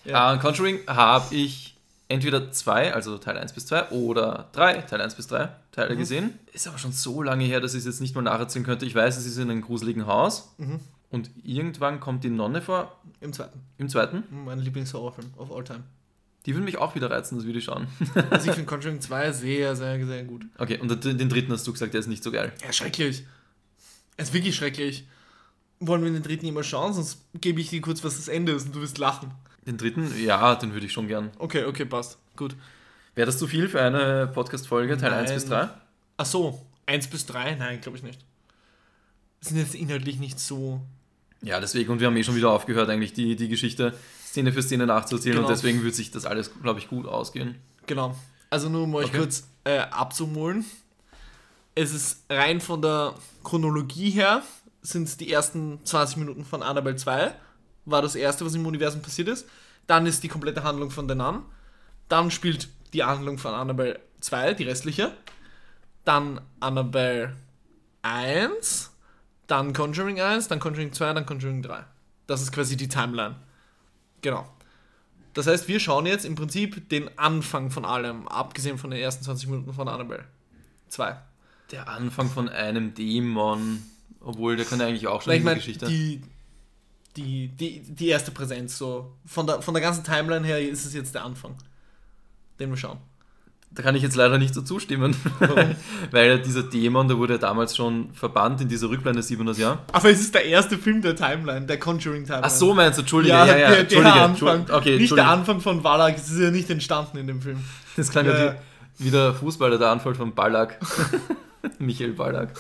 Ja. 0.06 0.30
Ah, 0.32 0.38
Conjuring 0.38 0.80
habe 0.88 1.36
ich 1.36 1.77
entweder 2.10 2.52
zwei, 2.52 2.94
also 2.94 3.18
Teil 3.18 3.38
1 3.38 3.54
bis 3.54 3.66
2, 3.66 3.90
oder 3.90 4.50
drei, 4.54 4.82
Teil 4.82 5.02
1 5.02 5.16
bis 5.16 5.28
3 5.28 5.50
Teile 5.72 5.96
Mhm. 5.96 6.00
gesehen. 6.00 6.40
Ist 6.54 6.68
aber 6.68 6.78
schon 6.78 6.92
so 6.94 7.22
lange 7.22 7.44
her, 7.46 7.60
dass 7.60 7.74
ich 7.74 7.80
es 7.80 7.86
jetzt 7.86 8.02
nicht 8.02 8.16
mal 8.16 8.22
nacherzählen 8.22 8.66
könnte. 8.66 8.86
Ich 8.86 8.96
weiß, 8.96 9.18
es 9.18 9.26
ist 9.26 9.38
in 9.38 9.50
einem 9.52 9.62
gruseligen 9.62 10.08
Haus 10.08 10.54
Mhm. 10.58 10.80
und 11.10 11.30
irgendwann 11.44 12.00
kommt 12.00 12.24
die 12.24 12.30
Nonne 12.30 12.62
vor, 12.62 12.96
Im 13.22 13.34
zweiten. 13.34 13.60
im 13.78 13.90
zweiten. 13.90 14.24
Mein 14.46 14.60
Lieblingshorrorfilm 14.60 15.34
of 15.38 15.52
all 15.52 15.64
time. 15.64 15.84
Die 16.46 16.54
würde 16.54 16.64
mich 16.64 16.78
auch 16.78 16.96
wieder 16.96 17.12
reizen, 17.12 17.36
das 17.38 17.46
ich 17.46 17.64
schauen. 17.64 17.88
Also 18.30 18.48
ich 18.50 18.56
finde 18.56 18.66
Conjuring 18.70 19.02
2 19.02 19.34
sehr, 19.34 19.76
sehr, 19.76 20.06
sehr 20.06 20.24
gut. 20.24 20.46
Okay, 20.58 20.80
und 20.80 21.04
den 21.04 21.28
dritten 21.30 21.52
hast 21.52 21.68
du 21.68 21.74
gesagt, 21.74 21.94
der 21.94 22.00
ist 22.00 22.08
nicht 22.08 22.24
so 22.24 22.32
geil. 22.32 22.54
Ja, 22.64 22.72
schrecklich. 22.72 23.26
Es 24.16 24.30
ist 24.30 24.34
wirklich 24.34 24.56
schrecklich. 24.56 25.06
Wollen 25.82 26.04
wir 26.04 26.10
den 26.12 26.24
dritten 26.24 26.46
immer 26.48 26.64
schauen, 26.64 26.94
sonst 26.94 27.20
gebe 27.36 27.60
ich 27.62 27.70
dir 27.70 27.82
kurz, 27.82 28.04
was 28.04 28.16
das 28.16 28.30
Ende 28.30 28.54
ist 28.54 28.66
und 28.68 28.76
du 28.76 28.82
wirst 28.82 28.98
lachen. 28.98 29.30
Den 29.68 29.78
dritten, 29.78 30.12
ja, 30.24 30.56
den 30.56 30.74
würde 30.74 30.86
ich 30.86 30.94
schon 30.94 31.08
gern. 31.08 31.30
Okay, 31.38 31.66
okay, 31.66 31.86
passt. 31.86 32.18
Gut. 32.36 32.56
Wäre 33.16 33.26
das 33.26 33.38
zu 33.38 33.48
viel 33.48 33.68
für 33.68 33.82
eine 33.82 34.28
Podcast-Folge, 34.34 34.98
Teil 34.98 35.14
1 35.14 35.34
bis 35.34 35.46
3? 35.46 35.70
Ach 36.18 36.26
so, 36.26 36.66
1 36.86 37.08
bis 37.08 37.26
3? 37.26 37.56
Nein, 37.56 37.82
glaube 37.82 37.98
ich 37.98 38.04
nicht. 38.04 38.24
Sind 39.42 39.58
jetzt 39.58 39.76
inhaltlich 39.76 40.20
nicht 40.20 40.40
so. 40.40 40.82
Ja, 41.42 41.60
deswegen, 41.60 41.92
und 41.92 42.00
wir 42.00 42.08
haben 42.08 42.18
eh 42.18 42.24
schon 42.24 42.36
wieder 42.36 42.50
aufgehört, 42.50 42.90
eigentlich 42.90 43.14
die, 43.14 43.36
die 43.36 43.48
Geschichte 43.50 43.94
Szene 44.26 44.52
für 44.54 44.62
Szene 44.64 44.86
nachzuziehen 44.88 45.34
Genau. 45.34 45.48
und 45.48 45.52
deswegen 45.54 45.84
wird 45.84 45.96
sich 45.96 46.12
das 46.12 46.26
alles, 46.26 46.52
glaube 46.62 46.80
ich, 46.80 46.88
gut 46.88 47.06
ausgehen. 47.06 47.56
Genau. 47.86 48.16
Also 48.50 48.70
nur 48.70 48.84
um 48.84 48.96
euch 48.96 49.08
Okay. 49.08 49.18
kurz 49.18 49.48
äh, 49.66 49.80
abzuholen. 49.80 50.66
Es 51.76 51.94
ist 51.94 52.24
rein 52.30 52.60
von 52.62 52.82
der 52.82 53.14
Chronologie 53.44 54.10
her, 54.12 54.42
sind 54.82 55.08
es 55.08 55.18
die 55.18 55.32
ersten 55.32 55.80
20 55.84 56.18
Minuten 56.18 56.46
von 56.46 56.64
Annabelle 56.64 56.96
2. 56.96 57.34
War 57.88 58.02
das 58.02 58.16
erste, 58.16 58.46
was 58.46 58.54
im 58.54 58.66
Universum 58.66 59.02
passiert 59.02 59.30
ist. 59.30 59.48
Dann 59.88 60.06
ist 60.06 60.22
die 60.22 60.28
komplette 60.28 60.64
Handlung 60.64 60.92
von 60.92 61.08
The 61.08 61.16
Nun. 61.16 61.44
Dann 62.10 62.30
spielt 62.30 62.68
die 62.94 63.04
Handlung 63.04 63.38
von 63.38 63.54
Annabelle 63.54 64.00
2, 64.22 64.54
die 64.54 64.64
restliche. 64.64 65.14
Dann 66.06 66.42
Annabelle 66.60 67.36
1. 68.02 68.92
Dann 69.48 69.74
Conjuring 69.74 70.20
1, 70.20 70.50
dann 70.50 70.60
Conjuring 70.60 70.92
2, 70.92 71.14
dann 71.14 71.26
Conjuring 71.26 71.62
3. 71.62 71.86
Das 72.28 72.42
ist 72.42 72.52
quasi 72.52 72.76
die 72.76 72.90
Timeline. 72.90 73.36
Genau. 74.22 74.48
Das 75.34 75.48
heißt, 75.48 75.68
wir 75.68 75.80
schauen 75.80 76.06
jetzt 76.06 76.26
im 76.26 76.36
Prinzip 76.36 76.90
den 76.90 77.18
Anfang 77.18 77.70
von 77.70 77.86
allem, 77.86 78.28
abgesehen 78.28 78.78
von 78.78 78.92
den 78.92 79.00
ersten 79.00 79.24
20 79.24 79.50
Minuten 79.50 79.74
von 79.74 79.88
Annabelle 79.88 80.26
2. 80.90 81.16
Der 81.72 81.88
Anfang 81.88 82.30
von 82.30 82.50
einem 82.50 82.94
Dämon, 82.94 83.84
obwohl 84.20 84.56
der 84.56 84.66
kann 84.66 84.80
ja 84.80 84.88
eigentlich 84.88 85.08
auch 85.08 85.22
schon 85.22 85.32
Weil 85.32 85.38
ich 85.38 85.42
in 85.42 85.44
die 85.44 85.46
meine, 85.46 85.60
Geschichte. 85.60 85.86
die, 85.86 86.22
die, 87.18 87.48
die, 87.50 87.82
die 87.82 88.08
erste 88.08 88.32
Präsenz, 88.32 88.78
so 88.78 89.18
von 89.26 89.48
der, 89.48 89.62
von 89.62 89.74
der 89.74 89.82
ganzen 89.82 90.04
Timeline 90.04 90.46
her 90.46 90.62
ist 90.62 90.86
es 90.86 90.94
jetzt 90.94 91.16
der 91.16 91.26
Anfang, 91.26 91.56
den 92.60 92.70
wir 92.70 92.78
schauen. 92.78 93.00
Da 93.72 93.84
kann 93.84 93.96
ich 93.96 94.02
jetzt 94.02 94.16
leider 94.16 94.38
nicht 94.38 94.54
so 94.54 94.62
zustimmen, 94.62 95.16
weil 96.12 96.30
ja 96.30 96.38
dieser 96.38 96.64
Dämon, 96.64 97.08
der 97.08 97.18
wurde 97.18 97.34
ja 97.34 97.40
damals 97.40 97.76
schon 97.76 98.14
verbannt 98.14 98.62
in 98.62 98.70
dieser 98.70 98.90
Rückblende 98.90 99.22
700 99.22 99.58
Jahr. 99.58 99.84
Aber 99.92 100.10
es 100.10 100.22
ist 100.22 100.34
der 100.34 100.46
erste 100.46 100.78
Film 100.78 101.02
der 101.02 101.16
Timeline, 101.16 101.66
der 101.66 101.78
Conjuring 101.78 102.24
Timeline. 102.24 102.46
Ach 102.46 102.50
so, 102.50 102.74
meinst 102.74 102.98
du, 102.98 103.02
Entschuldige, 103.02 103.34
ja, 103.34 103.46
ja, 103.46 103.58
ja, 103.58 103.70
der, 103.70 103.80
Entschuldige, 103.80 104.14
der 104.14 104.24
Anfang. 104.24 104.66
okay, 104.72 104.98
nicht 104.98 105.16
der 105.16 105.28
Anfang 105.30 105.60
von 105.60 105.84
Wallach, 105.84 106.16
es 106.16 106.32
ist 106.32 106.40
ja 106.40 106.50
nicht 106.50 106.70
entstanden 106.70 107.18
in 107.18 107.28
dem 107.28 107.42
Film. 107.42 107.60
Das 107.98 108.10
klang 108.10 108.26
Ja. 108.26 108.46
ja 108.46 108.56
wie, 108.98 109.06
wie 109.06 109.12
der 109.12 109.34
Fußballer, 109.34 109.78
der 109.78 109.90
Anfall 109.90 110.16
von 110.16 110.34
Ballack. 110.34 110.80
Michael 111.80 112.14
Ballack. 112.14 112.54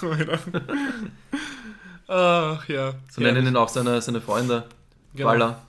Ach 2.07 2.67
ja. 2.69 2.93
So 3.11 3.21
nennen 3.21 3.45
ihn 3.47 3.55
auch 3.55 3.69
seine, 3.69 4.01
seine 4.01 4.21
Freunde. 4.21 4.65
Genau. 5.13 5.29
Baller. 5.29 5.61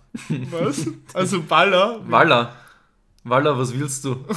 Was? 0.51 0.87
Also 1.15 1.43
Baller? 1.43 2.01
Waller. 2.09 2.53
Waller, 3.25 3.59
was 3.59 3.73
willst 3.75 4.05
du? 4.05 4.25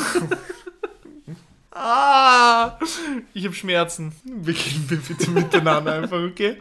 Ah, 1.73 2.77
ich 3.33 3.45
habe 3.45 3.55
Schmerzen. 3.55 4.11
Wir 4.25 4.53
bitte 4.89 5.31
miteinander 5.31 5.93
einfach, 5.93 6.21
okay? 6.21 6.57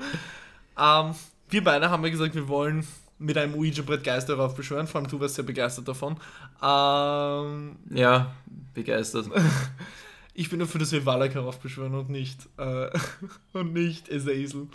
Ähm, 0.78 1.14
wir 1.48 1.64
beide 1.64 1.90
haben 1.90 2.04
ja 2.04 2.10
gesagt, 2.10 2.34
wir 2.36 2.46
wollen 2.46 2.86
mit 3.18 3.36
einem 3.36 3.54
Ouija-Brett 3.54 4.04
Geister 4.04 4.34
raufbeschwören. 4.36 4.86
Vor 4.86 5.00
allem 5.00 5.10
du 5.10 5.18
warst 5.20 5.34
sehr 5.34 5.44
begeistert 5.44 5.88
davon. 5.88 6.16
Ähm, 6.62 7.76
Ja, 7.90 8.30
begeistert. 8.72 9.26
ich 10.34 10.50
bin 10.50 10.58
dafür, 10.58 10.78
dass 10.78 10.92
wir 10.92 11.06
Wallach 11.06 11.34
heraufbeschwören 11.34 11.94
und 11.94 12.10
nicht, 12.10 12.48
äh, 12.56 12.88
und 13.52 13.72
nicht 13.72 14.10
Azazel. 14.10 14.68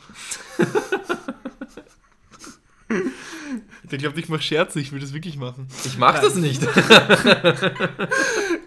Der 3.91 3.97
glaubt, 3.99 4.17
ich 4.17 4.29
mache 4.29 4.41
Scherze, 4.41 4.79
ich 4.79 4.91
will 4.91 4.99
das 4.99 5.13
wirklich 5.13 5.37
machen. 5.37 5.67
Ich 5.85 5.97
mach 5.97 6.13
Nein. 6.13 6.21
das 6.23 6.35
nicht. 6.35 6.61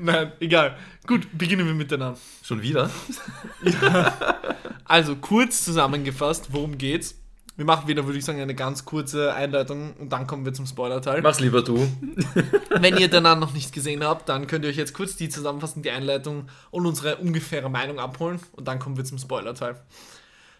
Nein, 0.00 0.32
egal. 0.40 0.76
Gut, 1.06 1.26
beginnen 1.36 1.66
wir 1.66 1.74
miteinander. 1.74 2.18
Schon 2.42 2.62
wieder? 2.62 2.90
Also, 4.84 5.16
kurz 5.16 5.64
zusammengefasst, 5.64 6.52
worum 6.52 6.78
geht's? 6.78 7.16
Wir 7.58 7.64
machen 7.64 7.88
wieder, 7.88 8.06
würde 8.06 8.16
ich 8.16 8.24
sagen, 8.24 8.40
eine 8.40 8.54
ganz 8.54 8.84
kurze 8.84 9.34
Einleitung 9.34 9.92
und 9.94 10.12
dann 10.12 10.28
kommen 10.28 10.44
wir 10.44 10.54
zum 10.54 10.64
Spoiler-Teil. 10.64 11.22
Mach's 11.22 11.40
lieber 11.40 11.60
du. 11.60 11.76
Wenn 12.70 12.96
ihr 12.98 13.08
danach 13.08 13.36
noch 13.36 13.52
nicht 13.52 13.72
gesehen 13.72 14.04
habt, 14.04 14.28
dann 14.28 14.46
könnt 14.46 14.64
ihr 14.64 14.70
euch 14.70 14.76
jetzt 14.76 14.94
kurz 14.94 15.16
die 15.16 15.28
Zusammenfassung, 15.28 15.82
die 15.82 15.90
Einleitung 15.90 16.48
und 16.70 16.86
unsere 16.86 17.16
ungefähre 17.16 17.68
Meinung 17.68 17.98
abholen 17.98 18.38
und 18.52 18.68
dann 18.68 18.78
kommen 18.78 18.96
wir 18.96 19.04
zum 19.04 19.18
Spoiler-Teil. 19.18 19.74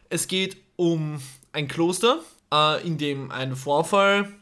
Es 0.08 0.26
geht 0.26 0.56
um 0.74 1.20
ein 1.52 1.68
Kloster, 1.68 2.18
äh, 2.52 2.84
in 2.84 2.98
dem 2.98 3.30
ein 3.30 3.54
Vorfall 3.54 4.32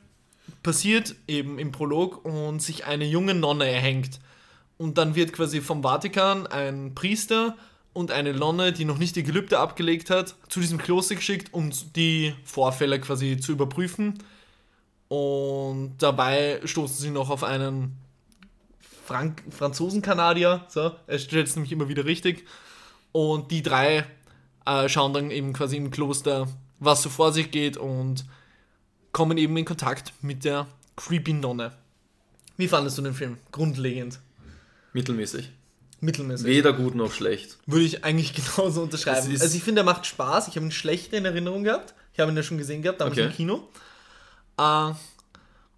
passiert, 0.63 1.15
eben 1.29 1.59
im 1.59 1.73
Prolog, 1.73 2.25
und 2.25 2.63
sich 2.63 2.87
eine 2.87 3.05
junge 3.05 3.35
Nonne 3.35 3.71
erhängt. 3.71 4.19
Und 4.79 4.97
dann 4.97 5.15
wird 5.15 5.35
quasi 5.35 5.61
vom 5.61 5.83
Vatikan 5.83 6.47
ein 6.47 6.95
Priester 6.95 7.55
und 7.97 8.11
eine 8.11 8.35
Nonne, 8.35 8.75
die 8.75 8.85
noch 8.85 8.99
nicht 8.99 9.17
die 9.17 9.23
Gelübde 9.23 9.59
abgelegt 9.59 10.11
hat, 10.11 10.37
zu 10.51 10.61
diesem 10.61 10.77
Kloster 10.77 11.15
geschickt, 11.15 11.55
um 11.55 11.71
die 11.97 12.35
Vorfälle 12.45 13.01
quasi 13.01 13.39
zu 13.39 13.53
überprüfen. 13.53 14.23
Und 15.09 15.95
dabei 15.99 16.61
stoßen 16.63 16.97
sie 16.97 17.11
noch 17.11 17.31
auf 17.31 17.43
einen 17.43 17.97
Frank 19.07 19.43
Franzosen-Kanadier. 19.51 20.67
So, 20.69 20.93
er 21.07 21.19
stellt 21.19 21.47
es 21.47 21.57
nämlich 21.57 21.73
immer 21.73 21.89
wieder 21.89 22.05
richtig. 22.05 22.45
Und 23.13 23.51
die 23.51 23.63
drei 23.63 24.05
äh, 24.67 24.89
schauen 24.91 25.15
dann 25.15 25.31
eben 25.31 25.55
quasi 25.55 25.79
im 25.79 25.91
Kloster, 25.91 26.49
was 26.79 27.03
so 27.03 27.09
vor 27.09 27.33
sich 27.33 27.51
geht 27.51 27.79
und 27.79 28.27
kommen 29.13 29.39
eben 29.39 29.57
in 29.57 29.65
Kontakt 29.65 30.13
mit 30.21 30.45
der 30.45 30.67
creepy 30.97 31.33
Nonne. 31.33 31.73
Wie 32.59 32.69
fandest 32.69 32.99
du 32.99 33.03
den 33.03 33.15
Film? 33.15 33.39
Grundlegend. 33.53 34.21
Mittelmäßig. 34.93 35.51
Mittelmäßig. 36.01 36.47
Weder 36.47 36.73
gut 36.73 36.95
noch 36.95 37.13
schlecht. 37.13 37.59
Würde 37.67 37.85
ich 37.85 38.05
eigentlich 38.05 38.35
genauso 38.57 38.83
unterschreiben. 38.83 39.31
Also 39.41 39.57
ich 39.57 39.63
finde, 39.65 39.81
er 39.81 39.85
macht 39.85 40.07
Spaß. 40.07 40.49
Ich 40.49 40.57
habe 40.57 40.67
ihn 40.67 40.73
schlecht 40.73 41.13
in 41.13 41.25
Erinnerung 41.25 41.65
gehabt. 41.65 41.95
Ich 42.13 42.21
habe 42.21 42.31
ihn 42.31 42.37
ja 42.37 42.43
schon 42.43 42.59
gesehen 42.59 42.83
gehabt, 42.83 43.01
damals 43.01 43.17
Okay. 43.17 43.27
im 43.27 43.33
Kino. 43.33 43.69
Äh, 44.59 44.93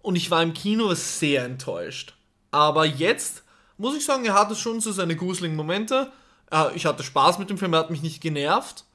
und 0.01 0.15
ich 0.15 0.29
war 0.31 0.41
im 0.43 0.53
Kino 0.53 0.93
sehr 0.93 1.45
enttäuscht. 1.45 2.15
Aber 2.51 2.85
jetzt 2.85 3.43
muss 3.77 3.95
ich 3.95 4.03
sagen, 4.05 4.25
er 4.25 4.33
hatte 4.33 4.55
schon 4.55 4.81
so 4.81 4.91
seine 4.91 5.15
gruseligen 5.15 5.55
Momente. 5.55 6.11
Äh, 6.51 6.75
ich 6.75 6.85
hatte 6.85 7.03
Spaß 7.03 7.39
mit 7.39 7.49
dem 7.49 7.57
Film, 7.57 7.73
er 7.73 7.79
hat 7.79 7.89
mich 7.89 8.01
nicht 8.01 8.21
genervt. 8.21 8.85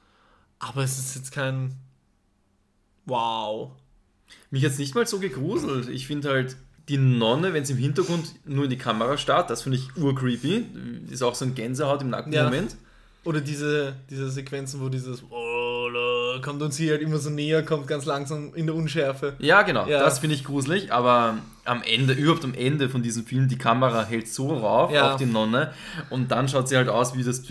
Aber 0.59 0.83
es 0.83 0.97
ist 0.99 1.15
jetzt 1.15 1.31
kein 1.31 1.75
Wow. 3.05 3.71
Mich 4.49 4.63
jetzt 4.63 4.79
nicht 4.79 4.95
mal 4.95 5.05
so 5.05 5.19
gegruselt. 5.19 5.89
Ich 5.89 6.07
finde 6.07 6.29
halt 6.29 6.57
die 6.89 6.97
Nonne, 6.97 7.53
wenn 7.53 7.65
sie 7.65 7.73
im 7.73 7.79
Hintergrund 7.79 8.33
nur 8.45 8.65
in 8.65 8.69
die 8.69 8.77
Kamera 8.77 9.17
starrt, 9.17 9.49
das 9.49 9.63
finde 9.63 9.77
ich 9.79 9.95
urcreepy. 9.97 10.65
Ist 11.09 11.23
auch 11.23 11.35
so 11.35 11.45
ein 11.45 11.55
Gänsehaut 11.55 12.01
im 12.01 12.09
nackten 12.09 12.33
Ja. 12.33 12.43
Moment. 12.43 12.75
Oder 13.23 13.41
diese, 13.41 13.95
diese 14.11 14.29
Sequenzen, 14.29 14.81
wo 14.81 14.89
dieses 14.89 15.23
oh, 15.31 15.87
la, 15.91 16.39
kommt 16.43 16.61
und 16.61 16.71
sie 16.71 16.91
halt 16.91 17.01
immer 17.01 17.17
so 17.17 17.31
näher 17.31 17.63
kommt, 17.63 17.87
ganz 17.87 18.05
langsam 18.05 18.53
in 18.53 18.67
der 18.67 18.75
Unschärfe. 18.75 19.33
Ja, 19.39 19.63
genau. 19.63 19.87
Ja. 19.87 19.99
Das 19.99 20.19
finde 20.19 20.35
ich 20.35 20.43
gruselig, 20.43 20.93
aber 20.93 21.39
am 21.63 21.81
Ende, 21.81 22.13
überhaupt 22.13 22.43
am 22.43 22.53
Ende 22.53 22.87
von 22.87 23.01
diesem 23.01 23.25
Film, 23.25 23.47
die 23.47 23.57
Kamera 23.57 24.05
hält 24.05 24.27
so 24.27 24.55
rauf 24.55 24.91
Ja. 24.91 25.13
auf 25.13 25.17
die 25.17 25.25
Nonne 25.25 25.73
und 26.11 26.29
dann 26.29 26.47
schaut 26.47 26.69
sie 26.69 26.77
halt 26.77 26.87
aus 26.87 27.17
wie 27.17 27.23
das, 27.23 27.41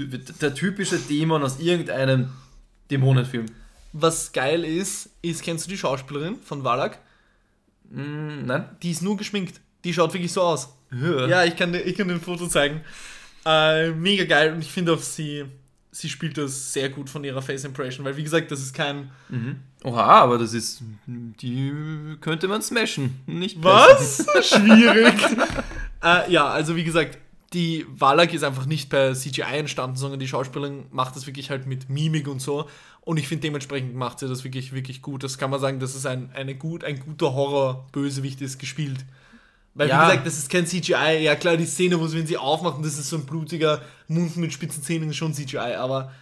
der 0.41 0.55
typische 0.55 0.97
Dämon 0.97 1.43
aus 1.43 1.59
irgendeinem 1.59 2.29
Dämonenfilm. 2.93 3.47
Was 3.93 4.33
geil 4.33 4.65
ist, 4.65 5.11
ist, 5.23 5.43
kennst 5.43 5.67
du 5.67 5.71
die 5.71 5.79
Schauspielerin 5.79 6.37
von 6.45 6.63
Wallach? 6.63 6.97
Mm, 7.91 8.47
nein? 8.47 8.69
Die 8.83 8.91
ist 8.91 9.03
nur 9.03 9.17
geschminkt. 9.17 9.61
Die 9.85 9.93
schaut 9.93 10.13
wirklich 10.15 10.33
so 10.33 10.43
aus. 10.43 10.69
Ja. 10.93 11.27
Ja, 11.27 11.45
ich 11.45 11.57
kann, 11.57 11.73
dir- 11.73 11.81
ich 11.83 11.97
kann 11.97 12.09
dir 12.09 12.15
ein 12.15 12.21
Foto 12.21 12.47
zeigen. 12.47 12.81
Äh, 13.45 13.91
mega 13.91 14.25
geil 14.25 14.53
und 14.55 14.61
ich 14.63 14.71
finde 14.73 14.95
auch, 14.95 14.99
sie, 15.01 15.45
sie 15.91 16.09
spielt 16.09 16.39
das 16.39 16.73
sehr 16.73 16.89
gut 16.89 17.11
von 17.11 17.23
ihrer 17.25 17.43
Face 17.43 17.65
Impression, 17.65 18.05
weil 18.07 18.17
wie 18.17 18.23
gesagt, 18.25 18.51
das 18.51 18.61
ist 18.61 18.73
kein. 18.75 19.11
Oha, 19.83 20.03
aber 20.23 20.39
das 20.39 20.55
ist, 20.55 20.83
die 21.07 21.73
könnte 22.23 22.49
man 22.49 22.63
smashen, 22.63 23.21
nicht 23.27 23.63
Was? 23.63 24.25
Schwierig. 24.41 25.15
äh, 26.03 26.33
ja, 26.33 26.47
also 26.49 26.75
wie 26.75 26.85
gesagt, 26.85 27.19
die 27.55 27.87
Wallach 27.89 28.33
ist 28.33 28.43
einfach 28.45 28.67
nicht 28.67 28.91
per 28.91 29.15
CGI 29.15 29.59
entstanden, 29.59 29.97
sondern 29.97 30.21
die 30.21 30.29
Schauspielerin 30.29 30.87
macht 30.91 31.17
das 31.17 31.27
wirklich 31.27 31.51
halt 31.51 31.67
mit 31.67 31.89
Mimik 31.89 32.29
und 32.29 32.41
so. 32.41 32.69
Und 33.01 33.19
ich 33.19 33.29
finde, 33.29 33.43
dementsprechend 33.43 33.95
macht 33.95 34.19
sie 34.19 34.29
das 34.29 34.45
wirklich, 34.45 34.73
wirklich 34.73 35.01
gut. 35.03 35.23
Das 35.25 35.39
kann 35.39 35.51
man 35.51 35.61
sagen, 35.61 35.79
dass 35.81 35.95
es 35.95 36.05
ein, 36.07 36.31
eine 36.35 36.55
gut, 36.55 36.85
ein 36.85 36.99
guter 37.01 37.33
Horror-Bösewicht 37.35 38.41
ist, 38.41 38.59
gespielt. 38.59 39.05
Weil, 39.75 39.89
Ja. 39.89 40.03
wie 40.03 40.11
gesagt, 40.11 40.27
das 40.27 40.39
ist 40.39 40.51
kein 40.51 40.67
CGI. 40.67 41.23
Ja, 41.23 41.35
klar, 41.37 41.57
die 41.57 41.67
Szene, 41.67 41.99
wo 42.01 42.07
sie, 42.07 42.19
wenn 42.19 42.27
sie 42.27 42.37
aufmachen, 42.39 42.83
das 42.83 42.99
ist 42.99 43.09
so 43.09 43.17
ein 43.17 43.27
blutiger 43.27 43.83
Mund 44.09 44.37
mit 44.37 44.53
spitzen 44.53 44.83
Zähnen, 44.83 45.11
ist 45.11 45.17
schon 45.17 45.35
CGI. 45.35 45.77
Aber 45.77 46.13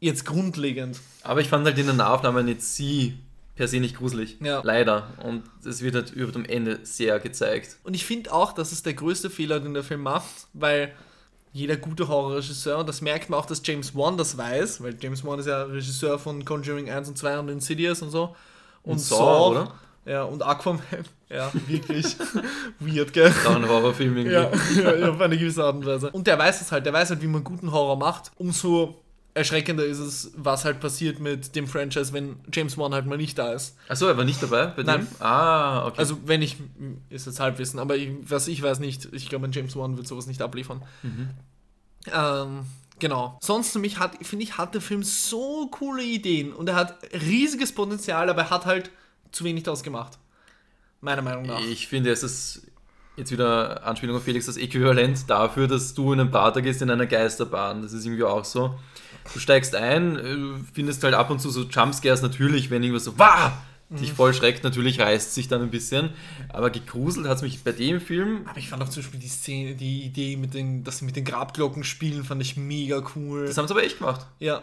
jetzt 0.00 0.24
grundlegend. 0.24 0.98
Aber 1.22 1.40
ich 1.40 1.48
fand 1.48 1.66
halt 1.66 1.78
in 1.78 1.86
der 1.86 1.94
Nahaufnahme 1.94 2.42
jetzt 2.42 2.76
sie 2.76 3.18
per 3.58 3.66
se 3.66 3.80
nicht 3.80 3.96
gruselig. 3.96 4.36
Ja. 4.40 4.60
Leider. 4.62 5.08
Und 5.24 5.42
es 5.66 5.82
wird 5.82 5.96
halt 5.96 6.12
über 6.12 6.34
am 6.36 6.44
Ende 6.44 6.78
sehr 6.84 7.18
gezeigt. 7.18 7.76
Und 7.82 7.94
ich 7.94 8.06
finde 8.06 8.32
auch, 8.32 8.52
das 8.52 8.70
ist 8.70 8.86
der 8.86 8.94
größte 8.94 9.30
Fehler, 9.30 9.58
den 9.58 9.74
der 9.74 9.82
Film 9.82 10.02
macht, 10.02 10.46
weil 10.52 10.92
jeder 11.52 11.76
gute 11.76 12.06
Horrorregisseur, 12.06 12.78
und 12.78 12.88
das 12.88 13.00
merkt 13.00 13.30
man 13.30 13.40
auch, 13.40 13.46
dass 13.46 13.60
James 13.64 13.96
Wan 13.96 14.16
das 14.16 14.38
weiß, 14.38 14.80
weil 14.82 14.96
James 15.00 15.24
Wan 15.24 15.40
ist 15.40 15.46
ja 15.46 15.64
Regisseur 15.64 16.20
von 16.20 16.44
Conjuring 16.44 16.88
1 16.88 17.08
und 17.08 17.18
2 17.18 17.40
und 17.40 17.48
Insidious 17.48 18.00
und 18.00 18.10
so. 18.10 18.36
Und, 18.84 19.00
Saw, 19.00 19.50
oder? 19.50 19.74
Ja, 20.06 20.22
und 20.22 20.42
Aquaman. 20.42 20.80
Ja, 21.30 21.52
wirklich. 21.66 22.16
Weird, 22.78 23.12
gell? 23.12 23.30
Auch 23.44 23.56
ein 23.56 23.68
Horrorfilm 23.68 24.16
irgendwie. 24.16 24.34
Ja, 24.34 24.50
ja, 24.82 24.94
ja, 24.98 25.10
auf 25.10 25.20
eine 25.20 25.36
gewisse 25.36 25.62
Art 25.62 25.76
und 25.76 25.84
Weise. 25.84 26.10
Und 26.10 26.26
der 26.26 26.38
weiß 26.38 26.62
es 26.62 26.72
halt, 26.72 26.86
der 26.86 26.94
weiß 26.94 27.10
halt, 27.10 27.20
wie 27.20 27.26
man 27.26 27.44
guten 27.44 27.70
Horror 27.70 27.96
macht. 27.98 28.30
Umso 28.38 29.02
erschreckender 29.38 29.84
ist 29.84 29.98
es, 29.98 30.32
was 30.36 30.64
halt 30.64 30.80
passiert 30.80 31.20
mit 31.20 31.56
dem 31.56 31.66
Franchise, 31.66 32.12
wenn 32.12 32.36
James 32.52 32.76
Wan 32.76 32.92
halt 32.92 33.06
mal 33.06 33.16
nicht 33.16 33.38
da 33.38 33.52
ist. 33.52 33.76
Achso, 33.88 34.06
er 34.06 34.16
war 34.16 34.24
nicht 34.24 34.42
dabei 34.42 34.66
bei 34.66 34.82
Nein. 34.82 35.00
dem? 35.00 35.08
Ah, 35.20 35.86
okay. 35.86 35.98
Also, 35.98 36.18
wenn 36.26 36.42
ich, 36.42 36.56
ist 37.08 37.26
jetzt 37.26 37.40
Halbwissen, 37.40 37.78
aber 37.78 37.96
ich, 37.96 38.10
was 38.22 38.48
ich 38.48 38.62
weiß 38.62 38.80
nicht, 38.80 39.08
ich 39.12 39.28
glaube, 39.28 39.46
ein 39.46 39.52
James 39.52 39.74
Wan 39.76 39.96
wird 39.96 40.06
sowas 40.06 40.26
nicht 40.26 40.42
abliefern. 40.42 40.82
Ähm, 42.12 42.66
genau. 42.98 43.38
Sonst 43.40 43.74
nämlich 43.74 43.98
hat, 43.98 44.12
finde 44.26 44.44
ich, 44.44 44.58
hat 44.58 44.74
der 44.74 44.80
Film 44.80 45.02
so 45.02 45.68
coole 45.68 46.02
Ideen 46.02 46.52
und 46.52 46.68
er 46.68 46.74
hat 46.74 46.98
riesiges 47.12 47.72
Potenzial, 47.72 48.28
aber 48.28 48.42
er 48.42 48.50
hat 48.50 48.66
halt 48.66 48.90
zu 49.32 49.44
wenig 49.44 49.62
daraus 49.62 49.82
gemacht. 49.82 50.18
Meiner 51.00 51.22
Meinung 51.22 51.46
nach. 51.46 51.60
Ich 51.60 51.86
finde, 51.86 52.10
es 52.10 52.22
ist 52.22 52.62
jetzt 53.18 53.32
wieder 53.32 53.84
Anspielung 53.84 54.16
auf 54.16 54.24
Felix, 54.24 54.46
das 54.46 54.56
Äquivalent 54.56 55.28
dafür, 55.28 55.66
dass 55.66 55.92
du 55.94 56.12
in 56.12 56.20
einen 56.20 56.30
Pater 56.30 56.62
gehst 56.62 56.80
in 56.82 56.90
einer 56.90 57.06
Geisterbahn. 57.06 57.82
Das 57.82 57.92
ist 57.92 58.04
irgendwie 58.04 58.24
auch 58.24 58.44
so. 58.44 58.78
Du 59.32 59.38
steigst 59.38 59.74
ein, 59.74 60.16
äh, 60.16 60.64
findest 60.72 61.04
halt 61.04 61.14
ab 61.14 61.30
und 61.30 61.40
zu 61.40 61.50
so 61.50 61.62
Jumpscares 61.62 62.22
natürlich, 62.22 62.70
wenn 62.70 62.82
irgendwas 62.82 63.04
so, 63.04 63.18
wah! 63.18 63.52
dich 63.90 64.12
voll 64.12 64.34
schreckt, 64.34 64.64
natürlich 64.64 65.00
reißt 65.00 65.34
sich 65.34 65.48
dann 65.48 65.62
ein 65.62 65.70
bisschen. 65.70 66.10
Aber 66.50 66.70
gegruselt 66.70 67.26
hat 67.26 67.38
es 67.38 67.42
mich 67.42 67.64
bei 67.64 67.72
dem 67.72 68.00
Film. 68.00 68.42
Aber 68.46 68.58
ich 68.58 68.68
fand 68.68 68.82
auch 68.82 68.88
zum 68.88 69.02
Beispiel 69.02 69.20
die 69.20 69.28
Szene, 69.28 69.74
die 69.74 70.02
Idee, 70.02 70.36
mit 70.36 70.54
den, 70.54 70.84
dass 70.84 70.98
sie 70.98 71.04
mit 71.04 71.16
den 71.16 71.24
Grabglocken 71.24 71.84
spielen, 71.84 72.24
fand 72.24 72.42
ich 72.42 72.56
mega 72.56 73.02
cool. 73.16 73.46
Das 73.46 73.56
haben 73.56 73.66
sie 73.66 73.72
aber 73.72 73.82
echt 73.82 73.98
gemacht. 73.98 74.26
ja. 74.40 74.62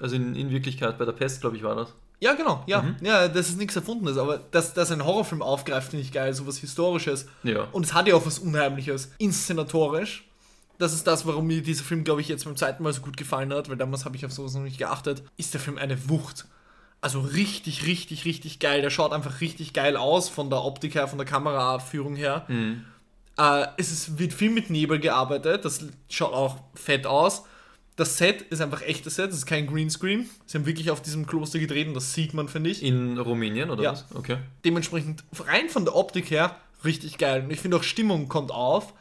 Also 0.00 0.16
in, 0.16 0.34
in 0.34 0.50
Wirklichkeit, 0.50 0.98
bei 0.98 1.04
der 1.04 1.12
Pest, 1.12 1.40
glaube 1.40 1.56
ich, 1.56 1.62
war 1.62 1.76
das. 1.76 1.94
Ja, 2.18 2.34
genau, 2.34 2.64
ja. 2.66 2.84
Ja, 3.00 3.28
das 3.28 3.50
ist 3.50 3.58
nichts 3.58 3.76
Erfundenes, 3.76 4.16
aber 4.16 4.38
dass, 4.38 4.74
dass 4.74 4.90
ein 4.90 5.04
Horrorfilm 5.04 5.40
aufgreift, 5.40 5.90
finde 5.90 6.02
ich 6.02 6.10
geil, 6.10 6.34
sowas 6.34 6.58
Historisches. 6.58 7.26
Ja. 7.44 7.68
Und 7.70 7.84
es 7.84 7.94
hat 7.94 8.08
ja 8.08 8.16
auch 8.16 8.26
was 8.26 8.40
Unheimliches. 8.40 9.12
Inszenatorisch. 9.18 10.24
Das 10.78 10.92
ist 10.92 11.06
das, 11.06 11.24
warum 11.26 11.46
mir 11.46 11.62
dieser 11.62 11.84
Film, 11.84 12.02
glaube 12.04 12.20
ich, 12.20 12.28
jetzt 12.28 12.44
beim 12.44 12.56
zweiten 12.56 12.82
Mal 12.82 12.92
so 12.92 13.00
gut 13.00 13.16
gefallen 13.16 13.52
hat, 13.52 13.68
weil 13.68 13.76
damals 13.76 14.04
habe 14.04 14.16
ich 14.16 14.26
auf 14.26 14.32
sowas 14.32 14.54
noch 14.54 14.62
nicht 14.62 14.78
geachtet. 14.78 15.22
Ist 15.36 15.54
der 15.54 15.60
Film 15.60 15.78
eine 15.78 16.08
Wucht. 16.08 16.46
Also 17.00 17.20
richtig, 17.20 17.86
richtig, 17.86 18.24
richtig 18.24 18.58
geil. 18.58 18.80
Der 18.82 18.90
schaut 18.90 19.12
einfach 19.12 19.40
richtig 19.40 19.72
geil 19.72 19.96
aus 19.96 20.28
von 20.28 20.50
der 20.50 20.64
Optik 20.64 20.94
her, 20.94 21.06
von 21.06 21.18
der 21.18 21.26
Kameraführung 21.26 22.16
her. 22.16 22.46
Äh, 23.36 23.66
es 23.76 23.90
ist, 23.92 24.18
wird 24.18 24.32
viel 24.32 24.50
mit 24.50 24.70
Nebel 24.70 24.98
gearbeitet. 24.98 25.64
Das 25.64 25.84
schaut 26.08 26.32
auch 26.32 26.58
fett 26.74 27.06
aus. 27.06 27.44
Das 27.96 28.16
Set 28.18 28.42
ist 28.42 28.60
einfach 28.60 28.82
echtes 28.82 29.14
Set. 29.16 29.28
Das 29.30 29.36
ist 29.38 29.46
kein 29.46 29.66
Greenscreen. 29.68 30.28
Sie 30.46 30.58
haben 30.58 30.66
wirklich 30.66 30.90
auf 30.90 31.00
diesem 31.02 31.26
Kloster 31.26 31.58
gedreht 31.60 31.86
und 31.86 31.94
das 31.94 32.12
sieht 32.14 32.34
man, 32.34 32.48
finde 32.48 32.70
ich 32.70 32.82
In 32.82 33.18
Rumänien, 33.18 33.70
oder 33.70 33.82
Ja. 33.84 33.92
was? 33.92 34.06
Okay. 34.14 34.38
dementsprechend 34.64 35.22
rein 35.46 35.68
von 35.68 35.84
der 35.84 35.94
Optik 35.94 36.30
her 36.30 36.56
richtig 36.84 37.18
geil. 37.18 37.44
Und 37.44 37.50
ich 37.52 37.60
finde 37.60 37.76
auch 37.76 37.82
Stimmung 37.84 38.28
kommt 38.28 38.50
auf, 38.50 38.94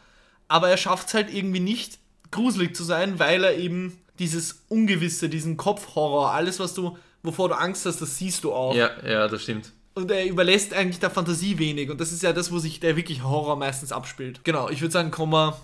aber 0.53 0.69
er 0.69 0.77
schafft 0.77 1.07
es 1.07 1.15
halt 1.15 1.33
irgendwie 1.33 1.59
nicht 1.59 1.97
gruselig 2.29 2.75
zu 2.75 2.83
sein, 2.83 3.17
weil 3.17 3.43
er 3.43 3.57
eben 3.57 3.97
dieses 4.19 4.61
Ungewisse, 4.69 5.27
diesen 5.27 5.57
Kopfhorror, 5.57 6.31
alles 6.31 6.59
was 6.59 6.75
du, 6.75 6.95
wovor 7.23 7.49
du 7.49 7.55
Angst 7.55 7.87
hast, 7.87 8.01
das 8.01 8.19
siehst 8.19 8.43
du 8.43 8.53
auch. 8.53 8.75
Ja, 8.75 8.91
ja, 9.03 9.27
das 9.27 9.41
stimmt. 9.41 9.71
Und 9.95 10.11
er 10.11 10.27
überlässt 10.27 10.75
eigentlich 10.75 10.99
der 10.99 11.09
Fantasie 11.09 11.57
wenig. 11.57 11.89
Und 11.89 11.99
das 11.99 12.11
ist 12.11 12.21
ja 12.21 12.33
das, 12.33 12.51
wo 12.51 12.59
sich 12.59 12.79
der 12.79 12.95
wirklich 12.95 13.23
Horror 13.23 13.55
meistens 13.55 13.91
abspielt. 13.91 14.41
Genau, 14.43 14.69
ich 14.69 14.81
würde 14.81 14.91
sagen, 14.91 15.09
kommen 15.09 15.33
wir 15.33 15.59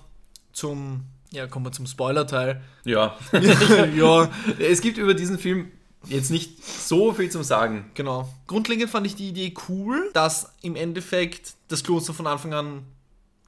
zum, 0.53 1.01
ja, 1.29 1.45
kommen 1.45 1.67
wir 1.67 1.71
zum 1.71 1.85
Spoiler-Teil. 1.85 2.59
Ja. 2.83 3.15
ja, 3.95 4.27
es 4.57 4.81
gibt 4.81 4.97
über 4.97 5.13
diesen 5.13 5.37
Film 5.37 5.71
jetzt 6.07 6.31
nicht 6.31 6.65
so 6.65 7.13
viel 7.13 7.29
zum 7.29 7.43
Sagen. 7.43 7.91
Genau. 7.93 8.27
Grundlegend 8.47 8.89
fand 8.89 9.05
ich 9.05 9.15
die 9.15 9.29
Idee 9.29 9.53
cool, 9.69 10.09
dass 10.13 10.51
im 10.63 10.75
Endeffekt 10.75 11.53
das 11.67 11.83
Kloster 11.83 12.15
von 12.15 12.25
Anfang 12.25 12.55
an 12.55 12.85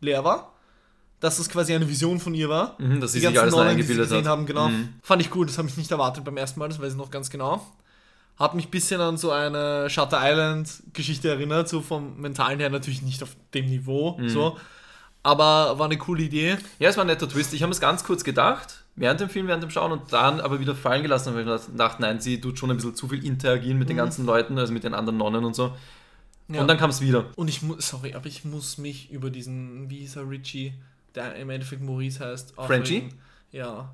leer 0.01 0.23
war. 0.23 0.50
Dass 1.21 1.37
das 1.37 1.47
quasi 1.47 1.73
eine 1.73 1.87
Vision 1.87 2.19
von 2.19 2.33
ihr 2.35 2.49
war. 2.49 2.75
Mhm, 2.79 2.99
dass 2.99 3.13
sie 3.13 3.19
die 3.21 3.25
sich 3.27 3.33
ganzen 3.33 3.39
alles 3.43 3.55
Nonnen, 3.55 3.77
die 3.77 3.83
sie 3.83 3.91
eingebildet 3.93 4.09
gesehen 4.09 4.25
hat. 4.25 4.31
haben, 4.31 4.45
genau. 4.45 4.67
Mhm. 4.67 4.89
Fand 5.01 5.21
ich 5.21 5.29
gut, 5.29 5.47
das 5.47 5.57
habe 5.57 5.69
ich 5.69 5.77
nicht 5.77 5.89
erwartet 5.91 6.25
beim 6.25 6.35
ersten 6.35 6.59
Mal, 6.59 6.67
das 6.67 6.81
weiß 6.81 6.91
ich 6.91 6.97
noch 6.97 7.09
ganz 7.11 7.29
genau. 7.29 7.65
Hat 8.37 8.55
mich 8.55 8.67
ein 8.67 8.71
bisschen 8.71 8.99
an 8.99 9.17
so 9.17 9.31
eine 9.31 9.89
Shutter 9.89 10.19
Island-Geschichte 10.21 11.29
erinnert, 11.29 11.69
so 11.69 11.81
vom 11.81 12.19
Mentalen 12.19 12.59
her 12.59 12.69
natürlich 12.69 13.01
nicht 13.03 13.21
auf 13.23 13.29
dem 13.53 13.67
Niveau, 13.67 14.17
Mhm. 14.17 14.29
so. 14.29 14.57
Aber 15.23 15.77
war 15.77 15.85
eine 15.85 15.99
coole 15.99 16.23
Idee. 16.23 16.57
Ja, 16.79 16.89
es 16.89 16.97
war 16.97 17.03
ein 17.03 17.07
netter 17.07 17.29
Twist. 17.29 17.53
Ich 17.53 17.61
habe 17.61 17.71
es 17.71 17.79
ganz 17.79 18.03
kurz 18.03 18.23
gedacht, 18.23 18.83
während 18.95 19.19
dem 19.19 19.29
Film, 19.29 19.47
während 19.47 19.61
dem 19.61 19.69
Schauen 19.69 19.91
und 19.91 20.11
dann 20.11 20.41
aber 20.41 20.59
wieder 20.59 20.73
fallen 20.73 21.03
gelassen, 21.03 21.35
weil 21.35 21.47
ich 21.47 21.61
dachte, 21.77 22.01
nein, 22.01 22.19
sie 22.19 22.41
tut 22.41 22.57
schon 22.57 22.71
ein 22.71 22.77
bisschen 22.77 22.95
zu 22.95 23.07
viel 23.07 23.23
interagieren 23.23 23.77
mit 23.77 23.87
den 23.89 23.97
ganzen 23.97 24.25
Leuten, 24.25 24.57
also 24.57 24.73
mit 24.73 24.83
den 24.83 24.95
anderen 24.95 25.17
Nonnen 25.17 25.45
und 25.45 25.55
so. 25.55 25.67
Mhm. 26.47 26.55
Ja. 26.55 26.61
Und 26.61 26.67
dann 26.67 26.77
kam 26.79 26.89
es 26.89 27.01
wieder. 27.01 27.25
Und 27.35 27.47
ich 27.49 27.61
muss, 27.61 27.87
sorry, 27.87 28.15
aber 28.15 28.25
ich 28.25 28.43
muss 28.45 28.79
mich 28.79 29.11
über 29.11 29.29
diesen, 29.29 29.89
wie 29.91 29.99
hieß 29.99 30.15
er, 30.15 30.27
Richie, 30.27 30.73
der 31.15 31.35
im 31.35 31.49
Endeffekt 31.49 31.81
Maurice 31.81 32.23
heißt. 32.23 32.53
Frenchie? 32.55 33.09
Ja. 33.51 33.93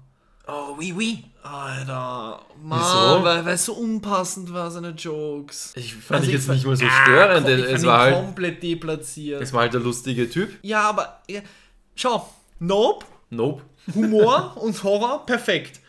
Oh, 0.50 0.76
oui, 0.78 0.94
oui. 0.96 1.24
Alter, 1.44 2.40
Mann, 2.62 2.80
Wieso? 2.80 3.24
weil, 3.24 3.46
weil 3.46 3.54
es 3.56 3.66
so 3.66 3.74
unpassend 3.74 4.54
war, 4.54 4.72
seine 4.72 4.92
Jokes. 4.92 5.74
Ich 5.76 5.94
fand 5.94 6.22
Also 6.22 6.28
ich 6.28 6.34
jetzt 6.36 6.48
nicht 6.50 6.66
mal 6.66 6.76
so 6.76 6.86
Ah, 6.86 7.04
störend. 7.04 7.46
komm, 7.48 7.54
es, 7.76 7.86
war 7.86 8.00
halt, 8.00 8.16
komplett 8.16 8.64
deplatziert. 8.64 9.42
es 9.42 9.52
war 9.52 9.62
halt 9.62 9.74
der 9.74 9.82
lustige 9.82 10.30
Typ. 10.30 10.50
ja, 10.62 10.82
aber, 10.90 11.22
ja, 11.30 11.42
schau, 11.96 12.30
Nope, 12.60 13.06
Nope. 13.30 13.64
Humor 13.94 14.56
und 14.62 14.82
Horror, 14.84 15.26
perfekt. 15.26 15.82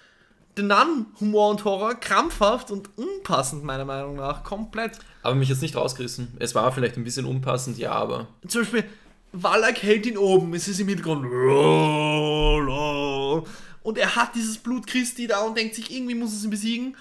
Den 0.57 0.66
Nun, 0.68 1.07
Humor 1.20 1.51
und 1.51 1.64
Horror, 1.64 1.95
krampfhaft 1.95 2.72
und 2.72 2.91
unpassend, 2.99 3.62
meiner 3.62 3.85
Meinung 3.85 4.16
nach, 4.16 4.43
komplett. 4.43 4.99
Aber 5.22 5.37
mich 5.37 5.49
jetzt 5.49 5.62
nicht 5.62 5.76
rausgerissen. 5.76 6.37
Es 6.41 6.55
war 6.57 6.72
vielleicht 6.72 6.97
ein 6.97 7.05
bisschen 7.05 7.26
unpassend, 7.26 7.79
ja, 7.79 7.93
aber. 7.93 8.26
Zum 8.47 8.62
Beispiel, 8.62 8.85
Wallach 9.33 9.83
hält 9.83 10.07
ihn 10.07 10.16
oben, 10.18 10.55
es 10.55 10.68
ist 10.68 10.81
im 10.81 10.89
Hintergrund. 10.89 11.24
Und 13.83 13.99
er 13.99 14.16
hat 14.16 14.35
dieses 14.35 14.59
Blut 14.59 14.87
Christi 14.87 15.26
da 15.26 15.41
und 15.41 15.57
denkt 15.57 15.74
sich, 15.74 15.91
irgendwie 15.95 16.14
muss 16.14 16.33
es 16.35 16.45
ihn 16.45 16.51
besiegen. 16.51 16.97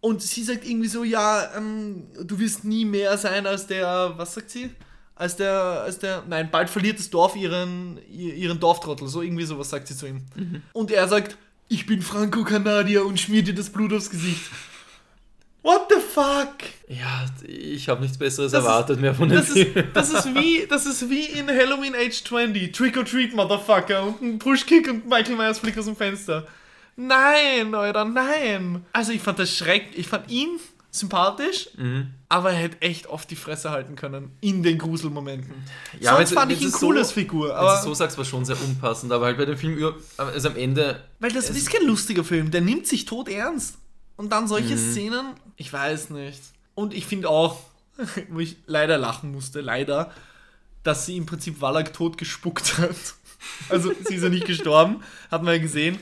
Und 0.00 0.22
sie 0.22 0.42
sagt 0.44 0.66
irgendwie 0.66 0.88
so, 0.88 1.02
ja, 1.04 1.50
ähm, 1.56 2.04
du 2.22 2.38
wirst 2.38 2.64
nie 2.64 2.84
mehr 2.84 3.16
sein 3.16 3.46
als 3.46 3.66
der, 3.66 4.12
was 4.16 4.34
sagt 4.34 4.50
sie? 4.50 4.70
Als 5.16 5.36
der, 5.36 5.52
als 5.84 5.98
der, 5.98 6.24
nein, 6.28 6.50
bald 6.50 6.68
verliert 6.68 6.98
das 6.98 7.08
Dorf 7.08 7.36
ihren, 7.36 7.98
ihr- 8.10 8.34
ihren 8.34 8.60
Dorftrottel. 8.60 9.08
So 9.08 9.22
irgendwie 9.22 9.44
sowas 9.44 9.70
sagt 9.70 9.88
sie 9.88 9.96
zu 9.96 10.06
ihm. 10.06 10.22
Und 10.72 10.90
er 10.90 11.08
sagt, 11.08 11.38
ich 11.68 11.86
bin 11.86 12.02
Franco-Kanadier 12.02 13.06
und 13.06 13.18
schmiert 13.18 13.46
dir 13.46 13.54
das 13.54 13.70
Blut 13.70 13.92
aufs 13.94 14.10
Gesicht. 14.10 14.42
What 15.64 15.88
the 15.88 15.96
fuck? 16.00 16.54
Ja, 16.88 17.24
ich 17.48 17.88
habe 17.88 18.02
nichts 18.02 18.18
Besseres 18.18 18.52
Das 18.52 18.60
ist- 18.62 18.66
erwartet 18.68 19.00
mehr 19.00 19.14
von 19.14 19.28
dem 19.30 19.38
Das 19.38 19.48
ist, 19.48 19.54
Film. 19.72 19.86
das, 19.94 20.10
ist 20.12 20.26
wie, 20.34 20.66
das 20.68 20.84
ist 20.86 21.08
wie 21.08 21.24
in 21.24 21.48
Halloween 21.48 21.94
Age 21.94 22.22
20. 22.22 22.70
Trick 22.72 22.96
or 22.98 23.04
Treat, 23.06 23.34
Motherfucker. 23.34 24.02
Und 24.06 24.20
ein 24.22 24.38
Pushkick 24.38 24.86
und 24.88 25.08
Michael 25.08 25.36
Myers 25.36 25.58
fliegt 25.58 25.78
aus 25.78 25.86
dem 25.86 25.96
Fenster. 25.96 26.46
Nein, 26.96 27.74
Alter, 27.74 28.04
nein. 28.04 28.84
Also 28.92 29.12
ich 29.12 29.22
fand 29.22 29.38
das 29.38 29.56
schrecklich. 29.56 29.98
Ich 30.00 30.06
fand 30.06 30.30
ihn 30.30 30.60
sympathisch, 30.90 31.70
Mhm. 31.76 32.08
aber 32.28 32.50
er 32.50 32.56
hätte 32.56 32.82
echt 32.82 33.06
oft 33.08 33.28
die 33.30 33.34
Fresse 33.34 33.70
halten 33.70 33.96
können. 33.96 34.30
In 34.42 34.62
den 34.62 34.78
Gruselmomenten. 34.78 35.52
Ja, 35.98 36.14
Sonst 36.16 36.34
fand 36.34 36.52
ich 36.52 36.60
ihn 36.62 36.70
so- 36.70 36.86
cool 36.86 36.98
als 36.98 37.10
Figur. 37.10 37.48
Wenn 37.48 37.54
du 37.54 37.60
Aber, 37.60 37.82
so 37.82 37.94
sagst, 37.94 38.16
war 38.16 38.24
schon 38.24 38.44
sehr 38.44 38.60
unpassend. 38.62 39.10
Aber 39.12 39.24
halt 39.24 39.36
bei 39.38 39.44
dem 39.44 39.56
Film, 39.58 39.92
also 40.18 40.48
am 40.50 40.56
Ende. 40.56 41.02
weil 41.18 41.32
das 41.32 41.50
ist 41.50 41.68
kein 41.72 41.84
lustiger 41.86 42.22
Film. 42.22 42.50
Der 42.52 42.60
nimmt 42.60 42.86
sich 42.86 43.06
tot 43.06 43.28
ernst. 43.28 43.78
Und 44.16 44.30
dann 44.30 44.46
solche 44.48 44.74
Mhm. 44.74 44.78
Szenen, 44.92 45.26
ich 45.56 45.72
weiß 45.72 46.10
nicht. 46.10 46.40
Und 46.74 46.94
ich 46.94 47.06
finde 47.06 47.28
auch, 47.28 47.58
wo 48.30 48.40
ich 48.40 48.56
leider 48.66 48.98
lachen 48.98 49.32
musste, 49.32 49.60
leider, 49.60 50.10
dass 50.82 51.06
sie 51.06 51.16
im 51.16 51.26
Prinzip 51.26 51.60
Wallach 51.60 51.88
tot 51.92 52.18
gespuckt 52.18 52.78
hat. 52.78 52.94
Also 53.68 53.92
sie 54.08 54.14
ist 54.14 54.22
ja 54.22 54.30
nicht 54.30 54.46
gestorben, 54.46 55.02
hat 55.30 55.42
man 55.42 55.52
ja 55.54 55.60
gesehen. 55.60 55.98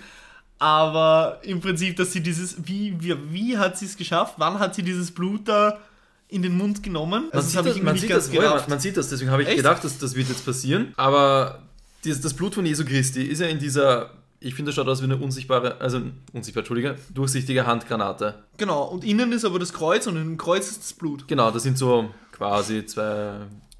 Aber 0.60 1.40
im 1.42 1.60
Prinzip, 1.60 1.96
dass 1.96 2.12
sie 2.12 2.20
dieses, 2.22 2.54
wie, 2.68 2.94
wie, 3.00 3.16
wie 3.32 3.58
hat 3.58 3.76
sie 3.76 3.86
es 3.86 3.96
geschafft? 3.96 4.34
Wann 4.36 4.60
hat 4.60 4.76
sie 4.76 4.84
dieses 4.84 5.10
Blut 5.10 5.48
da 5.48 5.80
in 6.28 6.42
den 6.42 6.56
Mund 6.56 6.84
genommen? 6.84 7.22
Man 7.24 7.30
das 7.32 7.48
sieht 7.48 7.56
habe 7.56 7.68
das, 7.70 7.76
ich 7.76 7.82
man 7.82 7.94
nicht 7.94 8.08
ganz 8.08 8.26
das, 8.26 8.36
wohl, 8.36 8.44
man, 8.48 8.62
man 8.68 8.78
sieht 8.78 8.96
das, 8.96 9.08
deswegen 9.08 9.32
habe 9.32 9.42
ich 9.42 9.48
Echt? 9.48 9.56
gedacht, 9.56 9.82
dass 9.82 9.98
das 9.98 10.14
wird 10.14 10.28
jetzt 10.28 10.44
passieren. 10.44 10.94
Aber 10.96 11.62
dieses, 12.04 12.20
das 12.20 12.32
Blut 12.32 12.54
von 12.54 12.64
Jesu 12.64 12.84
Christi 12.84 13.24
ist 13.24 13.40
ja 13.40 13.48
in 13.48 13.58
dieser, 13.58 14.10
ich 14.44 14.54
finde, 14.54 14.70
das 14.70 14.76
schaut 14.76 14.88
aus 14.88 15.00
wie 15.00 15.04
eine 15.04 15.16
unsichtbare, 15.16 15.80
also 15.80 16.00
unsichtbar, 16.32 16.60
Entschuldige, 16.62 16.96
durchsichtige 17.14 17.66
Handgranate. 17.66 18.34
Genau, 18.56 18.84
und 18.84 19.04
innen 19.04 19.32
ist 19.32 19.44
aber 19.44 19.58
das 19.58 19.72
Kreuz 19.72 20.06
und 20.06 20.16
im 20.16 20.36
Kreuz 20.36 20.70
ist 20.70 20.82
das 20.82 20.92
Blut. 20.92 21.26
Genau, 21.28 21.50
das 21.50 21.62
sind 21.62 21.78
so 21.78 22.10
quasi 22.32 22.84
zwei 22.86 23.02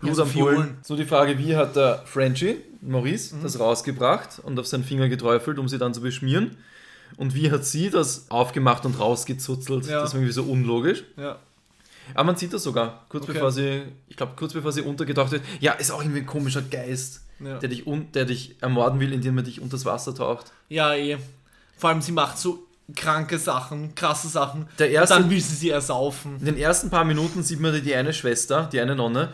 Ja, 0.03 0.15
so 0.15 0.25
Blutampullen. 0.25 0.77
So 0.83 0.97
die 0.97 1.05
Frage, 1.05 1.39
wie 1.39 1.57
hat 1.57 1.77
der 1.77 2.03
Frenchie, 2.07 2.57
Maurice, 2.81 3.35
Mhm. 3.37 3.43
das 3.43 3.59
rausgebracht 3.61 4.41
und 4.43 4.59
auf 4.59 4.67
seinen 4.67 4.85
Finger 4.85 5.09
geträufelt, 5.09 5.59
um 5.59 5.69
sie 5.69 5.79
dann 5.79 5.95
zu 5.95 6.01
beschmieren? 6.01 6.57
Und 7.17 7.35
wie 7.35 7.51
hat 7.51 7.65
sie 7.65 7.91
das 7.91 8.31
aufgemacht 8.31 8.87
und 8.87 8.99
rausgezuzelt? 8.99 9.87
Ja. 9.87 10.01
Das 10.01 10.13
war 10.15 10.21
irgendwie 10.21 10.33
so 10.33 10.45
unlogisch. 10.45 11.05
Ja. 11.17 11.37
Aber 12.15 12.25
man 12.25 12.37
sieht 12.37 12.53
das 12.53 12.63
sogar, 12.63 13.05
kurz 13.09 13.25
Okay. 13.25 13.33
bevor 13.35 13.53
sie, 13.53 13.83
ich 14.09 14.17
glaube, 14.17 14.33
kurz 14.37 14.53
bevor 14.53 14.73
sie 14.73 14.83
untergetaucht 14.83 15.33
wird. 15.33 15.43
Ja, 15.61 15.73
ist 15.73 15.91
auch 15.91 16.01
irgendwie 16.01 16.21
ein 16.21 16.27
komischer 16.27 16.63
Geist, 16.63 17.23
Ja. 17.41 17.59
der, 17.59 17.69
dich 17.69 17.87
un, 17.87 18.11
der 18.13 18.25
dich 18.25 18.57
ermorden 18.61 19.01
will, 19.01 19.13
indem 19.13 19.37
er 19.39 19.45
dich 19.45 19.61
unters 19.61 19.85
Wasser 19.85 20.15
taucht. 20.15 20.53
Ja, 20.69 20.95
eh. 20.95 21.19
Vor 21.77 21.91
allem, 21.91 22.03
sie 22.03 22.13
macht 22.13 22.39
so 22.39 22.67
kranke 22.95 23.39
Sachen, 23.39 23.95
krasse 23.95 24.29
Sachen. 24.29 24.69
Der 24.79 24.91
erste- 24.91 25.15
Und 25.17 25.23
dann 25.23 25.31
will 25.31 25.41
sie 25.41 25.55
sie 25.57 25.71
ersaufen. 25.71 26.37
In 26.41 26.45
den 26.47 26.59
ersten 26.59 26.91
paar 26.91 27.05
Minuten 27.05 27.43
sieht 27.43 27.61
man 27.61 27.81
die 27.83 27.95
eine 27.95 28.13
Schwester, 28.13 28.69
die 28.73 28.81
eine 28.81 28.95
Nonne, 28.97 29.31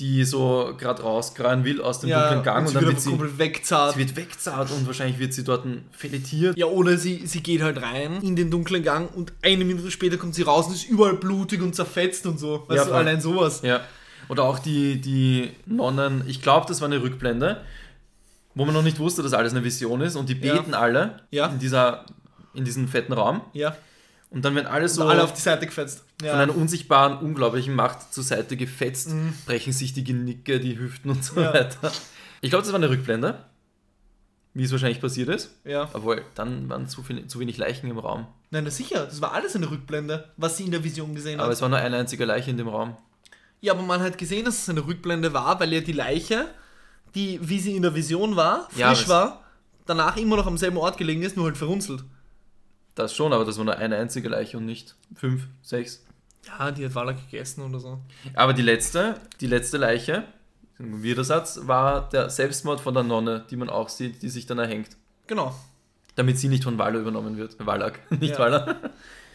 die 0.00 0.24
so 0.24 0.74
gerade 0.78 1.02
rauskreien 1.02 1.62
will 1.64 1.80
aus 1.80 2.00
dem 2.00 2.10
dunklen 2.10 2.42
Gang 2.42 2.58
und 2.58 2.62
und, 2.62 2.68
sie 2.68 2.74
dann 2.74 2.86
wird 2.86 3.00
sie, 3.00 3.38
wegzahlt. 3.38 3.92
sie 3.94 3.98
wird 4.00 4.16
wegzahlt 4.16 4.70
und 4.70 4.86
wahrscheinlich 4.86 5.18
wird 5.18 5.32
sie 5.34 5.44
dort 5.44 5.64
filetiert. 5.92 6.56
Ja, 6.58 6.66
oder 6.66 6.96
sie, 6.96 7.26
sie 7.26 7.42
geht 7.42 7.62
halt 7.62 7.80
rein 7.82 8.20
in 8.22 8.34
den 8.34 8.50
dunklen 8.50 8.82
Gang 8.82 9.14
und 9.14 9.32
eine 9.42 9.64
Minute 9.64 9.90
später 9.90 10.16
kommt 10.16 10.34
sie 10.34 10.42
raus 10.42 10.66
und 10.66 10.72
ist 10.74 10.88
überall 10.88 11.14
blutig 11.14 11.60
und 11.62 11.74
zerfetzt 11.74 12.26
und 12.26 12.38
so. 12.40 12.64
Weißt 12.66 12.84
Ja, 12.86 12.90
du, 12.90 12.94
allein 12.94 13.20
sowas. 13.20 13.60
Ja. 13.62 13.80
Oder 14.28 14.44
auch 14.44 14.58
die, 14.58 15.00
die 15.00 15.50
Nonnen, 15.66 16.24
ich 16.26 16.40
glaube, 16.40 16.66
das 16.66 16.80
war 16.80 16.88
eine 16.88 17.02
Rückblende, 17.02 17.60
wo 18.54 18.64
man 18.64 18.74
noch 18.74 18.82
nicht 18.82 18.98
wusste, 18.98 19.22
dass 19.22 19.32
alles 19.34 19.52
eine 19.52 19.62
Vision 19.64 20.00
ist 20.00 20.16
und 20.16 20.28
die 20.28 20.34
Ja. 20.40 20.54
beten 20.56 20.74
alle 20.74 21.20
Ja. 21.30 21.46
in, 21.46 21.58
dieser, 21.58 22.06
in 22.54 22.64
diesem 22.64 22.88
fetten 22.88 23.12
Raum. 23.12 23.42
Ja. 23.52 23.76
Und 24.30 24.44
dann 24.44 24.54
werden 24.54 24.66
alle 24.68 24.88
so 24.88 25.04
alle 25.08 25.24
auf 25.24 25.32
die 25.34 25.40
Seite 25.40 25.66
gefetzt. 25.66 26.04
Ja. 26.22 26.32
von 26.32 26.40
einer 26.40 26.54
unsichtbaren, 26.56 27.18
unglaublichen 27.18 27.74
Macht 27.74 28.12
zur 28.14 28.22
Seite 28.22 28.56
gefetzt, 28.56 29.10
brechen 29.46 29.72
sich 29.72 29.92
die 29.92 30.04
Genicke, 30.04 30.60
die 30.60 30.78
Hüften 30.78 31.10
und 31.10 31.24
so 31.24 31.34
Mhm. 31.34 31.42
Ja. 31.42 31.54
weiter. 31.54 31.92
Ich 32.40 32.50
glaube, 32.50 32.62
das 32.62 32.72
war 32.72 32.78
eine 32.78 32.88
Rückblende, 32.90 33.44
wie 34.54 34.64
es 34.64 34.70
wahrscheinlich 34.72 35.00
passiert 35.00 35.28
ist. 35.28 35.54
ja. 35.64 35.88
Obwohl, 35.92 36.22
dann 36.34 36.68
waren 36.68 36.86
zu, 36.88 37.02
viel, 37.02 37.26
zu 37.26 37.40
wenig 37.40 37.56
Leichen 37.56 37.90
im 37.90 37.98
Raum. 37.98 38.26
Nein, 38.50 38.64
na 38.64 38.70
sicher, 38.70 39.04
das 39.06 39.20
war 39.20 39.32
alles 39.32 39.54
eine 39.56 39.70
Rückblende, 39.70 40.28
was 40.36 40.56
sie 40.56 40.64
in 40.64 40.70
der 40.72 40.82
Vision 40.84 41.14
gesehen 41.14 41.38
Aber 41.40 41.48
hat. 41.48 41.54
es 41.54 41.62
war 41.62 41.68
nur 41.68 41.78
eine 41.78 41.96
einzige 41.96 42.24
Leiche 42.24 42.50
in 42.50 42.56
dem 42.56 42.68
Raum. 42.68 42.96
Ja, 43.60 43.72
aber 43.74 43.82
man 43.82 44.00
hat 44.00 44.16
gesehen, 44.18 44.44
dass 44.44 44.58
es 44.62 44.68
eine 44.68 44.86
Rückblende 44.86 45.32
war, 45.32 45.58
weil 45.60 45.72
ja 45.72 45.80
die 45.80 45.92
Leiche, 45.92 46.46
die, 47.14 47.38
wie 47.42 47.58
sie 47.60 47.76
in 47.76 47.82
der 47.82 47.94
Vision 47.94 48.34
war, 48.36 48.68
frisch 48.70 48.78
Ja, 48.78 48.88
aber 48.90 49.08
war, 49.08 49.44
danach 49.86 50.16
immer 50.16 50.36
noch 50.36 50.46
am 50.46 50.56
selben 50.58 50.78
Ort 50.78 50.96
gelegen 50.98 51.22
ist, 51.22 51.36
nur 51.36 51.46
halt 51.46 51.56
verrunzelt. 51.56 52.04
Das 52.94 53.14
schon, 53.14 53.32
aber 53.32 53.44
das 53.44 53.56
war 53.58 53.64
nur 53.64 53.76
eine 53.76 53.96
einzige 53.96 54.28
Leiche 54.28 54.56
und 54.56 54.66
nicht 54.66 54.96
fünf, 55.14 55.46
sechs. 55.62 56.04
Ja, 56.46 56.70
die 56.70 56.84
hat 56.84 56.94
Wallach 56.94 57.16
gegessen 57.30 57.62
oder 57.62 57.78
so. 57.78 57.98
Aber 58.34 58.52
die 58.52 58.62
letzte, 58.62 59.20
die 59.40 59.46
letzte 59.46 59.76
Leiche, 59.76 60.24
Widersatz, 60.78 61.60
war 61.64 62.08
der 62.08 62.30
Selbstmord 62.30 62.80
von 62.80 62.94
der 62.94 63.02
Nonne, 63.02 63.44
die 63.50 63.56
man 63.56 63.68
auch 63.68 63.88
sieht, 63.88 64.22
die 64.22 64.28
sich 64.28 64.46
dann 64.46 64.58
erhängt. 64.58 64.88
Genau. 65.26 65.54
Damit 66.16 66.38
sie 66.38 66.48
nicht 66.48 66.64
von 66.64 66.78
Waller 66.78 66.98
übernommen 67.00 67.36
wird. 67.36 67.54
Wallach, 67.64 67.92
nicht 68.10 68.32
Ja. 68.32 68.38
Waller. 68.38 68.76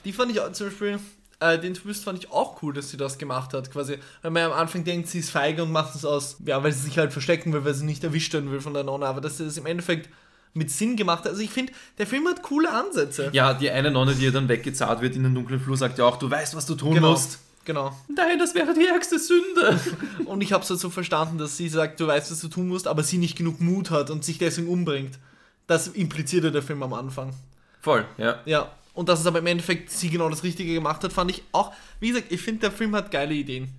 Die 0.03 0.11
fand 0.13 0.31
ich 0.31 0.39
auch, 0.39 0.51
zum 0.51 0.67
Beispiel, 0.67 0.99
äh, 1.39 1.59
den 1.59 1.73
Twist 1.73 2.03
fand 2.03 2.19
ich 2.23 2.31
auch 2.31 2.61
cool, 2.61 2.73
dass 2.73 2.89
sie 2.89 2.97
das 2.97 3.17
gemacht 3.17 3.53
hat. 3.53 3.71
Quasi, 3.71 3.97
weil 4.21 4.31
man 4.31 4.43
am 4.43 4.53
Anfang 4.53 4.83
denkt, 4.83 5.07
sie 5.07 5.19
ist 5.19 5.29
feige 5.29 5.63
und 5.63 5.71
macht 5.71 5.95
es 5.95 6.05
aus, 6.05 6.37
ja, 6.45 6.63
weil 6.63 6.71
sie 6.71 6.83
sich 6.83 6.97
halt 6.97 7.13
verstecken 7.13 7.53
will, 7.53 7.63
weil 7.63 7.73
sie 7.73 7.85
nicht 7.85 8.03
erwischt 8.03 8.33
werden 8.33 8.51
will 8.51 8.61
von 8.61 8.73
der 8.73 8.83
Nonne. 8.83 9.05
Aber 9.05 9.21
dass 9.21 9.37
sie 9.37 9.45
das 9.45 9.57
im 9.57 9.65
Endeffekt 9.65 10.09
mit 10.55 10.71
Sinn 10.71 10.95
gemacht 10.95 11.25
hat. 11.25 11.31
Also 11.31 11.41
ich 11.41 11.51
finde, 11.51 11.73
der 11.97 12.07
Film 12.07 12.27
hat 12.27 12.41
coole 12.41 12.71
Ansätze. 12.71 13.29
Ja, 13.33 13.53
die 13.53 13.69
eine 13.69 13.91
Nonne, 13.91 14.15
die 14.15 14.23
ihr 14.23 14.31
dann 14.31 14.47
weggezahlt 14.47 15.01
wird 15.01 15.15
in 15.15 15.23
den 15.23 15.35
dunklen 15.35 15.59
Flur, 15.59 15.77
sagt 15.77 15.99
ja 15.99 16.05
auch, 16.05 16.17
du 16.17 16.31
weißt, 16.31 16.55
was 16.55 16.65
du 16.65 16.75
tun 16.75 16.95
genau. 16.95 17.11
musst. 17.11 17.39
Genau. 17.65 17.95
Nein, 18.07 18.39
das 18.39 18.55
wäre 18.55 18.73
die 18.73 18.85
ärgste 18.85 19.19
Sünde. 19.19 19.79
Und 20.25 20.41
ich 20.41 20.53
habe 20.53 20.63
es 20.63 20.69
halt 20.69 20.79
so 20.79 20.89
verstanden, 20.89 21.37
dass 21.37 21.57
sie 21.57 21.67
sagt, 21.67 21.99
du 21.99 22.07
weißt, 22.07 22.31
was 22.31 22.39
du 22.39 22.47
tun 22.47 22.67
musst, 22.67 22.87
aber 22.87 23.03
sie 23.03 23.17
nicht 23.17 23.37
genug 23.37 23.59
Mut 23.59 23.91
hat 23.91 24.09
und 24.09 24.23
sich 24.23 24.37
deswegen 24.37 24.67
umbringt. 24.67 25.17
Das 25.67 25.87
implizierte 25.87 26.51
der 26.51 26.61
Film 26.61 26.83
am 26.83 26.93
Anfang. 26.93 27.33
Voll, 27.81 28.05
ja. 28.17 28.39
Ja. 28.45 28.71
Und 28.93 29.09
dass 29.09 29.19
es 29.19 29.25
aber 29.25 29.39
im 29.39 29.47
Endeffekt 29.47 29.91
sie 29.91 30.09
genau 30.09 30.29
das 30.29 30.43
Richtige 30.43 30.73
gemacht 30.73 31.03
hat, 31.03 31.11
fand 31.11 31.31
ich 31.31 31.43
auch. 31.51 31.73
Wie 31.99 32.09
gesagt, 32.09 32.31
ich 32.31 32.41
finde, 32.41 32.61
der 32.61 32.71
Film 32.71 32.95
hat 32.95 33.11
geile 33.11 33.33
Ideen. 33.33 33.69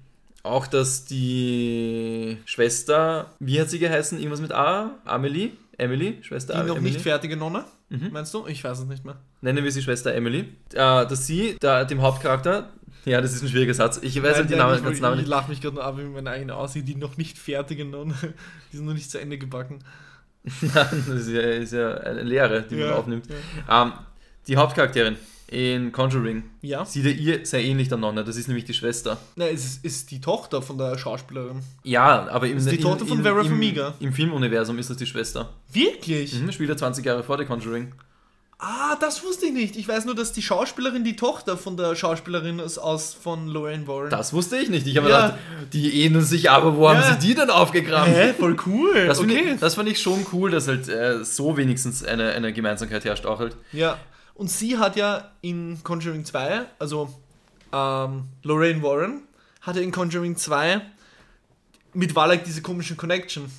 Auch, 0.42 0.66
dass 0.66 1.06
die 1.06 2.36
Schwester, 2.44 3.32
wie 3.40 3.60
hat 3.60 3.70
sie 3.70 3.78
geheißen? 3.78 4.18
Irgendwas 4.18 4.40
mit 4.40 4.52
A? 4.52 4.94
Amelie? 5.04 5.52
Emily? 5.78 6.18
Schwester 6.22 6.54
Die 6.54 6.68
noch 6.68 6.76
Emily? 6.76 6.92
nicht 6.92 7.02
fertige 7.02 7.36
Nonne, 7.36 7.64
Mhm. 7.88 8.08
meinst 8.12 8.32
du? 8.34 8.46
Ich 8.46 8.62
weiß 8.64 8.78
es 8.80 8.86
nicht 8.86 9.04
mehr. 9.04 9.16
Nennen 9.42 9.62
wir 9.64 9.70
sie 9.70 9.82
Schwester 9.82 10.14
Emily. 10.14 10.40
Äh, 10.72 11.06
dass 11.06 11.26
sie, 11.26 11.56
da, 11.60 11.84
dem 11.84 12.02
Hauptcharakter, 12.02 12.70
ja, 13.04 13.20
das 13.20 13.32
ist 13.34 13.42
ein 13.42 13.48
schwieriger 13.48 13.74
Satz. 13.74 14.00
Ich 14.02 14.20
weiß 14.20 14.36
halt 14.36 14.50
die 14.50 14.56
Namen, 14.56 14.76
ich, 14.78 14.82
ganzen 14.84 15.02
Namen 15.02 15.14
ich 15.16 15.20
nicht. 15.22 15.28
lache 15.30 15.48
mich 15.50 15.60
gerade 15.60 15.76
nur 15.76 15.84
ab, 15.84 15.96
wie 15.98 16.02
meine 16.04 16.30
eigene 16.30 16.54
aussieht, 16.56 16.88
die 16.88 16.96
noch 16.96 17.16
nicht 17.16 17.38
fertige 17.38 17.84
Nonne. 17.84 18.14
Die 18.72 18.76
sind 18.78 18.86
noch 18.86 18.94
nicht 18.94 19.10
zu 19.10 19.20
Ende 19.20 19.38
gebacken. 19.38 19.78
Nein, 20.60 20.70
das 20.74 21.08
ist 21.08 21.28
ja, 21.28 21.40
ist 21.40 21.72
ja 21.72 21.94
eine 21.94 22.22
Lehre, 22.22 22.62
die 22.62 22.76
Ja, 22.76 22.86
man 22.86 22.94
aufnimmt. 22.96 23.26
Ähm, 23.70 23.92
die 24.48 24.56
Hauptcharakterin 24.56 25.16
in 25.48 25.92
Conjuring 25.92 26.42
Ja. 26.62 26.84
sieht 26.84 27.04
ja 27.04 27.10
ihr 27.12 27.46
sehr 27.46 27.62
ähnlich 27.62 27.88
der 27.88 27.98
Nonne. 27.98 28.24
Das 28.24 28.36
ist 28.36 28.48
nämlich 28.48 28.64
die 28.64 28.74
Schwester. 28.74 29.16
Na, 29.36 29.46
es 29.46 29.64
ist, 29.64 29.84
ist 29.84 30.10
die 30.10 30.20
Tochter 30.20 30.60
von 30.62 30.76
der 30.78 30.98
Schauspielerin. 30.98 31.60
Ja, 31.84 32.28
aber 32.28 32.48
im, 32.48 32.56
ist 32.56 32.70
die 32.70 32.78
Tochter 32.78 33.06
von 33.06 33.18
im- 33.18 33.22
Vera 33.24 33.40
im, 33.40 33.46
Farmiga. 33.46 33.94
Im 34.00 34.12
Filmuniversum 34.12 34.78
ist 34.78 34.90
das 34.90 34.96
die 34.96 35.06
Schwester. 35.06 35.52
Wirklich? 35.72 36.34
Mhm, 36.34 36.50
spielt 36.52 36.70
er 36.70 36.76
20 36.76 37.04
Jahre 37.04 37.22
vor 37.22 37.36
der 37.36 37.46
Conjuring. 37.46 37.92
Ah, 38.58 38.96
das 38.98 39.22
wusste 39.22 39.44
ich 39.46 39.52
nicht. 39.52 39.76
Ich 39.76 39.86
weiß 39.86 40.06
nur, 40.06 40.14
dass 40.14 40.32
die 40.32 40.40
Schauspielerin 40.40 41.04
die 41.04 41.14
Tochter 41.14 41.58
von 41.58 41.76
der 41.76 41.94
Schauspielerin 41.94 42.58
ist 42.58 42.78
aus 42.78 43.12
von 43.12 43.48
Lorraine 43.48 43.86
Warren. 43.86 44.08
Das 44.08 44.32
wusste 44.32 44.56
ich 44.56 44.70
nicht. 44.70 44.86
Ich 44.86 44.96
habe 44.96 45.10
Ja. 45.10 45.26
gedacht, 45.26 45.38
die 45.74 46.02
ähneln 46.02 46.24
sich 46.24 46.50
aber, 46.50 46.74
wo 46.74 46.84
Ja. 46.88 46.94
haben 46.96 47.20
sie 47.20 47.26
die 47.28 47.34
denn 47.34 47.50
aufgegraben? 47.50 48.10
Hä? 48.14 48.32
Voll 48.32 48.56
cool. 48.66 49.04
Das, 49.06 49.20
okay. 49.20 49.52
ich, 49.52 49.60
das 49.60 49.74
fand 49.74 49.90
ich 49.90 50.00
schon 50.00 50.24
cool, 50.32 50.50
dass 50.50 50.68
halt 50.68 50.88
äh, 50.88 51.22
so 51.22 51.58
wenigstens 51.58 52.02
eine, 52.02 52.30
eine 52.32 52.52
Gemeinsamkeit 52.54 53.04
herrscht 53.04 53.26
auch 53.26 53.40
halt. 53.40 53.56
Ja. 53.72 53.98
Und 54.36 54.50
sie 54.50 54.76
hat 54.76 54.96
ja 54.96 55.32
in 55.40 55.82
Conjuring 55.82 56.24
2, 56.24 56.66
also 56.78 57.08
ähm, 57.72 58.24
Lorraine 58.42 58.82
Warren, 58.82 59.22
hatte 59.62 59.80
in 59.80 59.90
Conjuring 59.90 60.36
2 60.36 60.80
mit 61.94 62.14
Wallach 62.14 62.42
diese 62.44 62.60
komischen 62.60 62.96
Connection. 62.96 63.50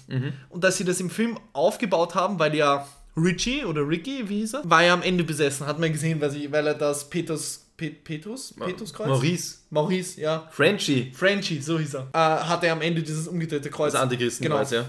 Und 0.49 0.63
dass 0.63 0.77
sie 0.77 0.85
das 0.85 0.99
im 0.99 1.09
Film 1.09 1.39
aufgebaut 1.53 2.13
haben, 2.13 2.37
weil 2.37 2.53
ja 2.55 2.87
Richie 3.17 3.65
oder 3.65 3.87
Ricky, 3.87 4.29
wie 4.29 4.41
hieß 4.41 4.53
er, 4.55 4.69
war 4.69 4.83
ja 4.83 4.93
am 4.93 5.01
Ende 5.01 5.23
besessen, 5.23 5.65
hat 5.65 5.79
man 5.79 5.91
gesehen, 5.91 6.21
weil, 6.21 6.29
sie, 6.29 6.51
weil 6.51 6.67
er 6.67 6.75
das 6.75 7.09
Petrus, 7.09 7.65
Pe 7.75 7.89
Petrus, 7.89 8.53
Petruskreuz? 8.53 9.07
Maurice. 9.07 9.55
Maurice, 9.71 10.21
ja. 10.21 10.47
Frenchie. 10.51 11.11
Frenchie, 11.15 11.59
so 11.59 11.79
hieß 11.79 11.95
er. 11.95 12.07
Äh, 12.13 12.17
hatte 12.17 12.67
er 12.67 12.73
am 12.73 12.81
Ende 12.81 13.01
dieses 13.01 13.27
umgedrehte 13.27 13.71
Kreuz. 13.71 13.93
Das 13.93 14.01
Antichristen 14.03 14.43
Genau. 14.43 14.61
ja. 14.61 14.85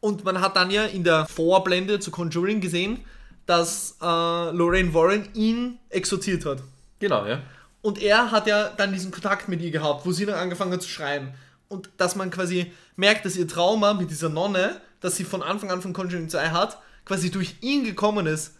Und 0.00 0.24
man 0.24 0.40
hat 0.40 0.56
dann 0.56 0.70
ja 0.70 0.84
in 0.84 1.04
der 1.04 1.26
Vorblende 1.26 1.98
zu 1.98 2.10
Conjuring 2.10 2.60
gesehen, 2.60 2.98
dass 3.46 3.96
äh, 4.02 4.04
Lorraine 4.04 4.92
Warren 4.92 5.28
ihn 5.34 5.78
exorziert 5.88 6.44
hat. 6.44 6.62
Genau, 6.98 7.26
ja. 7.26 7.40
Und 7.82 8.02
er 8.02 8.30
hat 8.32 8.46
ja 8.46 8.70
dann 8.76 8.92
diesen 8.92 9.12
Kontakt 9.12 9.48
mit 9.48 9.60
ihr 9.62 9.70
gehabt, 9.70 10.04
wo 10.04 10.12
sie 10.12 10.26
dann 10.26 10.34
angefangen 10.36 10.72
hat 10.72 10.82
zu 10.82 10.88
schreien. 10.88 11.32
Und 11.68 11.88
dass 11.96 12.16
man 12.16 12.30
quasi 12.30 12.72
merkt, 12.96 13.24
dass 13.24 13.36
ihr 13.36 13.46
Trauma 13.46 13.94
mit 13.94 14.10
dieser 14.10 14.28
Nonne, 14.28 14.80
das 15.00 15.16
sie 15.16 15.24
von 15.24 15.42
Anfang 15.42 15.70
an 15.70 15.82
von 15.82 15.92
Conjuring 15.92 16.28
2 16.28 16.50
hat, 16.50 16.78
quasi 17.04 17.30
durch 17.30 17.56
ihn 17.60 17.84
gekommen 17.84 18.26
ist. 18.26 18.54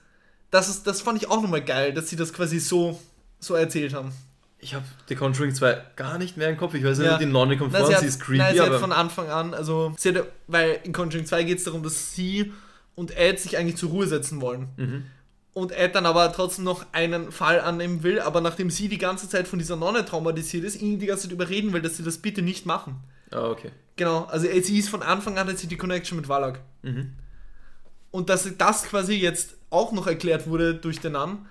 Das, 0.51 0.69
ist, 0.69 0.87
das 0.87 1.01
fand 1.01 1.21
ich 1.21 1.29
auch 1.29 1.43
nochmal 1.43 1.63
geil, 1.65 1.93
dass 1.93 2.09
sie 2.09 2.17
das 2.17 2.33
quasi 2.33 2.61
so, 2.61 3.01
so 3.41 3.55
erzählt 3.55 3.95
haben. 3.95 4.13
Ich 4.59 4.75
habe 4.75 4.85
The 5.09 5.17
Conjuring 5.17 5.55
2 5.55 5.83
gar 5.97 6.19
nicht 6.19 6.37
mehr 6.37 6.49
im 6.49 6.57
Kopf. 6.57 6.75
Ich 6.75 6.85
weiß 6.85 6.99
nicht, 6.99 7.07
Ja. 7.09 7.19
die 7.19 7.27
Nonne 7.27 7.57
kommt 7.57 7.73
Nein, 7.73 7.83
vor 7.83 7.89
sie 7.91 7.95
hat, 7.95 8.03
sie 8.03 8.09
ist 8.09 8.21
creepy, 8.21 8.39
nein, 8.39 8.55
sie 8.55 8.61
hat 8.61 8.69
aber 8.69 8.79
von 8.81 8.93
Anfang 8.93 9.29
an, 9.29 9.55
also, 9.55 9.93
sie 9.99 10.11
hat, 10.17 10.27
weil 10.47 10.81
in 10.85 10.93
Conjuring 10.93 11.27
2 11.27 11.43
geht 11.45 11.59
es 11.59 11.65
darum, 11.65 11.83
dass 11.83 12.15
sie 12.15 12.53
und 12.97 13.17
Ed 13.17 13.39
sich 13.39 13.57
eigentlich 13.57 13.77
zur 13.77 13.91
Ruhe 13.91 14.09
setzen 14.09 14.41
wollen. 14.41 14.69
Mhm. 14.77 15.05
Und 15.53 15.73
Ed 15.73 15.95
dann 15.95 16.05
aber 16.05 16.33
trotzdem 16.33 16.65
noch 16.65 16.85
einen 16.93 17.31
Fall 17.31 17.61
annehmen 17.61 18.03
will, 18.03 18.21
aber 18.21 18.41
nachdem 18.41 18.69
sie 18.71 18.89
die 18.89 18.99
ganze 18.99 19.29
Zeit 19.29 19.47
von 19.47 19.59
dieser 19.59 19.77
Nonne 19.77 20.05
traumatisiert 20.05 20.65
ist, 20.65 20.83
ihn 20.83 20.99
die 20.99 21.07
ganze 21.07 21.25
Zeit 21.25 21.33
überreden 21.33 21.73
will, 21.73 21.81
dass 21.81 21.97
sie 21.97 22.03
das 22.03 22.19
bitte 22.19 22.43
nicht 22.43 22.67
machen. 22.67 22.97
Ah, 23.31 23.49
okay. 23.49 23.71
Genau, 23.97 24.25
also 24.25 24.47
sie 24.47 24.79
ist 24.79 24.89
von 24.89 25.03
Anfang 25.03 25.39
an, 25.39 25.49
hat 25.49 25.59
sie 25.59 25.67
die 25.67 25.79
Connection 25.79 26.17
mit 26.17 26.29
Wallach. 26.29 26.59
Mhm. 26.83 27.13
Und 28.11 28.29
dass 28.29 28.49
das 28.59 28.85
quasi 28.85 29.15
jetzt 29.15 29.55
auch 29.71 29.93
noch 29.93 30.07
erklärt 30.07 30.47
wurde 30.47 30.75
durch 30.75 31.01
den 31.01 31.13
Namen, 31.13 31.47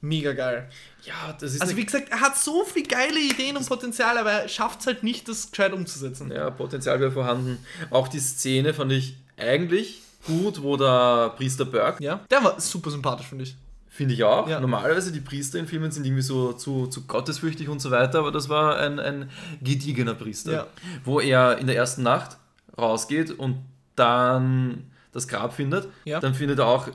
mega 0.00 0.32
geil. 0.32 0.68
Ja, 1.04 1.36
das 1.38 1.54
ist 1.54 1.62
Also 1.62 1.76
wie 1.76 1.84
gesagt, 1.84 2.10
er 2.10 2.20
hat 2.20 2.36
so 2.36 2.64
viel 2.64 2.86
geile 2.86 3.18
Ideen 3.18 3.56
und 3.56 3.66
Potenzial, 3.66 4.18
aber 4.18 4.32
er 4.32 4.48
schafft 4.48 4.80
es 4.80 4.86
halt 4.86 5.02
nicht, 5.02 5.28
das 5.28 5.50
gescheit 5.50 5.72
umzusetzen. 5.72 6.30
Ja, 6.30 6.50
Potenzial 6.50 7.00
wäre 7.00 7.12
vorhanden. 7.12 7.58
Auch 7.90 8.08
die 8.08 8.20
Szene 8.20 8.74
fand 8.74 8.92
ich 8.92 9.16
eigentlich 9.36 10.02
gut, 10.26 10.62
wo 10.62 10.76
der 10.76 11.32
Priester 11.36 11.64
Burke, 11.64 12.02
Ja, 12.02 12.20
der 12.30 12.42
war 12.44 12.60
super 12.60 12.90
sympathisch, 12.90 13.26
finde 13.26 13.44
ich. 13.44 13.56
finde 13.88 14.14
ich 14.14 14.24
auch. 14.24 14.48
Ja. 14.48 14.60
Normalerweise 14.60 15.12
die 15.12 15.20
Priester 15.20 15.58
in 15.58 15.66
Filmen 15.66 15.90
sind 15.90 16.04
irgendwie 16.04 16.22
so 16.22 16.52
zu, 16.52 16.86
zu 16.86 17.06
gottesfürchtig 17.06 17.68
und 17.68 17.80
so 17.80 17.90
weiter, 17.90 18.18
aber 18.18 18.32
das 18.32 18.48
war 18.48 18.78
ein, 18.78 18.98
ein 18.98 19.30
gediegener 19.62 20.14
Priester. 20.14 20.52
Ja. 20.52 20.66
Wo 21.04 21.20
er 21.20 21.58
in 21.58 21.66
der 21.66 21.76
ersten 21.76 22.02
Nacht 22.02 22.36
rausgeht 22.76 23.30
und 23.30 23.56
dann 23.94 24.84
das 25.12 25.26
Grab 25.28 25.54
findet. 25.54 25.88
Ja. 26.04 26.20
Dann 26.20 26.34
findet 26.34 26.58
er 26.58 26.66
auch 26.66 26.88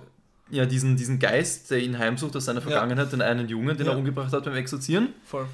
ja, 0.51 0.65
diesen, 0.65 0.95
diesen 0.95 1.17
Geist, 1.17 1.71
der 1.71 1.79
ihn 1.79 1.97
heimsucht 1.97 2.35
aus 2.35 2.45
seiner 2.45 2.61
Vergangenheit, 2.61 3.11
den 3.11 3.21
einen 3.21 3.47
Jungen, 3.47 3.77
den 3.77 3.87
er 3.87 3.97
umgebracht 3.97 4.31
hat 4.33 4.43
beim 4.43 4.55
Exorzieren. 4.55 5.09
Voll. 5.25 5.47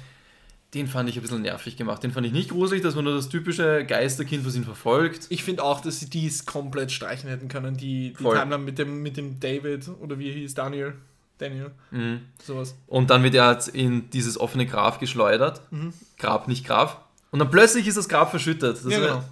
Den 0.74 0.86
fand 0.86 1.08
ich 1.08 1.16
ein 1.16 1.22
bisschen 1.22 1.40
nervig 1.42 1.76
gemacht. 1.78 2.02
Den 2.02 2.12
fand 2.12 2.26
ich 2.26 2.32
nicht 2.32 2.50
gruselig, 2.50 2.82
das 2.82 2.94
war 2.94 3.02
nur 3.02 3.14
das 3.14 3.30
typische 3.30 3.86
Geisterkind, 3.86 4.44
was 4.46 4.54
ihn 4.54 4.64
verfolgt. 4.64 5.26
Ich 5.30 5.42
finde 5.42 5.62
auch, 5.64 5.80
dass 5.80 5.98
sie 6.00 6.10
dies 6.10 6.44
komplett 6.44 6.92
streichen 6.92 7.30
hätten 7.30 7.48
können, 7.48 7.76
die, 7.78 8.12
die. 8.12 8.22
Timeline 8.22 8.58
mit 8.58 8.78
dem, 8.78 9.02
mit 9.02 9.16
dem 9.16 9.40
David 9.40 9.88
oder 10.00 10.18
wie 10.18 10.28
er 10.28 10.34
hieß, 10.34 10.54
Daniel. 10.54 10.94
Daniel, 11.38 11.70
Mhm. 11.92 12.20
sowas. 12.44 12.74
Und 12.86 13.10
dann 13.10 13.22
wird 13.22 13.34
er 13.34 13.46
halt 13.46 13.68
in 13.68 14.10
dieses 14.10 14.38
offene 14.38 14.66
Grab 14.66 14.98
geschleudert. 15.00 15.62
Mhm. 15.70 15.92
Grab, 16.18 16.48
nicht 16.48 16.66
Grab. 16.66 17.08
Und 17.30 17.38
dann 17.38 17.50
plötzlich 17.50 17.86
ist 17.86 17.96
das 17.96 18.08
Grab 18.08 18.28
verschüttet. 18.30 18.76
Das, 18.84 18.92
Ja, 18.92 19.00
war, 19.00 19.06
genau. 19.08 19.24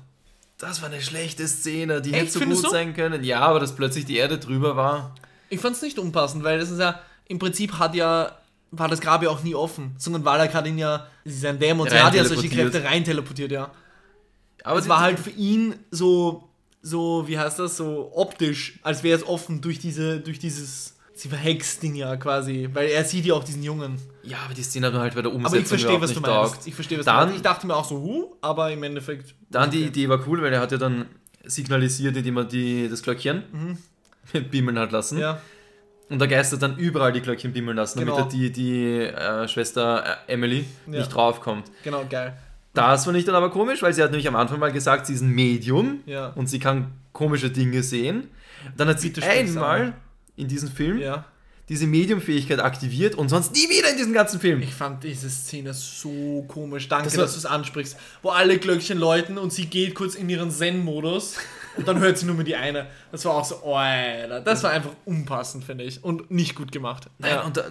das 0.59 0.81
war 0.83 0.89
eine 0.89 1.01
schlechte 1.03 1.47
Szene, 1.49 2.01
die 2.01 2.13
Echt, 2.15 2.35
hätte 2.37 2.39
so 2.55 2.63
gut 2.63 2.71
sein 2.71 2.95
können. 2.95 3.25
Ja, 3.25 3.41
aber 3.41 3.59
dass 3.61 3.75
plötzlich 3.75 4.05
die 4.07 4.17
Erde 4.17 4.39
drüber 4.39 4.77
war. 4.77 5.15
Ich 5.51 5.61
fand 5.61 5.77
es 5.77 5.83
nicht 5.83 5.99
unpassend, 5.99 6.45
weil 6.45 6.59
das 6.61 6.71
ist 6.71 6.79
ja, 6.79 7.01
im 7.27 7.39
Prinzip 7.41 7.79
hat 7.79 7.95
ja, 7.97 8.31
war 8.71 8.89
das 8.89 9.01
Grab 9.01 9.23
ja 9.23 9.31
auch 9.31 9.43
nie 9.43 9.55
offen, 9.55 9.95
sondern 9.99 10.25
Wallach 10.25 10.53
hat 10.55 10.67
ihn 10.67 10.79
ja, 10.79 11.07
sie 11.25 11.33
ist 11.37 11.45
ein 11.45 11.59
Dämon, 11.59 11.89
Rein 11.89 12.05
hat 12.05 12.15
ja 12.15 12.25
solche. 12.25 12.49
Kräfte 12.49 12.83
rein 12.85 13.05
teleportiert, 13.05 13.53
ja. 13.53 13.71
Aber 14.65 14.79
es 14.79 14.85
die- 14.85 14.91
war 14.91 15.01
halt 15.01 15.19
für 15.19 15.31
ihn 15.31 15.75
so, 15.91 16.49
so, 16.83 17.25
wie 17.29 17.39
heißt 17.39 17.59
das, 17.59 17.77
so 17.77 18.11
optisch, 18.15 18.79
als 18.83 19.03
wäre 19.03 19.17
es 19.19 19.27
offen 19.27 19.61
durch 19.61 19.79
diese, 19.79 20.21
durch 20.21 20.39
dieses, 20.39 20.97
sie 21.15 21.29
verhext 21.29 21.83
ihn 21.85 21.95
ja 21.95 22.17
quasi, 22.17 22.69
weil 22.73 22.89
er 22.89 23.05
sieht 23.05 23.25
ja 23.25 23.35
auch 23.35 23.45
diesen 23.45 23.63
Jungen. 23.63 23.99
Ja, 24.25 24.39
aber 24.45 24.55
die 24.55 24.63
Szene 24.65 24.89
hat 24.89 24.95
mir 24.95 25.01
halt 25.01 25.15
bei 25.15 25.23
der 25.23 25.33
Umsetzung 25.33 25.53
Aber 25.55 25.61
ich 25.63 25.69
verstehe, 25.69 26.01
was 26.01 26.13
du 26.13 26.21
meinst. 26.21 26.55
taugt. 26.55 26.67
Ich 26.67 26.75
verstehe, 26.75 26.99
was 26.99 27.05
Dann- 27.07 27.17
du 27.17 27.21
meinst. 27.27 27.37
Ich 27.37 27.43
dachte 27.43 27.67
mir 27.67 27.77
auch 27.77 27.85
so, 27.89 27.97
huh, 28.01 28.35
aber 28.41 28.73
im 28.73 28.83
Endeffekt. 28.83 29.35
Dann 29.51 29.71
die 29.71 29.79
okay. 29.79 29.87
Idee 29.89 30.09
war 30.09 30.27
cool, 30.27 30.43
weil 30.43 30.53
er 30.53 30.61
hat 30.61 30.73
ja 30.73 30.79
dann 30.79 31.07
signalisiert, 31.45 32.17
indem 32.17 32.37
er 32.39 32.45
die, 32.45 32.89
das 32.89 33.03
Glöckchen 33.05 33.45
bimmeln 34.51 34.79
hat 34.79 34.91
lassen. 34.93 35.17
Mhm. 35.17 35.21
Ja, 35.23 35.41
Und 36.09 36.21
der 36.21 36.29
Geist 36.29 36.53
hat 36.53 36.63
dann 36.63 36.77
überall 36.79 37.13
die 37.13 37.21
Glöckchen 37.21 37.53
bimmeln 37.53 37.77
lassen, 37.77 37.99
damit 37.99 38.15
Genau. 38.15 38.27
er 38.27 38.31
die, 38.31 38.53
die 38.53 38.99
äh, 39.01 39.49
Schwester 39.49 40.19
äh, 40.29 40.33
Emily 40.33 40.65
Ja. 40.87 40.99
nicht 41.01 41.09
draufkommt. 41.15 41.65
genau, 41.83 42.05
geil. 42.09 42.37
Das 42.75 43.07
fand 43.07 43.17
ich 43.17 43.25
dann 43.25 43.35
aber 43.35 43.51
komisch, 43.51 43.83
weil 43.83 43.93
sie 43.95 44.03
hat 44.03 44.11
nämlich 44.11 44.29
am 44.29 44.37
Anfang 44.37 44.59
mal 44.61 44.71
gesagt, 44.71 45.07
sie 45.07 45.15
ist 45.15 45.23
ein 45.23 45.31
Medium 45.31 46.01
Ja. 46.07 46.29
und 46.37 46.47
sie 46.49 46.59
kann 46.59 46.93
komische 47.13 47.51
Dinge 47.51 47.83
sehen. 47.83 48.29
Dann 48.77 48.89
hat 48.89 49.01
sie 49.01 49.09
Bitte 49.11 49.27
einmal 49.27 49.95
in 50.37 50.47
diesem 50.49 50.69
Film 50.71 50.99
Ja. 50.99 51.25
diese 51.71 51.87
Mediumfähigkeit 51.87 52.61
aktiviert 52.61 53.15
und 53.15 53.29
sonst 53.31 53.53
nie 53.55 53.69
wieder 53.71 53.91
in 53.91 53.97
diesem 53.97 54.13
ganzen 54.13 54.39
Film. 54.39 54.61
Ich 54.63 54.75
fand 54.75 55.03
diese 55.03 55.29
Szene 55.31 55.73
so 55.75 56.45
komisch. 56.47 56.87
Danke, 56.89 57.05
Das 57.07 57.15
dass 57.15 57.33
du 57.33 57.39
es 57.39 57.47
ansprichst. 57.47 57.97
Wo 58.23 58.29
alle 58.31 58.59
Glöckchen 58.59 58.99
läuten 58.99 59.39
und 59.39 59.53
sie 59.53 59.67
geht 59.67 59.95
kurz 59.95 60.15
in 60.15 60.29
ihren 60.29 60.51
Zen-Modus 60.51 61.37
und 61.77 61.87
dann 61.89 61.99
hört 62.01 62.19
sie 62.19 62.27
nur 62.27 62.35
mehr 62.35 62.45
die 62.45 62.57
eine. 62.57 62.87
Das 63.13 63.25
war 63.25 63.35
auch 63.35 63.45
so, 63.45 63.57
oh, 63.65 63.75
Alter. 63.75 64.41
Das 64.41 64.63
war 64.63 64.71
einfach 64.71 64.91
unpassend, 65.05 65.65
finde 65.65 65.85
ich. 65.85 66.03
Und 66.05 66.31
nicht 66.31 66.55
gut 66.55 66.73
gemacht. 66.73 67.09
Nein, 67.19 67.39
und 67.45 67.57
da, 67.57 67.65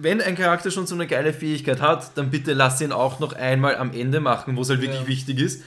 wenn 0.00 0.20
ein 0.20 0.36
Charakter 0.36 0.70
schon 0.70 0.86
so 0.86 0.94
eine 0.94 1.06
geile 1.06 1.32
Fähigkeit 1.32 1.80
hat, 1.80 2.10
dann 2.16 2.30
bitte 2.30 2.52
lass 2.52 2.80
ihn 2.80 2.92
auch 2.92 3.20
noch 3.20 3.32
einmal 3.32 3.76
am 3.76 3.92
Ende 3.92 4.20
machen, 4.20 4.56
wo 4.56 4.62
es 4.62 4.68
halt 4.70 4.80
wirklich 4.82 5.00
Ja. 5.02 5.06
wichtig 5.06 5.38
ist. 5.40 5.62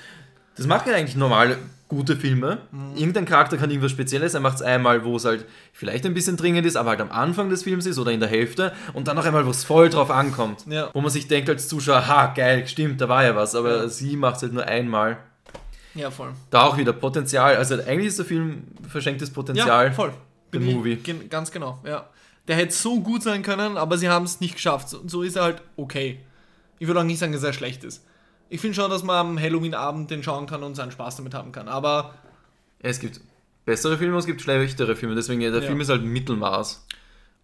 Das 0.58 0.68
machen 0.68 0.90
ja 0.90 0.96
eigentlich 0.96 1.16
normale 1.18 1.58
gute 1.88 2.16
Filme. 2.16 2.60
Mhm. 2.72 2.96
Irgendein 2.96 3.26
Charakter 3.26 3.58
kann 3.58 3.70
irgendwas 3.70 3.92
Spezielles, 3.92 4.34
er 4.34 4.40
macht 4.40 4.56
es 4.56 4.62
einmal, 4.62 5.04
wo 5.04 5.18
es 5.18 5.26
halt 5.26 5.46
vielleicht 5.74 6.06
ein 6.06 6.14
bisschen 6.14 6.38
dringend 6.38 6.66
ist, 6.66 6.78
aber 6.78 6.92
halt 6.92 7.02
am 7.02 7.12
Anfang 7.12 7.50
des 7.50 7.64
Films 7.64 7.86
ist 7.86 8.00
oder 8.00 8.12
in 8.12 8.20
der 8.20 8.30
Hälfte 8.30 8.72
und 8.94 9.08
dann 9.08 9.16
noch 9.18 9.26
einmal, 9.26 9.46
wo 9.46 9.50
es 9.52 9.64
voll 9.64 9.90
drauf 9.90 10.10
ankommt. 10.10 10.66
Ja. 10.68 10.90
Wo 10.94 11.02
man 11.02 11.12
sich 11.12 11.28
denkt 11.28 11.50
als 11.50 11.68
Zuschauer, 11.68 12.08
ha, 12.08 12.34
geil, 12.36 12.66
stimmt, 12.68 13.02
da 13.02 13.10
war 13.10 13.24
ja 13.24 13.36
was, 13.36 13.54
aber 13.54 13.84
Ja. 13.84 13.88
sie 13.90 14.16
macht 14.16 14.38
es 14.38 14.42
halt 14.44 14.54
nur 14.54 14.66
einmal. 14.66 15.18
Ja, 15.96 16.12
voll. 16.12 16.34
Da 16.50 16.64
auch 16.64 16.78
wieder 16.78 16.94
Potenzial, 16.94 17.56
also 17.56 17.76
eigentlich 17.76 18.08
ist 18.08 18.20
der 18.20 18.26
Film 18.26 18.64
verschenktes 18.88 19.32
Potenzial. 19.32 19.88
Ja, 19.88 19.92
voll. 19.92 20.14
Bin 20.52 20.68
ich- 20.68 20.76
Movie. 20.76 20.96
gen- 20.98 21.30
Ganz 21.30 21.52
genau, 21.52 21.80
ja. 21.86 22.10
Der 22.48 22.56
hätte 22.58 22.74
so 22.74 23.00
gut 23.02 23.24
sein 23.24 23.42
können, 23.42 23.76
aber 23.78 23.98
sie 23.98 24.10
haben 24.10 24.26
es 24.26 24.40
nicht 24.40 24.56
geschafft. 24.56 24.90
So, 24.90 25.02
so 25.08 25.24
ist 25.24 25.36
er 25.36 25.44
halt 25.44 25.62
okay. 25.78 26.20
Ich 26.78 26.88
würde 26.88 27.00
auch 27.00 27.04
nicht 27.06 27.18
sagen, 27.18 27.32
dass 27.34 27.42
er 27.44 27.54
schlecht 27.54 27.84
ist. 27.84 28.06
Ich 28.50 28.62
finde 28.62 28.76
schon, 28.76 28.92
dass 28.92 29.02
man 29.04 29.16
am 29.16 29.40
Halloween-Abend 29.40 30.12
den 30.12 30.22
schauen 30.22 30.46
kann 30.46 30.62
und 30.62 30.76
seinen 30.76 30.92
Spaß 30.92 31.16
damit 31.16 31.34
haben 31.34 31.52
kann. 31.52 31.68
Aber 31.68 32.14
Es 32.80 33.00
gibt 33.00 33.20
bessere 33.66 33.98
Filme 33.98 34.14
und 34.14 34.20
es 34.20 34.26
gibt 34.28 34.42
schlechtere 34.42 34.96
Filme, 34.96 35.16
deswegen 35.16 35.40
der 35.40 35.52
Ja. 35.56 35.62
Film 35.62 35.82
ist 35.82 35.90
halt 35.90 36.04
ein 36.04 36.10
Mittelmaß. 36.10 36.86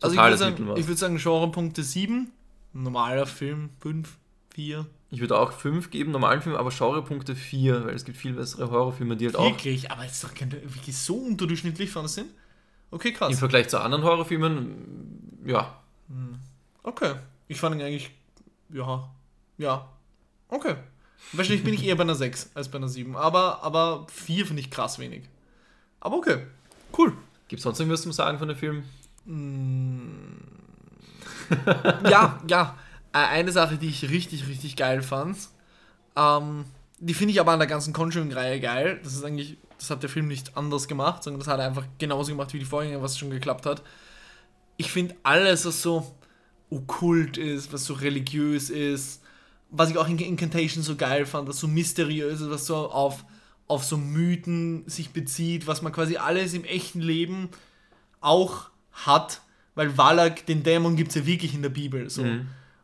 also 0.02 0.04
ich 0.04 0.04
würde 0.04 0.16
Totales 0.16 0.40
sagen, 0.40 0.52
Mittelmaß. 0.52 0.80
ich 0.80 0.88
würd 0.88 0.98
sagen, 1.00 1.18
Genrepunkte 1.18 1.82
7, 1.84 2.32
normaler 2.74 3.26
Film 3.26 3.70
5, 3.80 4.18
4. 4.54 4.86
Ich 5.12 5.20
würde 5.20 5.38
auch 5.38 5.52
5 5.52 5.92
geben, 5.92 6.12
normalen 6.12 6.42
Film, 6.42 6.56
aber 6.56 6.70
Genrepunkte 6.70 7.36
4, 7.36 7.86
weil 7.86 7.96
es 7.96 8.06
gibt 8.06 8.18
viel 8.18 8.34
bessere 8.34 8.72
Horrorfilme, 8.72 9.18
die 9.18 9.26
halt 9.26 9.36
auch 9.36 9.46
Wirklich, 9.46 9.92
aber 9.92 10.06
es 10.06 10.14
ist 10.14 10.24
doch 10.24 10.34
kein, 10.34 10.52
wirklich 10.52 10.98
so 10.98 11.16
unterdurchschnittlich 11.16 11.92
von 11.92 12.08
sind. 12.08 12.32
Okay, 12.92 13.10
im 13.10 13.16
krass. 13.16 13.38
Vergleich 13.38 13.70
zu 13.70 13.80
anderen 13.80 14.04
Horrorfilmen, 14.04 15.42
ja, 15.46 15.82
Okay. 16.84 17.16
Ich 17.48 17.60
fand 17.60 17.76
ihn 17.76 17.82
eigentlich, 17.82 18.12
ja, 18.70 19.10
ja. 19.58 19.90
Okay. 20.50 20.76
Wahrscheinlich 21.34 21.64
bin 21.64 21.74
ich 21.74 21.86
eher 21.86 21.96
bei 21.96 22.04
einer 22.04 22.16
6 22.16 22.52
als 22.56 22.70
bei 22.70 22.78
einer 22.78 22.90
7. 22.90 23.16
Aber, 23.16 23.64
aber 23.64 24.08
4 24.12 24.48
finde 24.48 24.62
ich 24.62 24.72
krass 24.72 25.00
wenig. 25.00 25.24
Aber 26.00 26.18
okay. 26.18 26.40
Cool. 26.98 27.14
Gibt 27.48 27.60
es 27.60 27.64
sonst 27.64 27.80
irgendwas 27.80 28.02
zum 28.02 28.12
Sagen 28.12 28.40
von 28.40 28.48
dem 28.48 28.58
Film? 28.58 28.84
ja, 32.10 32.42
ja. 32.48 32.76
Eine 33.14 33.52
Sache, 33.52 33.78
die 33.78 33.90
ich 33.90 34.10
richtig, 34.10 34.48
richtig 34.48 34.76
geil 34.76 35.02
fand, 35.02 35.38
ähm, 36.16 36.66
die 37.00 37.14
finde 37.14 37.34
ich 37.34 37.40
aber 37.40 37.52
an 37.52 37.60
der 37.60 37.68
ganzen 37.68 37.94
Conjuring-Reihe 37.94 38.60
geil. 38.60 39.00
Das 39.04 39.14
ist 39.14 39.24
eigentlich, 39.24 39.58
das 39.78 39.90
hat 39.90 40.04
der 40.04 40.10
Film 40.10 40.28
nicht 40.28 40.56
anders 40.56 40.88
gemacht, 40.88 41.24
sondern 41.24 41.40
das 41.40 41.48
hat 41.48 41.60
er 41.60 41.66
einfach 41.66 41.86
genauso 41.98 42.32
gemacht 42.32 42.54
wie 42.54 42.60
die 42.60 42.66
Vorgänger, 42.66 43.02
was 43.02 43.18
schon 43.18 43.32
geklappt 43.32 43.66
hat. 43.66 43.82
Ich 44.78 44.92
finde 44.92 45.16
alles, 45.24 45.66
was 45.66 45.82
so 45.82 46.16
okkult 46.70 47.38
ist, 47.38 47.74
was 47.74 47.86
so 47.86 47.96
religiös 47.96 48.70
ist, 48.70 49.22
was 49.72 49.90
ich 49.90 49.98
auch 49.98 50.08
in 50.08 50.18
Incantation 50.20 50.84
so 50.84 50.96
geil 50.96 51.26
fand, 51.26 51.48
was 51.48 51.60
so 51.60 51.68
mysteriös 51.68 52.42
ist, 52.42 52.50
was 52.50 52.66
so 52.66 52.92
auf, 52.92 53.26
auf 53.68 53.84
so 53.84 53.98
Mythen 53.98 54.88
sich 54.88 55.12
bezieht, 55.12 55.68
was 55.68 55.82
man 55.82 55.92
quasi 55.92 56.18
alles 56.18 56.54
im 56.54 56.64
echten 56.66 57.02
Leben 57.02 57.50
auch 58.20 58.70
hat, 58.92 59.42
weil 59.76 59.98
Valak, 59.98 60.46
den 60.46 60.64
Dämon, 60.64 60.96
gibt 60.96 61.10
es 61.10 61.16
ja 61.16 61.26
wirklich 61.26 61.54
in 61.54 61.62
der 61.62 61.70
Bibel. 61.70 62.10
So. 62.10 62.24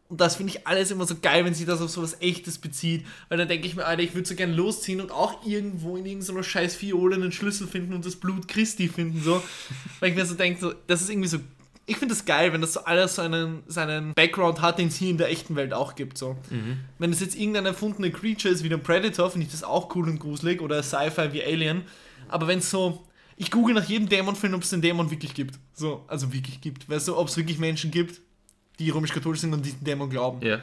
Und 0.10 0.22
das 0.22 0.38
finde 0.38 0.54
ich 0.54 0.66
alles 0.66 0.90
immer 0.92 1.06
so 1.06 1.16
geil, 1.22 1.44
wenn 1.44 1.54
sich 1.54 1.66
das 1.66 1.82
auf 1.82 1.90
sowas 1.90 2.18
Echtes 2.22 2.58
bezieht, 2.60 3.06
weil 3.28 3.38
dann 3.38 3.48
denke 3.48 3.68
ich 3.68 3.76
mir, 3.76 3.86
Alter, 3.86 4.04
ich 4.04 4.16
würde 4.16 4.28
so 4.28 4.36
gern 4.36 4.54
losziehen 4.54 5.02
und 5.02 5.12
auch 5.12 5.46
irgendwo 5.46 5.98
in 5.98 6.06
irgendeiner 6.06 6.44
scheiß 6.44 6.76
Fiole 6.76 7.16
einen 7.16 7.34
Schlüssel 7.34 7.68
finden 7.68 7.94
und 7.94 8.06
das 8.06 8.16
Blut 8.16 8.48
Christi 8.48 8.88
finden, 8.88 9.22
so. 9.22 9.44
weil 10.00 10.12
ich 10.12 10.16
mir 10.16 10.26
so 10.26 10.36
denke, 10.36 10.62
so, 10.62 10.74
das 10.88 11.02
ist 11.02 11.10
irgendwie 11.10 11.28
so, 11.28 11.40
ich 11.86 11.98
finde 11.98 12.16
das 12.16 12.24
geil, 12.24 12.54
wenn 12.54 12.62
das 12.62 12.74
so 12.74 12.82
alles 12.82 13.16
so 13.16 13.22
einen, 13.22 13.64
seinen 13.68 14.14
Background 14.14 14.62
hat, 14.62 14.80
den 14.80 14.88
es 14.88 14.96
hier 14.96 15.10
in 15.10 15.18
der 15.18 15.30
echten 15.30 15.58
Welt 15.58 15.74
auch 15.74 15.96
gibt, 15.96 16.18
so. 16.18 16.38
Wenn 17.00 17.12
es 17.12 17.20
jetzt 17.20 17.36
irgendein 17.36 17.66
erfundene 17.66 18.12
Creature 18.12 18.54
ist 18.54 18.64
wie 18.64 18.70
der 18.70 18.78
Predator, 18.78 19.30
finde 19.30 19.46
ich 19.46 19.52
das 19.52 19.64
auch 19.64 19.94
cool 19.96 20.10
und 20.10 20.20
gruselig 20.20 20.62
oder 20.62 20.82
Sci-Fi 20.84 21.34
wie 21.34 21.44
Alien, 21.44 21.84
aber 22.30 22.48
wenn 22.48 22.60
es 22.60 22.70
so, 22.70 23.06
ich 23.36 23.52
google 23.52 23.76
nach 23.76 23.86
jedem 23.86 24.08
Dämonfilm, 24.10 24.54
ob 24.54 24.64
es 24.64 24.70
den 24.70 24.82
Dämon 24.82 25.12
wirklich 25.12 25.34
gibt, 25.34 25.60
so, 25.74 26.06
also 26.08 26.34
wirklich 26.34 26.62
gibt, 26.62 26.90
weißt 26.90 27.10
du, 27.10 27.18
ob 27.18 27.28
es 27.28 27.38
wirklich 27.38 27.60
Menschen 27.60 27.92
gibt, 27.92 28.22
die 28.80 28.90
römisch-katholisch 28.90 29.42
sind 29.42 29.54
und 29.54 29.66
diesen 29.66 29.84
Dämon 29.84 30.10
glauben. 30.10 30.46
Ja. 30.46 30.60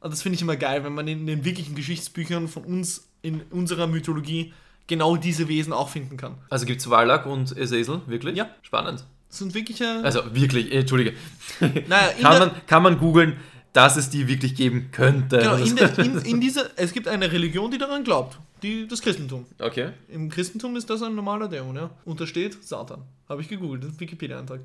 Und 0.00 0.12
das 0.12 0.22
finde 0.22 0.36
ich 0.36 0.42
immer 0.42 0.56
geil, 0.56 0.84
wenn 0.84 0.94
man 0.94 1.08
in 1.08 1.26
den 1.26 1.44
wirklichen 1.44 1.74
Geschichtsbüchern 1.74 2.48
von 2.48 2.64
uns, 2.64 3.08
in 3.22 3.40
unserer 3.50 3.86
Mythologie, 3.86 4.52
genau 4.86 5.16
diese 5.16 5.48
Wesen 5.48 5.72
auch 5.72 5.88
finden 5.88 6.16
kann. 6.16 6.34
Also 6.50 6.66
gibt 6.66 6.80
es 6.80 6.90
Wallach 6.90 7.26
und 7.26 7.56
Esesel, 7.56 8.02
wirklich? 8.06 8.36
Ja. 8.36 8.50
Spannend. 8.62 9.04
Das 9.28 9.38
sind 9.38 9.54
wirkliche. 9.54 10.00
Also 10.02 10.20
wirklich, 10.34 10.70
äh, 10.72 10.80
Entschuldige. 10.80 11.14
naja, 11.60 12.08
in 12.16 12.22
kann, 12.22 12.32
der, 12.32 12.40
man, 12.40 12.66
kann 12.66 12.82
man 12.82 12.98
googeln, 12.98 13.36
dass 13.72 13.96
es 13.96 14.10
die 14.10 14.28
wirklich 14.28 14.54
geben 14.54 14.90
könnte? 14.92 15.38
genau, 15.38 15.56
in, 15.56 15.74
der, 15.74 15.98
in, 15.98 16.18
in 16.24 16.40
dieser, 16.40 16.70
es 16.76 16.92
gibt 16.92 17.08
eine 17.08 17.32
Religion, 17.32 17.70
die 17.70 17.78
daran 17.78 18.04
glaubt. 18.04 18.38
Die, 18.62 18.86
das 18.86 19.02
Christentum. 19.02 19.44
okay. 19.58 19.90
Im 20.08 20.30
Christentum 20.30 20.76
ist 20.76 20.88
das 20.88 21.02
ein 21.02 21.14
normaler 21.14 21.48
Dämon, 21.48 21.76
ja. 21.76 21.90
Und 22.04 22.20
da 22.20 22.26
steht 22.26 22.62
Satan. 22.62 23.02
Habe 23.28 23.42
ich 23.42 23.48
gegoogelt, 23.48 23.82
das 23.82 23.90
ist 23.90 23.96
ein 23.96 24.00
Wikipedia-Eintrag. 24.00 24.60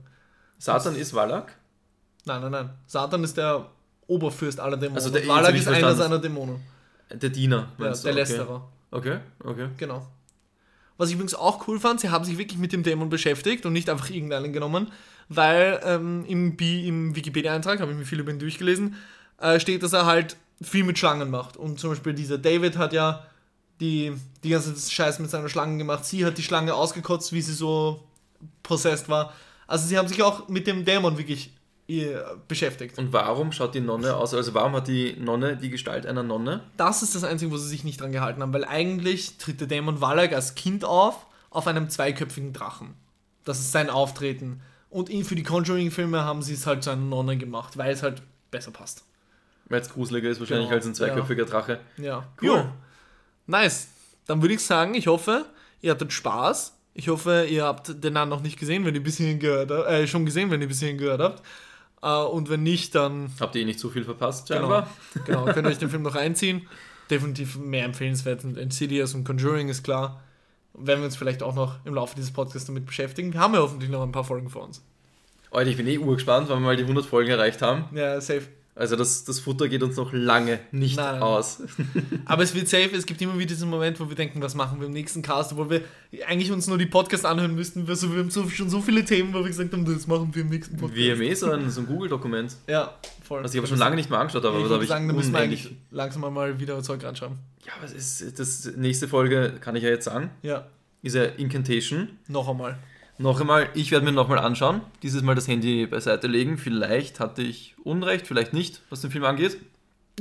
Satan 0.57 0.95
ist 0.95 1.13
Wallach? 1.13 1.47
Nein, 2.29 2.41
nein, 2.41 2.51
nein. 2.51 2.69
Satan 2.85 3.23
ist 3.23 3.35
der 3.37 3.65
Oberfürst 4.05 4.59
aller 4.59 4.77
Dämonen. 4.77 4.97
Also 4.97 5.09
der- 5.09 5.27
Valak 5.27 5.55
ich 5.55 5.61
ist 5.61 5.67
einer 5.67 5.95
seiner 5.95 6.19
Dämonen. 6.19 6.61
Der 7.11 7.29
Diener. 7.31 7.71
Ja, 7.79 7.85
der 7.85 7.93
du? 7.93 7.99
okay. 7.99 8.11
Lästerer. 8.11 8.67
Okay, 8.91 9.17
okay. 9.43 9.69
Genau. 9.77 10.07
Was 10.97 11.09
ich 11.09 11.15
übrigens 11.15 11.33
auch 11.33 11.67
cool 11.67 11.79
fand, 11.79 12.01
sie 12.01 12.09
haben 12.09 12.23
sich 12.25 12.37
wirklich 12.37 12.59
mit 12.59 12.71
dem 12.71 12.83
Dämon 12.83 13.09
beschäftigt 13.09 13.65
und 13.65 13.73
nicht 13.73 13.89
einfach 13.89 14.11
irgendeinen 14.11 14.53
genommen, 14.53 14.91
weil 15.27 15.79
ähm, 15.83 16.23
im, 16.27 16.55
im 16.59 17.15
Wikipedia-Eintrag, 17.15 17.79
habe 17.79 17.91
ich 17.91 17.97
mir 17.97 18.05
viel 18.05 18.19
über 18.19 18.31
ihn 18.31 18.37
durchgelesen, 18.37 18.95
äh, 19.39 19.59
steht, 19.59 19.81
dass 19.81 19.93
er 19.93 20.05
halt 20.05 20.35
viel 20.61 20.83
mit 20.83 20.99
Schlangen 20.99 21.31
macht. 21.31 21.57
Und 21.57 21.79
zum 21.79 21.89
Beispiel 21.91 22.13
dieser 22.13 22.37
David 22.37 22.77
hat 22.77 22.93
ja 22.93 23.25
die, 23.79 24.13
die 24.43 24.49
ganze 24.49 24.75
Scheiß 24.75 25.17
mit 25.17 25.31
seiner 25.31 25.49
Schlange 25.49 25.79
gemacht. 25.79 26.05
Sie 26.05 26.23
hat 26.25 26.37
die 26.37 26.43
Schlange 26.43 26.75
ausgekotzt, 26.75 27.33
wie 27.33 27.41
sie 27.41 27.53
so 27.53 28.03
possessed 28.61 29.09
war. 29.09 29.33
Also 29.65 29.87
sie 29.87 29.97
haben 29.97 30.07
sich 30.07 30.21
auch 30.21 30.47
mit 30.47 30.67
dem 30.67 30.85
Dämon 30.85 31.17
wirklich 31.17 31.53
beschäftigt. 32.47 32.97
Und 32.97 33.11
warum 33.13 33.51
schaut 33.51 33.73
die 33.73 33.79
Nonne 33.81 34.15
aus? 34.15 34.33
Also 34.33 34.53
warum 34.53 34.73
hat 34.73 34.87
die 34.87 35.15
Nonne 35.19 35.57
die 35.57 35.69
Gestalt 35.69 36.05
einer 36.05 36.23
Nonne? 36.23 36.61
das 36.77 37.01
ist 37.03 37.15
das 37.15 37.23
Einzige, 37.23 37.51
wo 37.51 37.57
sie 37.57 37.67
sich 37.67 37.83
nicht 37.83 37.99
dran 38.01 38.11
gehalten 38.11 38.41
haben, 38.41 38.53
weil 38.53 38.65
eigentlich 38.65 39.37
tritt 39.37 39.59
der 39.59 39.67
Dämon 39.67 39.99
Valak 40.01 40.33
als 40.33 40.55
Kind 40.55 40.85
auf, 40.85 41.25
auf 41.49 41.65
einem 41.67 41.89
zweiköpfigen 41.89 42.53
Drachen. 42.53 42.93
Das 43.45 43.59
ist 43.59 43.71
sein 43.71 43.89
Auftreten. 43.89 44.61
Und 44.91 45.09
ihn- 45.09 45.23
für 45.25 45.35
die 45.35 45.43
Conjuring-Filme 45.43 46.23
haben 46.23 46.41
sie 46.41 46.53
es 46.53 46.65
halt 46.67 46.83
zu 46.83 46.89
einer 46.91 47.01
Nonne 47.01 47.37
gemacht, 47.37 47.77
weil 47.77 47.91
es 47.91 48.03
halt 48.03 48.21
besser 48.51 48.71
passt. 48.71 49.03
Weil 49.67 49.81
es 49.81 49.89
gruseliger 49.89 50.29
ist 50.29 50.39
wahrscheinlich 50.39 50.67
Genau, 50.67 50.77
als 50.77 50.85
ein 50.87 50.95
zweiköpfiger 50.95 51.45
Drache. 51.45 51.79
Ja. 51.97 52.23
Cool. 52.41 52.47
Jo. 52.47 52.65
Nice. 53.47 53.87
Dann 54.27 54.41
würde 54.41 54.53
ich 54.55 54.63
sagen, 54.63 54.93
ich 54.95 55.07
hoffe, 55.07 55.45
ihr 55.81 55.91
hattet 55.91 56.13
Spaß. 56.13 56.73
Ich 56.95 57.07
hoffe, 57.07 57.45
ihr 57.49 57.63
habt 57.65 58.03
den 58.03 58.13
Namen 58.13 58.29
noch 58.29 58.41
nicht 58.41 58.59
gesehen, 58.59 58.83
wenn 58.85 58.93
ihr 58.95 59.03
bis 59.03 59.17
hierhin 59.17 59.39
gehört 59.39 59.71
habt. 59.71 59.87
Äh, 59.89 60.07
schon 60.07 60.25
gesehen, 60.25 60.49
wenn 60.51 60.61
ihr 60.61 60.67
bis 60.67 60.79
hierhin 60.79 60.97
gehört 60.97 61.21
habt. 61.21 61.43
Äh, 62.01 62.23
und 62.23 62.49
wenn 62.49 62.63
nicht, 62.63 62.95
dann 62.95 63.31
Habt 63.39 63.55
ihr 63.55 63.61
eh 63.61 63.65
nicht 63.65 63.79
so 63.79 63.89
viel 63.89 64.03
verpasst, 64.03 64.47
Genau, 64.47 64.61
scheinbar? 64.61 64.89
genau 65.25 65.45
könnt 65.45 65.67
ihr 65.67 65.71
euch 65.71 65.77
den 65.77 65.89
Film 65.91 66.03
noch 66.03 66.15
reinziehen. 66.15 66.67
Definitiv 67.09 67.57
mehr 67.57 67.85
empfehlenswert 67.85 68.41
sind 68.41 68.57
Insidious 68.57 69.13
und 69.15 69.23
Conjuring, 69.23 69.69
ist 69.69 69.83
klar. 69.83 70.21
Werden 70.73 70.99
wir 70.99 71.05
uns 71.05 71.17
vielleicht 71.17 71.41
auch 71.41 71.55
noch 71.55 71.83
im 71.85 71.95
Laufe 71.95 72.15
dieses 72.15 72.31
Podcasts 72.31 72.67
damit 72.67 72.85
beschäftigen. 72.85 73.33
Wir 73.33 73.39
haben 73.39 73.53
ja 73.53 73.61
hoffentlich 73.61 73.89
noch 73.89 74.03
ein 74.03 74.11
paar 74.11 74.23
Folgen 74.23 74.49
vor 74.49 74.63
uns. 74.63 74.83
Alter, 75.51 75.71
ich 75.71 75.77
bin 75.77 75.87
eh 75.87 75.97
urgespannt, 75.97 76.47
weil 76.49 76.57
wir 76.57 76.61
mal 76.61 76.75
die 76.75 76.83
100 76.83 77.05
Folgen 77.05 77.31
erreicht 77.31 77.61
haben. 77.63 77.85
Ja, 77.95 78.21
safe. 78.21 78.43
Also 78.79 78.95
das, 78.95 79.25
das 79.25 79.41
Futter 79.41 79.67
geht 79.67 79.83
uns 79.83 79.97
noch 79.97 80.13
lange 80.13 80.61
nicht 80.71 80.95
Nein, 80.95 81.15
nein. 81.15 81.21
aus. 81.21 81.61
Aber 82.25 82.43
es 82.43 82.55
wird 82.55 82.69
safe, 82.69 82.95
es 82.95 83.05
gibt 83.05 83.21
immer 83.21 83.37
wieder 83.37 83.47
diesen 83.47 83.69
Moment, 83.69 83.99
wo 83.99 84.07
wir 84.07 84.15
denken, 84.15 84.41
was 84.41 84.55
machen 84.55 84.79
wir 84.79 84.87
im 84.87 84.93
nächsten 84.93 85.21
Cast, 85.21 85.57
wo 85.57 85.69
wir 85.69 85.81
eigentlich 86.25 86.49
uns 86.49 86.65
nur 86.65 86.77
die 86.77 86.85
Podcasts 86.85 87.25
anhören 87.25 87.53
müssten. 87.55 87.89
Wir, 87.89 87.95
so, 87.97 88.09
wir 88.13 88.19
haben 88.19 88.29
so, 88.29 88.47
schon 88.49 88.69
so 88.69 88.79
viele 88.81 89.03
Themen, 89.03 89.33
wo 89.33 89.39
wir 89.39 89.47
gesagt 89.47 89.73
haben, 89.73 89.83
das 89.83 90.07
machen 90.07 90.33
wir 90.33 90.43
im 90.43 90.47
nächsten 90.47 90.77
Podcast. 90.77 90.97
Haben 90.97 91.21
eh 91.21 91.33
so 91.33 91.51
ein, 91.51 91.69
so 91.69 91.81
ein 91.81 91.87
Google-Dokument. 91.87 92.55
Ja, 92.67 92.95
voll. 93.21 93.43
Was 93.43 93.53
ich 93.53 93.57
aber 93.59 93.67
schon 93.67 93.79
lange 93.79 93.97
nicht 93.97 94.09
mehr 94.09 94.19
angeschaut 94.19 94.45
habe, 94.45 94.55
ich 94.55 94.63
habe 94.63 94.69
würde 94.69 94.83
ich 94.85 94.89
sagen, 94.89 95.09
da 95.09 95.13
müssen 95.13 95.33
wir 95.33 95.39
eigentlich 95.39 95.75
langsam 95.91 96.33
mal 96.33 96.57
wieder 96.57 96.81
Zeug 96.81 97.03
ranschreiben. 97.03 97.37
Ja, 97.65 97.73
aber 97.75 97.85
es 97.85 98.21
ist, 98.21 98.39
das 98.39 98.71
nächste 98.77 99.09
Folge, 99.09 99.55
kann 99.59 99.75
ich 99.75 99.83
ja 99.83 99.89
jetzt 99.89 100.05
sagen, 100.05 100.29
Ja, 100.41 100.67
ist 101.01 101.15
ja 101.15 101.25
Incantation. 101.25 102.07
noch 102.29 102.47
einmal. 102.47 102.79
Noch 103.19 103.39
einmal, 103.41 103.69
ich 103.73 103.91
werde 103.91 104.05
mir 104.05 104.13
nochmal 104.13 104.39
anschauen, 104.39 104.79
dieses 105.03 105.21
Mal 105.23 105.35
das 105.35 105.47
Handy 105.47 105.85
beiseite 105.85 106.27
legen. 106.27 106.57
Vielleicht 106.57 107.19
hatte 107.19 107.41
ich 107.41 107.75
Unrecht, 107.83 108.25
vielleicht 108.25 108.53
nicht, 108.53 108.81
was 108.89 109.01
den 109.01 109.11
Film 109.11 109.25
angeht. 109.25 109.57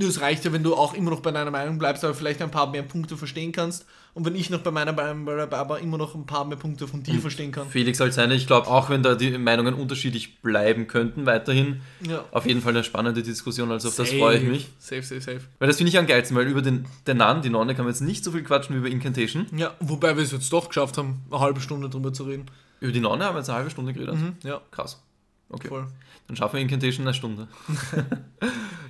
Es 0.00 0.20
reicht 0.20 0.44
ja, 0.44 0.52
wenn 0.52 0.62
du 0.62 0.74
auch 0.76 0.94
immer 0.94 1.10
noch 1.10 1.20
bei 1.20 1.30
deiner 1.32 1.50
Meinung 1.50 1.78
bleibst, 1.78 2.04
aber 2.04 2.14
vielleicht 2.14 2.40
ein 2.42 2.50
paar 2.52 2.70
mehr 2.70 2.82
Punkte 2.82 3.16
verstehen 3.16 3.50
kannst. 3.52 3.84
Und 4.14 4.24
wenn 4.24 4.34
ich 4.34 4.48
noch 4.50 4.60
bei 4.60 4.70
meiner 4.70 4.92
Meinung 4.92 5.24
bleibe, 5.24 5.56
aber 5.56 5.80
immer 5.80 5.96
noch 5.98 6.14
ein 6.14 6.26
paar 6.26 6.44
mehr 6.44 6.56
Punkte 6.56 6.86
von 6.88 7.02
dir 7.04 7.20
verstehen 7.20 7.50
kann. 7.52 7.68
Felix 7.68 7.98
halt 8.00 8.12
seine, 8.14 8.34
ich 8.34 8.46
glaube, 8.46 8.66
auch 8.68 8.90
wenn 8.90 9.02
da 9.02 9.14
die 9.14 9.36
Meinungen 9.38 9.74
unterschiedlich 9.74 10.40
bleiben 10.40 10.86
könnten, 10.88 11.26
weiterhin, 11.26 11.80
Ja. 12.00 12.24
auf 12.32 12.46
jeden 12.46 12.62
Fall 12.62 12.72
eine 12.72 12.84
spannende 12.84 13.22
Diskussion, 13.22 13.70
also 13.70 13.88
auf 13.88 13.96
das 13.96 14.08
Safe. 14.08 14.18
freue 14.18 14.38
ich 14.38 14.44
mich. 14.44 14.68
Safe, 14.78 15.02
safe, 15.02 15.20
safe. 15.20 15.40
Weil 15.58 15.68
das 15.68 15.76
finde 15.76 15.90
ich 15.90 15.98
am 15.98 16.06
geilsten, 16.06 16.36
weil 16.36 16.46
über 16.48 16.62
den, 16.62 16.86
den 17.06 17.16
Nan, 17.16 17.42
die 17.42 17.50
Nonne, 17.50 17.74
kann 17.74 17.84
man 17.84 17.92
jetzt 17.92 18.00
nicht 18.00 18.24
so 18.24 18.32
viel 18.32 18.42
quatschen 18.42 18.74
wie 18.76 18.78
über 18.80 18.88
Incantation. 18.88 19.46
Ja, 19.56 19.74
wobei 19.80 20.16
wir 20.16 20.22
es 20.24 20.32
jetzt 20.32 20.52
doch 20.52 20.68
geschafft 20.68 20.96
haben, 20.98 21.22
eine 21.30 21.40
halbe 21.40 21.60
Stunde 21.60 21.88
drüber 21.88 22.12
zu 22.12 22.24
reden. 22.24 22.46
Über 22.80 22.92
die 22.92 23.00
Nonne 23.00 23.24
haben 23.24 23.34
wir 23.34 23.40
jetzt 23.40 23.48
eine 23.48 23.58
halbe 23.58 23.70
Stunde 23.70 23.92
geredet. 23.92 24.14
Mhm, 24.16 24.36
ja, 24.44 24.60
Krass. 24.70 25.02
Okay. 25.50 25.68
voll. 25.68 25.86
Dann 26.26 26.36
schaffen 26.36 26.54
wir 26.54 26.60
Incantation 26.60 27.06
eine 27.06 27.14
Stunde. 27.14 27.48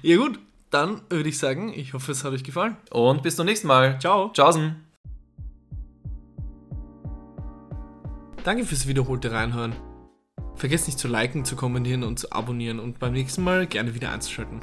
Ja 0.00 0.16
gut, 0.16 0.38
dann 0.70 1.00
würde 1.10 1.28
ich 1.28 1.38
sagen, 1.38 1.72
ich 1.72 1.92
hoffe, 1.92 2.12
es 2.12 2.22
hat 2.22 2.32
euch 2.32 2.44
gefallen. 2.44 2.76
Und 2.90 3.20
bis 3.24 3.34
zum 3.34 3.46
nächsten 3.46 3.66
Mal. 3.66 3.98
Ciao. 3.98 4.30
Tschaußen. 4.32 4.76
Danke 8.44 8.64
fürs 8.64 8.86
wiederholte 8.86 9.32
Reinhören. 9.32 9.74
Vergesst 10.54 10.86
nicht 10.86 11.00
zu 11.00 11.08
liken, 11.08 11.44
zu 11.44 11.56
kommentieren 11.56 12.04
und 12.04 12.20
zu 12.20 12.30
abonnieren 12.32 12.78
und 12.78 13.00
beim 13.00 13.12
nächsten 13.12 13.42
Mal 13.42 13.66
gerne 13.66 13.92
wieder 13.94 14.12
einzuschalten. 14.12 14.60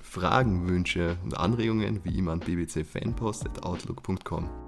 Fragen, 0.00 0.68
Wünsche 0.68 1.16
und 1.24 1.34
Anregungen 1.36 2.04
wie 2.04 2.18
immer 2.18 2.32
an 2.32 2.40
bbcfanpost.outlook.com. 2.40 4.67